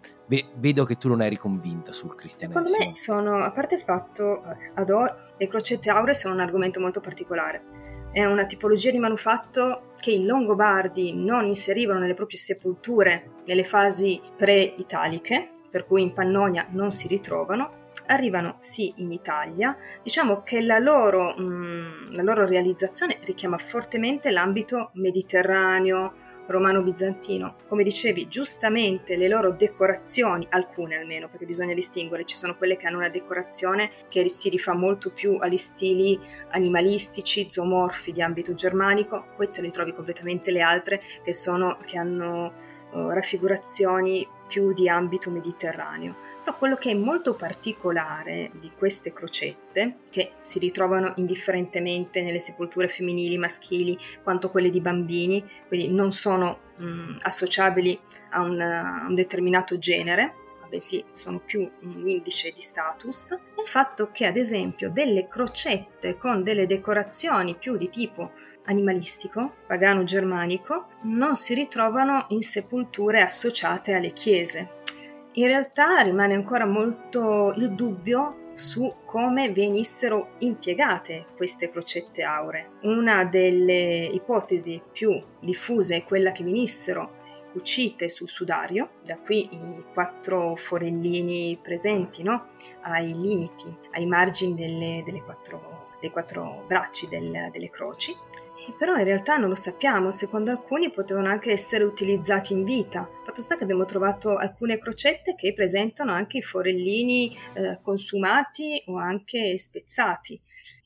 vedo 0.57 0.85
che 0.85 0.97
tu 0.97 1.09
non 1.09 1.23
eri 1.23 1.37
convinta 1.37 1.93
sul 1.93 2.15
cristianesimo. 2.15 2.67
Secondo 2.67 2.89
me 2.89 2.97
sono, 2.97 3.45
a 3.45 3.51
parte 3.51 3.75
il 3.75 3.83
fatto, 3.83 4.43
adoro, 4.75 5.17
le 5.37 5.49
crocette 5.49 5.91
auree 5.91 6.15
sono 6.15 6.35
un 6.35 6.41
argomento 6.41 6.81
molto 6.81 7.01
particolare 7.01 7.91
è 8.13 8.27
una 8.27 8.45
tipologia 8.45 8.91
di 8.91 8.99
manufatto 8.99 9.95
che 9.97 10.13
i 10.13 10.25
Longobardi 10.25 11.15
non 11.15 11.47
inserivano 11.47 12.01
nelle 12.01 12.15
proprie 12.15 12.39
sepolture 12.39 13.31
nelle 13.47 13.65
fasi 13.65 14.21
pre-italiche, 14.37 15.49
per 15.71 15.87
cui 15.87 16.03
in 16.03 16.13
Pannonia 16.13 16.67
non 16.71 16.91
si 16.91 17.09
ritrovano, 17.09 17.91
arrivano 18.07 18.57
sì 18.61 18.93
in 18.97 19.13
Italia, 19.13 19.75
diciamo 20.03 20.43
che 20.43 20.61
la 20.61 20.79
loro, 20.79 21.35
mh, 21.35 21.43
mm, 21.43 22.13
la 22.13 22.23
loro 22.23 22.45
realizzazione 22.45 23.17
richiama 23.25 23.57
fortemente 23.57 24.31
l'ambito 24.31 24.91
mediterraneo, 24.95 26.13
romano-bizantino. 26.47 27.57
Come 27.69 27.83
dicevi, 27.83 28.29
giustamente 28.29 29.17
le 29.17 29.29
loro 29.29 29.53
decorazioni, 29.53 30.47
alcune 30.51 30.97
almeno, 30.97 31.29
perché 31.29 31.47
bisogna 31.47 31.75
distinguere, 31.75 32.25
ci 32.25 32.37
sono 32.37 32.57
quelle 32.57 32.77
che 32.77 32.87
hanno 32.87 32.99
una 32.99 33.09
decorazione 33.09 33.91
che 34.09 34.29
si 34.29 34.49
rifà 34.49 34.75
molto 34.75 35.11
più 35.11 35.37
agli 35.41 35.57
stili 35.57 36.19
animalistici, 36.51 37.47
zoomorfi 37.49 38.13
di 38.13 38.23
ambito 38.23 38.55
germanico, 38.55 39.27
poi 39.37 39.51
te 39.51 39.61
ne 39.61 39.71
trovi 39.71 39.93
completamente 39.93 40.51
le 40.51 40.61
altre 40.61 41.01
che, 41.23 41.33
sono, 41.33 41.79
che 41.85 41.99
hanno 41.99 42.53
uh, 42.93 43.09
raffigurazioni 43.09 44.27
più 44.47 44.73
di 44.73 44.89
ambito 44.89 45.31
mediterraneo. 45.31 46.31
Però 46.45 46.57
quello 46.57 46.77
che 46.77 46.91
è 46.91 46.95
molto 46.95 47.35
particolare 47.35 48.51
di 48.59 48.73
queste 48.77 49.13
crocette, 49.13 49.99
che 50.11 50.33
si 50.41 50.59
ritrovano 50.59 51.13
indifferentemente 51.17 52.21
nelle 52.23 52.41
sepolture 52.41 52.89
femminili, 52.89 53.39
maschili, 53.39 53.97
quanto 54.23 54.51
quelle 54.51 54.71
di 54.71 54.81
bambini, 54.81 55.45
quindi 55.69 55.89
non 55.89 56.11
sono 56.11 56.59
mh, 56.77 57.19
associabili 57.21 57.99
a 58.31 58.41
un, 58.41 58.61
a 58.61 59.05
un 59.07 59.15
determinato 59.15 59.79
genere, 59.79 60.35
bensì 60.73 61.05
sono 61.13 61.39
più 61.39 61.71
un 61.81 62.09
indice 62.09 62.51
di 62.51 62.63
status, 62.63 63.35
è 63.35 63.61
il 63.61 63.69
fatto 63.69 64.11
che 64.11 64.25
ad 64.25 64.37
esempio 64.37 64.91
delle 64.91 65.29
crocette 65.29 66.17
con 66.17 66.43
delle 66.43 66.67
decorazioni 66.67 67.55
più 67.57 67.77
di 67.77 67.91
tipo 67.91 68.33
animalistico, 68.65 69.57
pagano 69.67 70.03
germanico, 70.05 70.87
non 71.03 71.35
si 71.35 71.53
ritrovano 71.53 72.27
in 72.29 72.43
sepolture 72.43 73.21
associate 73.21 73.93
alle 73.93 74.13
chiese, 74.13 74.81
in 75.35 75.47
realtà 75.47 76.01
rimane 76.01 76.35
ancora 76.35 76.67
molto 76.67 77.53
il 77.57 77.73
dubbio 77.73 78.51
su 78.55 78.95
come 79.07 79.51
venissero 79.51 80.33
impiegate 80.39 81.27
queste 81.37 81.71
crocette 81.71 82.23
auree. 82.23 82.69
Una 82.83 83.25
delle 83.25 84.05
ipotesi 84.13 84.81
più 84.93 85.23
diffuse 85.41 85.97
è 85.97 86.05
quella 86.05 86.33
che 86.33 86.45
venissero 86.45 87.21
cucite 87.53 88.09
sul 88.09 88.31
sudario, 88.31 88.91
da 89.05 89.19
qui 89.19 89.49
i 89.53 89.85
quattro 89.93 90.57
forellini 90.57 91.59
presenti 91.63 92.23
no? 92.23 92.49
ai 92.83 93.13
limiti, 93.13 93.75
ai 93.93 94.07
margini 94.07 94.55
delle, 94.55 95.03
delle 95.05 95.23
quattro, 95.23 95.89
dei 96.01 96.11
quattro 96.11 96.65
bracci 96.67 97.09
del, 97.09 97.51
delle 97.53 97.69
croci, 97.69 98.17
però 98.79 98.97
in 98.97 99.05
realtà 99.05 99.37
non 99.37 99.49
lo 99.49 99.55
sappiamo, 99.55 100.11
secondo 100.11 100.51
alcuni 100.51 100.91
potevano 100.91 101.29
anche 101.29 101.51
essere 101.51 101.85
utilizzati 101.85 102.53
in 102.53 102.65
vita. 102.65 103.09
Fatto 103.25 103.43
sta 103.43 103.57
che 103.57 103.65
abbiamo 103.65 103.85
trovato 103.85 104.37
alcune 104.37 104.79
crocette 104.79 105.35
che 105.35 105.53
presentano 105.53 106.13
anche 106.13 106.39
i 106.39 106.43
forellini 106.43 107.37
eh, 107.55 107.79
consumati 107.83 108.83
o 108.87 108.97
anche 108.99 109.59
spezzati. 109.59 110.41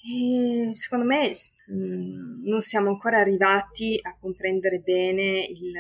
E 0.09 0.71
secondo 0.75 1.05
me 1.05 1.31
mh, 1.67 1.75
mm, 1.75 2.47
non 2.47 2.61
siamo 2.61 2.89
ancora 2.89 3.19
arrivati 3.19 3.99
a 4.01 4.17
comprendere 4.19 4.79
bene 4.79 5.45
il... 5.45 5.73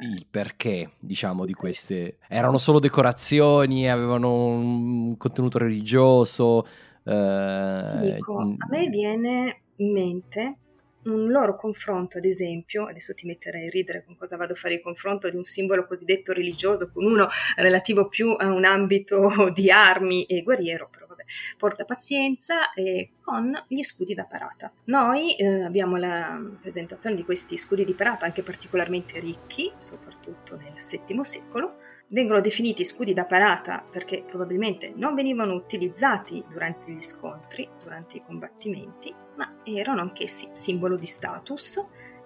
il 0.00 0.26
perché, 0.30 0.92
diciamo, 1.00 1.44
di 1.44 1.52
queste... 1.52 2.18
Erano 2.28 2.58
solo 2.58 2.78
decorazioni, 2.78 3.90
avevano 3.90 4.46
un 4.46 5.16
contenuto 5.16 5.58
religioso. 5.58 6.64
Eh... 7.04 8.14
Dico, 8.14 8.38
a 8.38 8.66
me 8.70 8.86
viene 8.86 9.62
in 9.76 9.92
mente 9.92 10.58
un 11.04 11.30
loro 11.30 11.56
confronto, 11.56 12.18
ad 12.18 12.24
esempio, 12.24 12.86
adesso 12.86 13.14
ti 13.14 13.26
metterei 13.26 13.66
a 13.66 13.70
ridere 13.70 14.04
con 14.04 14.16
cosa 14.16 14.36
vado 14.36 14.52
a 14.52 14.56
fare 14.56 14.74
il 14.74 14.80
confronto 14.80 15.28
di 15.28 15.36
un 15.36 15.44
simbolo 15.44 15.86
cosiddetto 15.86 16.32
religioso 16.32 16.90
con 16.92 17.04
uno 17.04 17.28
relativo 17.56 18.08
più 18.08 18.34
a 18.38 18.46
un 18.46 18.64
ambito 18.64 19.50
di 19.54 19.70
armi 19.70 20.24
e 20.24 20.42
guerriero, 20.42 20.88
però 20.90 21.06
vabbè, 21.06 21.24
porta 21.58 21.84
pazienza, 21.84 22.72
e 22.72 23.10
con 23.20 23.52
gli 23.68 23.82
scudi 23.82 24.14
da 24.14 24.24
parata. 24.24 24.72
Noi 24.84 25.36
eh, 25.36 25.62
abbiamo 25.62 25.96
la 25.96 26.40
presentazione 26.60 27.16
di 27.16 27.24
questi 27.24 27.56
scudi 27.56 27.84
di 27.84 27.94
parata 27.94 28.24
anche 28.24 28.42
particolarmente 28.42 29.18
ricchi, 29.18 29.72
soprattutto 29.78 30.56
nel 30.56 30.74
VII 30.76 31.24
secolo, 31.24 31.76
vengono 32.12 32.40
definiti 32.40 32.84
scudi 32.84 33.14
da 33.14 33.24
parata 33.24 33.84
perché 33.90 34.22
probabilmente 34.26 34.92
non 34.94 35.14
venivano 35.14 35.54
utilizzati 35.54 36.44
durante 36.48 36.92
gli 36.92 37.02
scontri, 37.02 37.68
durante 37.82 38.18
i 38.18 38.22
combattimenti, 38.22 39.14
ma 39.36 39.56
erano 39.64 40.00
anch'essi 40.00 40.50
simbolo 40.52 40.96
di 40.96 41.06
status 41.06 41.76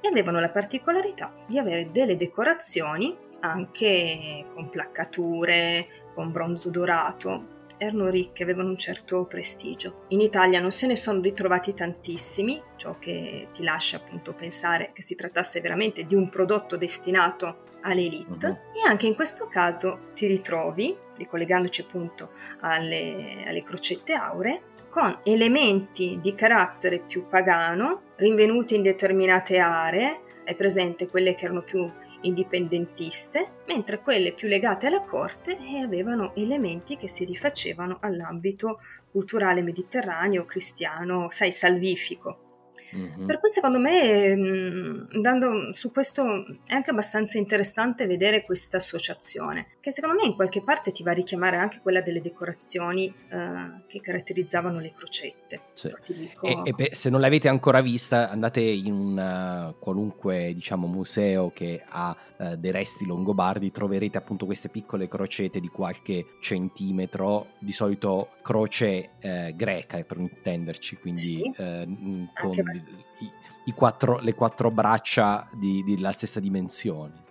e 0.00 0.08
avevano 0.08 0.40
la 0.40 0.50
particolarità 0.50 1.32
di 1.46 1.58
avere 1.58 1.90
delle 1.90 2.16
decorazioni 2.16 3.16
anche 3.40 4.46
con 4.52 4.70
placcature, 4.70 5.86
con 6.14 6.32
bronzo 6.32 6.70
dorato, 6.70 7.54
erano 7.78 8.08
ricche, 8.08 8.42
avevano 8.42 8.68
un 8.68 8.76
certo 8.76 9.24
prestigio. 9.24 10.04
In 10.08 10.20
Italia 10.20 10.60
non 10.60 10.70
se 10.70 10.86
ne 10.86 10.96
sono 10.96 11.20
ritrovati 11.20 11.74
tantissimi, 11.74 12.62
ciò 12.76 12.98
che 12.98 13.48
ti 13.52 13.62
lascia 13.62 13.98
appunto 13.98 14.32
pensare 14.32 14.90
che 14.92 15.02
si 15.02 15.14
trattasse 15.14 15.60
veramente 15.60 16.04
di 16.04 16.14
un 16.14 16.28
prodotto 16.28 16.76
destinato 16.76 17.64
all'elite 17.82 18.46
uh-huh. 18.46 18.82
e 18.84 18.88
anche 18.88 19.06
in 19.06 19.14
questo 19.14 19.46
caso 19.46 20.10
ti 20.14 20.26
ritrovi, 20.26 20.96
ricollegandoci 21.16 21.82
appunto 21.82 22.30
alle, 22.60 23.44
alle 23.46 23.62
crocette 23.62 24.14
auree, 24.14 24.62
con 24.88 25.20
elementi 25.24 26.18
di 26.22 26.34
carattere 26.34 27.00
più 27.00 27.26
pagano 27.28 28.14
rinvenuti 28.16 28.76
in 28.76 28.82
determinate 28.82 29.58
aree, 29.58 30.20
hai 30.46 30.54
presente 30.54 31.08
quelle 31.08 31.34
che 31.34 31.44
erano 31.44 31.62
più 31.62 31.90
indipendentiste, 32.22 33.62
mentre 33.66 34.00
quelle 34.00 34.32
più 34.32 34.48
legate 34.48 34.86
alla 34.86 35.02
corte 35.02 35.58
avevano 35.82 36.34
elementi 36.34 36.96
che 36.96 37.08
si 37.08 37.24
rifacevano 37.24 37.98
all'ambito 38.00 38.80
culturale 39.10 39.62
mediterraneo, 39.62 40.44
cristiano, 40.44 41.28
sai, 41.30 41.52
salvifico. 41.52 42.45
Mm-hmm. 42.94 43.26
Per 43.26 43.40
cui 43.40 43.50
secondo 43.50 43.78
me, 43.78 44.30
andando 45.12 45.72
su 45.72 45.90
questo, 45.90 46.44
è 46.64 46.74
anche 46.74 46.90
abbastanza 46.90 47.38
interessante 47.38 48.06
vedere 48.06 48.44
questa 48.44 48.76
associazione, 48.76 49.66
che 49.80 49.90
secondo 49.90 50.16
me 50.20 50.26
in 50.26 50.34
qualche 50.34 50.62
parte 50.62 50.92
ti 50.92 51.02
va 51.02 51.10
a 51.10 51.14
richiamare 51.14 51.56
anche 51.56 51.80
quella 51.82 52.00
delle 52.00 52.20
decorazioni 52.20 53.06
eh, 53.06 53.80
che 53.86 54.00
caratterizzavano 54.00 54.78
le 54.78 54.92
crocette. 54.94 55.60
Sì. 55.74 55.92
Dico... 56.06 56.46
E, 56.46 56.60
e 56.64 56.72
beh, 56.72 56.90
se 56.92 57.10
non 57.10 57.20
l'avete 57.20 57.48
ancora 57.48 57.80
vista, 57.80 58.30
andate 58.30 58.60
in 58.60 58.92
un 58.92 59.74
qualunque 59.78 60.52
diciamo, 60.54 60.86
museo 60.86 61.50
che 61.50 61.82
ha 61.86 62.16
uh, 62.36 62.56
dei 62.56 62.70
resti 62.70 63.06
longobardi, 63.06 63.70
troverete 63.70 64.18
appunto 64.18 64.44
queste 64.46 64.68
piccole 64.68 65.08
crocete 65.08 65.60
di 65.60 65.68
qualche 65.68 66.36
centimetro, 66.40 67.48
di 67.58 67.72
solito 67.72 68.30
croce 68.42 69.10
uh, 69.22 69.54
greca 69.54 70.02
per 70.02 70.18
intenderci, 70.18 70.96
quindi 70.96 71.20
sì. 71.20 71.52
con 71.54 72.54
i, 73.18 73.30
i 73.64 73.72
quattro, 73.72 74.18
le 74.18 74.34
quattro 74.34 74.70
braccia 74.70 75.48
della 75.52 76.12
stessa 76.12 76.40
dimensione. 76.40 77.24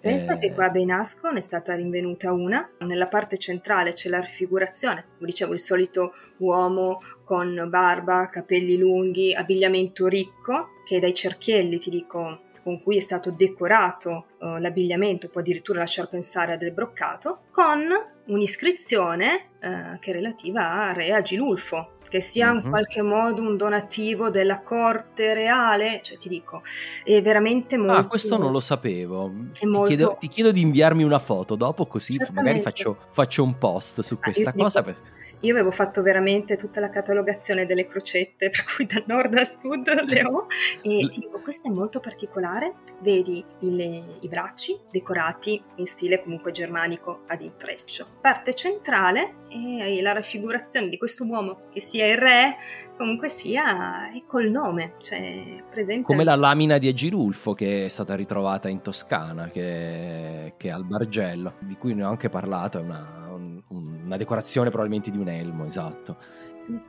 Pensa 0.00 0.34
eh... 0.34 0.38
che 0.38 0.52
qua 0.54 0.66
a 0.66 0.70
Benasco 0.70 1.30
ne 1.30 1.38
è 1.38 1.42
stata 1.42 1.74
rinvenuta 1.74 2.32
una, 2.32 2.68
nella 2.78 3.06
parte 3.06 3.36
centrale 3.36 3.92
c'è 3.92 4.08
la 4.08 4.20
raffigurazione, 4.20 5.04
come 5.16 5.28
dicevo 5.28 5.52
il 5.52 5.60
solito 5.60 6.14
uomo 6.38 7.02
con 7.24 7.66
barba, 7.68 8.28
capelli 8.30 8.78
lunghi, 8.78 9.34
abbigliamento 9.34 10.06
ricco, 10.06 10.68
che 10.86 11.00
dai 11.00 11.14
cerchielli 11.14 11.78
ti 11.78 11.90
dico 11.90 12.48
con 12.62 12.82
cui 12.82 12.96
è 12.96 13.00
stato 13.00 13.30
decorato 13.30 14.26
uh, 14.38 14.56
l'abbigliamento, 14.56 15.28
può 15.28 15.40
addirittura 15.40 15.80
lasciar 15.80 16.08
pensare 16.08 16.52
a 16.52 16.56
del 16.56 16.72
broccato, 16.72 17.44
con 17.50 17.88
un'iscrizione 18.26 19.48
uh, 19.62 19.98
che 19.98 20.10
è 20.10 20.12
relativa 20.12 20.72
a 20.72 20.92
Re 20.92 21.12
Agilulfo, 21.12 21.92
che 22.10 22.20
sia 22.20 22.50
in 22.50 22.68
qualche 22.68 23.02
modo 23.02 23.40
un 23.40 23.56
donativo 23.56 24.30
della 24.30 24.60
corte 24.60 25.32
reale, 25.32 26.00
cioè 26.02 26.18
ti 26.18 26.28
dico, 26.28 26.62
è 27.04 27.22
veramente 27.22 27.78
molto... 27.78 27.92
Ah, 27.92 28.06
questo 28.06 28.36
non 28.36 28.50
lo 28.50 28.58
sapevo. 28.58 29.32
Ti, 29.52 29.64
molto... 29.64 29.86
chiedo, 29.86 30.16
ti, 30.18 30.28
chiedo, 30.28 30.50
di 30.50 30.60
inviarmi 30.60 31.04
una 31.04 31.20
foto 31.20 31.54
dopo 31.54 31.86
così 31.86 32.16
Certamente. 32.16 32.42
magari 32.42 32.60
faccio, 32.60 32.98
faccio, 33.10 33.44
un 33.44 33.56
post 33.56 34.00
su 34.00 34.18
questa 34.18 34.50
ah, 34.50 34.54
cosa. 34.54 34.82
Per... 34.82 34.96
Io 35.40 35.52
avevo 35.52 35.70
fatto 35.70 36.02
veramente 36.02 36.56
tutta 36.56 36.80
la 36.80 36.90
catalogazione 36.90 37.66
delle 37.66 37.86
crocette, 37.86 38.50
per 38.50 38.64
cui 38.64 38.86
da 38.86 39.02
nord 39.06 39.34
a 39.36 39.44
sud 39.44 39.88
le 40.06 40.24
ho, 40.24 40.46
e 40.82 41.08
ti 41.08 41.20
dico, 41.20 41.40
questa 41.40 41.68
è 41.68 41.72
molto 41.72 42.00
particolare, 42.00 42.74
vedi 43.00 43.44
il, 43.60 44.18
i 44.20 44.28
bracci 44.28 44.78
decorati 44.90 45.62
in 45.76 45.86
stile 45.86 46.22
comunque 46.22 46.52
germanico 46.52 47.22
ad 47.26 47.40
intreccio. 47.40 48.06
Parte 48.20 48.54
centrale 48.54 49.34
e 49.48 50.00
la 50.00 50.12
raffigurazione 50.12 50.88
di 50.88 50.98
questo 50.98 51.24
uomo, 51.24 51.68
che 51.70 51.80
sia 51.80 52.06
il 52.06 52.18
re, 52.18 52.56
comunque 53.00 53.30
sia, 53.30 54.12
è 54.12 54.22
col 54.26 54.50
nome, 54.50 54.96
cioè 55.00 55.64
presente... 55.70 56.02
Come 56.02 56.22
la 56.22 56.36
lamina 56.36 56.76
di 56.76 56.86
Agirulfo 56.86 57.54
che 57.54 57.86
è 57.86 57.88
stata 57.88 58.14
ritrovata 58.14 58.68
in 58.68 58.82
Toscana, 58.82 59.48
che, 59.48 60.52
che 60.58 60.68
è 60.68 60.70
al 60.70 60.84
Bargello, 60.84 61.54
di 61.60 61.76
cui 61.76 61.94
ne 61.94 62.04
ho 62.04 62.10
anche 62.10 62.28
parlato, 62.28 62.78
è 62.78 62.82
una 62.82 63.20
una 63.70 64.16
decorazione 64.16 64.70
probabilmente 64.70 65.10
di 65.10 65.18
un 65.18 65.28
elmo, 65.28 65.64
esatto. 65.64 66.16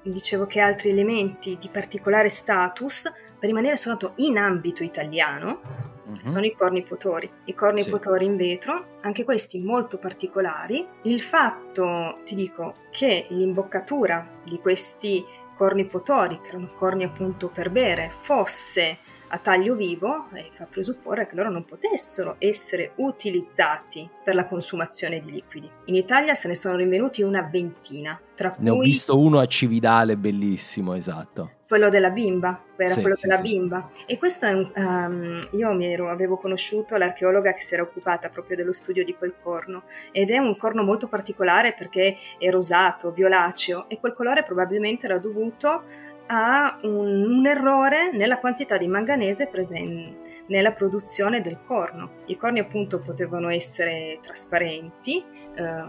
Dicevo 0.04 0.46
che 0.46 0.60
altri 0.60 0.90
elementi 0.90 1.58
di 1.60 1.70
particolare 1.70 2.30
status, 2.30 3.12
per 3.40 3.50
rimanere 3.50 3.78
soltanto 3.78 4.14
in 4.18 4.38
ambito 4.38 4.84
italiano, 4.84 5.62
uh-huh. 6.06 6.16
sono 6.24 6.46
i 6.46 6.54
corni 6.54 6.84
potori. 6.84 7.30
I 7.46 7.54
corni 7.54 7.84
sì. 7.84 7.90
potori 7.90 8.26
in 8.26 8.36
vetro, 8.36 8.98
anche 9.02 9.24
questi 9.24 9.60
molto 9.60 9.98
particolari. 9.98 10.86
Il 11.04 11.22
fatto, 11.22 12.20
ti 12.26 12.36
dico, 12.36 12.76
che 12.92 13.28
l'imboccatura 13.30 14.42
di 14.44 14.60
questi 14.60 15.24
corni 15.56 15.86
potori, 15.86 16.40
che 16.42 16.50
erano 16.50 16.72
corni 16.74 17.04
appunto 17.04 17.48
per 17.48 17.70
bere, 17.70 18.12
fosse 18.22 18.98
a 19.34 19.38
taglio 19.38 19.76
vivo 19.76 20.28
e 20.34 20.50
fa 20.52 20.66
presupporre 20.66 21.26
che 21.26 21.36
loro 21.36 21.50
non 21.50 21.64
potessero 21.66 22.36
essere 22.38 22.94
utilizzati 22.98 24.10
per 24.24 24.36
la 24.36 24.46
consumazione 24.46 25.22
di 25.22 25.32
liquidi. 25.32 25.70
In 25.86 25.96
Italia 25.96 26.34
se 26.34 26.48
ne 26.48 26.56
sono 26.56 26.76
rinvenuti 26.76 27.22
una 27.22 27.42
ventina, 27.42 28.20
tra 28.36 28.52
cui... 28.52 28.64
Ne 28.64 28.70
ho 28.72 28.80
visto 28.80 29.18
uno 29.18 29.40
a 29.40 29.46
Cividale, 29.46 30.18
bellissimo, 30.18 30.96
esatto. 30.96 31.60
Quello 31.72 31.88
della 31.88 32.10
bimba, 32.10 32.66
era 32.76 32.96
sì, 32.96 33.00
quello 33.00 33.16
sì, 33.16 33.28
della 33.28 33.38
sì. 33.38 33.44
bimba. 33.44 33.92
E 34.06 34.18
questo 34.18 34.46
è 34.46 34.52
un... 34.52 34.70
Um, 34.76 35.40
io 35.52 35.72
mi 35.72 35.86
ero, 35.86 36.10
avevo 36.10 36.36
conosciuto 36.36 36.98
l'archeologa 36.98 37.54
che 37.54 37.62
si 37.62 37.76
era 37.76 37.84
occupata 37.84 38.28
proprio 38.28 38.58
dello 38.58 38.74
studio 38.74 39.06
di 39.06 39.16
quel 39.16 39.36
corno 39.42 39.84
ed 40.12 40.32
è 40.32 40.38
un 40.38 40.54
corno 40.58 40.84
molto 40.84 41.08
particolare 41.08 41.72
perché 41.72 42.18
è 42.38 42.50
rosato, 42.50 43.14
violaceo 43.14 43.86
e 43.88 44.02
quel 44.02 44.12
colore 44.12 44.44
probabilmente 44.44 45.06
era 45.06 45.18
dovuto 45.18 45.84
a 46.28 46.78
un, 46.82 47.38
un, 47.38 47.48
errore 47.48 48.12
nella 48.12 48.40
quantità 48.40 48.76
di 48.76 48.90
manganese 48.90 49.48
presente 49.48 50.44
nella 50.48 50.74
produzione 50.74 51.40
del 51.40 51.62
corno. 51.64 52.16
I 52.26 52.36
corni 52.36 52.60
appunto 52.60 53.00
potevano 53.00 53.48
essere 53.48 54.20
trasparenti, 54.22 55.24
eh, 55.56 55.84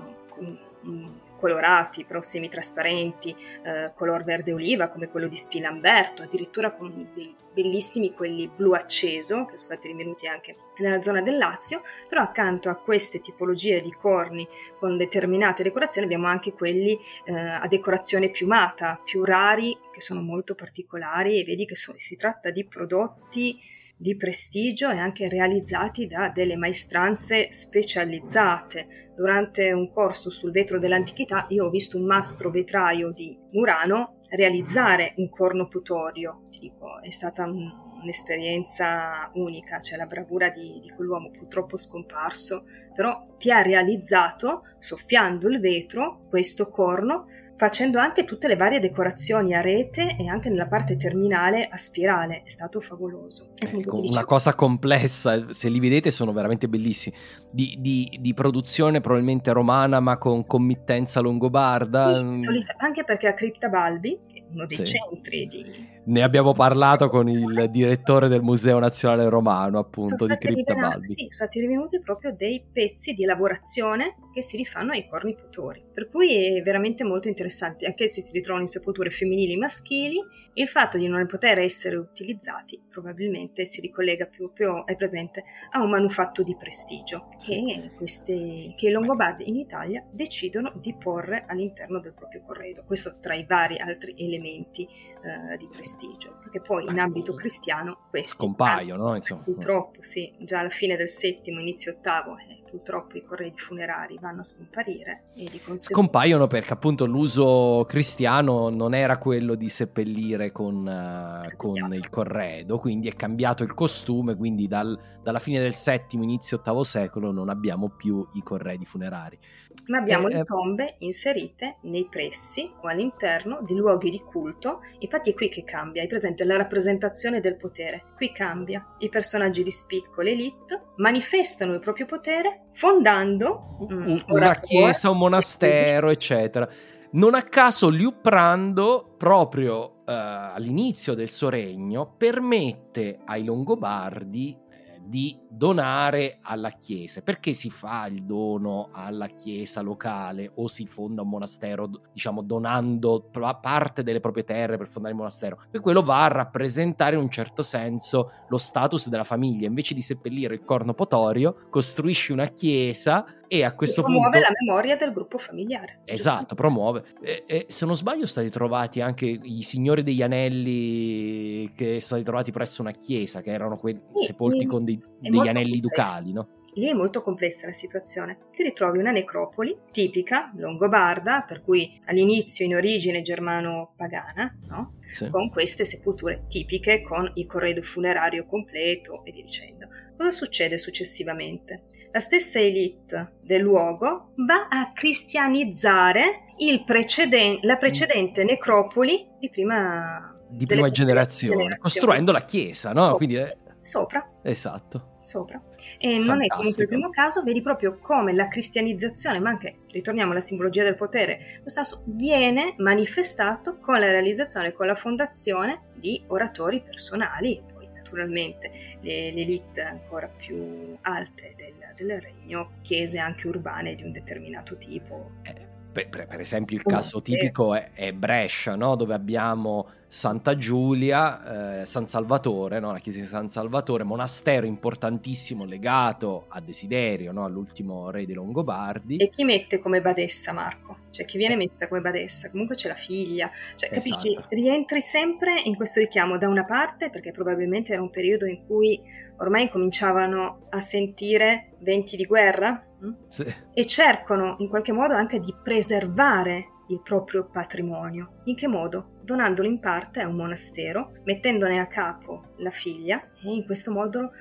colorati, 1.43 2.05
però 2.05 2.23
semitrasparenti, 2.23 3.35
eh, 3.64 3.93
color 3.97 4.23
verde 4.23 4.52
oliva 4.52 4.86
come 4.86 5.09
quello 5.09 5.27
di 5.27 5.35
Spilamberto, 5.35 6.23
addirittura 6.23 6.70
con 6.70 7.05
dei 7.12 7.35
bellissimi 7.52 8.12
quelli 8.12 8.48
blu 8.48 8.73
acceso 8.73 9.44
che 9.44 9.59
sono 9.59 9.74
stati 9.74 9.89
rinvenuti 9.89 10.28
anche 10.28 10.55
nella 10.78 11.02
zona 11.02 11.20
del 11.20 11.36
Lazio, 11.36 11.82
però 12.09 12.23
accanto 12.23 12.69
a 12.70 12.77
queste 12.77 13.20
tipologie 13.20 13.81
di 13.81 13.90
corni 13.90 14.47
con 14.78 14.97
determinate 14.97 15.64
decorazioni 15.64 16.06
abbiamo 16.06 16.28
anche 16.28 16.52
quelli 16.52 16.97
eh, 17.24 17.35
a 17.35 17.66
decorazione 17.66 18.31
piumata, 18.31 19.01
più 19.05 19.24
rari, 19.24 19.77
che 19.93 20.01
sono 20.01 20.23
molto 20.23 20.55
particolari 20.55 21.40
e 21.40 21.44
vedi 21.44 21.66
che 21.66 21.74
so, 21.74 21.93
si 21.97 22.16
tratta 22.16 22.51
di 22.51 22.64
prodotti 22.64 23.59
di 24.03 24.16
prestigio 24.16 24.91
e 24.91 24.99
anche 24.99 25.29
realizzati 25.29 26.09
da 26.09 26.29
delle 26.29 26.57
maestranze 26.57 27.53
specializzate. 27.53 29.12
Durante 29.15 29.70
un 29.70 29.89
corso 29.91 30.29
sul 30.29 30.51
vetro 30.51 30.81
dell'antichità 30.81 31.47
io 31.51 31.66
ho 31.66 31.70
visto 31.70 31.97
un 31.97 32.05
mastro 32.05 32.51
vetraio 32.51 33.12
di 33.12 33.39
Murano 33.53 34.23
realizzare 34.29 35.15
un 35.19 35.31
corno 35.31 35.69
putorio. 35.69 36.47
Ti 36.51 36.59
dico, 36.59 37.01
è 37.01 37.11
stata 37.11 37.45
un, 37.45 37.70
un'esperienza 38.03 39.31
unica, 39.35 39.79
cioè 39.79 39.99
la 39.99 40.07
bravura 40.07 40.49
di, 40.49 40.81
di 40.83 40.91
quell'uomo 40.91 41.31
purtroppo 41.31 41.77
scomparso, 41.77 42.65
però 42.93 43.24
ti 43.39 43.53
ha 43.53 43.62
realizzato, 43.62 44.62
soffiando 44.81 45.49
il 45.49 45.61
vetro, 45.61 46.23
questo 46.29 46.69
corno 46.69 47.27
facendo 47.62 48.01
anche 48.01 48.24
tutte 48.24 48.48
le 48.48 48.56
varie 48.56 48.80
decorazioni 48.80 49.55
a 49.55 49.60
rete 49.60 50.16
e 50.18 50.26
anche 50.26 50.48
nella 50.48 50.66
parte 50.66 50.97
terminale 50.97 51.68
a 51.70 51.76
spirale. 51.76 52.43
È 52.44 52.48
stato 52.48 52.80
favoloso. 52.80 53.52
Ecco, 53.56 54.01
una 54.01 54.24
cosa 54.24 54.56
complessa, 54.56 55.47
se 55.52 55.68
li 55.68 55.78
vedete 55.78 56.10
sono 56.10 56.32
veramente 56.32 56.66
bellissimi. 56.68 57.14
Di, 57.52 57.76
di, 57.78 58.18
di 58.20 58.34
produzione 58.34 59.01
probabilmente 59.01 59.52
romana 59.52 60.01
ma 60.01 60.18
con 60.18 60.44
committenza 60.44 61.20
longobarda. 61.20 62.34
Sì, 62.34 62.48
anche 62.78 63.05
perché 63.05 63.28
a 63.28 63.34
Cripta 63.34 63.68
Balbi, 63.68 64.18
uno 64.51 64.66
dei 64.66 64.78
sì. 64.78 64.84
centri 64.84 65.47
di... 65.47 66.01
Ne 66.05 66.23
abbiamo 66.23 66.53
parlato 66.53 67.09
con 67.09 67.29
il 67.29 67.69
direttore 67.70 68.29
del 68.29 68.43
Museo 68.43 68.79
Nazionale 68.81 69.29
Romano, 69.29 69.79
appunto, 69.79 70.27
di 70.27 70.37
Cripta 70.37 70.74
Balbi. 70.74 71.07
Sì, 71.07 71.15
sono 71.15 71.31
stati 71.31 71.61
rivenuti 71.61 72.01
proprio 72.01 72.35
dei 72.35 72.65
pezzi 72.73 73.12
di 73.12 73.24
lavorazione 73.24 74.16
che 74.33 74.43
si 74.43 74.57
rifanno 74.57 74.93
ai 74.93 75.07
corni 75.07 75.35
putori. 75.35 75.83
Per 75.93 76.09
cui 76.09 76.57
è 76.57 76.62
veramente 76.62 77.05
molto 77.05 77.29
interessante, 77.29 77.87
anche 77.87 78.09
se 78.09 78.20
si 78.20 78.33
ritrovano 78.33 78.65
in 78.65 78.69
sepolture 78.69 79.11
femminili 79.11 79.53
e 79.53 79.59
maschili, 79.59 80.19
il 80.55 80.66
fatto 80.66 80.99
di 80.99 81.07
non 81.07 81.24
poter 81.27 81.59
essere 81.59 81.97
utilizzati 81.97 82.81
probabilmente 82.93 83.65
si 83.65 83.81
ricollega 83.81 84.27
più, 84.27 84.53
più 84.53 84.85
è 84.85 84.95
presente 84.95 85.45
a 85.70 85.83
un 85.83 85.91
manufatto 85.91 86.43
di 86.43 86.55
prestigio 86.55 87.29
sì. 87.37 87.53
che, 87.55 87.91
queste, 87.97 88.74
che 88.77 88.89
i 88.89 88.91
Longobardi 88.91 89.49
in 89.49 89.57
Italia 89.57 90.05
decidono 90.11 90.73
di 90.77 90.95
porre 90.95 91.45
all'interno 91.49 91.99
del 91.99 92.12
proprio 92.12 92.43
corredo. 92.43 92.85
Questo 92.85 93.19
tra 93.19 93.35
i 93.35 93.45
vari 93.45 93.79
altri 93.79 94.15
elementi 94.19 94.87
uh, 95.23 95.57
di 95.57 95.66
prestigio, 95.66 96.39
perché 96.40 96.61
poi 96.61 96.85
in 96.85 96.99
ambito 96.99 97.35
cristiano 97.35 98.07
questi 98.11 98.36
compaiono, 98.36 99.15
insomma. 99.15 99.43
Purtroppo 99.43 100.03
sì, 100.03 100.35
già 100.40 100.61
alla 100.61 100.69
fine 100.69 100.97
del 100.97 101.09
settimo, 101.09 101.61
inizio 101.61 101.93
ottavo, 101.93 102.36
eh, 102.36 102.62
purtroppo 102.69 103.19
i 103.19 103.23
corredi 103.23 103.59
funerari 103.59 104.19
vanno 104.20 104.40
a 104.40 104.44
scomparire 104.44 105.24
e 105.35 105.43
di 105.43 105.59
conseguenza... 105.59 105.93
Scompaiono 105.93 106.47
perché 106.47 106.73
appunto 106.73 107.05
l'uso 107.05 107.85
cristiano 107.86 108.70
non 108.70 108.94
era 108.94 109.19
quello 109.19 109.55
di 109.55 109.69
seppellire 109.69 110.53
con, 110.53 110.86
uh, 110.86 111.57
con 111.57 111.93
il 111.93 112.09
corredo, 112.09 112.78
quindi 112.78 113.09
è 113.09 113.15
cambiato 113.15 113.62
il 113.62 113.74
costume, 113.74 114.36
quindi 114.36 114.66
dal, 114.69 114.99
dalla 115.23 115.39
fine 115.39 115.61
del 115.61 115.74
settimo, 115.74 116.23
inizio 116.23 116.57
ottavo 116.57 116.82
secolo 116.82 117.31
non 117.31 117.49
abbiamo 117.49 117.90
più 117.90 118.27
i 118.35 118.43
corredi 118.43 118.85
funerari. 118.85 119.39
Ma 119.86 119.99
abbiamo 119.99 120.28
eh, 120.28 120.36
le 120.36 120.44
tombe 120.44 120.94
inserite 120.99 121.77
nei 121.82 122.07
pressi 122.09 122.73
o 122.82 122.89
all'interno 122.89 123.61
di 123.62 123.74
luoghi 123.74 124.11
di 124.11 124.20
culto, 124.20 124.81
infatti 124.99 125.31
è 125.31 125.35
qui 125.35 125.49
che 125.49 125.65
cambia, 125.65 126.03
hai 126.03 126.09
presente 126.09 126.44
la 126.44 126.57
rappresentazione 126.57 127.40
del 127.40 127.57
potere, 127.57 128.05
qui 128.16 128.32
cambia, 128.32 128.94
i 128.99 129.09
personaggi 129.09 129.62
di 129.62 129.70
spicco, 129.70 130.20
l'elite, 130.20 130.82
manifestano 130.97 131.74
il 131.74 131.81
proprio 131.81 132.07
potere 132.07 132.66
fondando 132.73 133.78
mm, 133.93 134.19
una 134.28 134.55
chiesa, 134.55 135.11
un 135.11 135.19
monastero, 135.19 136.11
eccetera. 136.11 136.69
Non 137.12 137.35
a 137.35 137.43
caso 137.43 137.90
Liu 137.90 138.20
Prando, 138.23 139.15
proprio 139.19 139.81
uh, 139.82 140.03
all'inizio 140.07 141.12
del 141.12 141.28
suo 141.28 141.51
regno, 141.51 142.15
permette 142.16 143.19
ai 143.27 143.44
Longobardi 143.44 144.57
di 144.99 145.41
donare 145.53 146.39
alla 146.43 146.70
chiesa. 146.70 147.20
Perché 147.20 147.53
si 147.53 147.70
fa 147.70 148.07
il 148.07 148.24
dono 148.24 148.89
alla 148.93 149.27
chiesa 149.27 149.83
locale 149.83 150.51
o 150.55 150.66
si 150.66 150.87
fonda 150.87 151.23
un 151.23 151.29
monastero, 151.29 151.91
diciamo, 152.12 152.43
donando 152.43 153.29
parte 153.61 154.03
delle 154.03 154.20
proprie 154.20 154.45
terre 154.45 154.79
per 154.79 154.89
fondare 154.89 155.15
il 155.15 155.20
monastero? 155.20 155.61
Per 155.70 155.81
quello 155.81 156.03
va 156.03 156.24
a 156.24 156.29
rappresentare 156.29 157.16
in 157.16 157.23
un 157.23 157.31
certo 157.31 157.62
senso 157.62 158.33
lo 158.49 158.59
status 158.59 159.09
della 159.09 159.24
famiglia. 159.24 159.66
Invece 159.66 159.95
di 159.95 160.03
seppellire 160.03 160.55
il 160.55 160.65
corno 160.65 160.95
potorio, 160.95 161.66
costruisci 161.69 162.33
una 162.33 162.47
chiesa 162.47 163.27
e 163.53 163.65
a 163.65 163.74
questo 163.74 164.01
promuove 164.01 164.31
punto... 164.31 164.39
la 164.39 164.55
memoria 164.61 164.97
del 164.97 165.12
gruppo 165.12 165.37
familiare. 165.37 166.01
Esatto, 166.07 166.55
promuove. 166.55 167.05
E, 167.20 167.45
e, 167.47 167.66
se 167.69 167.85
non 167.85 167.95
sbaglio 167.97 168.24
stati 168.24 168.49
trovati 168.49 169.03
anche 169.03 169.27
i 169.27 169.61
signori 169.61 170.03
degli 170.03 170.23
anelli 170.23 171.70
che 171.74 171.85
sono 171.85 172.01
stati 172.01 172.23
trovati 172.23 172.51
presso 172.51 172.81
una 172.81 172.93
chiesa, 172.93 173.43
che 173.43 173.51
erano 173.51 173.77
quelli 173.77 174.01
sì, 174.01 174.24
sepolti 174.24 174.65
con 174.65 174.87
dei, 174.87 174.99
degli 175.43 175.51
anelli 175.51 175.81
complessa. 175.81 176.12
ducali, 176.12 176.32
no? 176.32 176.48
Lì 176.74 176.89
è 176.89 176.94
molto 176.94 177.23
complessa 177.23 177.66
la 177.66 177.73
situazione. 177.73 178.39
Ti 178.55 178.62
ritrovi 178.62 178.98
una 178.98 179.10
necropoli 179.10 179.77
tipica, 179.90 180.51
longobarda, 180.56 181.44
per 181.47 181.60
cui 181.60 182.01
all'inizio 182.06 182.64
in 182.64 182.74
origine 182.74 183.20
germano-pagana, 183.20 184.59
no? 184.69 184.94
sì. 185.10 185.28
con 185.28 185.51
queste 185.51 185.85
sepolture 185.85 186.44
tipiche, 186.48 187.02
con 187.02 187.31
il 187.35 187.47
corredo 187.47 187.82
funerario 187.82 188.47
completo 188.47 189.23
e 189.24 189.32
via 189.32 189.43
dicendo. 189.43 189.89
Cosa 190.16 190.31
succede 190.31 190.78
successivamente? 190.78 191.82
La 192.10 192.20
stessa 192.20 192.59
elite 192.59 193.35
del 193.43 193.60
luogo 193.60 194.32
va 194.47 194.69
a 194.69 194.93
cristianizzare 194.93 196.55
preceden- 196.86 197.59
la 197.62 197.77
precedente 197.77 198.44
necropoli 198.44 199.28
di 199.39 199.51
prima, 199.51 200.35
di 200.48 200.64
prima 200.64 200.90
generazione, 200.90 201.56
generazione, 201.56 201.78
costruendo 201.78 202.32
la 202.32 202.44
chiesa, 202.44 202.93
no? 202.93 203.16
Quindi 203.16 203.60
Sopra. 203.82 204.27
Esatto. 204.43 205.11
Sopra. 205.23 205.62
E 205.99 206.16
Fantastico. 206.16 206.32
non 206.32 206.43
è 206.43 206.47
comunque 206.49 206.82
il 206.82 206.89
primo 206.89 207.11
caso, 207.11 207.43
vedi 207.43 207.62
proprio 207.62 207.99
come 207.99 208.32
la 208.32 208.49
cristianizzazione, 208.49 209.39
ma 209.39 209.51
anche, 209.51 209.78
ritorniamo 209.90 210.32
alla 210.32 210.40
simbologia 210.40 210.82
del 210.82 210.97
potere, 210.97 211.61
lo 211.62 211.69
stesso 211.69 212.03
viene 212.07 212.74
manifestato 212.78 213.78
con 213.78 214.01
la 214.01 214.11
realizzazione, 214.11 214.73
con 214.73 214.86
la 214.86 214.97
fondazione 214.97 215.82
di 215.94 216.23
oratori 216.27 216.82
personali, 216.82 217.62
poi 217.73 217.89
naturalmente 217.94 218.70
le, 219.01 219.32
le 219.32 219.40
elite 219.40 219.82
ancora 219.82 220.27
più 220.27 220.97
alte 221.03 221.55
del, 221.57 221.74
del 221.94 222.20
regno, 222.20 222.73
chiese 222.82 223.19
anche 223.19 223.47
urbane 223.47 223.94
di 223.94 224.03
un 224.03 224.11
determinato 224.11 224.77
tipo. 224.77 225.31
Eh, 225.43 225.72
per, 225.93 226.09
per, 226.09 226.40
esempio 226.40 226.77
il 226.77 226.82
caso 226.82 227.20
tipico 227.20 227.74
è, 227.74 227.90
è 227.93 228.12
Brescia, 228.12 228.74
no? 228.74 228.97
dove 228.97 229.14
abbiamo 229.14 229.89
Santa 230.06 230.56
Giulia, 230.56 231.81
eh, 231.81 231.86
San 231.86 232.06
Salvatore, 232.06 232.81
no? 232.81 232.93
la 232.93 232.98
chiesa 232.98 233.20
di 233.20 233.27
San 233.27 233.48
Salvatore, 233.48 234.05
monastero 234.05 234.66
importantissimo 234.66 235.64
legato 235.64 236.47
a 236.48 236.60
Desiderio, 236.60 237.32
no? 237.32 237.44
all'ultimo 237.44 238.10
re 238.10 238.27
dei 238.27 238.35
Longobardi. 238.35 239.16
E 239.16 239.28
chi 239.28 239.44
mette 239.44 239.78
come 239.78 240.01
badessa 240.01 240.52
Marco? 240.52 240.98
Cioè 241.10 241.27
chi 241.27 241.39
viene 241.39 241.56
messa 241.56 241.89
come 241.89 242.01
badessa? 242.01 242.51
Comunque 242.51 242.74
c'è 242.74 242.89
la 242.89 242.94
figlia, 242.94 243.51
cioè 243.77 243.90
capisci? 243.90 244.32
Esatto. 244.32 244.47
Rientri 244.51 245.01
sempre 245.01 245.60
in 245.62 245.77
questo 245.77 246.01
richiamo 246.01 246.39
da 246.39 246.48
una 246.48 246.64
parte 246.64 247.10
perché 247.10 247.31
probabilmente 247.31 247.93
era 247.93 248.02
un 248.02 248.10
periodo 248.10 248.47
in 248.47 248.64
cui 248.66 249.01
ormai 249.39 249.69
cominciavano 249.69 250.66
a 250.70 250.81
sentire 250.81 251.73
venti 251.81 252.16
di 252.16 252.24
guerra? 252.24 252.82
Sì. 253.29 253.47
e 253.73 253.87
cercano 253.87 254.57
in 254.59 254.69
qualche 254.69 254.93
modo 254.93 255.15
anche 255.15 255.41
di 255.41 255.55
preservare 255.62 256.69
il 256.89 257.01
proprio 257.03 257.47
patrimonio. 257.47 258.43
In 258.45 258.55
che 258.55 258.69
modo? 258.69 259.20
Donandolo 259.23 259.69
in 259.69 259.81
parte 259.81 260.20
a 260.20 260.29
un 260.29 260.37
monastero, 260.37 261.12
mettendone 261.24 261.81
a 261.81 261.87
capo 261.87 262.55
la 262.59 262.70
figlia 262.70 263.20
e 263.43 263.53
in 263.53 263.65
questo 263.65 263.93
modo 263.93 264.33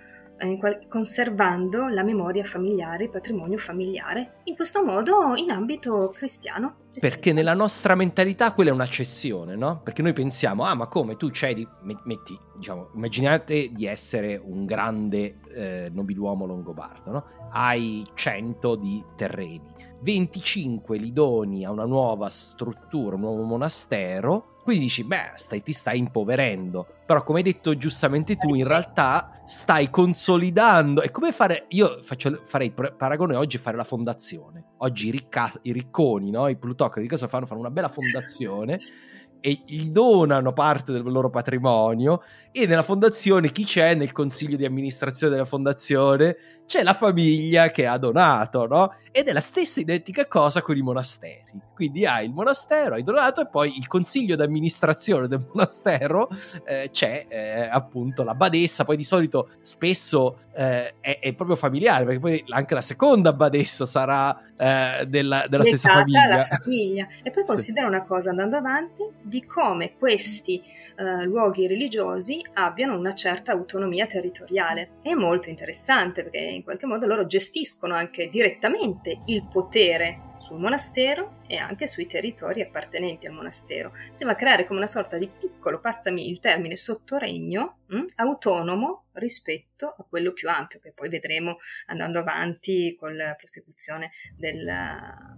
conservando 0.88 1.88
la 1.88 2.04
memoria 2.04 2.44
familiare, 2.44 3.06
il 3.06 3.10
patrimonio 3.10 3.58
familiare, 3.58 4.42
in 4.46 4.56
questo 4.56 4.84
modo 4.84 5.36
in 5.36 5.52
ambito 5.52 6.12
cristiano. 6.16 6.76
Perché 7.00 7.32
nella 7.32 7.54
nostra 7.54 7.96
mentalità 7.96 8.54
quella 8.54 8.72
è 8.72 8.74
una 8.74 8.86
cessione, 8.86 9.56
no? 9.56 9.82
Perché 9.82 10.02
noi 10.02 10.14
pensiamo, 10.14 10.66
ah 10.66 10.76
ma 10.76 10.88
come 10.88 11.16
tu 11.16 11.30
cedi, 11.30 11.68
metti, 12.04 12.38
diciamo, 12.56 12.90
immaginate 12.96 13.72
di 13.72 13.86
essere 13.86 14.42
un 14.44 14.66
grande 14.66 15.40
eh, 15.54 15.90
nobiluomo 15.92 16.46
longobardo, 16.46 17.12
no? 17.12 17.26
Hai 17.52 18.06
100 18.14 18.76
di 18.76 19.04
terreni 19.16 19.92
25 20.02 20.98
li 20.98 21.14
doni 21.14 21.64
a 21.64 21.72
una 21.72 21.86
nuova 21.86 22.30
struttura, 22.30 23.16
un 23.16 23.22
nuovo 23.22 23.44
monastero, 23.44 24.51
quindi 24.64 24.84
dici, 24.84 25.04
beh, 25.04 25.34
stai, 25.36 25.62
ti 25.62 25.74
stai 25.74 25.98
impoverendo. 25.98 26.86
Però 27.06 27.24
come 27.24 27.40
hai 27.40 27.44
detto 27.44 27.76
giustamente 27.76 28.36
tu, 28.36 28.54
in 28.54 28.68
realtà 28.68 29.42
stai 29.44 29.90
consolidando. 29.90 31.02
È 31.02 31.10
come 31.12 31.32
fare, 31.32 31.66
io 31.70 32.00
faccio, 32.04 32.42
farei 32.46 32.74
il 32.76 32.94
paragone 32.98 33.36
oggi 33.36 33.58
fare 33.58 33.76
la 33.76 33.84
fondazione. 33.84 34.66
Oggi 34.78 35.08
i, 35.08 35.12
ricca, 35.12 35.52
i 35.64 35.72
ricconi, 35.72 36.30
no? 36.30 36.48
i 36.48 36.58
plutocrati, 36.58 37.08
cosa 37.08 37.28
fanno? 37.28 37.46
Fanno 37.46 37.62
una 37.62 37.72
bella 37.72 37.90
fondazione 37.90 38.78
e 39.42 39.64
gli 39.66 39.90
donano 39.90 40.54
parte 40.54 40.92
del 40.92 41.04
loro 41.04 41.30
patrimonio 41.30 42.22
e 42.54 42.68
nella 42.68 42.84
fondazione 42.84 43.50
chi 43.50 43.64
c'è 43.64 43.96
nel 43.96 44.12
consiglio 44.12 44.56
di 44.56 44.66
amministrazione 44.66 45.34
della 45.34 45.46
fondazione 45.46 46.38
c'è 46.72 46.84
la 46.84 46.94
famiglia 46.94 47.70
che 47.70 47.86
ha 47.86 47.98
donato, 47.98 48.66
no? 48.66 48.96
Ed 49.12 49.28
è 49.28 49.34
la 49.34 49.42
stessa 49.42 49.82
identica 49.82 50.26
cosa 50.26 50.62
con 50.62 50.78
i 50.78 50.82
monasteri. 50.82 51.62
Quindi 51.74 52.06
hai 52.06 52.26
il 52.26 52.32
monastero, 52.32 52.96
hai 52.96 53.04
donato 53.04 53.42
e 53.42 53.48
poi 53.48 53.78
il 53.78 53.88
consiglio 53.88 54.38
di 54.38 54.42
amministrazione 54.42 55.28
del 55.28 55.46
monastero 55.52 56.30
eh, 56.64 56.90
c'è 56.90 57.26
eh, 57.28 57.68
appunto 57.70 58.24
la 58.24 58.36
badessa, 58.36 58.86
poi 58.86 58.96
di 58.96 59.04
solito 59.04 59.50
spesso 59.60 60.38
eh, 60.54 60.94
è, 61.02 61.20
è, 61.20 61.34
proprio 61.34 61.58
familiare 61.58 62.06
perché 62.06 62.20
poi 62.20 62.44
anche 62.50 62.74
la 62.74 62.82
seconda 62.82 63.34
badessa 63.34 63.86
sarà 63.86 64.42
eh, 64.56 65.06
della, 65.08 65.48
della 65.50 65.66
stessa 65.66 65.90
famiglia. 65.90 66.44
famiglia. 66.44 67.08
E 67.22 67.32
poi 67.32 67.44
considera 67.48 67.88
sì. 67.88 67.94
una 67.94 68.04
cosa 68.04 68.30
andando 68.30 68.56
avanti, 68.56 69.04
di 69.32 69.45
come 69.45 69.94
questi 69.98 70.62
eh, 70.98 71.24
luoghi 71.24 71.66
religiosi 71.66 72.45
abbiano 72.56 72.98
una 72.98 73.16
certa 73.16 73.53
autonomia 73.53 74.06
territoriale. 74.06 74.99
È 75.02 75.14
molto 75.14 75.48
interessante 75.48 76.24
perché 76.24 76.40
in 76.40 76.64
qualche 76.66 76.86
modo 76.86 77.08
loro 77.08 77.26
gestiscono 77.26 77.95
anche 77.95 78.28
direttamente 78.28 79.22
il 79.28 79.48
potere 79.49 80.31
sul 80.52 80.60
monastero 80.60 81.38
e 81.48 81.56
anche 81.56 81.88
sui 81.88 82.06
territori 82.06 82.61
appartenenti 82.61 83.26
al 83.26 83.34
monastero. 83.34 83.94
Si 84.11 84.26
va 84.26 84.32
a 84.32 84.36
creare 84.36 84.65
come 84.68 84.80
una 84.80 84.88
sorta 84.88 85.18
di 85.18 85.30
piccolo, 85.30 85.80
passami 85.80 86.30
il 86.30 86.40
termine, 86.40 86.76
sottoregno 86.76 87.80
mh, 87.88 88.06
autonomo 88.15 89.06
rispetto 89.14 89.88
a 89.98 90.06
quello 90.07 90.32
più 90.32 90.49
ampio 90.49 90.80
che 90.80 90.91
poi 90.94 91.10
vedremo 91.10 91.57
andando 91.88 92.19
avanti 92.19 92.95
con 92.98 93.15
la 93.15 93.34
prosecuzione 93.36 94.11
del, 94.38 94.69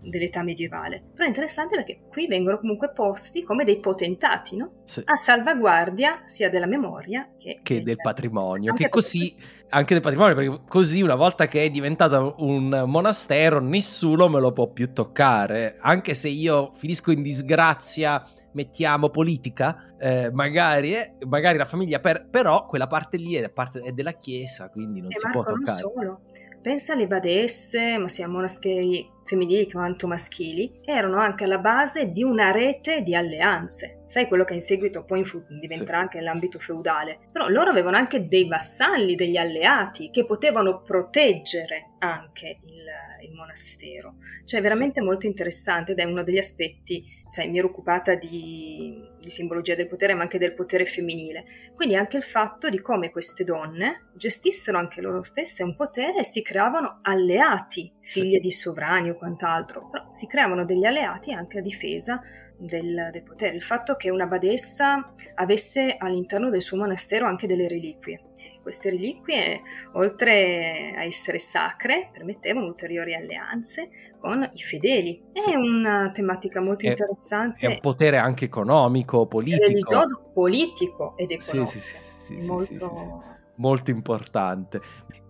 dell'età 0.01 0.43
medievale. 0.43 1.03
Però 1.13 1.25
è 1.25 1.27
interessante 1.27 1.75
perché 1.75 2.01
qui 2.09 2.27
vengono 2.27 2.59
comunque 2.59 2.91
posti 2.91 3.43
come 3.43 3.63
dei 3.63 3.79
potentati, 3.79 4.55
no? 4.55 4.81
Sì. 4.85 5.01
A 5.05 5.15
salvaguardia 5.15 6.23
sia 6.25 6.49
della 6.49 6.67
memoria 6.67 7.33
che, 7.37 7.59
che 7.61 7.75
del, 7.75 7.83
del 7.83 7.95
patrimonio, 7.97 8.73
che 8.73 8.89
così 8.89 9.35
anche 9.73 9.93
del 9.93 10.03
patrimonio, 10.03 10.35
perché 10.35 10.61
così 10.67 11.01
una 11.01 11.15
volta 11.15 11.47
che 11.47 11.63
è 11.63 11.69
diventato 11.69 12.35
un 12.37 12.83
monastero 12.85 13.59
nessuno 13.59 14.29
me 14.29 14.39
lo 14.39 14.53
può 14.53 14.67
più 14.67 14.93
toccare, 14.93 15.77
anche 15.79 16.13
se 16.13 16.29
io 16.29 16.71
finisco 16.75 17.11
in 17.11 17.21
disgrazia, 17.21 18.23
mettiamo 18.53 19.09
politica, 19.09 19.95
eh, 19.99 20.29
magari, 20.31 20.93
eh, 20.93 21.15
magari 21.27 21.57
la 21.57 21.65
famiglia, 21.65 21.99
per, 21.99 22.27
però 22.29 22.65
quella 22.65 22.87
parte 22.87 23.17
lì 23.17 23.33
è, 23.33 23.49
parte, 23.49 23.81
è 23.81 23.91
della 23.91 24.11
chiesa, 24.11 24.69
quindi 24.69 25.01
non 25.01 25.11
e 25.11 25.17
si 25.17 25.25
Marco, 25.25 25.41
può 25.41 25.53
toccare. 25.55 25.81
Non 25.81 25.91
solo. 25.93 26.21
Pensa 26.63 26.93
alle 26.93 27.07
badesse, 27.07 27.97
ma 27.97 28.07
sia 28.07 28.29
monasteri 28.29 29.11
femminili 29.25 29.69
quanto 29.69 30.07
maschili, 30.07 30.79
erano 30.85 31.17
anche 31.17 31.43
alla 31.43 31.57
base 31.57 32.09
di 32.09 32.23
una 32.23 32.51
rete 32.51 33.01
di 33.01 33.13
alleanze. 33.13 34.03
Sai 34.05 34.27
quello 34.29 34.45
che 34.45 34.53
in 34.53 34.61
seguito 34.61 35.03
poi 35.03 35.23
diventerà 35.59 35.97
sì. 35.97 36.03
anche 36.03 36.21
l'ambito 36.21 36.59
feudale. 36.59 37.19
Però 37.33 37.49
loro 37.49 37.69
avevano 37.69 37.97
anche 37.97 38.29
dei 38.29 38.47
vassalli, 38.47 39.15
degli 39.15 39.35
alleati 39.35 40.09
che 40.09 40.23
potevano 40.23 40.81
proteggere 40.81 41.95
anche 41.99 42.59
il 42.63 42.73
il 43.23 43.33
monastero. 43.33 44.15
Cioè, 44.43 44.59
è 44.59 44.63
veramente 44.63 44.99
sì. 44.99 45.05
molto 45.05 45.25
interessante 45.25 45.93
ed 45.93 45.99
è 45.99 46.03
uno 46.03 46.23
degli 46.23 46.37
aspetti, 46.37 47.03
sai, 47.31 47.49
mi 47.49 47.57
ero 47.57 47.67
occupata 47.67 48.15
di, 48.15 49.01
di, 49.23 49.29
simbologia 49.29 49.75
del 49.75 49.87
potere, 49.87 50.13
ma 50.13 50.23
anche 50.23 50.37
del 50.37 50.53
potere 50.53 50.85
femminile. 50.85 51.45
Quindi 51.75 51.95
anche 51.95 52.17
il 52.17 52.23
fatto 52.23 52.69
di 52.69 52.81
come 52.81 53.09
queste 53.09 53.43
donne 53.43 54.07
gestissero 54.15 54.77
anche 54.77 55.01
loro 55.01 55.21
stesse 55.21 55.63
un 55.63 55.75
potere 55.75 56.19
e 56.19 56.25
si 56.25 56.41
creavano 56.41 56.99
alleati, 57.01 57.91
figlie 58.01 58.35
sì. 58.35 58.41
di 58.41 58.51
sovrani 58.51 59.09
o 59.09 59.15
quant'altro, 59.15 59.89
però 59.89 60.05
si 60.09 60.27
creavano 60.27 60.65
degli 60.65 60.85
alleati 60.85 61.31
anche 61.31 61.59
a 61.59 61.61
difesa 61.61 62.21
del, 62.57 63.09
del 63.11 63.23
potere. 63.23 63.55
Il 63.55 63.63
fatto 63.63 63.95
che 63.95 64.09
una 64.09 64.27
badessa 64.27 65.13
avesse 65.35 65.95
all'interno 65.97 66.49
del 66.49 66.61
suo 66.61 66.77
monastero 66.77 67.25
anche 67.25 67.47
delle 67.47 67.67
reliquie 67.67 68.31
queste 68.63 68.89
reliquie, 68.89 69.61
oltre 69.91 70.93
a 70.95 71.03
essere 71.03 71.37
sacre, 71.37 72.09
permettevano 72.11 72.65
ulteriori 72.65 73.13
alleanze 73.13 73.89
con 74.19 74.49
i 74.51 74.61
fedeli. 74.61 75.21
È 75.31 75.39
sì. 75.41 75.53
una 75.53 76.09
tematica 76.11 76.61
molto 76.61 76.85
è, 76.85 76.89
interessante. 76.89 77.59
È 77.59 77.67
un 77.67 77.79
potere 77.79 78.17
anche 78.17 78.45
economico, 78.45 79.27
politico. 79.27 79.65
Religioso, 79.65 80.31
politico 80.33 81.15
ed 81.17 81.31
economico. 81.31 81.69
Sì, 81.69 81.79
sì, 81.79 82.39
sì, 82.39 82.47
molto... 82.47 83.23
molto 83.55 83.91
importante. 83.91 84.81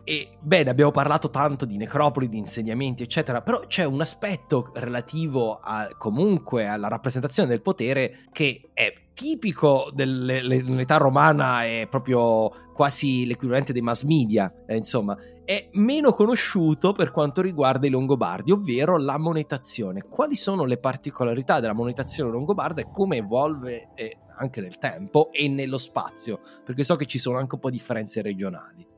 E 0.06 0.38
bene, 0.38 0.70
abbiamo 0.70 0.92
parlato 0.92 1.30
tanto 1.30 1.66
di 1.66 1.78
necropoli, 1.78 2.28
di 2.28 2.38
insediamenti, 2.38 3.04
eccetera, 3.04 3.42
però 3.42 3.62
c'è 3.68 3.86
un 3.86 4.02
aspetto 4.02 4.72
relativo 4.74 5.60
a, 5.62 5.88
comunque 5.98 6.68
alla 6.68 6.90
rappresentazione 6.90 7.48
del 7.48 7.62
potere 7.62 8.26
che 8.34 8.70
è 8.74 8.94
tipico 9.14 9.90
dell'età 9.94 10.98
romana, 10.98 11.64
è 11.64 11.88
proprio 11.90 12.52
quasi 12.74 13.26
l'equivalente 13.26 13.72
dei 13.72 13.82
mass 13.82 14.04
media, 14.04 14.52
eh, 14.68 14.76
insomma, 14.76 15.18
è 15.46 15.70
meno 15.74 16.12
conosciuto 16.12 16.92
per 16.92 17.12
quanto 17.12 17.42
riguarda 17.42 17.88
i 17.88 17.90
Longobardi, 17.90 18.52
ovvero 18.52 18.98
la 18.98 19.18
monetazione. 19.18 20.04
Quali 20.04 20.36
sono 20.36 20.66
le 20.66 20.80
particolarità 20.80 21.62
della 21.62 21.74
monetazione 21.74 22.32
longobarda 22.32 22.82
e 22.82 22.90
come 22.92 23.18
evolve 23.18 23.90
eh, 23.96 24.18
anche 24.36 24.60
nel 24.60 24.78
tempo 24.78 25.32
e 25.32 25.48
nello 25.48 25.78
spazio? 25.78 26.40
Perché 26.66 26.84
so 26.84 26.96
che 26.96 27.06
ci 27.06 27.20
sono 27.20 27.38
anche 27.38 27.56
un 27.56 27.62
po' 27.62 27.70
differenze 27.70 28.22
regionali. 28.22 28.93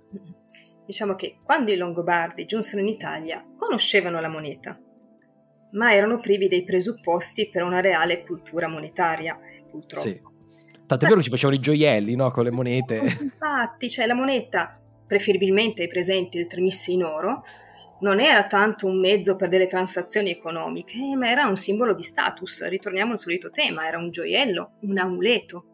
Diciamo 0.86 1.16
che 1.16 1.38
quando 1.44 1.72
i 1.72 1.78
Longobardi 1.78 2.46
giunsero 2.46 2.82
in 2.82 2.88
Italia 2.88 3.44
conoscevano 3.58 4.20
la 4.22 4.30
moneta, 4.30 4.80
ma 5.72 5.94
erano 5.94 6.20
privi 6.20 6.48
dei 6.48 6.64
presupposti 6.64 7.50
per 7.50 7.64
una 7.64 7.82
reale 7.82 8.24
cultura 8.24 8.68
monetaria, 8.68 9.38
purtroppo. 9.70 10.08
Sì. 10.08 10.22
Tant'è 10.86 11.06
vero 11.06 11.18
che 11.18 11.24
ci 11.24 11.30
facevano 11.30 11.58
i 11.58 11.62
gioielli, 11.62 12.16
no? 12.16 12.30
Con 12.32 12.44
le 12.44 12.52
monete. 12.52 13.18
Infatti, 13.20 13.90
cioè 13.90 14.06
la 14.06 14.14
moneta, 14.14 14.80
preferibilmente 15.08 15.82
ai 15.82 15.88
presenti 15.88 16.38
il 16.38 16.48
trimisse 16.48 16.92
in 16.92 17.04
oro, 17.04 17.44
non 18.02 18.20
era 18.20 18.46
tanto 18.46 18.88
un 18.88 19.00
mezzo 19.00 19.36
per 19.36 19.50
delle 19.50 19.68
transazioni 19.68 20.30
economiche, 20.30 21.00
ma 21.16 21.30
era 21.30 21.48
un 21.48 21.56
simbolo 21.56 21.94
di 21.94 22.04
status. 22.04 22.68
Ritorniamo 22.68 23.14
al 23.14 23.20
solito 23.20 23.50
tema, 23.50 23.88
era 23.88 23.98
un 23.98 24.12
gioiello, 24.12 24.78
un 24.82 24.98
amuleto. 24.98 25.66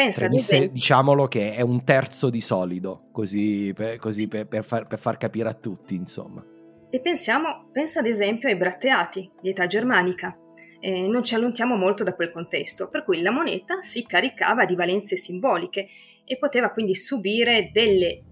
Pensa 0.00 0.20
Premisse, 0.20 0.54
esempio, 0.54 0.72
diciamolo 0.72 1.28
che 1.28 1.52
è 1.52 1.60
un 1.60 1.84
terzo 1.84 2.30
di 2.30 2.40
solido, 2.40 3.08
così, 3.12 3.70
per, 3.74 3.98
così 3.98 4.28
per, 4.28 4.46
per, 4.46 4.64
far, 4.64 4.86
per, 4.86 4.98
far, 4.98 5.18
capire 5.18 5.50
a 5.50 5.52
tutti, 5.52 5.94
insomma. 5.94 6.42
E 6.88 7.00
pensiamo, 7.00 7.68
pensa 7.70 8.00
ad 8.00 8.06
esempio 8.06 8.48
ai 8.48 8.56
bratteati 8.56 9.30
di 9.42 9.50
età 9.50 9.66
germanica. 9.66 10.34
Eh, 10.80 11.06
non 11.06 11.22
ci 11.22 11.34
allontaniamo 11.34 11.78
molto 11.78 12.02
da 12.02 12.14
quel 12.14 12.32
contesto, 12.32 12.88
per 12.88 13.04
cui 13.04 13.20
la 13.20 13.30
moneta 13.30 13.82
si 13.82 14.06
caricava 14.06 14.64
di 14.64 14.74
valenze 14.74 15.18
simboliche 15.18 15.86
e 16.24 16.38
poteva 16.38 16.70
quindi 16.70 16.94
subire 16.94 17.68
delle 17.70 18.22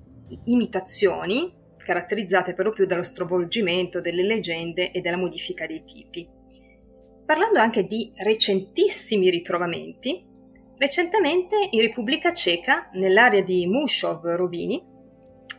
imitazioni 0.44 1.54
caratterizzate 1.76 2.54
per 2.54 2.64
lo 2.64 2.72
più 2.72 2.86
dallo 2.86 3.02
stravolgimento 3.02 4.00
delle 4.00 4.22
leggende 4.22 4.90
e 4.90 5.02
dalla 5.02 5.18
modifica 5.18 5.66
dei 5.66 5.84
tipi. 5.84 6.26
Parlando 7.26 7.58
anche 7.58 7.84
di 7.84 8.10
recentissimi 8.16 9.28
ritrovamenti, 9.28 10.27
Recentemente 10.78 11.56
in 11.72 11.80
Repubblica 11.80 12.32
Ceca, 12.32 12.88
nell'area 12.92 13.42
di 13.42 13.66
Mushov 13.66 14.24
Robini, 14.36 14.80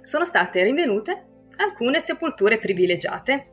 sono 0.02 0.24
state 0.24 0.64
rinvenute 0.64 1.26
alcune 1.58 2.00
sepolture 2.00 2.58
privilegiate 2.58 3.48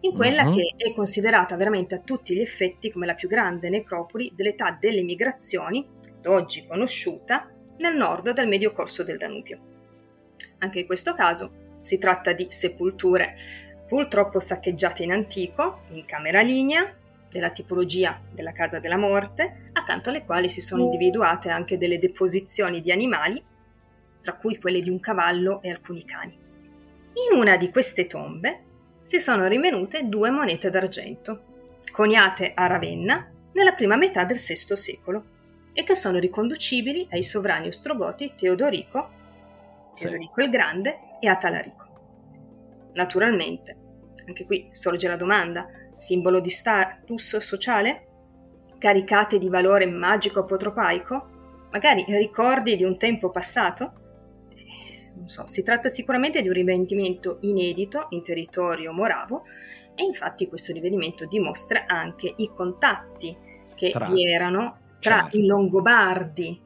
in 0.00 0.14
quella 0.14 0.44
uh-huh. 0.44 0.54
che 0.54 0.74
è 0.78 0.94
considerata 0.94 1.56
veramente 1.56 1.94
a 1.94 1.98
tutti 1.98 2.34
gli 2.34 2.40
effetti 2.40 2.90
come 2.90 3.04
la 3.04 3.12
più 3.12 3.28
grande 3.28 3.68
necropoli 3.68 4.32
dell'età 4.34 4.74
delle 4.80 5.02
migrazioni, 5.02 5.86
oggi 6.24 6.66
conosciuta, 6.66 7.50
nel 7.76 7.96
nord 7.96 8.30
del 8.30 8.48
medio 8.48 8.72
corso 8.72 9.04
del 9.04 9.18
Danubio. 9.18 9.58
Anche 10.60 10.80
in 10.80 10.86
questo 10.86 11.12
caso 11.12 11.78
si 11.82 11.98
tratta 11.98 12.32
di 12.32 12.46
sepolture 12.48 13.34
purtroppo 13.86 14.40
saccheggiate 14.40 15.02
in 15.02 15.12
antico, 15.12 15.80
in 15.90 16.06
camera 16.06 16.40
lignea, 16.40 16.94
della 17.30 17.50
tipologia 17.50 18.20
della 18.32 18.52
casa 18.52 18.80
della 18.80 18.96
morte, 18.96 19.70
accanto 19.72 20.10
alle 20.10 20.24
quali 20.24 20.48
si 20.48 20.60
sono 20.60 20.84
individuate 20.84 21.48
anche 21.48 21.78
delle 21.78 21.98
deposizioni 21.98 22.80
di 22.80 22.90
animali, 22.90 23.42
tra 24.20 24.34
cui 24.34 24.58
quelle 24.58 24.80
di 24.80 24.90
un 24.90 25.00
cavallo 25.00 25.62
e 25.62 25.70
alcuni 25.70 26.04
cani. 26.04 26.36
In 27.30 27.38
una 27.38 27.56
di 27.56 27.70
queste 27.70 28.06
tombe 28.06 28.64
si 29.02 29.20
sono 29.20 29.46
rinvenute 29.46 30.08
due 30.08 30.30
monete 30.30 30.70
d'argento, 30.70 31.78
coniate 31.90 32.52
a 32.54 32.66
Ravenna 32.66 33.30
nella 33.52 33.72
prima 33.72 33.96
metà 33.96 34.24
del 34.24 34.38
VI 34.38 34.76
secolo 34.76 35.24
e 35.72 35.84
che 35.84 35.94
sono 35.94 36.18
riconducibili 36.18 37.08
ai 37.10 37.22
sovrani 37.22 37.68
ostrogoti 37.68 38.34
Teodorico, 38.36 39.10
Teodorico 39.94 40.40
il 40.40 40.50
Grande 40.50 40.98
e 41.20 41.28
Atalarico. 41.28 42.90
Naturalmente, 42.94 43.76
anche 44.26 44.44
qui 44.44 44.68
sorge 44.72 45.08
la 45.08 45.16
domanda, 45.16 45.66
simbolo 46.00 46.40
di 46.40 46.50
status 46.50 47.36
sociale? 47.36 48.06
Caricate 48.78 49.38
di 49.38 49.48
valore 49.48 49.86
magico 49.86 50.40
apotropaico? 50.40 51.68
Magari 51.70 52.04
ricordi 52.08 52.74
di 52.76 52.84
un 52.84 52.96
tempo 52.96 53.30
passato? 53.30 53.92
Non 55.14 55.28
so, 55.28 55.46
si 55.46 55.62
tratta 55.62 55.90
sicuramente 55.90 56.40
di 56.40 56.48
un 56.48 56.54
rinvenimento 56.54 57.38
inedito 57.42 58.06
in 58.10 58.22
territorio 58.22 58.92
moravo 58.92 59.42
e 59.94 60.04
infatti 60.04 60.48
questo 60.48 60.72
rivenimento 60.72 61.26
dimostra 61.26 61.84
anche 61.86 62.32
i 62.34 62.50
contatti 62.54 63.36
che 63.74 63.90
tra, 63.90 64.06
vi 64.06 64.26
erano 64.26 64.78
tra 64.98 65.22
certo. 65.22 65.36
i 65.36 65.44
Longobardi 65.44 66.62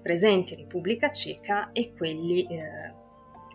presenti 0.00 0.52
in 0.52 0.60
Repubblica 0.60 1.10
Ceca 1.10 1.72
e 1.72 1.92
quelli 1.96 2.46
eh, 2.46 3.04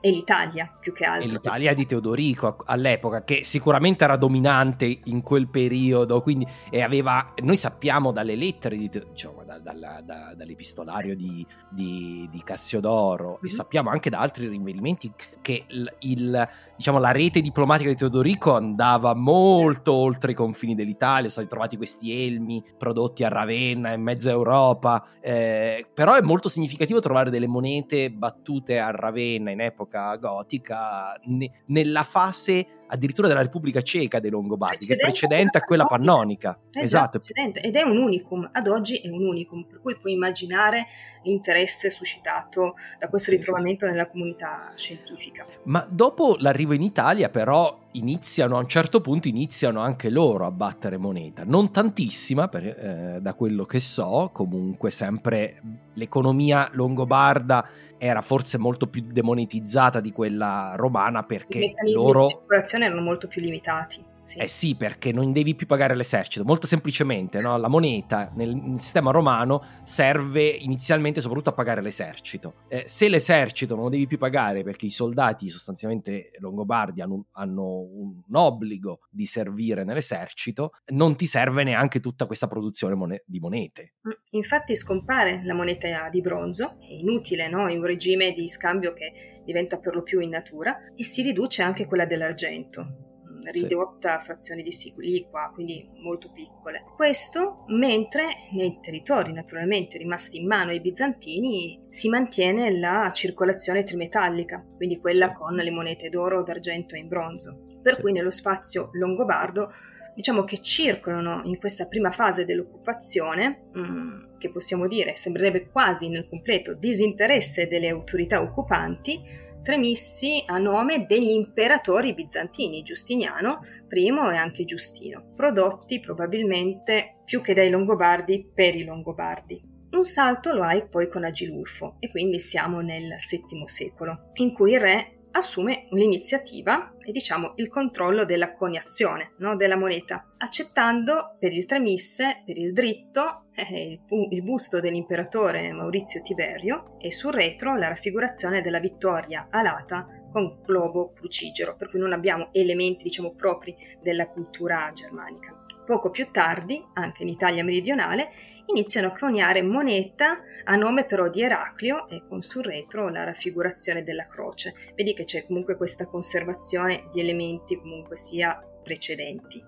e 0.02 0.11
l'Italia 0.11 0.69
più 0.80 0.91
che 0.91 1.06
altro. 1.06 1.30
E 1.30 1.32
l'Italia 1.32 1.73
di 1.73 1.86
Teodorico 1.86 2.57
all'epoca, 2.65 3.23
che 3.23 3.44
sicuramente 3.44 4.03
era 4.03 4.18
dominante 4.18 4.99
in 5.06 5.22
quel 5.22 5.48
periodo, 5.48 6.22
quindi 6.22 6.45
e 6.69 6.82
aveva, 6.82 7.34
noi 7.44 7.56
sappiamo 7.56 8.11
dalle 8.11 8.36
lettere, 8.36 8.76
di, 8.76 8.90
diciamo, 8.90 9.40
da, 9.60 9.73
da, 9.73 10.02
da, 10.03 10.34
dall'epistolario 10.36 11.15
di, 11.15 11.45
di, 11.69 12.28
di 12.32 12.41
Cassiodoro, 12.44 13.32
mm-hmm. 13.32 13.45
e 13.45 13.49
sappiamo 13.49 13.90
anche 13.90 14.10
da 14.10 14.19
altri 14.19 14.48
rinvenimenti 14.48 15.11
che 15.41 15.65
il, 15.68 15.94
il, 15.99 16.49
diciamo, 16.76 16.99
la 16.99 17.11
rete 17.11 17.41
diplomatica 17.41 17.90
di 17.90 17.95
Teodorico 17.95 18.56
andava 18.56 19.14
molto 19.14 19.94
oltre 19.94 20.32
i 20.32 20.36
confini 20.36 20.76
dell'Italia, 20.76 21.30
sono 21.30 21.48
trovati 21.48 21.78
questi 21.78 22.26
elmi 22.26 22.64
prodotti 22.78 23.23
a 23.23 23.30
Ravenna 23.30 23.94
in 23.94 24.02
mezza 24.02 24.30
Europa, 24.30 25.06
eh, 25.19 25.88
però 25.94 26.15
è 26.15 26.22
molto 26.22 26.49
significativo 26.49 26.99
trovare 26.99 27.30
delle 27.30 27.48
monete 27.48 28.11
battute 28.11 28.80
a 28.80 28.91
Ravenna 28.91 29.52
in 29.52 29.61
epoca 29.61 30.15
gotica 30.15 31.19
ne, 31.26 31.64
nella 31.68 32.03
fase 32.03 32.80
addirittura 32.91 33.27
della 33.27 33.41
Repubblica 33.41 33.81
Ceca 33.81 34.19
dei 34.19 34.30
Longobardi, 34.30 34.85
che 34.85 34.95
è 34.95 34.97
precedente 34.97 35.57
a 35.57 35.61
quella 35.61 35.85
pannonica. 35.85 36.57
Esatto, 36.72 37.19
esatto. 37.19 37.59
ed 37.59 37.76
è 37.76 37.81
un 37.84 37.97
unicum, 37.97 38.49
ad 38.51 38.68
oggi 38.68 38.97
è 38.97 39.07
un 39.07 39.26
unicum, 39.26 39.63
per 39.63 39.80
cui 39.80 39.97
puoi 39.97 40.13
immaginare 40.13 40.85
l'interesse 41.23 41.89
suscitato 41.89 42.76
da 42.99 43.07
questo 43.07 43.31
ritrovamento 43.31 43.85
nella 43.85 44.07
comunità 44.07 44.73
scientifica. 44.76 45.45
Ma 45.63 45.85
dopo 45.89 46.35
l'arrivo 46.39 46.73
in 46.73 46.81
Italia 46.81 47.30
però 47.30 47.80
iniziano, 47.93 48.57
a 48.57 48.59
un 48.59 48.68
certo 48.68 48.99
punto 48.99 49.30
iniziano 49.30 49.80
anche 49.80 50.09
loro 50.09 50.45
a 50.45 50.51
battere 50.51 50.97
moneta, 50.97 51.43
non 51.45 51.72
tantissima 51.72 52.49
per, 52.49 52.65
eh, 52.65 53.19
da 53.22 53.34
quello 53.35 53.63
che 53.63 53.80
so, 53.80 54.30
comunque 54.34 54.91
sempre 54.91 55.61
l'economia 55.93 56.69
longobarda 56.73 57.68
era 58.03 58.22
forse 58.23 58.57
molto 58.57 58.88
più 58.88 59.03
demonetizzata 59.06 59.99
di 59.99 60.11
quella 60.11 60.73
romana 60.76 61.22
perché 61.22 61.60
I 61.60 61.68
meccanismi 61.68 62.03
loro... 62.03 62.23
di 62.23 62.30
circolazione 62.30 62.86
erano 62.86 63.02
molto 63.02 63.28
più 63.28 63.41
limitati. 63.41 64.03
Sì. 64.31 64.37
Eh 64.37 64.47
sì, 64.47 64.75
perché 64.75 65.11
non 65.11 65.33
devi 65.33 65.55
più 65.55 65.67
pagare 65.67 65.93
l'esercito. 65.93 66.45
Molto 66.45 66.65
semplicemente, 66.65 67.41
no? 67.41 67.57
la 67.57 67.67
moneta 67.67 68.31
nel, 68.33 68.55
nel, 68.55 68.79
sistema 68.79 69.11
romano 69.11 69.61
serve 69.83 70.47
inizialmente 70.47 71.19
soprattutto 71.19 71.49
a 71.49 71.53
pagare 71.53 71.81
l'esercito. 71.81 72.53
Eh, 72.69 72.83
se 72.85 73.09
l'esercito 73.09 73.75
non 73.75 73.83
lo 73.83 73.89
devi 73.89 74.07
più 74.07 74.17
pagare 74.17 74.63
perché 74.63 74.85
i 74.85 74.89
soldati 74.89 75.49
sostanzialmente 75.49 76.31
longobardi 76.39 77.01
hanno, 77.01 77.25
hanno 77.33 77.79
un, 77.79 78.21
un, 78.25 78.35
obbligo 78.35 79.01
di 79.09 79.25
servire 79.25 79.83
nell'esercito, 79.83 80.75
non 80.93 81.17
ti 81.17 81.25
serve 81.25 81.65
neanche 81.65 81.99
tutta 81.99 82.25
questa 82.25 82.47
produzione 82.47 82.95
mon- 82.95 83.21
di 83.25 83.39
monete. 83.41 83.95
Mm, 84.07 84.11
infatti 84.29 84.77
scompare 84.77 85.41
la 85.43 85.53
moneta 85.53 86.07
di 86.07 86.21
bronzo, 86.21 86.77
è 86.79 86.93
inutile 86.93 87.49
no? 87.49 87.69
in 87.69 87.79
un 87.79 87.85
regime 87.85 88.31
di 88.31 88.47
scambio 88.47 88.93
che 88.93 89.41
diventa 89.43 89.77
per 89.77 89.93
lo 89.93 90.03
più 90.03 90.21
in 90.21 90.29
natura, 90.29 90.77
e 90.95 91.03
si 91.03 91.21
riduce 91.21 91.63
anche 91.63 91.85
quella 91.85 92.05
dell'argento 92.05 93.09
ridotta 93.45 94.19
sì. 94.19 94.26
frazioni 94.26 94.63
di 94.63 94.76
liqua, 94.97 95.51
quindi 95.53 95.89
molto 96.03 96.31
piccole. 96.31 96.84
Questo 96.95 97.65
mentre 97.68 98.35
nei 98.51 98.80
territori 98.81 99.34
naturalmente 99.34 99.97
rimasti 99.97 100.38
in 100.38 100.47
mano 100.47 100.72
ai 100.72 100.81
bizantini 100.81 101.80
si 101.89 102.09
mantiene 102.09 102.77
la 102.77 103.11
circolazione 103.13 103.84
trimetallica, 103.84 104.63
quindi 104.76 104.99
quella 104.99 105.30
sì. 105.30 105.34
con 105.34 105.55
le 105.55 105.72
monete 105.72 106.09
d'oro, 106.09 106.43
d'argento 106.43 106.95
e 106.95 106.99
in 106.99 107.07
bronzo. 107.07 107.68
Per 107.81 107.95
sì. 107.95 108.01
cui 108.01 108.11
nello 108.11 108.31
spazio 108.31 108.89
longobardo 108.93 109.72
diciamo 110.13 110.43
che 110.43 110.61
circolano 110.61 111.41
in 111.45 111.57
questa 111.57 111.85
prima 111.85 112.11
fase 112.11 112.45
dell'occupazione, 112.45 113.69
mh, 113.73 113.80
mm, 113.81 114.38
che 114.38 114.51
possiamo 114.51 114.88
dire 114.88 115.15
sembrerebbe 115.15 115.69
quasi 115.69 116.09
nel 116.09 116.27
completo 116.27 116.73
disinteresse 116.73 117.68
delle 117.68 117.89
autorità 117.89 118.41
occupanti, 118.41 119.22
tremissi 119.63 120.43
a 120.45 120.57
nome 120.57 121.05
degli 121.05 121.29
imperatori 121.29 122.13
bizantini, 122.13 122.83
Giustiniano 122.83 123.61
I 123.89 124.07
e 124.07 124.35
anche 124.35 124.65
Giustino, 124.65 125.31
prodotti 125.35 125.99
probabilmente 125.99 127.17
più 127.25 127.41
che 127.41 127.53
dai 127.53 127.69
Longobardi 127.69 128.51
per 128.53 128.75
i 128.75 128.83
Longobardi. 128.83 129.61
Un 129.91 130.05
salto 130.05 130.53
lo 130.53 130.63
hai 130.63 130.88
poi 130.88 131.09
con 131.09 131.25
Agilulfo 131.25 131.97
e 131.99 132.09
quindi 132.09 132.39
siamo 132.39 132.79
nel 132.79 133.15
VII 133.17 133.63
secolo, 133.65 134.29
in 134.35 134.53
cui 134.53 134.71
il 134.73 134.79
re 134.79 135.15
assume 135.31 135.88
l'iniziativa 135.91 136.93
e 136.99 137.11
diciamo 137.11 137.53
il 137.55 137.69
controllo 137.69 138.25
della 138.25 138.53
coniazione 138.53 139.33
no, 139.38 139.55
della 139.55 139.77
moneta, 139.77 140.33
accettando 140.38 141.38
per 141.39 141.53
il 141.53 141.65
tremisse, 141.65 142.43
per 142.45 142.57
il 142.57 142.73
dritto, 142.73 143.45
il, 143.69 144.43
busto 144.43 144.79
dell'imperatore 144.79 145.71
Maurizio 145.71 146.21
Tiberio 146.21 146.97
e 146.99 147.11
sul 147.11 147.33
retro 147.33 147.75
la 147.75 147.88
raffigurazione 147.88 148.61
della 148.61 148.79
vittoria 148.79 149.47
alata 149.49 150.07
con 150.31 150.59
globo 150.63 151.11
crucigero, 151.11 151.75
per 151.75 151.89
cui 151.89 151.99
non 151.99 152.13
abbiamo 152.13 152.49
elementi 152.51 153.03
diciamo 153.03 153.33
propri 153.33 153.75
della 154.01 154.27
cultura 154.27 154.91
germanica. 154.93 155.65
Poco 155.85 156.09
più 156.09 156.29
tardi, 156.31 156.81
anche 156.93 157.23
in 157.23 157.29
Italia 157.29 157.63
meridionale, 157.63 158.29
iniziano 158.67 159.07
a 159.07 159.15
coniare 159.17 159.61
moneta 159.61 160.39
a 160.63 160.75
nome 160.75 161.05
però 161.05 161.27
di 161.27 161.41
Eraclio 161.41 162.07
e 162.07 162.23
con 162.27 162.41
sul 162.41 162.63
retro 162.63 163.09
la 163.09 163.23
raffigurazione 163.23 164.03
della 164.03 164.27
croce. 164.27 164.73
Vedi 164.95 165.13
che 165.13 165.25
c'è 165.25 165.45
comunque 165.45 165.75
questa 165.75 166.05
conservazione 166.05 167.07
di 167.11 167.19
elementi 167.19 167.77
comunque 167.77 168.15
sia 168.15 168.57
precedenti. 168.83 169.61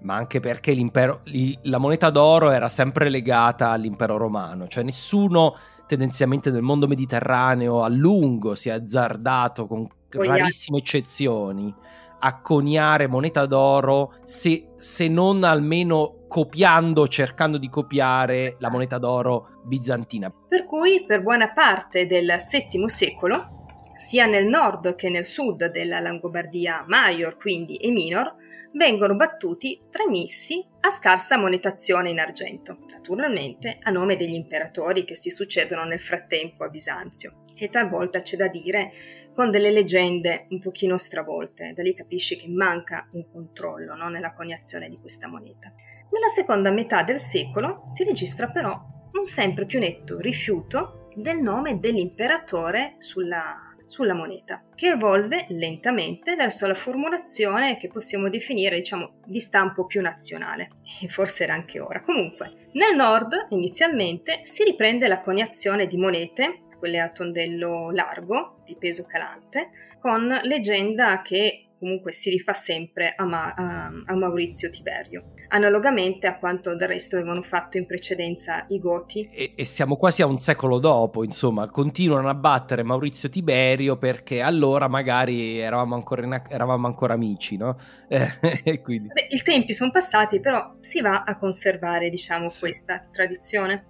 Ma 0.00 0.14
anche 0.14 0.40
perché 0.40 0.76
la 1.62 1.78
moneta 1.78 2.10
d'oro 2.10 2.50
era 2.50 2.68
sempre 2.68 3.08
legata 3.08 3.70
all'impero 3.70 4.16
romano, 4.16 4.68
cioè 4.68 4.84
nessuno 4.84 5.56
tendenzialmente 5.86 6.50
nel 6.50 6.62
mondo 6.62 6.86
mediterraneo 6.86 7.82
a 7.82 7.88
lungo 7.88 8.54
si 8.54 8.68
è 8.68 8.72
azzardato 8.72 9.66
con 9.66 9.86
rarissime 10.10 10.78
eccezioni 10.78 11.72
a 12.18 12.40
coniare 12.40 13.06
moneta 13.06 13.46
d'oro 13.46 14.14
se, 14.24 14.70
se 14.78 15.08
non 15.08 15.44
almeno 15.44 16.24
copiando, 16.28 17.06
cercando 17.08 17.58
di 17.58 17.68
copiare 17.68 18.56
la 18.58 18.70
moneta 18.70 18.98
d'oro 18.98 19.60
bizantina. 19.64 20.32
Per 20.48 20.64
cui 20.64 21.04
per 21.06 21.22
buona 21.22 21.52
parte 21.52 22.06
del 22.06 22.36
VII 22.50 22.88
secolo, 22.88 23.44
sia 23.96 24.26
nel 24.26 24.46
nord 24.46 24.94
che 24.94 25.08
nel 25.08 25.24
sud 25.24 25.70
della 25.70 26.00
Langobardia 26.00 26.84
Maior, 26.86 27.36
quindi 27.36 27.76
e 27.76 27.90
Minor, 27.90 28.34
vengono 28.72 29.14
battuti 29.14 29.80
tre 29.90 30.06
missi 30.08 30.64
a 30.80 30.90
scarsa 30.90 31.36
monetazione 31.36 32.10
in 32.10 32.18
argento, 32.18 32.78
naturalmente 32.90 33.78
a 33.82 33.90
nome 33.90 34.16
degli 34.16 34.34
imperatori 34.34 35.04
che 35.04 35.16
si 35.16 35.30
succedono 35.30 35.84
nel 35.84 36.00
frattempo 36.00 36.64
a 36.64 36.68
Bisanzio. 36.68 37.42
E 37.58 37.70
talvolta 37.70 38.20
c'è 38.20 38.36
da 38.36 38.48
dire 38.48 38.92
con 39.34 39.50
delle 39.50 39.70
leggende 39.70 40.46
un 40.50 40.60
pochino 40.60 40.98
stravolte, 40.98 41.72
da 41.74 41.82
lì 41.82 41.94
capisci 41.94 42.36
che 42.36 42.48
manca 42.48 43.08
un 43.12 43.30
controllo 43.30 43.94
no, 43.94 44.08
nella 44.08 44.34
coniazione 44.34 44.88
di 44.88 44.98
questa 44.98 45.26
moneta. 45.26 45.70
Nella 46.10 46.28
seconda 46.28 46.70
metà 46.70 47.02
del 47.02 47.18
secolo 47.18 47.84
si 47.86 48.04
registra 48.04 48.48
però 48.48 48.78
un 49.12 49.24
sempre 49.24 49.64
più 49.64 49.78
netto 49.78 50.18
rifiuto 50.18 51.08
del 51.14 51.38
nome 51.38 51.80
dell'imperatore 51.80 52.96
sulla, 52.98 53.65
sulla 53.86 54.14
moneta, 54.14 54.62
che 54.74 54.88
evolve 54.88 55.46
lentamente 55.50 56.34
verso 56.36 56.66
la 56.66 56.74
formulazione 56.74 57.78
che 57.78 57.88
possiamo 57.88 58.28
definire, 58.28 58.76
diciamo, 58.76 59.20
di 59.24 59.40
stampo 59.40 59.86
più 59.86 60.00
nazionale. 60.00 60.70
E 61.00 61.08
forse 61.08 61.44
era 61.44 61.54
anche 61.54 61.80
ora. 61.80 62.02
Comunque, 62.02 62.68
nel 62.72 62.94
nord, 62.94 63.46
inizialmente, 63.50 64.40
si 64.44 64.64
riprende 64.64 65.08
la 65.08 65.20
coniazione 65.20 65.86
di 65.86 65.96
monete, 65.96 66.62
quelle 66.78 67.00
a 67.00 67.10
tondello 67.10 67.90
largo, 67.90 68.62
di 68.64 68.76
peso 68.76 69.04
calante, 69.04 69.70
con 69.98 70.40
leggenda 70.42 71.22
che 71.22 71.65
comunque 71.86 72.10
si 72.10 72.30
rifà 72.30 72.52
sempre 72.52 73.14
a, 73.16 73.24
Ma- 73.24 73.54
a, 73.54 74.14
Maurizio 74.16 74.70
Tiberio, 74.70 75.34
analogamente 75.48 76.26
a 76.26 76.36
quanto 76.36 76.74
del 76.74 76.88
resto 76.88 77.16
avevano 77.16 77.42
fatto 77.42 77.78
in 77.78 77.86
precedenza 77.86 78.64
i 78.70 78.80
Goti. 78.80 79.28
E, 79.32 79.52
e, 79.54 79.64
siamo 79.64 79.94
quasi 79.94 80.20
a 80.20 80.26
un 80.26 80.40
secolo 80.40 80.80
dopo, 80.80 81.22
insomma, 81.22 81.70
continuano 81.70 82.28
a 82.28 82.34
battere 82.34 82.82
Maurizio 82.82 83.28
Tiberio 83.28 83.98
perché 83.98 84.40
allora 84.40 84.88
magari 84.88 85.60
eravamo 85.60 85.94
ancora, 85.94 86.24
in, 86.24 86.42
eravamo 86.48 86.88
ancora 86.88 87.14
amici, 87.14 87.56
no? 87.56 87.76
Eh, 88.66 88.80
quindi... 88.80 89.08
Beh, 89.08 89.28
I 89.30 89.42
tempi 89.42 89.72
sono 89.72 89.90
passati, 89.90 90.40
però 90.40 90.76
si 90.80 91.00
va 91.00 91.22
a 91.24 91.36
conservare, 91.36 92.08
diciamo, 92.08 92.48
questa 92.58 93.04
tradizione 93.12 93.84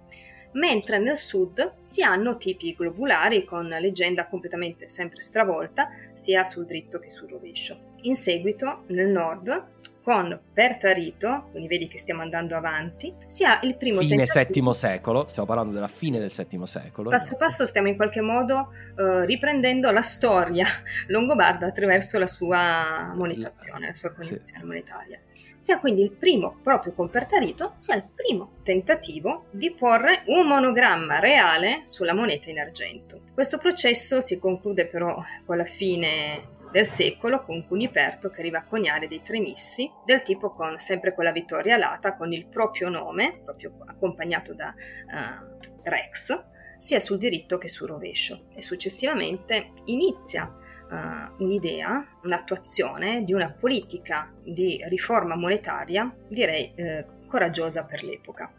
mentre 0.53 0.99
nel 0.99 1.17
sud 1.17 1.73
si 1.83 2.03
hanno 2.03 2.37
tipi 2.37 2.73
globulari 2.73 3.43
con 3.45 3.67
leggenda 3.67 4.27
completamente 4.27 4.89
sempre 4.89 5.21
stravolta 5.21 5.89
sia 6.13 6.43
sul 6.43 6.65
dritto 6.65 6.99
che 6.99 7.09
sul 7.09 7.29
rovescio. 7.29 7.86
In 8.01 8.15
seguito, 8.15 8.83
nel 8.87 9.07
nord, 9.07 9.75
con 10.07 10.39
Pertarito, 10.53 11.49
quindi 11.51 11.67
vedi 11.67 11.89
che 11.89 11.99
stiamo 11.99 12.21
andando 12.21 12.55
avanti, 12.55 13.13
sia 13.27 13.59
il 13.63 13.75
primo 13.75 13.99
fine 13.99 14.23
tentativo... 14.23 14.71
VII 14.71 14.73
secolo, 14.73 15.27
stiamo 15.27 15.45
parlando 15.45 15.73
della 15.73 15.89
fine 15.89 16.17
del 16.17 16.31
VII 16.31 16.65
secolo. 16.65 17.09
Passo 17.09 17.35
passo 17.35 17.65
stiamo 17.65 17.89
in 17.89 17.97
qualche 17.97 18.21
modo 18.21 18.71
uh, 18.95 19.25
riprendendo 19.25 19.91
la 19.91 20.01
storia 20.01 20.65
longobarda 21.07 21.65
attraverso 21.65 22.17
la 22.19 22.25
sua 22.25 23.11
monetazione, 23.15 23.87
la 23.87 23.93
sua 23.93 24.11
connessione 24.11 24.61
sì. 24.61 24.65
monetaria. 24.65 25.19
Sia 25.57 25.77
quindi 25.77 26.03
il 26.03 26.11
primo, 26.11 26.55
proprio 26.63 26.93
con 26.93 27.09
Pertarito, 27.09 27.73
sia 27.75 27.95
il 27.95 28.05
primo 28.15 28.59
tentativo 28.63 29.47
di 29.51 29.71
porre 29.71 30.23
un 30.27 30.47
monogramma 30.47 31.19
reale 31.19 31.81
sulla 31.83 32.13
moneta 32.13 32.49
in 32.49 32.59
argento. 32.59 33.19
Questo 33.33 33.57
processo 33.57 34.21
si 34.21 34.39
conclude 34.39 34.85
però 34.85 35.21
con 35.45 35.57
la 35.57 35.65
fine 35.65 36.55
del 36.71 36.85
secolo 36.85 37.43
con 37.43 37.65
Cuniperto 37.65 38.29
che 38.29 38.41
arriva 38.41 38.59
a 38.59 38.65
coniare 38.65 39.07
dei 39.07 39.21
tremissi 39.21 39.89
del 40.05 40.21
tipo 40.21 40.51
con 40.51 40.79
sempre 40.79 41.13
con 41.13 41.23
la 41.23 41.31
vittoria 41.31 41.75
alata 41.75 42.15
con 42.15 42.33
il 42.33 42.47
proprio 42.47 42.89
nome, 42.89 43.41
proprio 43.43 43.77
accompagnato 43.85 44.53
da 44.53 44.73
uh, 44.73 45.57
Rex, 45.83 46.45
sia 46.77 46.99
sul 46.99 47.17
diritto 47.17 47.57
che 47.57 47.69
sul 47.69 47.87
rovescio 47.87 48.47
e 48.53 48.61
successivamente 48.61 49.71
inizia 49.85 50.45
uh, 50.45 51.43
un'idea, 51.43 52.19
un'attuazione 52.23 53.23
di 53.23 53.33
una 53.33 53.51
politica 53.51 54.31
di 54.43 54.83
riforma 54.87 55.35
monetaria, 55.35 56.13
direi 56.27 56.71
eh, 56.75 57.05
coraggiosa 57.27 57.85
per 57.85 58.03
l'epoca. 58.03 58.51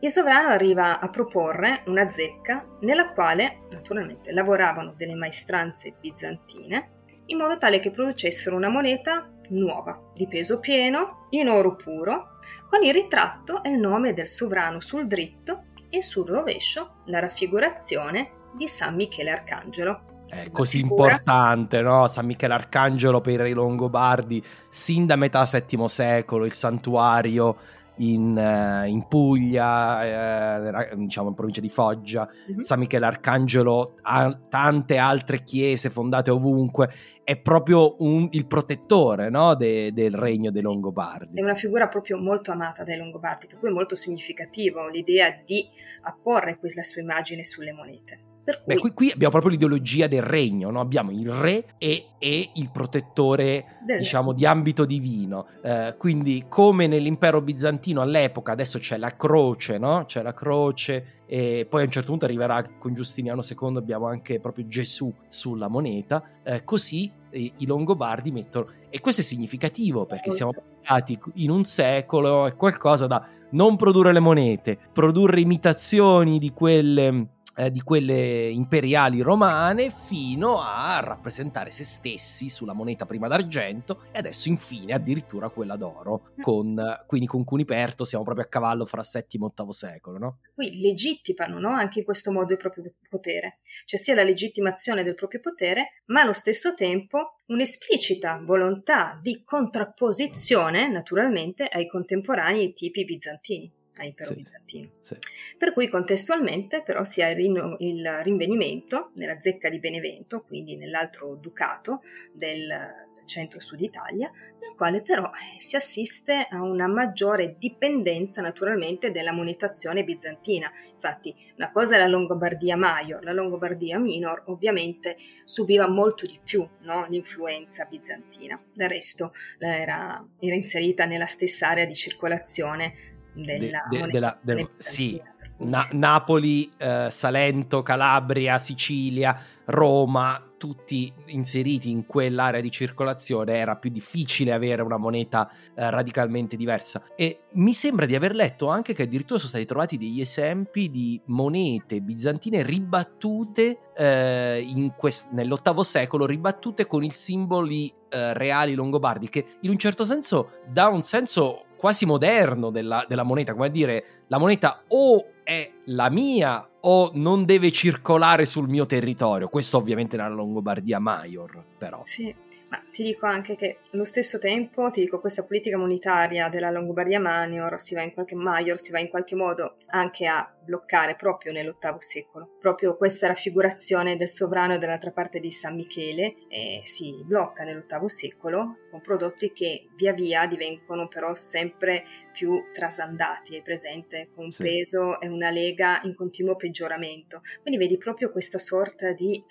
Il 0.00 0.10
sovrano 0.10 0.48
arriva 0.48 0.98
a 0.98 1.08
proporre 1.10 1.82
una 1.86 2.10
zecca 2.10 2.66
nella 2.80 3.12
quale 3.12 3.60
naturalmente 3.70 4.32
lavoravano 4.32 4.94
delle 4.96 5.14
maestranze 5.14 5.94
bizantine 6.00 7.01
in 7.32 7.38
modo 7.38 7.58
tale 7.58 7.80
che 7.80 7.90
producessero 7.90 8.54
una 8.54 8.68
moneta 8.68 9.28
nuova, 9.48 9.98
di 10.14 10.26
peso 10.28 10.60
pieno, 10.60 11.26
in 11.30 11.48
oro 11.48 11.74
puro, 11.74 12.38
con 12.68 12.84
il 12.84 12.92
ritratto 12.92 13.62
e 13.62 13.70
il 13.70 13.78
nome 13.78 14.14
del 14.14 14.28
sovrano 14.28 14.80
sul 14.80 15.06
dritto 15.06 15.64
e 15.90 16.02
sul 16.02 16.26
rovescio 16.26 17.02
la 17.06 17.18
raffigurazione 17.18 18.30
di 18.54 18.68
San 18.68 18.94
Michele 18.94 19.30
Arcangelo. 19.30 20.04
È 20.28 20.50
così 20.50 20.78
figura. 20.78 21.12
importante, 21.12 21.82
no? 21.82 22.06
San 22.06 22.26
Michele 22.26 22.54
Arcangelo 22.54 23.20
per 23.20 23.46
i 23.46 23.52
Longobardi, 23.52 24.42
sin 24.68 25.06
da 25.06 25.16
metà 25.16 25.44
VII 25.44 25.88
secolo, 25.88 26.46
il 26.46 26.52
santuario 26.52 27.56
in, 27.96 28.36
uh, 28.36 28.86
in 28.86 29.06
Puglia, 29.06 30.90
eh, 30.90 30.96
diciamo 30.96 31.28
in 31.28 31.34
provincia 31.34 31.60
di 31.60 31.68
Foggia, 31.68 32.28
mm-hmm. 32.28 32.58
San 32.58 32.78
Michele 32.78 33.06
Arcangelo, 33.06 33.94
ha 34.02 34.32
tante 34.48 34.96
altre 34.96 35.42
chiese 35.42 35.90
fondate 35.90 36.30
ovunque, 36.30 36.90
è 37.24 37.36
proprio 37.38 37.96
un, 37.98 38.28
il 38.32 38.46
protettore 38.46 39.30
no? 39.30 39.54
De, 39.54 39.92
del 39.92 40.12
regno 40.12 40.50
dei 40.50 40.60
sì. 40.60 40.66
Longobardi. 40.66 41.38
È 41.38 41.42
una 41.42 41.54
figura 41.54 41.88
proprio 41.88 42.18
molto 42.18 42.50
amata 42.50 42.82
dai 42.84 42.96
Longobardi, 42.96 43.46
per 43.46 43.58
cui 43.58 43.68
è 43.68 43.72
molto 43.72 43.94
significativo 43.94 44.88
l'idea 44.88 45.30
di 45.44 45.68
apporre 46.02 46.58
questa 46.58 46.82
sua 46.82 47.02
immagine 47.02 47.44
sulle 47.44 47.72
monete. 47.72 48.31
Cui... 48.44 48.54
Beh, 48.64 48.78
qui, 48.78 48.92
qui, 48.92 49.10
abbiamo 49.10 49.30
proprio 49.30 49.52
l'ideologia 49.52 50.06
del 50.08 50.22
regno, 50.22 50.70
no? 50.70 50.80
abbiamo 50.80 51.12
il 51.12 51.30
re 51.30 51.74
e, 51.78 52.06
e 52.18 52.50
il 52.54 52.70
protettore, 52.70 53.78
del... 53.86 53.98
diciamo, 53.98 54.32
di 54.32 54.44
ambito 54.44 54.84
divino. 54.84 55.46
Eh, 55.62 55.94
quindi, 55.96 56.46
come 56.48 56.86
nell'impero 56.86 57.40
bizantino 57.40 58.00
all'epoca, 58.00 58.52
adesso 58.52 58.78
c'è 58.78 58.96
la 58.96 59.14
croce, 59.16 59.78
no? 59.78 60.04
C'è 60.06 60.22
la 60.22 60.34
croce, 60.34 61.22
e 61.26 61.66
poi 61.68 61.82
a 61.82 61.84
un 61.84 61.90
certo 61.90 62.10
punto 62.10 62.24
arriverà 62.24 62.62
con 62.78 62.94
Giustiniano 62.94 63.42
II, 63.48 63.76
abbiamo 63.76 64.06
anche 64.06 64.40
proprio 64.40 64.66
Gesù 64.66 65.12
sulla 65.28 65.68
moneta. 65.68 66.22
Eh, 66.42 66.64
così 66.64 67.10
eh, 67.30 67.52
i 67.56 67.66
Longobardi 67.66 68.30
mettono. 68.30 68.66
E 68.90 69.00
questo 69.00 69.20
è 69.22 69.24
significativo 69.24 70.04
perché 70.04 70.30
siamo 70.30 70.52
passati 70.52 71.18
in 71.34 71.50
un 71.50 71.64
secolo, 71.64 72.46
è 72.46 72.54
qualcosa 72.56 73.06
da 73.06 73.26
non 73.50 73.76
produrre 73.76 74.12
le 74.12 74.20
monete, 74.20 74.78
produrre 74.92 75.40
imitazioni 75.40 76.38
di 76.38 76.52
quelle 76.52 77.28
eh, 77.56 77.70
di 77.70 77.80
quelle 77.80 78.48
imperiali 78.48 79.20
romane 79.20 79.90
fino 79.90 80.60
a 80.60 81.00
rappresentare 81.00 81.70
se 81.70 81.84
stessi 81.84 82.48
sulla 82.48 82.72
moneta 82.72 83.06
prima 83.06 83.28
d'argento 83.28 84.02
e 84.12 84.18
adesso 84.18 84.48
infine 84.48 84.92
addirittura 84.92 85.50
quella 85.50 85.76
d'oro 85.76 86.32
mm. 86.38 86.42
con, 86.42 87.02
quindi 87.06 87.26
con 87.26 87.44
Cuniperto 87.44 88.04
siamo 88.04 88.24
proprio 88.24 88.44
a 88.46 88.48
cavallo 88.48 88.84
fra 88.84 89.02
VII 89.02 89.22
e 89.22 89.52
VIII 89.56 89.72
secolo 89.72 90.18
no? 90.18 90.38
qui 90.54 90.80
legittimano 90.80 91.58
no? 91.58 91.70
anche 91.70 92.00
in 92.00 92.04
questo 92.04 92.32
modo 92.32 92.52
il 92.52 92.58
proprio 92.58 92.84
potere 93.08 93.58
c'è 93.84 93.96
sia 93.96 94.14
la 94.14 94.24
legittimazione 94.24 95.02
del 95.02 95.14
proprio 95.14 95.40
potere 95.40 96.02
ma 96.06 96.22
allo 96.22 96.32
stesso 96.32 96.74
tempo 96.74 97.36
un'esplicita 97.46 98.40
volontà 98.44 99.18
di 99.22 99.42
contrapposizione 99.44 100.88
naturalmente 100.88 101.64
ai 101.64 101.86
contemporanei 101.86 102.72
tipi 102.72 103.04
bizantini 103.04 103.80
a 103.96 104.04
impero 104.04 104.30
sì, 104.30 104.36
bizantino. 104.36 104.90
Sì. 105.00 105.16
Per 105.58 105.72
cui 105.72 105.88
contestualmente 105.88 106.82
però 106.82 107.04
si 107.04 107.22
ha 107.22 107.28
il, 107.28 107.36
rin- 107.36 107.76
il, 107.78 108.20
rinvenimento 108.22 109.10
nella 109.14 109.40
zecca 109.40 109.68
di 109.68 109.78
Benevento, 109.78 110.42
quindi 110.42 110.76
nell'altro 110.76 111.34
ducato 111.34 112.02
del, 112.32 112.66
del 112.66 113.26
centro-sud 113.26 113.80
Italia, 113.80 114.30
nel 114.60 114.74
quale 114.76 115.02
però 115.02 115.26
eh, 115.26 115.60
si 115.60 115.76
assiste 115.76 116.46
a 116.48 116.62
una 116.62 116.86
maggiore 116.86 117.56
dipendenza 117.58 118.40
naturalmente 118.40 119.10
della 119.10 119.32
monetazione 119.32 120.04
bizantina. 120.04 120.70
Infatti 120.94 121.34
una 121.56 121.70
cosa 121.70 121.96
è 121.96 121.98
la 121.98 122.06
Longobardia 122.06 122.76
Maior, 122.76 123.22
la 123.22 123.32
Longobardia 123.32 123.98
Minor 123.98 124.44
ovviamente 124.46 125.16
subiva 125.44 125.86
molto 125.86 126.26
di 126.26 126.38
più 126.42 126.66
no? 126.80 127.06
l'influenza 127.08 127.84
bizantina, 127.84 128.60
del 128.72 128.88
resto 128.88 129.32
era, 129.58 130.24
era 130.38 130.54
inserita 130.54 131.04
nella 131.04 131.26
stessa 131.26 131.68
area 131.68 131.84
di 131.84 131.94
circolazione 131.94 133.11
della, 133.32 133.86
de, 133.88 134.00
de, 134.00 134.06
della, 134.08 134.38
del, 134.42 134.68
sì, 134.76 135.20
Na- 135.58 135.88
Napoli, 135.92 136.72
eh, 136.76 137.06
Salento, 137.10 137.82
Calabria, 137.82 138.58
Sicilia, 138.58 139.38
Roma, 139.66 140.52
tutti 140.58 141.12
inseriti 141.26 141.90
in 141.90 142.06
quell'area 142.06 142.60
di 142.60 142.70
circolazione, 142.70 143.56
era 143.56 143.76
più 143.76 143.90
difficile 143.90 144.52
avere 144.52 144.82
una 144.82 144.96
moneta 144.96 145.48
eh, 145.74 145.88
radicalmente 145.90 146.56
diversa. 146.56 147.02
E 147.16 147.44
mi 147.52 147.74
sembra 147.74 148.06
di 148.06 148.14
aver 148.14 148.34
letto 148.34 148.68
anche 148.68 148.92
che 148.92 149.02
addirittura 149.02 149.38
sono 149.38 149.50
stati 149.50 149.64
trovati 149.64 149.98
degli 149.98 150.20
esempi 150.20 150.90
di 150.90 151.20
monete 151.26 152.00
bizantine 152.00 152.62
ribattute 152.62 153.78
eh, 153.96 154.92
quest- 154.96 155.32
nell'VIII 155.32 155.84
secolo, 155.84 156.26
ribattute 156.26 156.86
con 156.86 157.04
i 157.04 157.10
simboli 157.10 157.92
eh, 158.08 158.34
reali 158.34 158.74
longobardi, 158.74 159.28
che 159.28 159.44
in 159.60 159.70
un 159.70 159.78
certo 159.78 160.04
senso 160.04 160.60
dà 160.66 160.88
un 160.88 161.02
senso 161.02 161.66
quasi 161.82 162.06
moderno 162.06 162.70
della, 162.70 163.04
della 163.08 163.24
moneta, 163.24 163.54
come 163.54 163.66
a 163.66 163.68
dire 163.68 164.04
la 164.28 164.38
moneta 164.38 164.84
o 164.86 165.30
è 165.42 165.68
la 165.86 166.10
mia 166.10 166.64
o 166.78 167.10
non 167.14 167.44
deve 167.44 167.72
circolare 167.72 168.44
sul 168.44 168.68
mio 168.68 168.86
territorio. 168.86 169.48
Questo 169.48 169.78
ovviamente 169.78 170.16
nella 170.16 170.28
Longobardia 170.28 171.00
Maior, 171.00 171.60
però. 171.76 172.02
Sì, 172.04 172.32
ma 172.72 172.82
ti 172.90 173.02
dico 173.02 173.26
anche 173.26 173.54
che 173.54 173.80
allo 173.92 174.06
stesso 174.06 174.38
tempo, 174.38 174.88
ti 174.88 175.02
dico, 175.02 175.20
questa 175.20 175.44
politica 175.44 175.76
monetaria 175.76 176.48
della 176.48 176.70
Longobardia 176.70 177.20
Maior 177.20 177.78
si 177.78 177.94
va 177.94 178.00
in 178.00 178.14
qualche, 178.14 178.34
Maior, 178.34 178.80
si 178.82 178.92
va 178.92 178.98
in 178.98 179.10
qualche 179.10 179.34
modo 179.34 179.76
anche 179.88 180.26
a 180.26 180.50
bloccare 180.64 181.14
proprio 181.14 181.52
nell'VIII 181.52 181.96
secolo. 181.98 182.56
Proprio 182.58 182.96
questa 182.96 183.26
raffigurazione 183.26 184.16
del 184.16 184.30
sovrano 184.30 184.78
dall'altra 184.78 185.10
parte 185.10 185.38
di 185.38 185.50
San 185.50 185.74
Michele 185.74 186.34
eh, 186.48 186.80
si 186.82 187.22
blocca 187.22 187.62
nell'VIII 187.62 188.08
secolo 188.08 188.76
con 188.90 189.02
prodotti 189.02 189.52
che 189.52 189.88
via 189.94 190.14
via 190.14 190.46
divengono 190.46 191.08
però 191.08 191.34
sempre 191.34 192.06
più 192.32 192.70
trasandati, 192.72 193.54
è 193.54 193.60
presente, 193.60 194.30
con 194.34 194.46
un 194.46 194.52
sì. 194.52 194.62
peso 194.62 195.20
e 195.20 195.28
una 195.28 195.50
lega 195.50 196.00
in 196.04 196.14
continuo 196.14 196.56
peggioramento. 196.56 197.42
Quindi 197.60 197.78
vedi 197.78 197.98
proprio 197.98 198.30
questa 198.30 198.58
sorta 198.58 199.12
di 199.12 199.44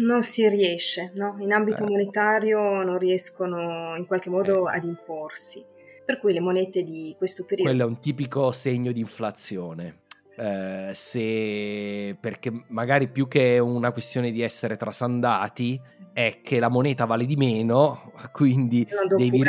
non 0.00 0.22
si 0.22 0.48
riesce, 0.48 1.12
no? 1.14 1.36
in 1.40 1.52
ambito 1.52 1.84
eh. 1.84 1.88
monetario 1.88 2.82
non 2.82 2.98
riescono 2.98 3.96
in 3.96 4.06
qualche 4.06 4.30
modo 4.30 4.70
eh. 4.70 4.76
ad 4.76 4.84
imporsi. 4.84 5.64
Per 6.04 6.18
cui 6.18 6.32
le 6.32 6.40
monete 6.40 6.82
di 6.82 7.14
questo 7.16 7.44
periodo... 7.44 7.70
Quello 7.70 7.84
è 7.84 7.88
un 7.88 8.00
tipico 8.00 8.50
segno 8.50 8.90
di 8.90 9.00
inflazione. 9.00 10.00
Eh, 10.36 10.90
se 10.94 12.16
perché 12.18 12.64
magari 12.68 13.08
più 13.08 13.28
che 13.28 13.58
una 13.58 13.92
questione 13.92 14.30
di 14.30 14.40
essere 14.40 14.76
trasandati 14.76 15.80
è 16.12 16.40
che 16.42 16.58
la 16.58 16.68
moneta 16.68 17.04
vale 17.04 17.24
di 17.24 17.36
meno, 17.36 18.12
quindi 18.32 18.86
devi... 19.16 19.42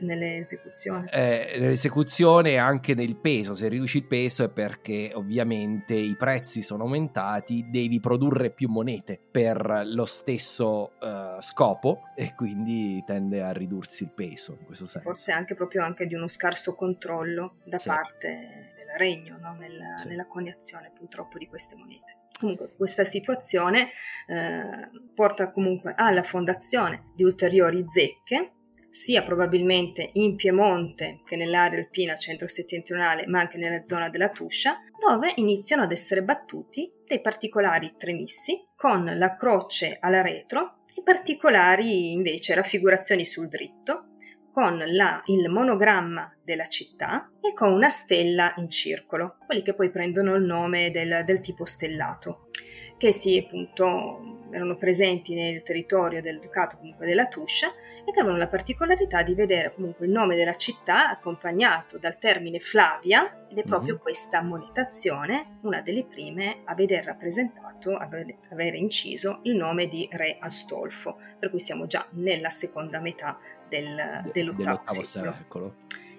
nell'esecuzione. 0.00 1.10
Eh, 1.10 1.56
nell'esecuzione 1.58 2.50
e 2.52 2.56
anche 2.56 2.94
nel 2.94 3.16
peso, 3.16 3.54
se 3.54 3.68
riduci 3.68 3.98
il 3.98 4.06
peso 4.06 4.44
è 4.44 4.48
perché 4.48 5.12
ovviamente 5.14 5.94
i 5.94 6.16
prezzi 6.16 6.62
sono 6.62 6.84
aumentati, 6.84 7.66
devi 7.70 8.00
produrre 8.00 8.50
più 8.50 8.68
monete 8.68 9.20
per 9.30 9.82
lo 9.86 10.04
stesso 10.04 10.92
uh, 11.00 11.40
scopo 11.40 12.10
e 12.14 12.34
quindi 12.34 13.02
tende 13.04 13.42
a 13.42 13.52
ridursi 13.52 14.04
il 14.04 14.10
peso 14.10 14.56
in 14.58 14.66
questo 14.66 14.86
senso. 14.86 15.08
Forse 15.08 15.32
anche 15.32 15.54
proprio 15.54 15.82
anche 15.82 16.06
di 16.06 16.14
uno 16.14 16.28
scarso 16.28 16.74
controllo 16.74 17.56
da 17.64 17.78
sì. 17.78 17.88
parte 17.88 18.72
del 18.76 18.96
regno 18.96 19.38
no? 19.38 19.54
nella, 19.54 19.96
sì. 19.96 20.08
nella 20.08 20.26
coniazione 20.26 20.90
purtroppo 20.94 21.38
di 21.38 21.46
queste 21.46 21.76
monete. 21.76 22.22
Comunque 22.38 22.74
questa 22.76 23.04
situazione 23.04 23.90
eh, 24.26 24.90
porta 25.14 25.50
comunque 25.50 25.94
alla 25.96 26.22
fondazione 26.22 27.12
di 27.14 27.22
ulteriori 27.22 27.84
zecche 27.86 28.52
sia 28.94 29.22
probabilmente 29.22 30.10
in 30.14 30.36
Piemonte 30.36 31.22
che 31.26 31.34
nell'area 31.34 31.80
alpina 31.80 32.16
centro-settentrionale, 32.16 33.26
ma 33.26 33.40
anche 33.40 33.58
nella 33.58 33.84
zona 33.84 34.08
della 34.08 34.28
Tuscia, 34.28 34.78
dove 35.00 35.32
iniziano 35.36 35.82
ad 35.82 35.90
essere 35.90 36.22
battuti 36.22 36.92
dei 37.04 37.20
particolari 37.20 37.94
tremissi 37.98 38.64
con 38.76 39.04
la 39.16 39.34
croce 39.34 39.96
alla 39.98 40.22
retro 40.22 40.84
e 40.94 41.02
particolari 41.02 42.12
invece 42.12 42.54
raffigurazioni 42.54 43.24
sul 43.24 43.48
dritto 43.48 44.13
con 44.54 44.80
la, 44.86 45.20
il 45.26 45.50
monogramma 45.50 46.32
della 46.44 46.66
città 46.66 47.28
e 47.40 47.52
con 47.54 47.72
una 47.72 47.88
stella 47.88 48.54
in 48.58 48.70
circolo, 48.70 49.38
quelli 49.44 49.62
che 49.62 49.74
poi 49.74 49.90
prendono 49.90 50.36
il 50.36 50.44
nome 50.44 50.92
del, 50.92 51.24
del 51.24 51.40
tipo 51.40 51.64
stellato, 51.64 52.50
che 52.96 53.10
si 53.10 53.36
appunto 53.36 54.44
erano 54.54 54.76
presenti 54.76 55.34
nel 55.34 55.64
territorio 55.64 56.20
del 56.20 56.38
ducato 56.38 56.76
comunque 56.76 57.06
della 57.06 57.26
Tuscia 57.26 57.72
e 58.04 58.12
che 58.12 58.20
avevano 58.20 58.38
la 58.38 58.46
particolarità 58.46 59.22
di 59.22 59.34
vedere 59.34 59.74
comunque 59.74 60.06
il 60.06 60.12
nome 60.12 60.36
della 60.36 60.54
città 60.54 61.08
accompagnato 61.08 61.98
dal 61.98 62.18
termine 62.18 62.60
Flavia 62.60 63.46
ed 63.48 63.58
è 63.58 63.62
proprio 63.64 63.94
mm-hmm. 63.94 64.02
questa 64.02 64.42
monetazione 64.42 65.58
una 65.62 65.80
delle 65.80 66.04
prime 66.04 66.60
a 66.64 66.74
veder 66.74 67.04
rappresentato, 67.04 67.96
a 67.96 68.08
aver 68.50 68.74
inciso 68.76 69.40
il 69.42 69.56
nome 69.56 69.88
di 69.88 70.08
Re 70.12 70.36
Astolfo, 70.38 71.18
per 71.38 71.50
cui 71.50 71.58
siamo 71.58 71.86
già 71.86 72.06
nella 72.12 72.50
seconda 72.50 73.00
metà 73.00 73.38
del, 73.80 74.30
dell'ottavo, 74.32 74.62
dell'ottavo 74.62 75.02
secolo. 75.02 75.74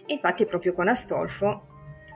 infatti 0.07 0.43
è 0.43 0.45
proprio 0.45 0.73
con 0.73 0.87
Astolfo 0.87 1.67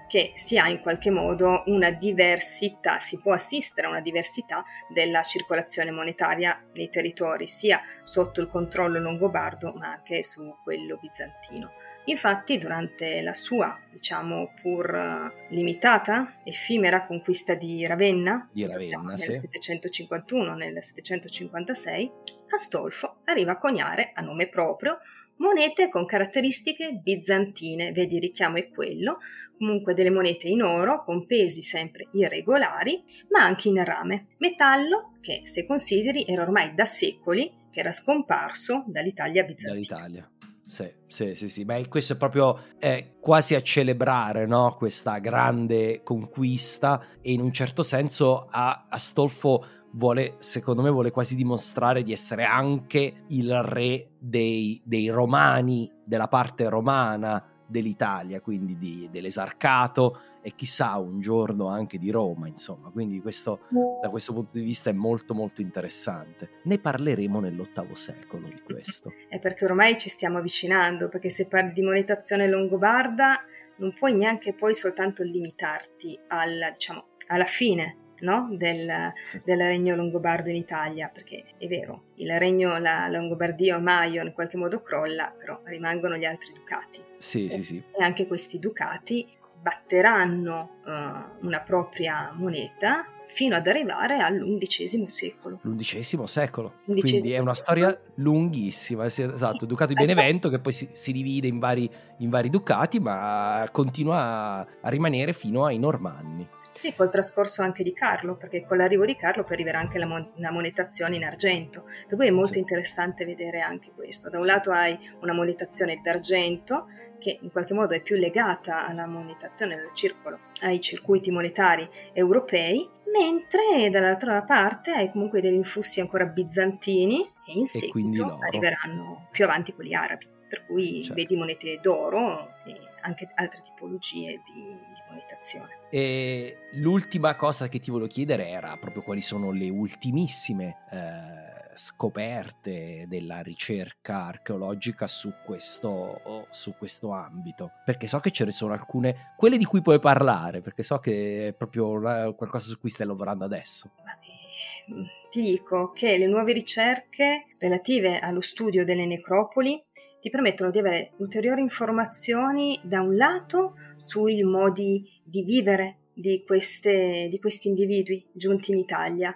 che 0.07 0.33
si 0.35 0.57
ha 0.57 0.67
in 0.67 0.81
qualche 0.81 1.11
modo 1.11 1.61
una 1.67 1.91
diversità, 1.91 2.97
si 2.97 3.19
può 3.19 3.33
assistere 3.33 3.85
a 3.85 3.91
una 3.91 4.01
diversità 4.01 4.65
della 4.87 5.21
circolazione 5.21 5.91
monetaria 5.91 6.59
nei 6.73 6.89
territori, 6.89 7.47
sia 7.47 7.79
sotto 8.03 8.41
il 8.41 8.47
controllo 8.47 8.99
longobardo 8.99 9.71
ma 9.73 9.91
anche 9.91 10.23
su 10.23 10.55
quello 10.63 10.97
bizantino. 10.99 11.71
Infatti, 12.05 12.57
durante 12.57 13.21
la 13.21 13.35
sua, 13.35 13.79
diciamo, 13.91 14.53
pur 14.59 15.45
limitata, 15.49 16.39
effimera 16.43 17.05
conquista 17.05 17.53
di 17.53 17.85
Ravenna, 17.85 18.49
di 18.51 18.65
Ravenna 18.65 19.09
nel 19.09 19.19
sì. 19.19 19.33
751, 19.35 20.55
nel 20.55 20.83
756, 20.83 22.11
Astolfo 22.49 23.17
arriva 23.25 23.51
a 23.51 23.57
coniare 23.57 24.11
a 24.15 24.21
nome 24.21 24.47
proprio 24.47 24.97
monete 25.39 25.89
con 25.89 26.05
caratteristiche 26.05 26.93
bizantine, 26.93 27.91
vedi 27.91 28.19
richiamo 28.19 28.57
è 28.57 28.69
quello, 28.69 29.17
comunque 29.57 29.93
delle 29.93 30.09
monete 30.09 30.47
in 30.47 30.61
oro 30.61 31.03
con 31.03 31.25
pesi 31.25 31.61
sempre 31.61 32.07
irregolari, 32.13 33.03
ma 33.29 33.43
anche 33.43 33.67
in 33.67 33.83
rame, 33.83 34.27
metallo 34.37 35.17
che 35.21 35.41
se 35.43 35.65
consideri 35.65 36.25
era 36.25 36.43
ormai 36.43 36.73
da 36.73 36.85
secoli 36.85 37.51
che 37.71 37.81
era 37.81 37.91
scomparso 37.91 38.85
dall'Italia 38.87 39.43
bizantina. 39.43 39.73
Dall'Italia. 39.73 40.31
Sì, 40.69 40.87
sì, 41.07 41.33
sì, 41.33 41.49
sì, 41.49 41.63
ma 41.63 41.81
questo 41.87 42.13
è 42.13 42.15
proprio 42.15 42.59
eh, 42.77 43.15
quasi 43.19 43.55
a 43.55 43.61
celebrare 43.61 44.45
no? 44.45 44.75
questa 44.77 45.17
grande 45.17 46.03
conquista 46.03 47.03
e 47.21 47.31
in 47.31 47.41
un 47.41 47.51
certo 47.51 47.81
senso 47.81 48.47
a 48.47 48.85
Astolfo 48.87 49.65
vuole, 49.91 50.35
secondo 50.39 50.81
me, 50.81 50.89
vuole 50.89 51.11
quasi 51.11 51.35
dimostrare 51.35 52.03
di 52.03 52.11
essere 52.11 52.43
anche 52.43 53.23
il 53.27 53.61
re 53.63 54.11
dei, 54.19 54.81
dei 54.83 55.09
romani, 55.09 55.91
della 56.03 56.27
parte 56.27 56.67
romana 56.69 57.43
dell'Italia, 57.69 58.41
quindi 58.41 58.75
di, 58.77 59.07
dell'esarcato 59.11 60.19
e 60.41 60.53
chissà 60.55 60.97
un 60.97 61.19
giorno 61.19 61.67
anche 61.67 61.99
di 61.99 62.09
Roma, 62.09 62.47
insomma. 62.47 62.89
Quindi 62.89 63.21
questo, 63.21 63.61
da 64.01 64.09
questo 64.09 64.33
punto 64.33 64.53
di 64.53 64.63
vista 64.63 64.89
è 64.89 64.93
molto 64.93 65.33
molto 65.33 65.61
interessante. 65.61 66.61
Ne 66.63 66.79
parleremo 66.79 67.39
nell'ottavo 67.39 67.93
secolo 67.93 68.47
di 68.47 68.61
questo. 68.61 69.13
È 69.29 69.39
perché 69.39 69.65
ormai 69.65 69.97
ci 69.97 70.09
stiamo 70.09 70.39
avvicinando, 70.39 71.09
perché 71.09 71.29
se 71.29 71.45
parli 71.45 71.73
di 71.73 71.81
monetazione 71.81 72.47
longobarda 72.47 73.39
non 73.77 73.93
puoi 73.93 74.13
neanche 74.13 74.53
poi 74.53 74.73
soltanto 74.73 75.23
limitarti 75.23 76.19
alla, 76.27 76.71
diciamo, 76.71 77.05
alla 77.27 77.45
fine 77.45 77.98
no? 78.21 78.47
del, 78.51 79.13
sì. 79.23 79.41
del, 79.43 79.59
regno 79.59 79.95
longobardo 79.95 80.49
in 80.49 80.55
Italia, 80.55 81.09
perché 81.13 81.45
è 81.57 81.67
vero, 81.67 82.03
il 82.15 82.37
regno 82.37 82.77
la 82.77 83.07
Longobardia 83.07 83.77
o 83.77 83.79
Maio 83.79 84.23
in 84.23 84.33
qualche 84.33 84.57
modo 84.57 84.81
crolla, 84.81 85.33
però 85.37 85.59
rimangono 85.65 86.17
gli 86.17 86.25
altri 86.25 86.53
ducati. 86.53 87.03
Sì, 87.17 87.45
e, 87.45 87.49
sì, 87.49 87.63
sì. 87.63 87.83
E 87.97 88.03
anche 88.03 88.27
questi 88.27 88.59
ducati 88.59 89.37
batteranno 89.61 90.79
uh, 90.85 91.45
una 91.45 91.59
propria 91.59 92.31
moneta 92.33 93.05
fino 93.25 93.55
ad 93.55 93.67
arrivare 93.67 94.17
all'undicesimo 94.17 95.07
secolo. 95.07 95.59
L'undicesimo 95.61 96.25
secolo. 96.25 96.73
L'undicesimo 96.85 97.21
Quindi 97.21 97.37
è 97.37 97.43
una 97.43 97.53
storia 97.53 98.01
lunghissima. 98.15 99.05
Esatto, 99.05 99.65
Ducato 99.65 99.93
di 99.93 99.99
Benevento 99.99 100.49
che 100.49 100.59
poi 100.59 100.73
si, 100.73 100.89
si 100.93 101.11
divide 101.11 101.47
in 101.47 101.59
vari, 101.59 101.89
in 102.17 102.29
vari, 102.29 102.49
ducati, 102.49 102.99
ma 102.99 103.67
continua 103.71 104.17
a, 104.17 104.67
a 104.81 104.89
rimanere 104.89 105.33
fino 105.33 105.65
ai 105.65 105.77
Normanni. 105.77 106.47
Sì, 106.79 106.93
col 106.95 107.09
trascorso 107.09 107.61
anche 107.61 107.83
di 107.83 107.91
Carlo, 107.91 108.37
perché 108.37 108.63
con 108.63 108.77
l'arrivo 108.77 109.03
di 109.03 109.17
Carlo 109.17 109.43
poi 109.43 109.55
arriverà 109.55 109.79
anche 109.79 109.99
la, 109.99 110.05
mon- 110.05 110.31
la 110.35 110.49
monetazione 110.49 111.17
in 111.17 111.25
argento. 111.25 111.83
Per 112.07 112.15
cui 112.15 112.27
è 112.27 112.31
molto 112.31 112.53
sì. 112.53 112.59
interessante 112.59 113.25
vedere 113.25 113.59
anche 113.59 113.91
questo. 113.93 114.29
Da 114.29 114.39
un 114.39 114.45
lato 114.45 114.71
hai 114.71 114.97
una 115.19 115.33
monetazione 115.33 115.99
d'argento, 116.01 116.87
che 117.19 117.37
in 117.41 117.51
qualche 117.51 117.73
modo 117.73 117.95
è 117.95 118.01
più 118.01 118.15
legata 118.15 118.87
alla 118.87 119.05
monetazione 119.05 119.75
del 119.75 119.91
circolo, 119.93 120.39
ai 120.61 120.79
circuiti 120.79 121.31
monetari 121.31 121.85
europei, 122.13 122.89
mentre 123.11 123.89
dall'altra 123.89 124.41
parte 124.43 124.91
hai 124.93 125.11
comunque 125.11 125.41
degli 125.41 125.55
influssi 125.55 125.99
ancora 125.99 126.27
bizantini 126.27 127.19
e 127.45 127.51
in 127.55 127.63
e 127.63 127.65
seguito 127.65 128.37
arriveranno 128.39 129.27
più 129.31 129.43
avanti 129.43 129.73
quelli 129.73 129.93
arabi, 129.93 130.25
per 130.47 130.65
cui 130.65 131.03
certo. 131.03 131.13
vedi 131.13 131.35
monete 131.35 131.77
d'oro 131.81 132.53
e 132.65 132.88
anche 133.01 133.29
altre 133.35 133.61
tipologie 133.61 134.41
di, 134.45 134.61
di 134.61 135.01
monetazione. 135.09 135.79
E 135.89 136.69
l'ultima 136.73 137.35
cosa 137.35 137.67
che 137.67 137.79
ti 137.79 137.91
volevo 137.91 138.09
chiedere 138.09 138.49
era 138.49 138.75
proprio 138.77 139.03
quali 139.03 139.21
sono 139.21 139.51
le 139.51 139.69
ultimissime 139.69 140.77
eh, 140.91 141.59
scoperte 141.73 143.05
della 143.07 143.41
ricerca 143.41 144.25
archeologica 144.25 145.07
su 145.07 145.33
questo, 145.45 146.45
su 146.49 146.75
questo 146.77 147.11
ambito, 147.11 147.71
perché 147.85 148.05
so 148.05 148.19
che 148.19 148.31
ce 148.31 148.45
ne 148.45 148.51
sono 148.51 148.73
alcune, 148.73 149.33
quelle 149.37 149.57
di 149.57 149.65
cui 149.65 149.81
puoi 149.81 149.99
parlare, 149.99 150.61
perché 150.61 150.83
so 150.83 150.99
che 150.99 151.47
è 151.47 151.53
proprio 151.53 152.35
qualcosa 152.35 152.67
su 152.67 152.79
cui 152.79 152.89
stai 152.89 153.07
lavorando 153.07 153.45
adesso. 153.45 153.91
Eh, 153.97 155.17
ti 155.29 155.41
dico 155.41 155.91
che 155.91 156.17
le 156.17 156.25
nuove 156.25 156.51
ricerche 156.51 157.45
relative 157.59 158.19
allo 158.19 158.41
studio 158.41 158.83
delle 158.83 159.05
necropoli 159.05 159.81
ti 160.19 160.29
permettono 160.29 160.71
di 160.71 160.79
avere 160.79 161.11
ulteriori 161.17 161.61
informazioni 161.61 162.79
da 162.83 163.01
un 163.01 163.15
lato 163.15 163.75
sui 163.95 164.43
modi 164.43 165.03
di 165.23 165.43
vivere 165.43 165.97
di, 166.13 166.43
queste, 166.45 167.27
di 167.29 167.39
questi 167.39 167.69
individui 167.69 168.25
giunti 168.33 168.71
in 168.71 168.77
Italia, 168.77 169.33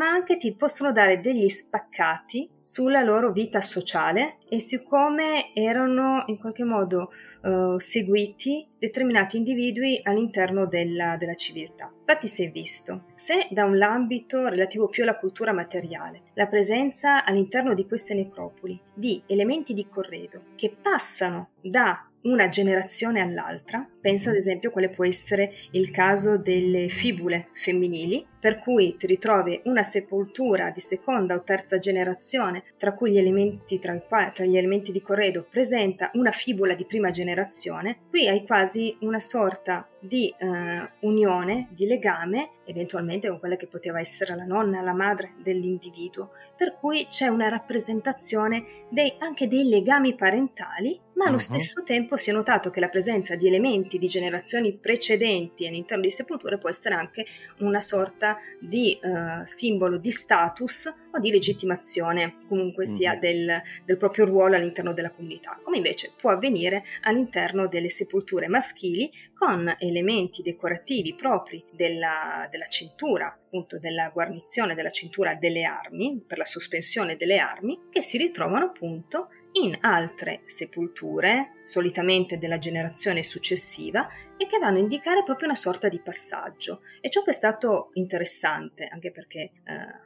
ma 0.00 0.08
anche 0.08 0.38
ti 0.38 0.54
possono 0.54 0.92
dare 0.92 1.20
degli 1.20 1.46
spaccati 1.50 2.48
sulla 2.62 3.02
loro 3.02 3.32
vita 3.32 3.60
sociale 3.60 4.38
e 4.48 4.58
su 4.58 4.82
come 4.82 5.52
erano 5.52 6.24
in 6.28 6.38
qualche 6.38 6.64
modo 6.64 7.12
uh, 7.42 7.78
seguiti 7.78 8.66
determinati 8.78 9.36
individui 9.36 10.00
all'interno 10.02 10.64
della, 10.64 11.18
della 11.18 11.34
civiltà. 11.34 11.92
Infatti 11.98 12.28
si 12.28 12.44
è 12.44 12.50
visto, 12.50 13.08
se 13.14 13.48
da 13.50 13.66
un 13.66 13.82
ambito 13.82 14.48
relativo 14.48 14.88
più 14.88 15.02
alla 15.02 15.18
cultura 15.18 15.52
materiale, 15.52 16.22
la 16.32 16.46
presenza 16.46 17.22
all'interno 17.22 17.74
di 17.74 17.86
queste 17.86 18.14
necropoli 18.14 18.80
di 18.94 19.22
elementi 19.26 19.74
di 19.74 19.86
corredo 19.86 20.44
che 20.56 20.74
passano 20.80 21.50
da 21.60 22.08
una 22.22 22.48
generazione 22.48 23.20
all'altra. 23.20 23.86
Pensa 24.00 24.30
ad 24.30 24.36
esempio 24.36 24.70
quale 24.70 24.88
può 24.88 25.04
essere 25.04 25.52
il 25.72 25.90
caso 25.90 26.38
delle 26.38 26.88
fibule 26.88 27.48
femminili, 27.52 28.26
per 28.40 28.58
cui 28.58 28.96
ti 28.96 29.06
ritrovi 29.06 29.60
una 29.64 29.82
sepoltura 29.82 30.70
di 30.70 30.80
seconda 30.80 31.34
o 31.34 31.42
terza 31.42 31.78
generazione, 31.78 32.64
tra 32.78 32.94
cui 32.94 33.12
gli 33.12 33.18
elementi, 33.18 33.78
tra, 33.78 33.98
tra 34.32 34.44
gli 34.46 34.56
elementi 34.56 34.92
di 34.92 35.02
corredo 35.02 35.46
presenta 35.48 36.10
una 36.14 36.30
fibula 36.30 36.74
di 36.74 36.86
prima 36.86 37.10
generazione. 37.10 37.98
Qui 38.08 38.28
hai 38.28 38.46
quasi 38.46 38.96
una 39.00 39.20
sorta 39.20 39.86
di 40.00 40.34
uh, 40.38 41.06
unione, 41.06 41.68
di 41.70 41.86
legame, 41.86 42.52
eventualmente 42.64 43.28
con 43.28 43.38
quella 43.38 43.56
che 43.56 43.66
poteva 43.66 44.00
essere 44.00 44.34
la 44.34 44.44
nonna, 44.44 44.80
la 44.80 44.94
madre 44.94 45.34
dell'individuo, 45.42 46.30
per 46.56 46.76
cui 46.76 47.06
c'è 47.10 47.26
una 47.26 47.48
rappresentazione 47.48 48.64
dei, 48.88 49.14
anche 49.18 49.46
dei 49.46 49.68
legami 49.68 50.14
parentali, 50.14 50.98
ma 51.14 51.26
allo 51.26 51.34
uh-huh. 51.34 51.40
stesso 51.40 51.82
tempo 51.82 52.16
si 52.16 52.30
è 52.30 52.32
notato 52.32 52.70
che 52.70 52.80
la 52.80 52.88
presenza 52.88 53.36
di 53.36 53.46
elementi 53.46 53.89
di 53.98 54.06
generazioni 54.06 54.76
precedenti 54.76 55.66
all'interno 55.66 56.04
di 56.04 56.10
sepolture 56.10 56.58
può 56.58 56.68
essere 56.68 56.94
anche 56.94 57.26
una 57.58 57.80
sorta 57.80 58.38
di 58.58 58.98
uh, 59.02 59.44
simbolo 59.44 59.98
di 59.98 60.10
status 60.10 60.92
o 61.12 61.18
di 61.18 61.30
legittimazione, 61.30 62.36
comunque 62.46 62.86
sia 62.86 63.14
uh-huh. 63.14 63.18
del, 63.18 63.62
del 63.84 63.96
proprio 63.96 64.24
ruolo 64.24 64.56
all'interno 64.56 64.92
della 64.92 65.10
comunità, 65.10 65.58
come 65.62 65.78
invece 65.78 66.12
può 66.16 66.30
avvenire 66.30 66.84
all'interno 67.02 67.66
delle 67.66 67.88
sepolture 67.88 68.48
maschili 68.48 69.10
con 69.34 69.74
elementi 69.78 70.42
decorativi 70.42 71.14
propri 71.14 71.64
della, 71.72 72.46
della 72.50 72.66
cintura, 72.66 73.26
appunto 73.26 73.78
della 73.78 74.10
guarnizione 74.10 74.74
della 74.74 74.90
cintura 74.90 75.34
delle 75.34 75.64
armi, 75.64 76.22
per 76.26 76.38
la 76.38 76.44
sospensione 76.44 77.16
delle 77.16 77.38
armi, 77.38 77.88
che 77.90 78.02
si 78.02 78.18
ritrovano 78.18 78.66
appunto 78.66 79.28
in 79.52 79.76
altre 79.80 80.42
sepolture, 80.44 81.60
solitamente 81.62 82.38
della 82.38 82.58
generazione 82.58 83.24
successiva, 83.24 84.08
e 84.36 84.46
che 84.46 84.58
vanno 84.58 84.78
a 84.78 84.80
indicare 84.80 85.22
proprio 85.22 85.48
una 85.48 85.56
sorta 85.56 85.88
di 85.88 86.00
passaggio. 86.00 86.82
E 87.00 87.10
ciò 87.10 87.22
che 87.22 87.30
è 87.30 87.34
stato 87.34 87.90
interessante, 87.94 88.86
anche 88.86 89.10
perché 89.10 89.40
eh, 89.40 89.52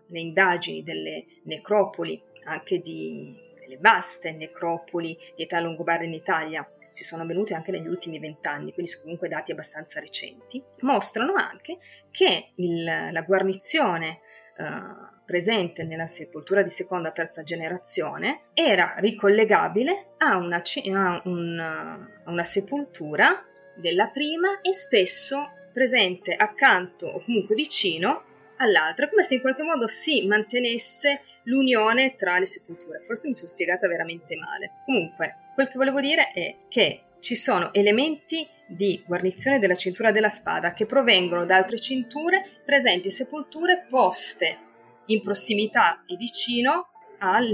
le 0.07 0.21
indagini 0.21 0.83
delle 0.83 1.27
necropoli, 1.45 2.23
anche 2.45 2.79
di, 2.81 3.35
delle 3.59 3.79
vaste 3.79 4.33
necropoli 4.33 5.17
di 5.37 5.43
età 5.43 5.61
longobarda 5.61 6.05
in 6.05 6.15
Italia, 6.15 6.69
si 6.91 7.03
sono 7.03 7.23
avvenute 7.23 7.55
anche 7.55 7.73
negli 7.73 7.89
ultimi 7.89 8.21
vent'anni, 8.21 8.73
quindi 8.73 8.91
sono 8.91 9.03
comunque 9.03 9.29
dati 9.29 9.51
abbastanza 9.51 9.99
recenti, 9.99 10.63
mostrano 10.83 11.35
anche 11.35 11.79
che 12.13 12.53
il, 12.55 12.85
la 12.85 13.23
guarnizione 13.23 14.21
eh, 14.57 15.13
presente 15.25 15.85
nella 15.85 16.07
sepoltura 16.07 16.63
di 16.63 16.69
seconda 16.69 17.09
o 17.09 17.13
terza 17.13 17.43
generazione 17.43 18.47
era 18.55 18.95
ricollegabile 18.99 20.15
a 20.19 20.37
una, 20.37 20.63
a 20.93 21.23
una, 21.25 22.23
a 22.25 22.31
una 22.31 22.45
sepoltura 22.45 23.45
della 23.75 24.09
prima 24.09 24.61
e 24.61 24.75
spesso 24.75 25.51
presente 25.73 26.35
accanto 26.35 27.07
o 27.07 27.23
comunque 27.25 27.55
vicino 27.55 28.25
all'altra, 28.59 29.09
come 29.09 29.23
se 29.23 29.35
in 29.35 29.41
qualche 29.41 29.63
modo 29.63 29.89
si 29.89 30.27
mantenesse 30.27 31.21
l'unione 31.45 32.15
tra 32.15 32.39
le 32.39 32.47
sepolture. 32.47 33.01
Forse 33.03 33.27
mi 33.27 33.35
sono 33.35 33.49
spiegata 33.49 33.89
veramente 33.89 34.37
male. 34.37 34.73
Comunque, 34.85 35.37
quel 35.55 35.69
che 35.69 35.77
volevo 35.79 36.01
dire 36.01 36.31
è 36.33 36.57
che 36.69 37.03
ci 37.19 37.35
sono 37.35 37.73
elementi 37.73 38.47
di 38.67 39.03
guarnizione 39.05 39.59
della 39.59 39.75
cintura 39.75 40.13
della 40.13 40.29
spada 40.29 40.73
che 40.73 40.87
provengono 40.87 41.45
da 41.47 41.57
altre 41.57 41.79
cinture 41.79 42.45
presenti 42.65 43.09
in 43.09 43.15
sepolture 43.15 43.87
poste 43.89 44.59
in 45.07 45.21
prossimità 45.21 46.05
e 46.07 46.17
vicino 46.17 46.89
al, 47.19 47.53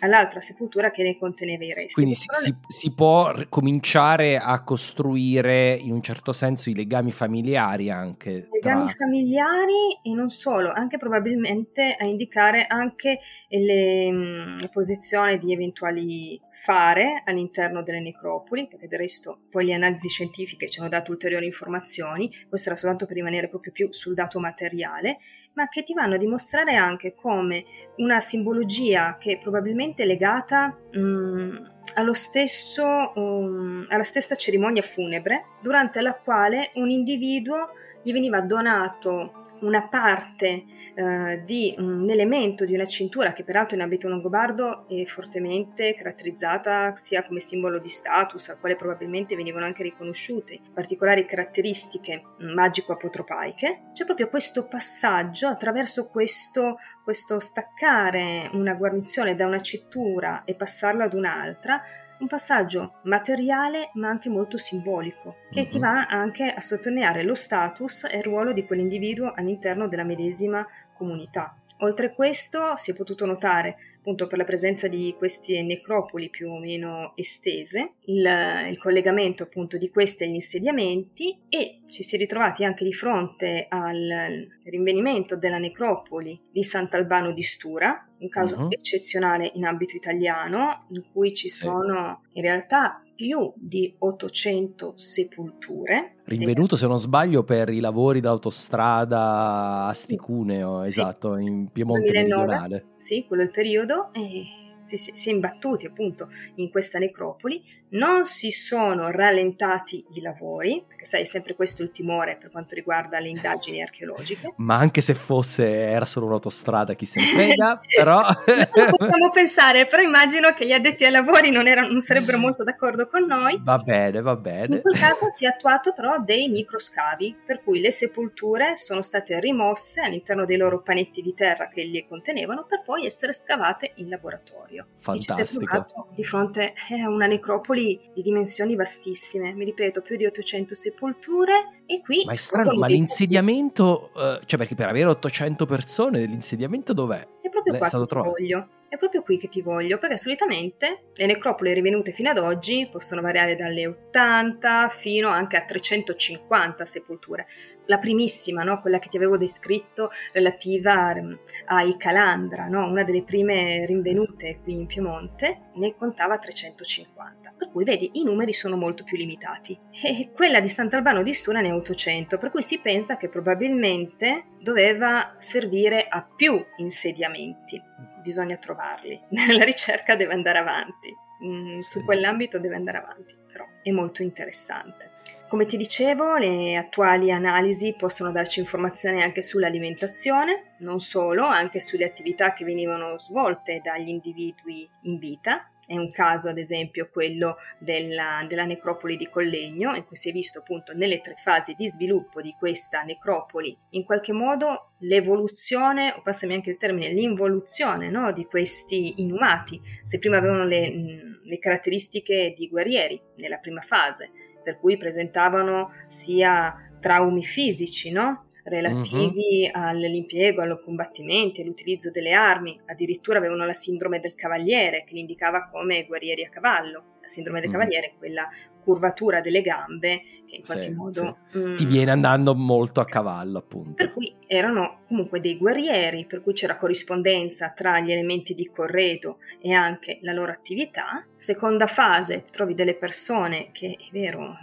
all'altra 0.00 0.40
sepoltura 0.40 0.90
che 0.90 1.02
ne 1.02 1.16
conteneva 1.16 1.64
i 1.64 1.72
resti. 1.72 1.94
Quindi 1.94 2.14
si, 2.14 2.26
si, 2.30 2.54
si, 2.66 2.94
può 2.94 3.32
cominciare 3.48 4.36
a 4.36 4.62
costruire 4.62 5.74
in 5.74 5.92
un 5.92 6.02
certo 6.02 6.32
senso 6.32 6.70
i 6.70 6.74
legami 6.74 7.12
familiari 7.12 7.90
anche. 7.90 8.48
Legami 8.50 8.86
tra... 8.86 8.94
familiari 8.98 9.98
e 10.02 10.12
non 10.12 10.28
solo, 10.28 10.72
anche 10.72 10.98
probabilmente 10.98 11.96
a 11.98 12.04
indicare 12.04 12.66
anche 12.66 13.18
le, 13.48 14.10
mm, 14.10 14.56
le 14.58 14.68
posizioni 14.68 15.38
di 15.38 15.52
eventuali 15.52 16.40
fare 16.66 17.22
all'interno 17.24 17.80
delle 17.84 18.00
necropoli, 18.00 18.66
perché 18.66 18.88
del 18.88 18.98
resto 18.98 19.42
poi 19.48 19.66
le 19.66 19.74
analisi 19.74 20.08
scientifiche 20.08 20.68
ci 20.68 20.80
hanno 20.80 20.88
dato 20.88 21.12
ulteriori 21.12 21.46
informazioni, 21.46 22.28
questo 22.48 22.70
era 22.70 22.76
soltanto 22.76 23.06
per 23.06 23.14
rimanere 23.14 23.48
proprio 23.48 23.70
più 23.70 23.92
sul 23.92 24.14
dato 24.14 24.40
materiale, 24.40 25.18
ma 25.52 25.68
che 25.68 25.84
ti 25.84 25.94
vanno 25.94 26.16
a 26.16 26.18
dimostrare 26.18 26.74
anche 26.74 27.14
come 27.14 27.64
una 27.98 28.18
simbologia 28.18 29.16
che 29.16 29.34
è 29.34 29.38
probabilmente 29.38 30.04
legata 30.04 30.76
mh, 30.90 30.98
mm, 30.98 32.10
stesso, 32.10 33.12
um, 33.14 33.86
alla 33.88 34.02
stessa 34.02 34.34
cerimonia 34.34 34.82
funebre, 34.82 35.44
durante 35.62 36.00
la 36.00 36.14
quale 36.16 36.72
un 36.74 36.90
individuo 36.90 37.70
gli 38.02 38.12
veniva 38.12 38.40
donato 38.40 39.45
una 39.60 39.88
parte 39.88 40.64
eh, 40.94 41.42
di 41.44 41.74
un 41.78 42.08
elemento 42.08 42.64
di 42.64 42.74
una 42.74 42.86
cintura 42.86 43.32
che 43.32 43.44
peraltro 43.44 43.76
in 43.76 43.82
abito 43.82 44.08
longobardo 44.08 44.86
è 44.88 45.04
fortemente 45.04 45.94
caratterizzata 45.94 46.94
sia 46.96 47.24
come 47.24 47.40
simbolo 47.40 47.78
di 47.78 47.88
status 47.88 48.48
al 48.48 48.58
quale 48.58 48.76
probabilmente 48.76 49.36
venivano 49.36 49.64
anche 49.64 49.82
riconosciute 49.82 50.60
particolari 50.72 51.26
caratteristiche 51.26 52.22
magico-apotropaiche, 52.38 53.90
c'è 53.92 54.04
proprio 54.04 54.28
questo 54.28 54.66
passaggio 54.66 55.48
attraverso 55.48 56.08
questo, 56.08 56.78
questo 57.02 57.38
staccare 57.38 58.50
una 58.52 58.74
guarnizione 58.74 59.34
da 59.34 59.46
una 59.46 59.60
cintura 59.60 60.44
e 60.44 60.54
passarla 60.54 61.04
ad 61.04 61.14
un'altra 61.14 61.82
un 62.18 62.26
passaggio 62.26 63.00
materiale 63.02 63.90
ma 63.94 64.08
anche 64.08 64.28
molto 64.28 64.58
simbolico, 64.58 65.36
che 65.50 65.60
uh-huh. 65.60 65.68
ti 65.68 65.78
mhm. 65.78 65.84
va 65.84 66.06
anche 66.06 66.44
a 66.44 66.60
sottolineare 66.60 67.22
lo 67.22 67.34
status 67.34 68.04
e 68.04 68.18
il 68.18 68.22
ruolo 68.22 68.52
di 68.52 68.64
quell'individuo 68.64 69.32
all'interno 69.34 69.88
della 69.88 70.04
medesima 70.04 70.66
comunità. 70.94 71.56
Oltre 71.80 72.06
a 72.06 72.12
questo 72.12 72.76
si 72.76 72.92
è 72.92 72.94
potuto 72.94 73.26
notare, 73.26 73.76
appunto 74.06 74.28
per 74.28 74.38
la 74.38 74.44
presenza 74.44 74.86
di 74.86 75.16
queste 75.18 75.60
necropoli 75.62 76.30
più 76.30 76.48
o 76.48 76.60
meno 76.60 77.12
estese, 77.16 77.94
il, 78.04 78.24
il 78.70 78.78
collegamento 78.78 79.42
appunto 79.42 79.76
di 79.76 79.90
queste 79.90 80.24
agli 80.24 80.34
insediamenti 80.34 81.36
e 81.48 81.80
ci 81.88 82.04
si 82.04 82.14
è 82.14 82.18
ritrovati 82.18 82.62
anche 82.64 82.84
di 82.84 82.92
fronte 82.92 83.66
al 83.68 84.46
rinvenimento 84.62 85.36
della 85.36 85.58
necropoli 85.58 86.40
di 86.52 86.62
Sant'Albano 86.62 87.32
di 87.32 87.42
Stura, 87.42 88.06
un 88.18 88.28
caso 88.28 88.60
uh-huh. 88.60 88.68
eccezionale 88.70 89.50
in 89.54 89.64
ambito 89.64 89.96
italiano, 89.96 90.86
in 90.90 91.02
cui 91.12 91.34
ci 91.34 91.48
sono 91.48 92.22
in 92.32 92.42
realtà 92.42 93.00
più 93.16 93.50
di 93.56 93.92
800 93.98 94.92
sepolture. 94.94 96.16
Rinvenuto, 96.26 96.76
se 96.76 96.86
non 96.86 96.98
sbaglio, 96.98 97.42
per 97.44 97.70
i 97.70 97.80
lavori 97.80 98.20
d'autostrada 98.20 99.86
a 99.86 99.92
Sticuneo, 99.92 100.84
sì. 100.84 101.00
esatto, 101.00 101.36
in 101.36 101.68
Piemonte 101.72 102.12
2009. 102.12 102.46
meridionale. 102.46 102.84
Sì, 102.96 103.24
quello 103.26 103.42
è 103.42 103.46
il 103.46 103.50
periodo. 103.50 103.95
E 104.12 104.66
si, 104.82 104.96
si, 104.96 105.28
è 105.28 105.32
imbattuti 105.32 105.86
appunto 105.86 106.30
in 106.56 106.70
questa 106.70 106.98
necropoli, 106.98 107.62
non 107.90 108.26
si 108.26 108.50
sono 108.50 109.10
rallentati 109.10 110.04
i 110.14 110.20
lavori, 110.20 110.82
perché 110.86 111.04
sai, 111.04 111.22
è 111.22 111.24
sempre 111.24 111.54
questo 111.54 111.82
il 111.82 111.92
timore 111.92 112.36
per 112.36 112.50
quanto 112.50 112.74
riguarda 112.74 113.18
le 113.20 113.28
indagini 113.28 113.82
archeologiche. 113.82 114.54
Ma 114.56 114.76
anche 114.76 115.00
se 115.00 115.14
fosse, 115.14 115.68
era 115.68 116.04
solo 116.04 116.26
un'autostrada, 116.26 116.94
chi 116.94 117.06
se 117.06 117.20
ne 117.20 117.26
frega, 117.26 117.80
però... 117.96 118.22
non 118.22 118.90
possiamo 118.90 119.30
pensare, 119.30 119.86
però 119.86 120.02
immagino 120.02 120.52
che 120.52 120.66
gli 120.66 120.72
addetti 120.72 121.04
ai 121.04 121.12
lavori 121.12 121.50
non, 121.50 121.66
erano, 121.66 121.88
non 121.88 122.00
sarebbero 122.00 122.38
molto 122.38 122.64
d'accordo 122.64 123.06
con 123.06 123.24
noi. 123.24 123.60
Va 123.62 123.76
bene, 123.78 124.20
va 124.20 124.36
bene. 124.36 124.76
In 124.76 124.82
quel 124.82 124.98
caso 124.98 125.30
si 125.30 125.44
è 125.44 125.48
attuato 125.48 125.92
però 125.92 126.18
dei 126.18 126.48
microscavi, 126.48 127.36
per 127.46 127.62
cui 127.62 127.80
le 127.80 127.90
sepolture 127.90 128.76
sono 128.76 129.02
state 129.02 129.38
rimosse 129.38 130.00
all'interno 130.00 130.44
dei 130.44 130.56
loro 130.56 130.82
panetti 130.82 131.22
di 131.22 131.34
terra 131.34 131.68
che 131.68 131.82
li 131.82 132.04
contenevano, 132.06 132.64
per 132.68 132.82
poi 132.82 133.06
essere 133.06 133.32
scavate 133.32 133.92
in 133.96 134.08
laboratorio. 134.08 134.86
Fantastico. 134.98 135.86
di 136.14 136.24
fronte 136.24 136.72
a 137.00 137.08
una 137.08 137.26
necropoli 137.26 137.85
di 137.94 138.22
dimensioni 138.22 138.74
vastissime, 138.74 139.52
mi 139.52 139.64
ripeto, 139.64 140.00
più 140.00 140.16
di 140.16 140.26
800 140.26 140.74
sepolture 140.74 141.82
e 141.86 142.00
qui... 142.00 142.24
Ma 142.24 142.32
è 142.32 142.36
strano, 142.36 142.74
ma 142.74 142.86
l'insediamento, 142.86 144.10
uh, 144.14 144.44
cioè 144.44 144.58
perché 144.58 144.74
per 144.74 144.88
avere 144.88 145.08
800 145.10 145.66
persone, 145.66 146.24
l'insediamento 146.24 146.92
dov'è? 146.92 147.26
È 147.40 147.48
proprio 147.48 147.72
L'è 147.72 147.78
qua 147.78 147.88
stato 147.88 148.06
trovato. 148.06 148.30
voglio. 148.30 148.68
È 148.88 148.96
proprio 148.98 149.22
qui 149.22 149.36
che 149.36 149.48
ti 149.48 149.62
voglio, 149.62 149.98
perché 149.98 150.16
solitamente 150.16 151.10
le 151.14 151.26
necropoli 151.26 151.72
rivenute 151.72 152.12
fino 152.12 152.30
ad 152.30 152.38
oggi 152.38 152.88
possono 152.90 153.20
variare 153.20 153.56
dalle 153.56 153.86
80 153.86 154.88
fino 154.96 155.28
anche 155.28 155.56
a 155.56 155.64
350 155.64 156.84
sepolture. 156.84 157.46
La 157.86 157.98
primissima, 157.98 158.62
no? 158.62 158.80
quella 158.80 158.98
che 158.98 159.08
ti 159.08 159.16
avevo 159.16 159.36
descritto 159.36 160.10
relativa 160.32 161.14
mm, 161.14 161.32
ai 161.66 161.96
Calandra, 161.96 162.66
no? 162.66 162.86
una 162.86 163.04
delle 163.04 163.22
prime 163.22 163.84
rinvenute 163.86 164.60
qui 164.62 164.74
in 164.74 164.86
Piemonte, 164.86 165.70
ne 165.74 165.94
contava 165.94 166.38
350. 166.38 167.54
Per 167.56 167.70
cui 167.70 167.84
vedi, 167.84 168.10
i 168.14 168.24
numeri 168.24 168.52
sono 168.52 168.76
molto 168.76 169.04
più 169.04 169.16
limitati. 169.16 169.78
E 170.02 170.30
quella 170.34 170.60
di 170.60 170.68
Sant'Albano 170.68 171.22
di 171.22 171.32
Stura 171.32 171.60
ne 171.60 171.70
ha 171.70 171.74
800, 171.74 172.38
per 172.38 172.50
cui 172.50 172.62
si 172.62 172.80
pensa 172.80 173.16
che 173.16 173.28
probabilmente 173.28 174.46
doveva 174.60 175.36
servire 175.38 176.06
a 176.08 176.22
più 176.22 176.62
insediamenti 176.76 177.80
bisogna 178.26 178.56
trovarli, 178.56 179.20
la 179.56 179.62
ricerca 179.62 180.16
deve 180.16 180.32
andare 180.32 180.58
avanti, 180.58 181.14
mm, 181.44 181.78
su 181.78 182.04
quell'ambito 182.04 182.58
deve 182.58 182.74
andare 182.74 182.98
avanti, 182.98 183.36
però 183.52 183.64
è 183.82 183.90
molto 183.92 184.22
interessante. 184.22 185.15
Come 185.56 185.68
ti 185.68 185.78
dicevo, 185.78 186.36
le 186.36 186.76
attuali 186.76 187.32
analisi 187.32 187.94
possono 187.96 188.30
darci 188.30 188.60
informazioni 188.60 189.22
anche 189.22 189.40
sull'alimentazione, 189.40 190.74
non 190.80 191.00
solo, 191.00 191.46
anche 191.46 191.80
sulle 191.80 192.04
attività 192.04 192.52
che 192.52 192.62
venivano 192.62 193.16
svolte 193.16 193.80
dagli 193.82 194.08
individui 194.08 194.86
in 195.04 195.16
vita, 195.16 195.70
è 195.86 195.96
un 195.96 196.10
caso, 196.10 196.50
ad 196.50 196.58
esempio, 196.58 197.08
quello 197.10 197.56
della, 197.78 198.44
della, 198.46 198.64
necropoli 198.64 199.16
di 199.16 199.30
Collegno, 199.30 199.94
in 199.94 200.04
cui 200.04 200.16
si 200.16 200.28
è 200.28 200.32
visto 200.32 200.58
appunto 200.58 200.92
nelle 200.92 201.20
tre 201.20 201.36
fasi 201.42 201.74
di 201.74 201.88
sviluppo 201.88 202.42
di 202.42 202.54
questa 202.58 203.02
necropoli, 203.02 203.74
in 203.90 204.04
qualche 204.04 204.32
modo 204.32 204.90
l'evoluzione, 204.98 206.12
o 206.12 206.22
passami 206.22 206.54
anche 206.54 206.70
il 206.70 206.76
termine, 206.76 207.12
l'involuzione 207.12 208.10
no, 208.10 208.32
di 208.32 208.44
questi 208.44 209.22
inumati. 209.22 209.80
Se 210.02 210.18
prima 210.18 210.38
avevano 210.38 210.64
le, 210.64 211.38
le 211.42 211.58
caratteristiche 211.58 212.52
di 212.56 212.68
guerrieri 212.68 213.18
nella 213.36 213.58
prima 213.58 213.80
fase, 213.80 214.30
per 214.66 214.80
cui 214.80 214.96
presentavano 214.96 215.92
sia 216.08 216.74
traumi 216.98 217.44
fisici, 217.44 218.10
no? 218.10 218.45
Relativi 218.66 219.70
uh-huh. 219.72 219.80
all'impiego, 219.80 220.62
ai 220.62 220.78
combattimenti, 220.82 221.62
all'utilizzo 221.62 222.10
delle 222.10 222.32
armi, 222.32 222.78
addirittura 222.86 223.38
avevano 223.38 223.64
la 223.64 223.72
sindrome 223.72 224.20
del 224.20 224.34
cavaliere 224.34 225.04
che 225.04 225.14
li 225.14 225.20
indicava 225.20 225.68
come 225.68 226.04
guerrieri 226.06 226.44
a 226.44 226.48
cavallo. 226.48 227.14
La 227.20 227.28
sindrome 227.28 227.60
del 227.60 227.70
mm. 227.70 227.72
cavaliere 227.72 228.06
è 228.06 228.12
quella 228.18 228.48
curvatura 228.86 229.40
delle 229.40 229.62
gambe 229.62 230.22
che 230.46 230.54
in 230.54 230.62
qualche 230.62 230.86
sì, 230.86 230.92
modo 230.92 231.38
sì. 231.50 231.58
mm, 231.58 231.74
ti 231.74 231.84
viene 231.86 232.12
andando 232.12 232.54
molto 232.54 233.00
a 233.00 233.04
cavallo 233.04 233.58
appunto 233.58 233.94
per 233.94 234.12
cui 234.12 234.32
erano 234.46 235.00
comunque 235.08 235.40
dei 235.40 235.56
guerrieri 235.56 236.24
per 236.24 236.40
cui 236.40 236.52
c'era 236.52 236.76
corrispondenza 236.76 237.70
tra 237.70 237.98
gli 237.98 238.12
elementi 238.12 238.54
di 238.54 238.70
corredo 238.70 239.38
e 239.60 239.72
anche 239.72 240.20
la 240.22 240.32
loro 240.32 240.52
attività 240.52 241.26
seconda 241.36 241.88
fase 241.88 242.44
trovi 242.48 242.74
delle 242.74 242.94
persone 242.94 243.70
che 243.72 243.96
è 243.98 244.08
vero 244.12 244.56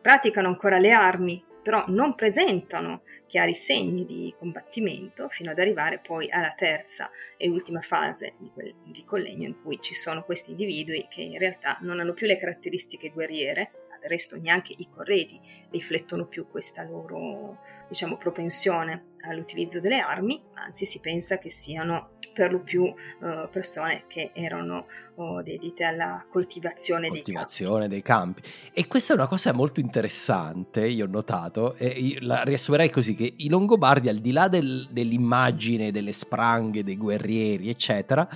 praticano 0.00 0.46
ancora 0.46 0.78
le 0.78 0.92
armi 0.92 1.42
però 1.66 1.84
non 1.88 2.14
presentano 2.14 3.02
chiari 3.26 3.52
segni 3.52 4.06
di 4.06 4.32
combattimento 4.38 5.28
fino 5.28 5.50
ad 5.50 5.58
arrivare 5.58 5.98
poi 5.98 6.30
alla 6.30 6.54
terza 6.56 7.10
e 7.36 7.48
ultima 7.48 7.80
fase 7.80 8.34
di, 8.38 8.52
quel, 8.54 8.72
di 8.84 9.02
collegno 9.04 9.48
in 9.48 9.60
cui 9.60 9.80
ci 9.80 9.92
sono 9.92 10.22
questi 10.22 10.52
individui 10.52 11.08
che 11.10 11.22
in 11.22 11.36
realtà 11.38 11.76
non 11.80 11.98
hanno 11.98 12.12
più 12.12 12.28
le 12.28 12.38
caratteristiche 12.38 13.10
guerriere, 13.10 13.85
resto 14.08 14.38
neanche 14.38 14.74
i 14.76 14.88
corredi 14.88 15.40
riflettono 15.70 16.26
più 16.26 16.46
questa 16.48 16.82
loro 16.82 17.58
diciamo, 17.88 18.16
propensione 18.16 19.14
all'utilizzo 19.28 19.80
delle 19.80 19.98
armi, 19.98 20.40
anzi 20.54 20.84
si 20.84 21.00
pensa 21.00 21.38
che 21.38 21.50
siano 21.50 22.10
per 22.36 22.52
lo 22.52 22.60
più 22.60 22.82
uh, 22.82 23.48
persone 23.50 24.04
che 24.08 24.30
erano 24.34 24.88
uh, 25.14 25.40
dedite 25.40 25.84
alla 25.84 26.26
coltivazione, 26.28 27.08
coltivazione 27.08 27.88
dei, 27.88 28.02
campi. 28.02 28.42
dei, 28.42 28.50
campi. 28.50 28.72
E 28.74 28.86
questa 28.86 29.14
è 29.14 29.16
una 29.16 29.26
cosa 29.26 29.54
molto 29.54 29.80
interessante, 29.80 30.86
io 30.86 31.06
ho 31.06 31.08
notato, 31.08 31.74
e 31.76 32.18
la 32.20 32.42
riassumerei 32.42 32.90
così, 32.90 33.14
che 33.14 33.32
i 33.34 33.48
Longobardi, 33.48 34.10
al 34.10 34.18
di 34.18 34.32
là 34.32 34.48
del, 34.48 34.86
dell'immagine 34.90 35.90
delle 35.90 36.12
spranghe, 36.12 36.84
dei 36.84 36.98
guerrieri, 36.98 37.70
eccetera, 37.70 38.28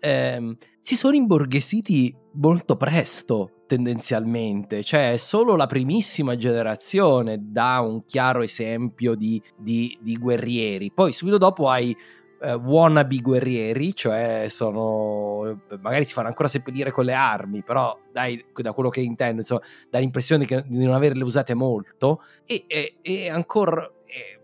ehm, 0.00 0.56
si 0.80 0.96
sono 0.96 1.14
imborghesiti 1.14 2.16
molto 2.34 2.76
presto 2.76 3.61
tendenzialmente, 3.72 4.84
cioè 4.84 5.16
solo 5.16 5.56
la 5.56 5.66
primissima 5.66 6.36
generazione 6.36 7.38
dà 7.40 7.80
un 7.80 8.04
chiaro 8.04 8.42
esempio 8.42 9.14
di, 9.14 9.42
di, 9.56 9.96
di 9.98 10.18
guerrieri, 10.18 10.92
poi 10.92 11.14
subito 11.14 11.38
dopo 11.38 11.70
hai 11.70 11.96
eh, 12.42 12.52
wannabe 12.52 13.16
guerrieri, 13.20 13.94
cioè 13.94 14.44
sono 14.48 15.58
magari 15.80 16.04
si 16.04 16.12
fanno 16.12 16.28
ancora 16.28 16.48
seppellire 16.48 16.90
con 16.90 17.06
le 17.06 17.14
armi, 17.14 17.62
però 17.62 17.98
dai, 18.12 18.44
da 18.54 18.74
quello 18.74 18.90
che 18.90 19.00
intendo, 19.00 19.40
insomma, 19.40 19.62
dà 19.88 20.00
l'impressione 20.00 20.44
di, 20.44 20.84
non 20.84 20.92
averle 20.92 21.24
usate 21.24 21.54
molto. 21.54 22.22
E, 22.44 22.64
e, 22.66 22.96
e 23.00 23.30
ancora 23.30 23.90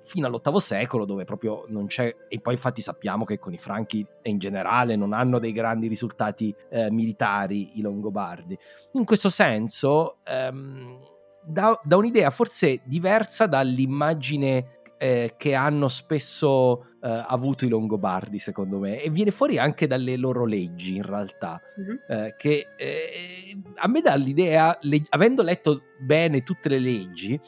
fino 0.09 0.27
all'VIII 0.27 0.61
secolo 0.61 1.05
dove 1.05 1.25
proprio 1.25 1.65
non 1.69 1.87
c'è 1.87 2.15
e 2.29 2.41
poi 2.41 2.55
infatti 2.55 2.81
sappiamo 2.81 3.25
che 3.25 3.39
con 3.39 3.53
i 3.53 3.59
franchi 3.59 4.05
in 4.23 4.39
generale 4.39 4.97
non 4.97 5.13
hanno 5.13 5.39
dei 5.39 5.53
grandi 5.53 5.87
risultati 5.87 6.55
eh, 6.71 6.91
militari 6.91 7.79
i 7.79 7.83
longobardi 7.83 8.59
in 8.93 9.05
questo 9.05 9.29
senso 9.29 10.17
ehm, 10.25 10.99
da, 11.45 11.79
da, 11.83 11.97
un'idea 11.97 12.31
forse 12.31 12.81
diversa 12.85 13.47
dall'immagine 13.47 14.79
eh, 14.99 15.35
che 15.37 15.55
hanno 15.55 15.89
spesso 15.89 16.87
eh, 17.01 17.25
avuto 17.27 17.65
i 17.65 17.69
Longobardi, 17.69 18.39
secondo 18.39 18.79
me, 18.79 19.01
e 19.01 19.11
viene 19.11 19.31
fuori 19.31 19.59
anche 19.59 19.87
dalle 19.87 20.17
loro 20.17 20.45
leggi, 20.45 20.97
in 20.97 21.05
realtà, 21.05 21.61
mm-hmm. 21.81 22.25
eh, 22.25 22.35
che 22.37 22.67
eh, 22.77 23.57
a 23.77 23.89
me 23.89 24.01
dà 24.01 24.15
l'idea, 24.17 24.77
le, 24.83 25.03
avendo 25.11 25.43
letto 25.43 25.83
bene 26.01 26.43
tutte 26.43 26.69
le 26.69 26.81
leggi, 26.81 27.41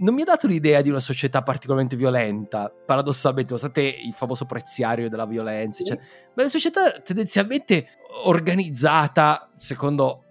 non 0.00 0.14
mi 0.14 0.22
ha 0.22 0.24
dato 0.24 0.46
l'idea 0.46 0.80
di 0.82 0.88
una 0.88 1.00
società 1.00 1.42
particolarmente 1.42 1.96
violenta, 1.96 2.70
paradossalmente, 2.70 3.54
nonostante 3.54 3.88
il 3.88 4.12
famoso 4.12 4.46
preziario 4.46 5.08
della 5.08 5.26
violenza, 5.26 5.84
cioè, 5.84 5.96
ma 5.96 6.42
una 6.42 6.48
società 6.48 6.92
tendenzialmente 7.00 7.86
organizzata 8.24 9.50
secondo 9.56 10.24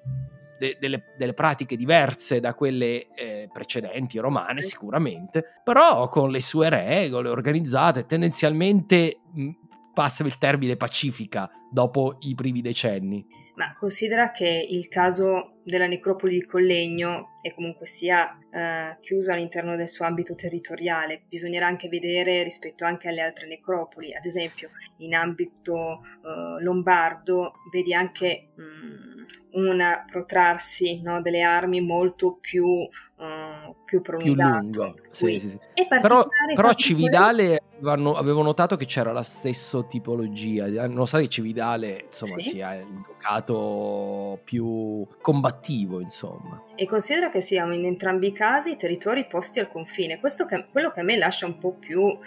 de- 0.59 0.77
delle, 0.79 1.13
delle, 1.17 1.33
pratiche 1.33 1.77
diverse 1.77 2.39
da 2.39 2.53
quelle 2.53 3.07
eh, 3.15 3.49
precedenti 3.51 4.17
romane 4.19 4.61
sicuramente, 4.61 5.43
però 5.63 6.07
con 6.09 6.29
le 6.29 6.41
sue 6.41 6.69
regole 6.69 7.29
organizzate, 7.29 8.05
tendenzialmente 8.05 9.21
mh, 9.33 9.49
passami 9.93 10.29
il 10.29 10.37
termine 10.37 10.75
pacifica 10.75 11.49
dopo 11.71 12.17
i 12.21 12.35
primi 12.35 12.61
decenni. 12.61 13.25
Ma 13.59 13.73
considera 13.73 14.31
che 14.31 14.47
il 14.47 14.87
caso 14.87 15.57
della 15.63 15.85
necropoli 15.85 16.39
di 16.39 16.45
Collegno 16.45 17.39
è 17.41 17.53
comunque 17.53 17.85
sia 17.85 18.39
eh, 18.49 18.95
chiuso 19.01 19.33
all'interno 19.33 19.75
del 19.75 19.89
suo 19.89 20.05
ambito 20.05 20.33
territoriale, 20.33 21.23
bisognerà 21.27 21.67
anche 21.67 21.89
vedere 21.89 22.41
rispetto 22.41 22.85
anche 22.85 23.09
alle 23.09 23.19
altre 23.19 23.47
necropoli, 23.47 24.15
ad 24.15 24.23
esempio 24.23 24.69
in 24.99 25.13
ambito 25.13 26.05
eh, 26.23 26.63
lombardo 26.63 27.55
vedi 27.69 27.93
anche 27.93 28.47
mh, 28.55 28.61
mm, 28.61 29.18
un 29.51 29.81
protrarsi 30.09 31.01
no, 31.01 31.21
delle 31.21 31.41
armi 31.41 31.81
molto 31.81 32.37
più, 32.39 32.65
uh, 32.65 33.75
più 33.83 34.01
prolungato. 34.01 34.59
Più 34.59 34.81
lungo, 34.81 34.95
sì, 35.09 35.39
sì, 35.39 35.49
sì. 35.49 35.59
Però, 35.87 36.27
però 36.53 36.73
Cividale 36.73 37.63
avevano, 37.77 38.15
avevo 38.15 38.41
notato 38.43 38.75
che 38.75 38.85
c'era 38.85 39.11
la 39.11 39.23
stessa 39.23 39.83
tipologia, 39.83 40.67
nonostante 40.87 41.27
Cividale 41.27 42.03
insomma 42.05 42.37
sia 42.39 42.75
il 42.75 43.01
ducato 43.01 44.39
più 44.43 45.07
combattivo 45.21 45.99
insomma. 45.99 46.63
E 46.75 46.85
considera 46.85 47.29
che 47.29 47.41
siamo 47.41 47.73
in 47.73 47.85
entrambi 47.85 48.27
i 48.27 48.31
casi 48.31 48.75
territori 48.75 49.25
posti 49.25 49.59
al 49.59 49.69
confine. 49.69 50.19
Questo 50.19 50.45
che, 50.45 50.67
quello 50.71 50.91
che 50.91 50.99
a 50.99 51.03
me 51.03 51.17
lascia 51.17 51.45
un 51.45 51.57
po' 51.57 51.73
più 51.73 52.01
uh, 52.01 52.19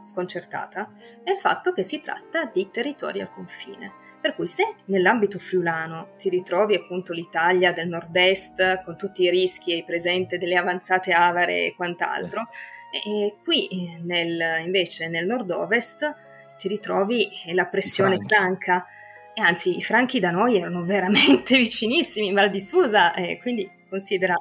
sconcertata 0.00 0.92
è 1.22 1.30
il 1.30 1.38
fatto 1.38 1.72
che 1.72 1.82
si 1.82 2.00
tratta 2.00 2.50
di 2.52 2.68
territori 2.70 3.20
al 3.20 3.32
confine. 3.32 4.01
Per 4.22 4.36
cui 4.36 4.46
se 4.46 4.76
nell'ambito 4.84 5.40
friulano 5.40 6.10
ti 6.16 6.28
ritrovi 6.28 6.76
appunto 6.76 7.12
l'Italia 7.12 7.72
del 7.72 7.88
nord-est 7.88 8.84
con 8.84 8.96
tutti 8.96 9.24
i 9.24 9.30
rischi 9.30 9.76
e 9.76 9.82
presente 9.84 10.38
delle 10.38 10.56
avanzate 10.56 11.12
avare 11.12 11.66
e 11.66 11.74
quant'altro, 11.74 12.46
e 13.04 13.34
qui 13.42 13.98
nel, 14.04 14.62
invece 14.64 15.08
nel 15.08 15.26
nord-ovest 15.26 16.14
ti 16.56 16.68
ritrovi 16.68 17.30
la 17.52 17.66
pressione 17.66 18.18
franca. 18.24 18.86
E 19.34 19.42
anzi, 19.42 19.76
i 19.76 19.82
franchi 19.82 20.20
da 20.20 20.30
noi 20.30 20.56
erano 20.56 20.84
veramente 20.84 21.56
vicinissimi 21.58 22.28
in 22.28 22.34
Val 22.34 22.50
di 22.50 22.60
Susa, 22.60 23.14
e 23.14 23.38
quindi 23.40 23.68
considera 23.88 24.36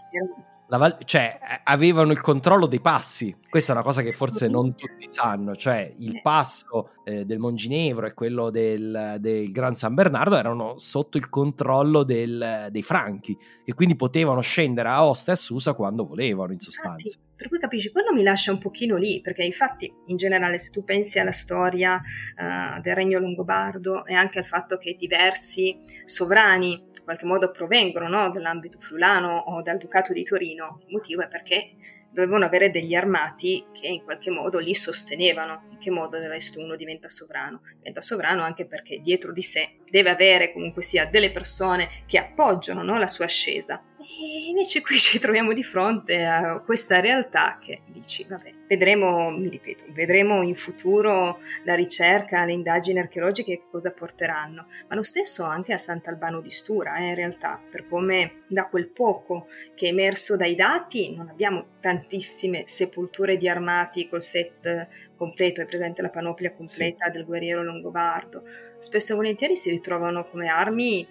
Val- 0.78 0.98
cioè, 1.04 1.38
avevano 1.64 2.12
il 2.12 2.22
controllo 2.22 2.66
dei 2.66 2.80
passi. 2.80 3.36
Questa 3.50 3.74
è 3.74 3.76
una 3.76 3.84
cosa 3.84 4.02
che 4.02 4.12
forse 4.12 4.48
non 4.48 4.74
tutti 4.74 5.10
sanno, 5.10 5.56
cioè 5.56 5.94
il 6.00 6.22
passo 6.22 6.92
eh, 7.04 7.26
del 7.26 7.40
Monginevro 7.40 8.06
e 8.06 8.14
quello 8.14 8.50
del, 8.50 9.18
del, 9.20 9.52
Gran 9.52 9.74
San 9.74 9.94
Bernardo 9.94 10.38
erano 10.38 10.78
sotto 10.78 11.18
il 11.18 11.30
controllo 11.30 12.04
del, 12.04 12.68
dei 12.72 12.84
Franchi, 12.84 13.38
che 13.64 13.74
quindi 13.74 13.96
potevano 13.96 14.42
scendere 14.42 14.90
a 14.90 15.06
Osta 15.06 15.32
e 15.32 15.34
a 15.34 15.38
Susa 15.38 15.74
quando 15.74 16.06
volevano, 16.06 16.54
in 16.54 16.60
sostanza. 16.60 17.18
Ah, 17.18 17.30
per 17.36 17.50
cui 17.50 17.58
capisci, 17.58 17.92
quello 17.92 18.14
mi 18.14 18.22
lascia 18.22 18.52
un 18.52 18.60
pochino 18.60 18.98
lì, 18.98 19.20
perché 19.20 19.44
infatti 19.44 19.92
in 20.06 20.16
generale 20.16 20.60
se 20.60 20.70
tu 20.70 20.84
pensi 20.84 21.18
alla 21.18 21.32
storia 21.32 21.96
uh, 21.96 22.80
del 22.82 22.94
regno 22.94 23.18
longobardo 23.18 24.06
e 24.06 24.14
anche 24.14 24.38
al 24.38 24.46
fatto 24.46 24.78
che 24.78 24.96
diversi 24.96 25.76
sovrani 26.06 26.91
in 27.02 27.08
qualche 27.08 27.26
modo 27.26 27.50
provengono 27.50 28.08
no, 28.08 28.30
dall'ambito 28.30 28.80
friulano 28.80 29.38
o 29.48 29.62
dal 29.64 29.78
Ducato 29.78 30.14
di 30.14 30.24
Torino. 30.24 30.82
Il 30.86 30.94
motivo 30.94 31.24
è 31.24 31.28
perché 31.28 31.72
dovevano 32.12 32.46
avere 32.46 32.70
degli 32.70 32.94
armati 32.94 33.66
che 33.72 33.88
in 33.88 34.04
qualche 34.04 34.30
modo 34.30 34.60
li 34.60 34.76
sostenevano. 34.76 35.64
In 35.72 35.80
che 35.80 35.90
modo 35.90 36.20
del 36.20 36.30
resto 36.30 36.60
uno 36.60 36.76
diventa 36.76 37.10
sovrano? 37.10 37.62
Diventa 37.78 38.02
sovrano 38.02 38.44
anche 38.44 38.66
perché 38.66 39.00
dietro 39.00 39.32
di 39.32 39.42
sé 39.42 39.78
deve 39.90 40.12
avere 40.12 40.54
comunque 40.54 40.84
sia 40.84 41.06
delle 41.06 41.32
persone 41.32 41.90
che 42.06 42.20
appoggiano 42.20 42.84
no, 42.84 43.00
la 43.00 43.08
sua 43.08 43.26
ascesa. 43.26 43.82
E 44.02 44.50
invece 44.50 44.82
qui 44.82 44.98
ci 45.00 45.20
troviamo 45.20 45.54
di 45.54 45.64
fronte 45.64 46.26
a 46.26 46.60
questa 46.60 47.00
realtà 47.00 47.58
che 47.62 47.82
dici, 47.86 48.26
vabbè, 48.28 48.52
vedremo, 48.68 49.30
mi 49.30 49.50
ripeto, 49.50 49.86
vedremo 49.90 50.42
in 50.42 50.56
futuro 50.56 51.40
la 51.64 51.76
ricerca, 51.76 52.46
le 52.46 52.54
indagini 52.54 53.00
archeologiche 53.00 53.64
cosa 53.70 53.92
porteranno, 53.92 54.66
ma 54.88 54.96
lo 54.96 55.04
stesso 55.04 55.44
anche 55.44 55.74
a 55.74 55.78
Sant'Albano 55.78 56.42
di 56.42 56.52
Stura, 56.52 56.98
eh, 56.98 57.10
in 57.10 57.16
realtà, 57.16 57.62
per 57.70 57.88
come 57.88 58.44
da 58.48 58.68
quel 58.68 58.88
poco 58.88 59.48
che 59.76 59.88
è 59.88 59.90
emerso 59.90 60.36
dai 60.36 60.56
dati 60.56 61.16
non 61.16 61.30
abbiamo 61.30 61.66
tantissime 61.80 62.64
sepolture 62.66 63.38
di 63.38 63.48
armati 63.48 64.10
col 64.10 64.22
set 64.22 64.88
completo, 65.16 65.62
è 65.62 65.66
presente 65.66 66.02
la 66.02 66.10
panoplia 66.10 66.52
completa 66.52 67.06
sì. 67.06 67.12
del 67.12 67.26
guerriero 67.26 67.64
longobardo. 67.64 68.44
Spesso 68.80 69.14
e 69.14 69.16
volentieri 69.16 69.56
si 69.56 69.70
ritrovano 69.70 70.26
come 70.26 70.48
armi 70.48 71.08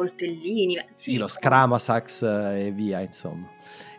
coltellini. 0.00 0.82
Sì, 0.94 1.16
lo 1.18 1.28
scramasax 1.28 2.22
eh, 2.22 2.66
e 2.66 2.70
via, 2.72 3.00
insomma. 3.00 3.48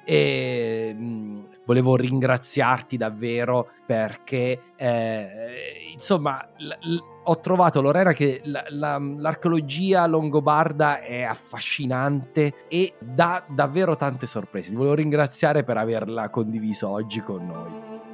E 0.04 0.96
mh, 0.98 1.46
volevo 1.66 1.96
ringraziarti 1.96 2.98
davvero 2.98 3.70
perché, 3.86 4.60
eh, 4.76 5.90
insomma, 5.92 6.44
l- 6.58 6.68
l- 6.90 7.00
ho 7.24 7.40
trovato 7.40 7.82
Lorena 7.82 8.14
che 8.14 8.42
la- 8.46 8.66
la- 8.70 8.98
l'archeologia 9.00 10.08
longobarda 10.08 11.00
è 11.02 11.22
affascinante 11.22 12.66
e 12.68 12.94
dà 13.00 13.46
davvero 13.48 13.96
tante 13.96 14.26
sorprese. 14.26 14.72
Ti 14.72 14.76
volevo 14.76 14.96
ringraziare 14.96 15.64
per 15.64 15.78
averla 15.78 16.30
condiviso 16.30 16.90
oggi 16.90 17.20
con 17.20 17.46
noi. 17.46 18.11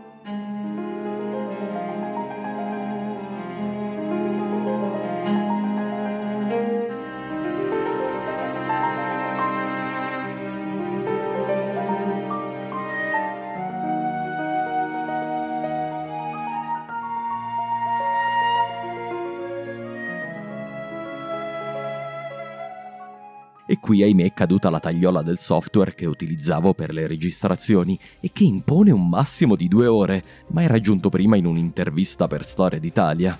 E 23.69 23.79
qui 23.81 24.01
ahimè 24.01 24.23
è 24.23 24.33
caduta 24.33 24.69
la 24.69 24.79
tagliola 24.79 25.21
del 25.21 25.37
software 25.37 25.93
che 25.93 26.05
utilizzavo 26.05 26.73
per 26.73 26.93
le 26.93 27.05
registrazioni 27.05 27.99
e 28.21 28.31
che 28.31 28.45
impone 28.45 28.91
un 28.91 29.09
massimo 29.09 29.57
di 29.57 29.67
due 29.67 29.87
ore, 29.87 30.23
ma 30.51 30.61
hai 30.61 30.67
raggiunto 30.67 31.09
prima 31.09 31.35
in 31.35 31.45
un'intervista 31.45 32.27
per 32.27 32.45
Storia 32.45 32.79
d'Italia. 32.79 33.37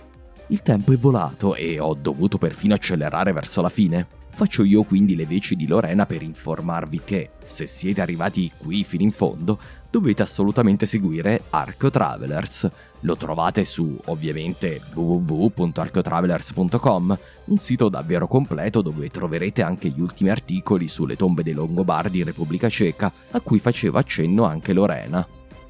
Il 0.48 0.62
tempo 0.62 0.92
è 0.92 0.98
volato 0.98 1.56
e 1.56 1.80
ho 1.80 1.94
dovuto 1.94 2.38
perfino 2.38 2.74
accelerare 2.74 3.32
verso 3.32 3.62
la 3.62 3.70
fine. 3.70 4.08
Faccio 4.38 4.64
io 4.64 4.84
quindi 4.84 5.16
le 5.16 5.26
veci 5.26 5.56
di 5.56 5.66
Lorena 5.66 6.06
per 6.06 6.22
informarvi 6.22 7.02
che, 7.04 7.32
se 7.44 7.66
siete 7.66 8.02
arrivati 8.02 8.52
qui 8.56 8.84
fino 8.84 9.02
in 9.02 9.12
fondo, 9.12 9.58
dovete 9.90 10.22
assolutamente 10.22 10.86
seguire 10.86 11.42
Arco 11.50 11.90
Travelers. 11.90 12.70
Lo 13.00 13.18
trovate 13.18 13.64
su, 13.64 14.00
ovviamente, 14.06 14.80
www.arcotravelers.com, 14.94 17.18
un 17.46 17.58
sito 17.58 17.90
davvero 17.90 18.28
completo 18.28 18.84
dove 18.84 19.10
troverete 19.10 19.64
anche 19.64 19.90
gli 19.90 20.02
ultimi 20.02 20.30
articoli 20.30 20.88
sulle 20.88 21.16
tombe 21.16 21.42
dei 21.42 21.54
Longobardi 21.54 22.20
in 22.20 22.26
Repubblica 22.26 22.70
Ceca, 22.70 23.12
a 23.32 23.40
cui 23.40 23.58
faceva 23.58 24.02
accenno 24.02 24.44
anche 24.44 24.72
Lorena. 24.72 25.28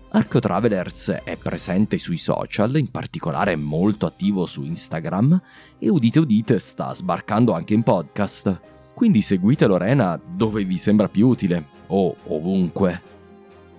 Arco 0.09 0.39
Travelers 0.39 1.09
è 1.25 1.35
presente 1.35 1.97
sui 1.97 2.17
social, 2.17 2.77
in 2.77 2.89
particolare 2.89 3.51
è 3.51 3.55
molto 3.57 4.05
attivo 4.05 4.45
su 4.45 4.63
Instagram 4.63 5.39
e 5.77 5.89
udite 5.89 6.19
udite 6.19 6.59
sta 6.59 6.95
sbarcando 6.95 7.51
anche 7.51 7.73
in 7.73 7.83
podcast. 7.83 8.59
Quindi 8.93 9.21
seguite 9.21 9.67
Lorena 9.67 10.17
dove 10.25 10.63
vi 10.63 10.77
sembra 10.77 11.09
più 11.09 11.27
utile 11.27 11.65
o 11.87 12.15
ovunque. 12.27 13.15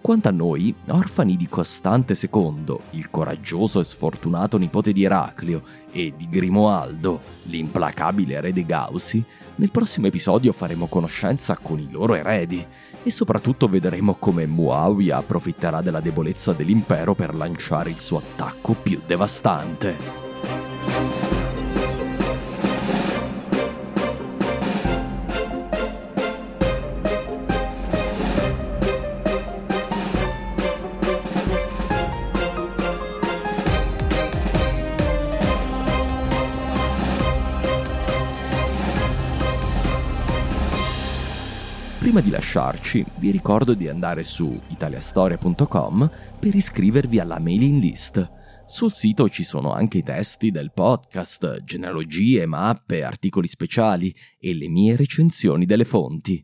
Quanto 0.03 0.29
a 0.29 0.33
noi, 0.33 0.75
orfani 0.89 1.35
di 1.35 1.49
Costante 1.49 2.15
II, 2.15 2.77
il 2.91 3.11
coraggioso 3.11 3.81
e 3.81 3.85
sfortunato 3.85 4.59
nipote 4.59 4.93
di 4.93 5.05
Eraclio, 5.05 5.63
e 5.91 6.13
di 6.17 6.29
Grimoaldo, 6.29 7.21
l'implacabile 7.45 8.35
erede 8.35 8.65
Gausi, 8.65 9.25
nel 9.57 9.71
prossimo 9.71 10.07
episodio 10.07 10.53
faremo 10.53 10.87
conoscenza 10.87 11.57
con 11.61 11.79
i 11.81 11.91
loro 11.91 12.15
eredi 12.15 12.65
e 13.03 13.11
soprattutto 13.11 13.69
vedremo 13.69 14.15
come 14.15 14.47
Muawiyah 14.47 15.19
approfitterà 15.19 15.81
della 15.81 16.01
debolezza 16.01 16.53
dell'impero 16.53 17.15
per 17.15 17.35
lanciare 17.35 17.91
il 17.91 17.99
suo 17.99 18.19
attacco 18.19 18.75
più 18.75 19.01
devastante. 19.07 21.28
Prima 42.09 42.23
di 42.23 42.31
lasciarci, 42.31 43.05
vi 43.19 43.31
ricordo 43.31 43.75
di 43.75 43.87
andare 43.87 44.23
su 44.23 44.59
italiastoria.com 44.69 46.11
per 46.41 46.55
iscrivervi 46.55 47.19
alla 47.19 47.39
mailing 47.39 47.83
list. 47.83 48.33
Sul 48.65 48.93
sito 48.93 49.29
ci 49.29 49.45
sono 49.45 49.75
anche 49.75 49.99
i 49.99 50.03
testi 50.03 50.51
del 50.51 50.73
podcast, 50.73 51.63
genealogie, 51.65 52.47
mappe, 52.47 53.03
articoli 53.03 53.47
speciali 53.47 54.17
e 54.39 54.55
le 54.55 54.71
mie 54.71 54.97
recensioni 54.97 55.67
delle 55.67 55.85
fonti. 55.85 56.43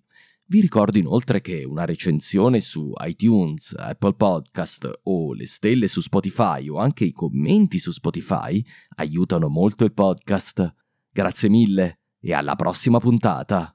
Vi 0.48 0.60
ricordo 0.60 0.98
inoltre 0.98 1.40
che 1.40 1.64
una 1.64 1.86
recensione 1.86 2.60
su 2.60 2.92
iTunes, 2.98 3.74
Apple 3.74 4.16
Podcast 4.16 5.00
o 5.04 5.32
le 5.32 5.46
stelle 5.46 5.88
su 5.88 6.02
Spotify 6.02 6.68
o 6.68 6.76
anche 6.76 7.04
i 7.04 7.12
commenti 7.12 7.78
su 7.78 7.90
Spotify 7.90 8.62
aiutano 8.96 9.48
molto 9.48 9.84
il 9.84 9.94
podcast. 9.94 10.74
Grazie 11.10 11.48
mille 11.48 12.00
e 12.20 12.34
alla 12.34 12.54
prossima 12.54 12.98
puntata. 12.98 13.74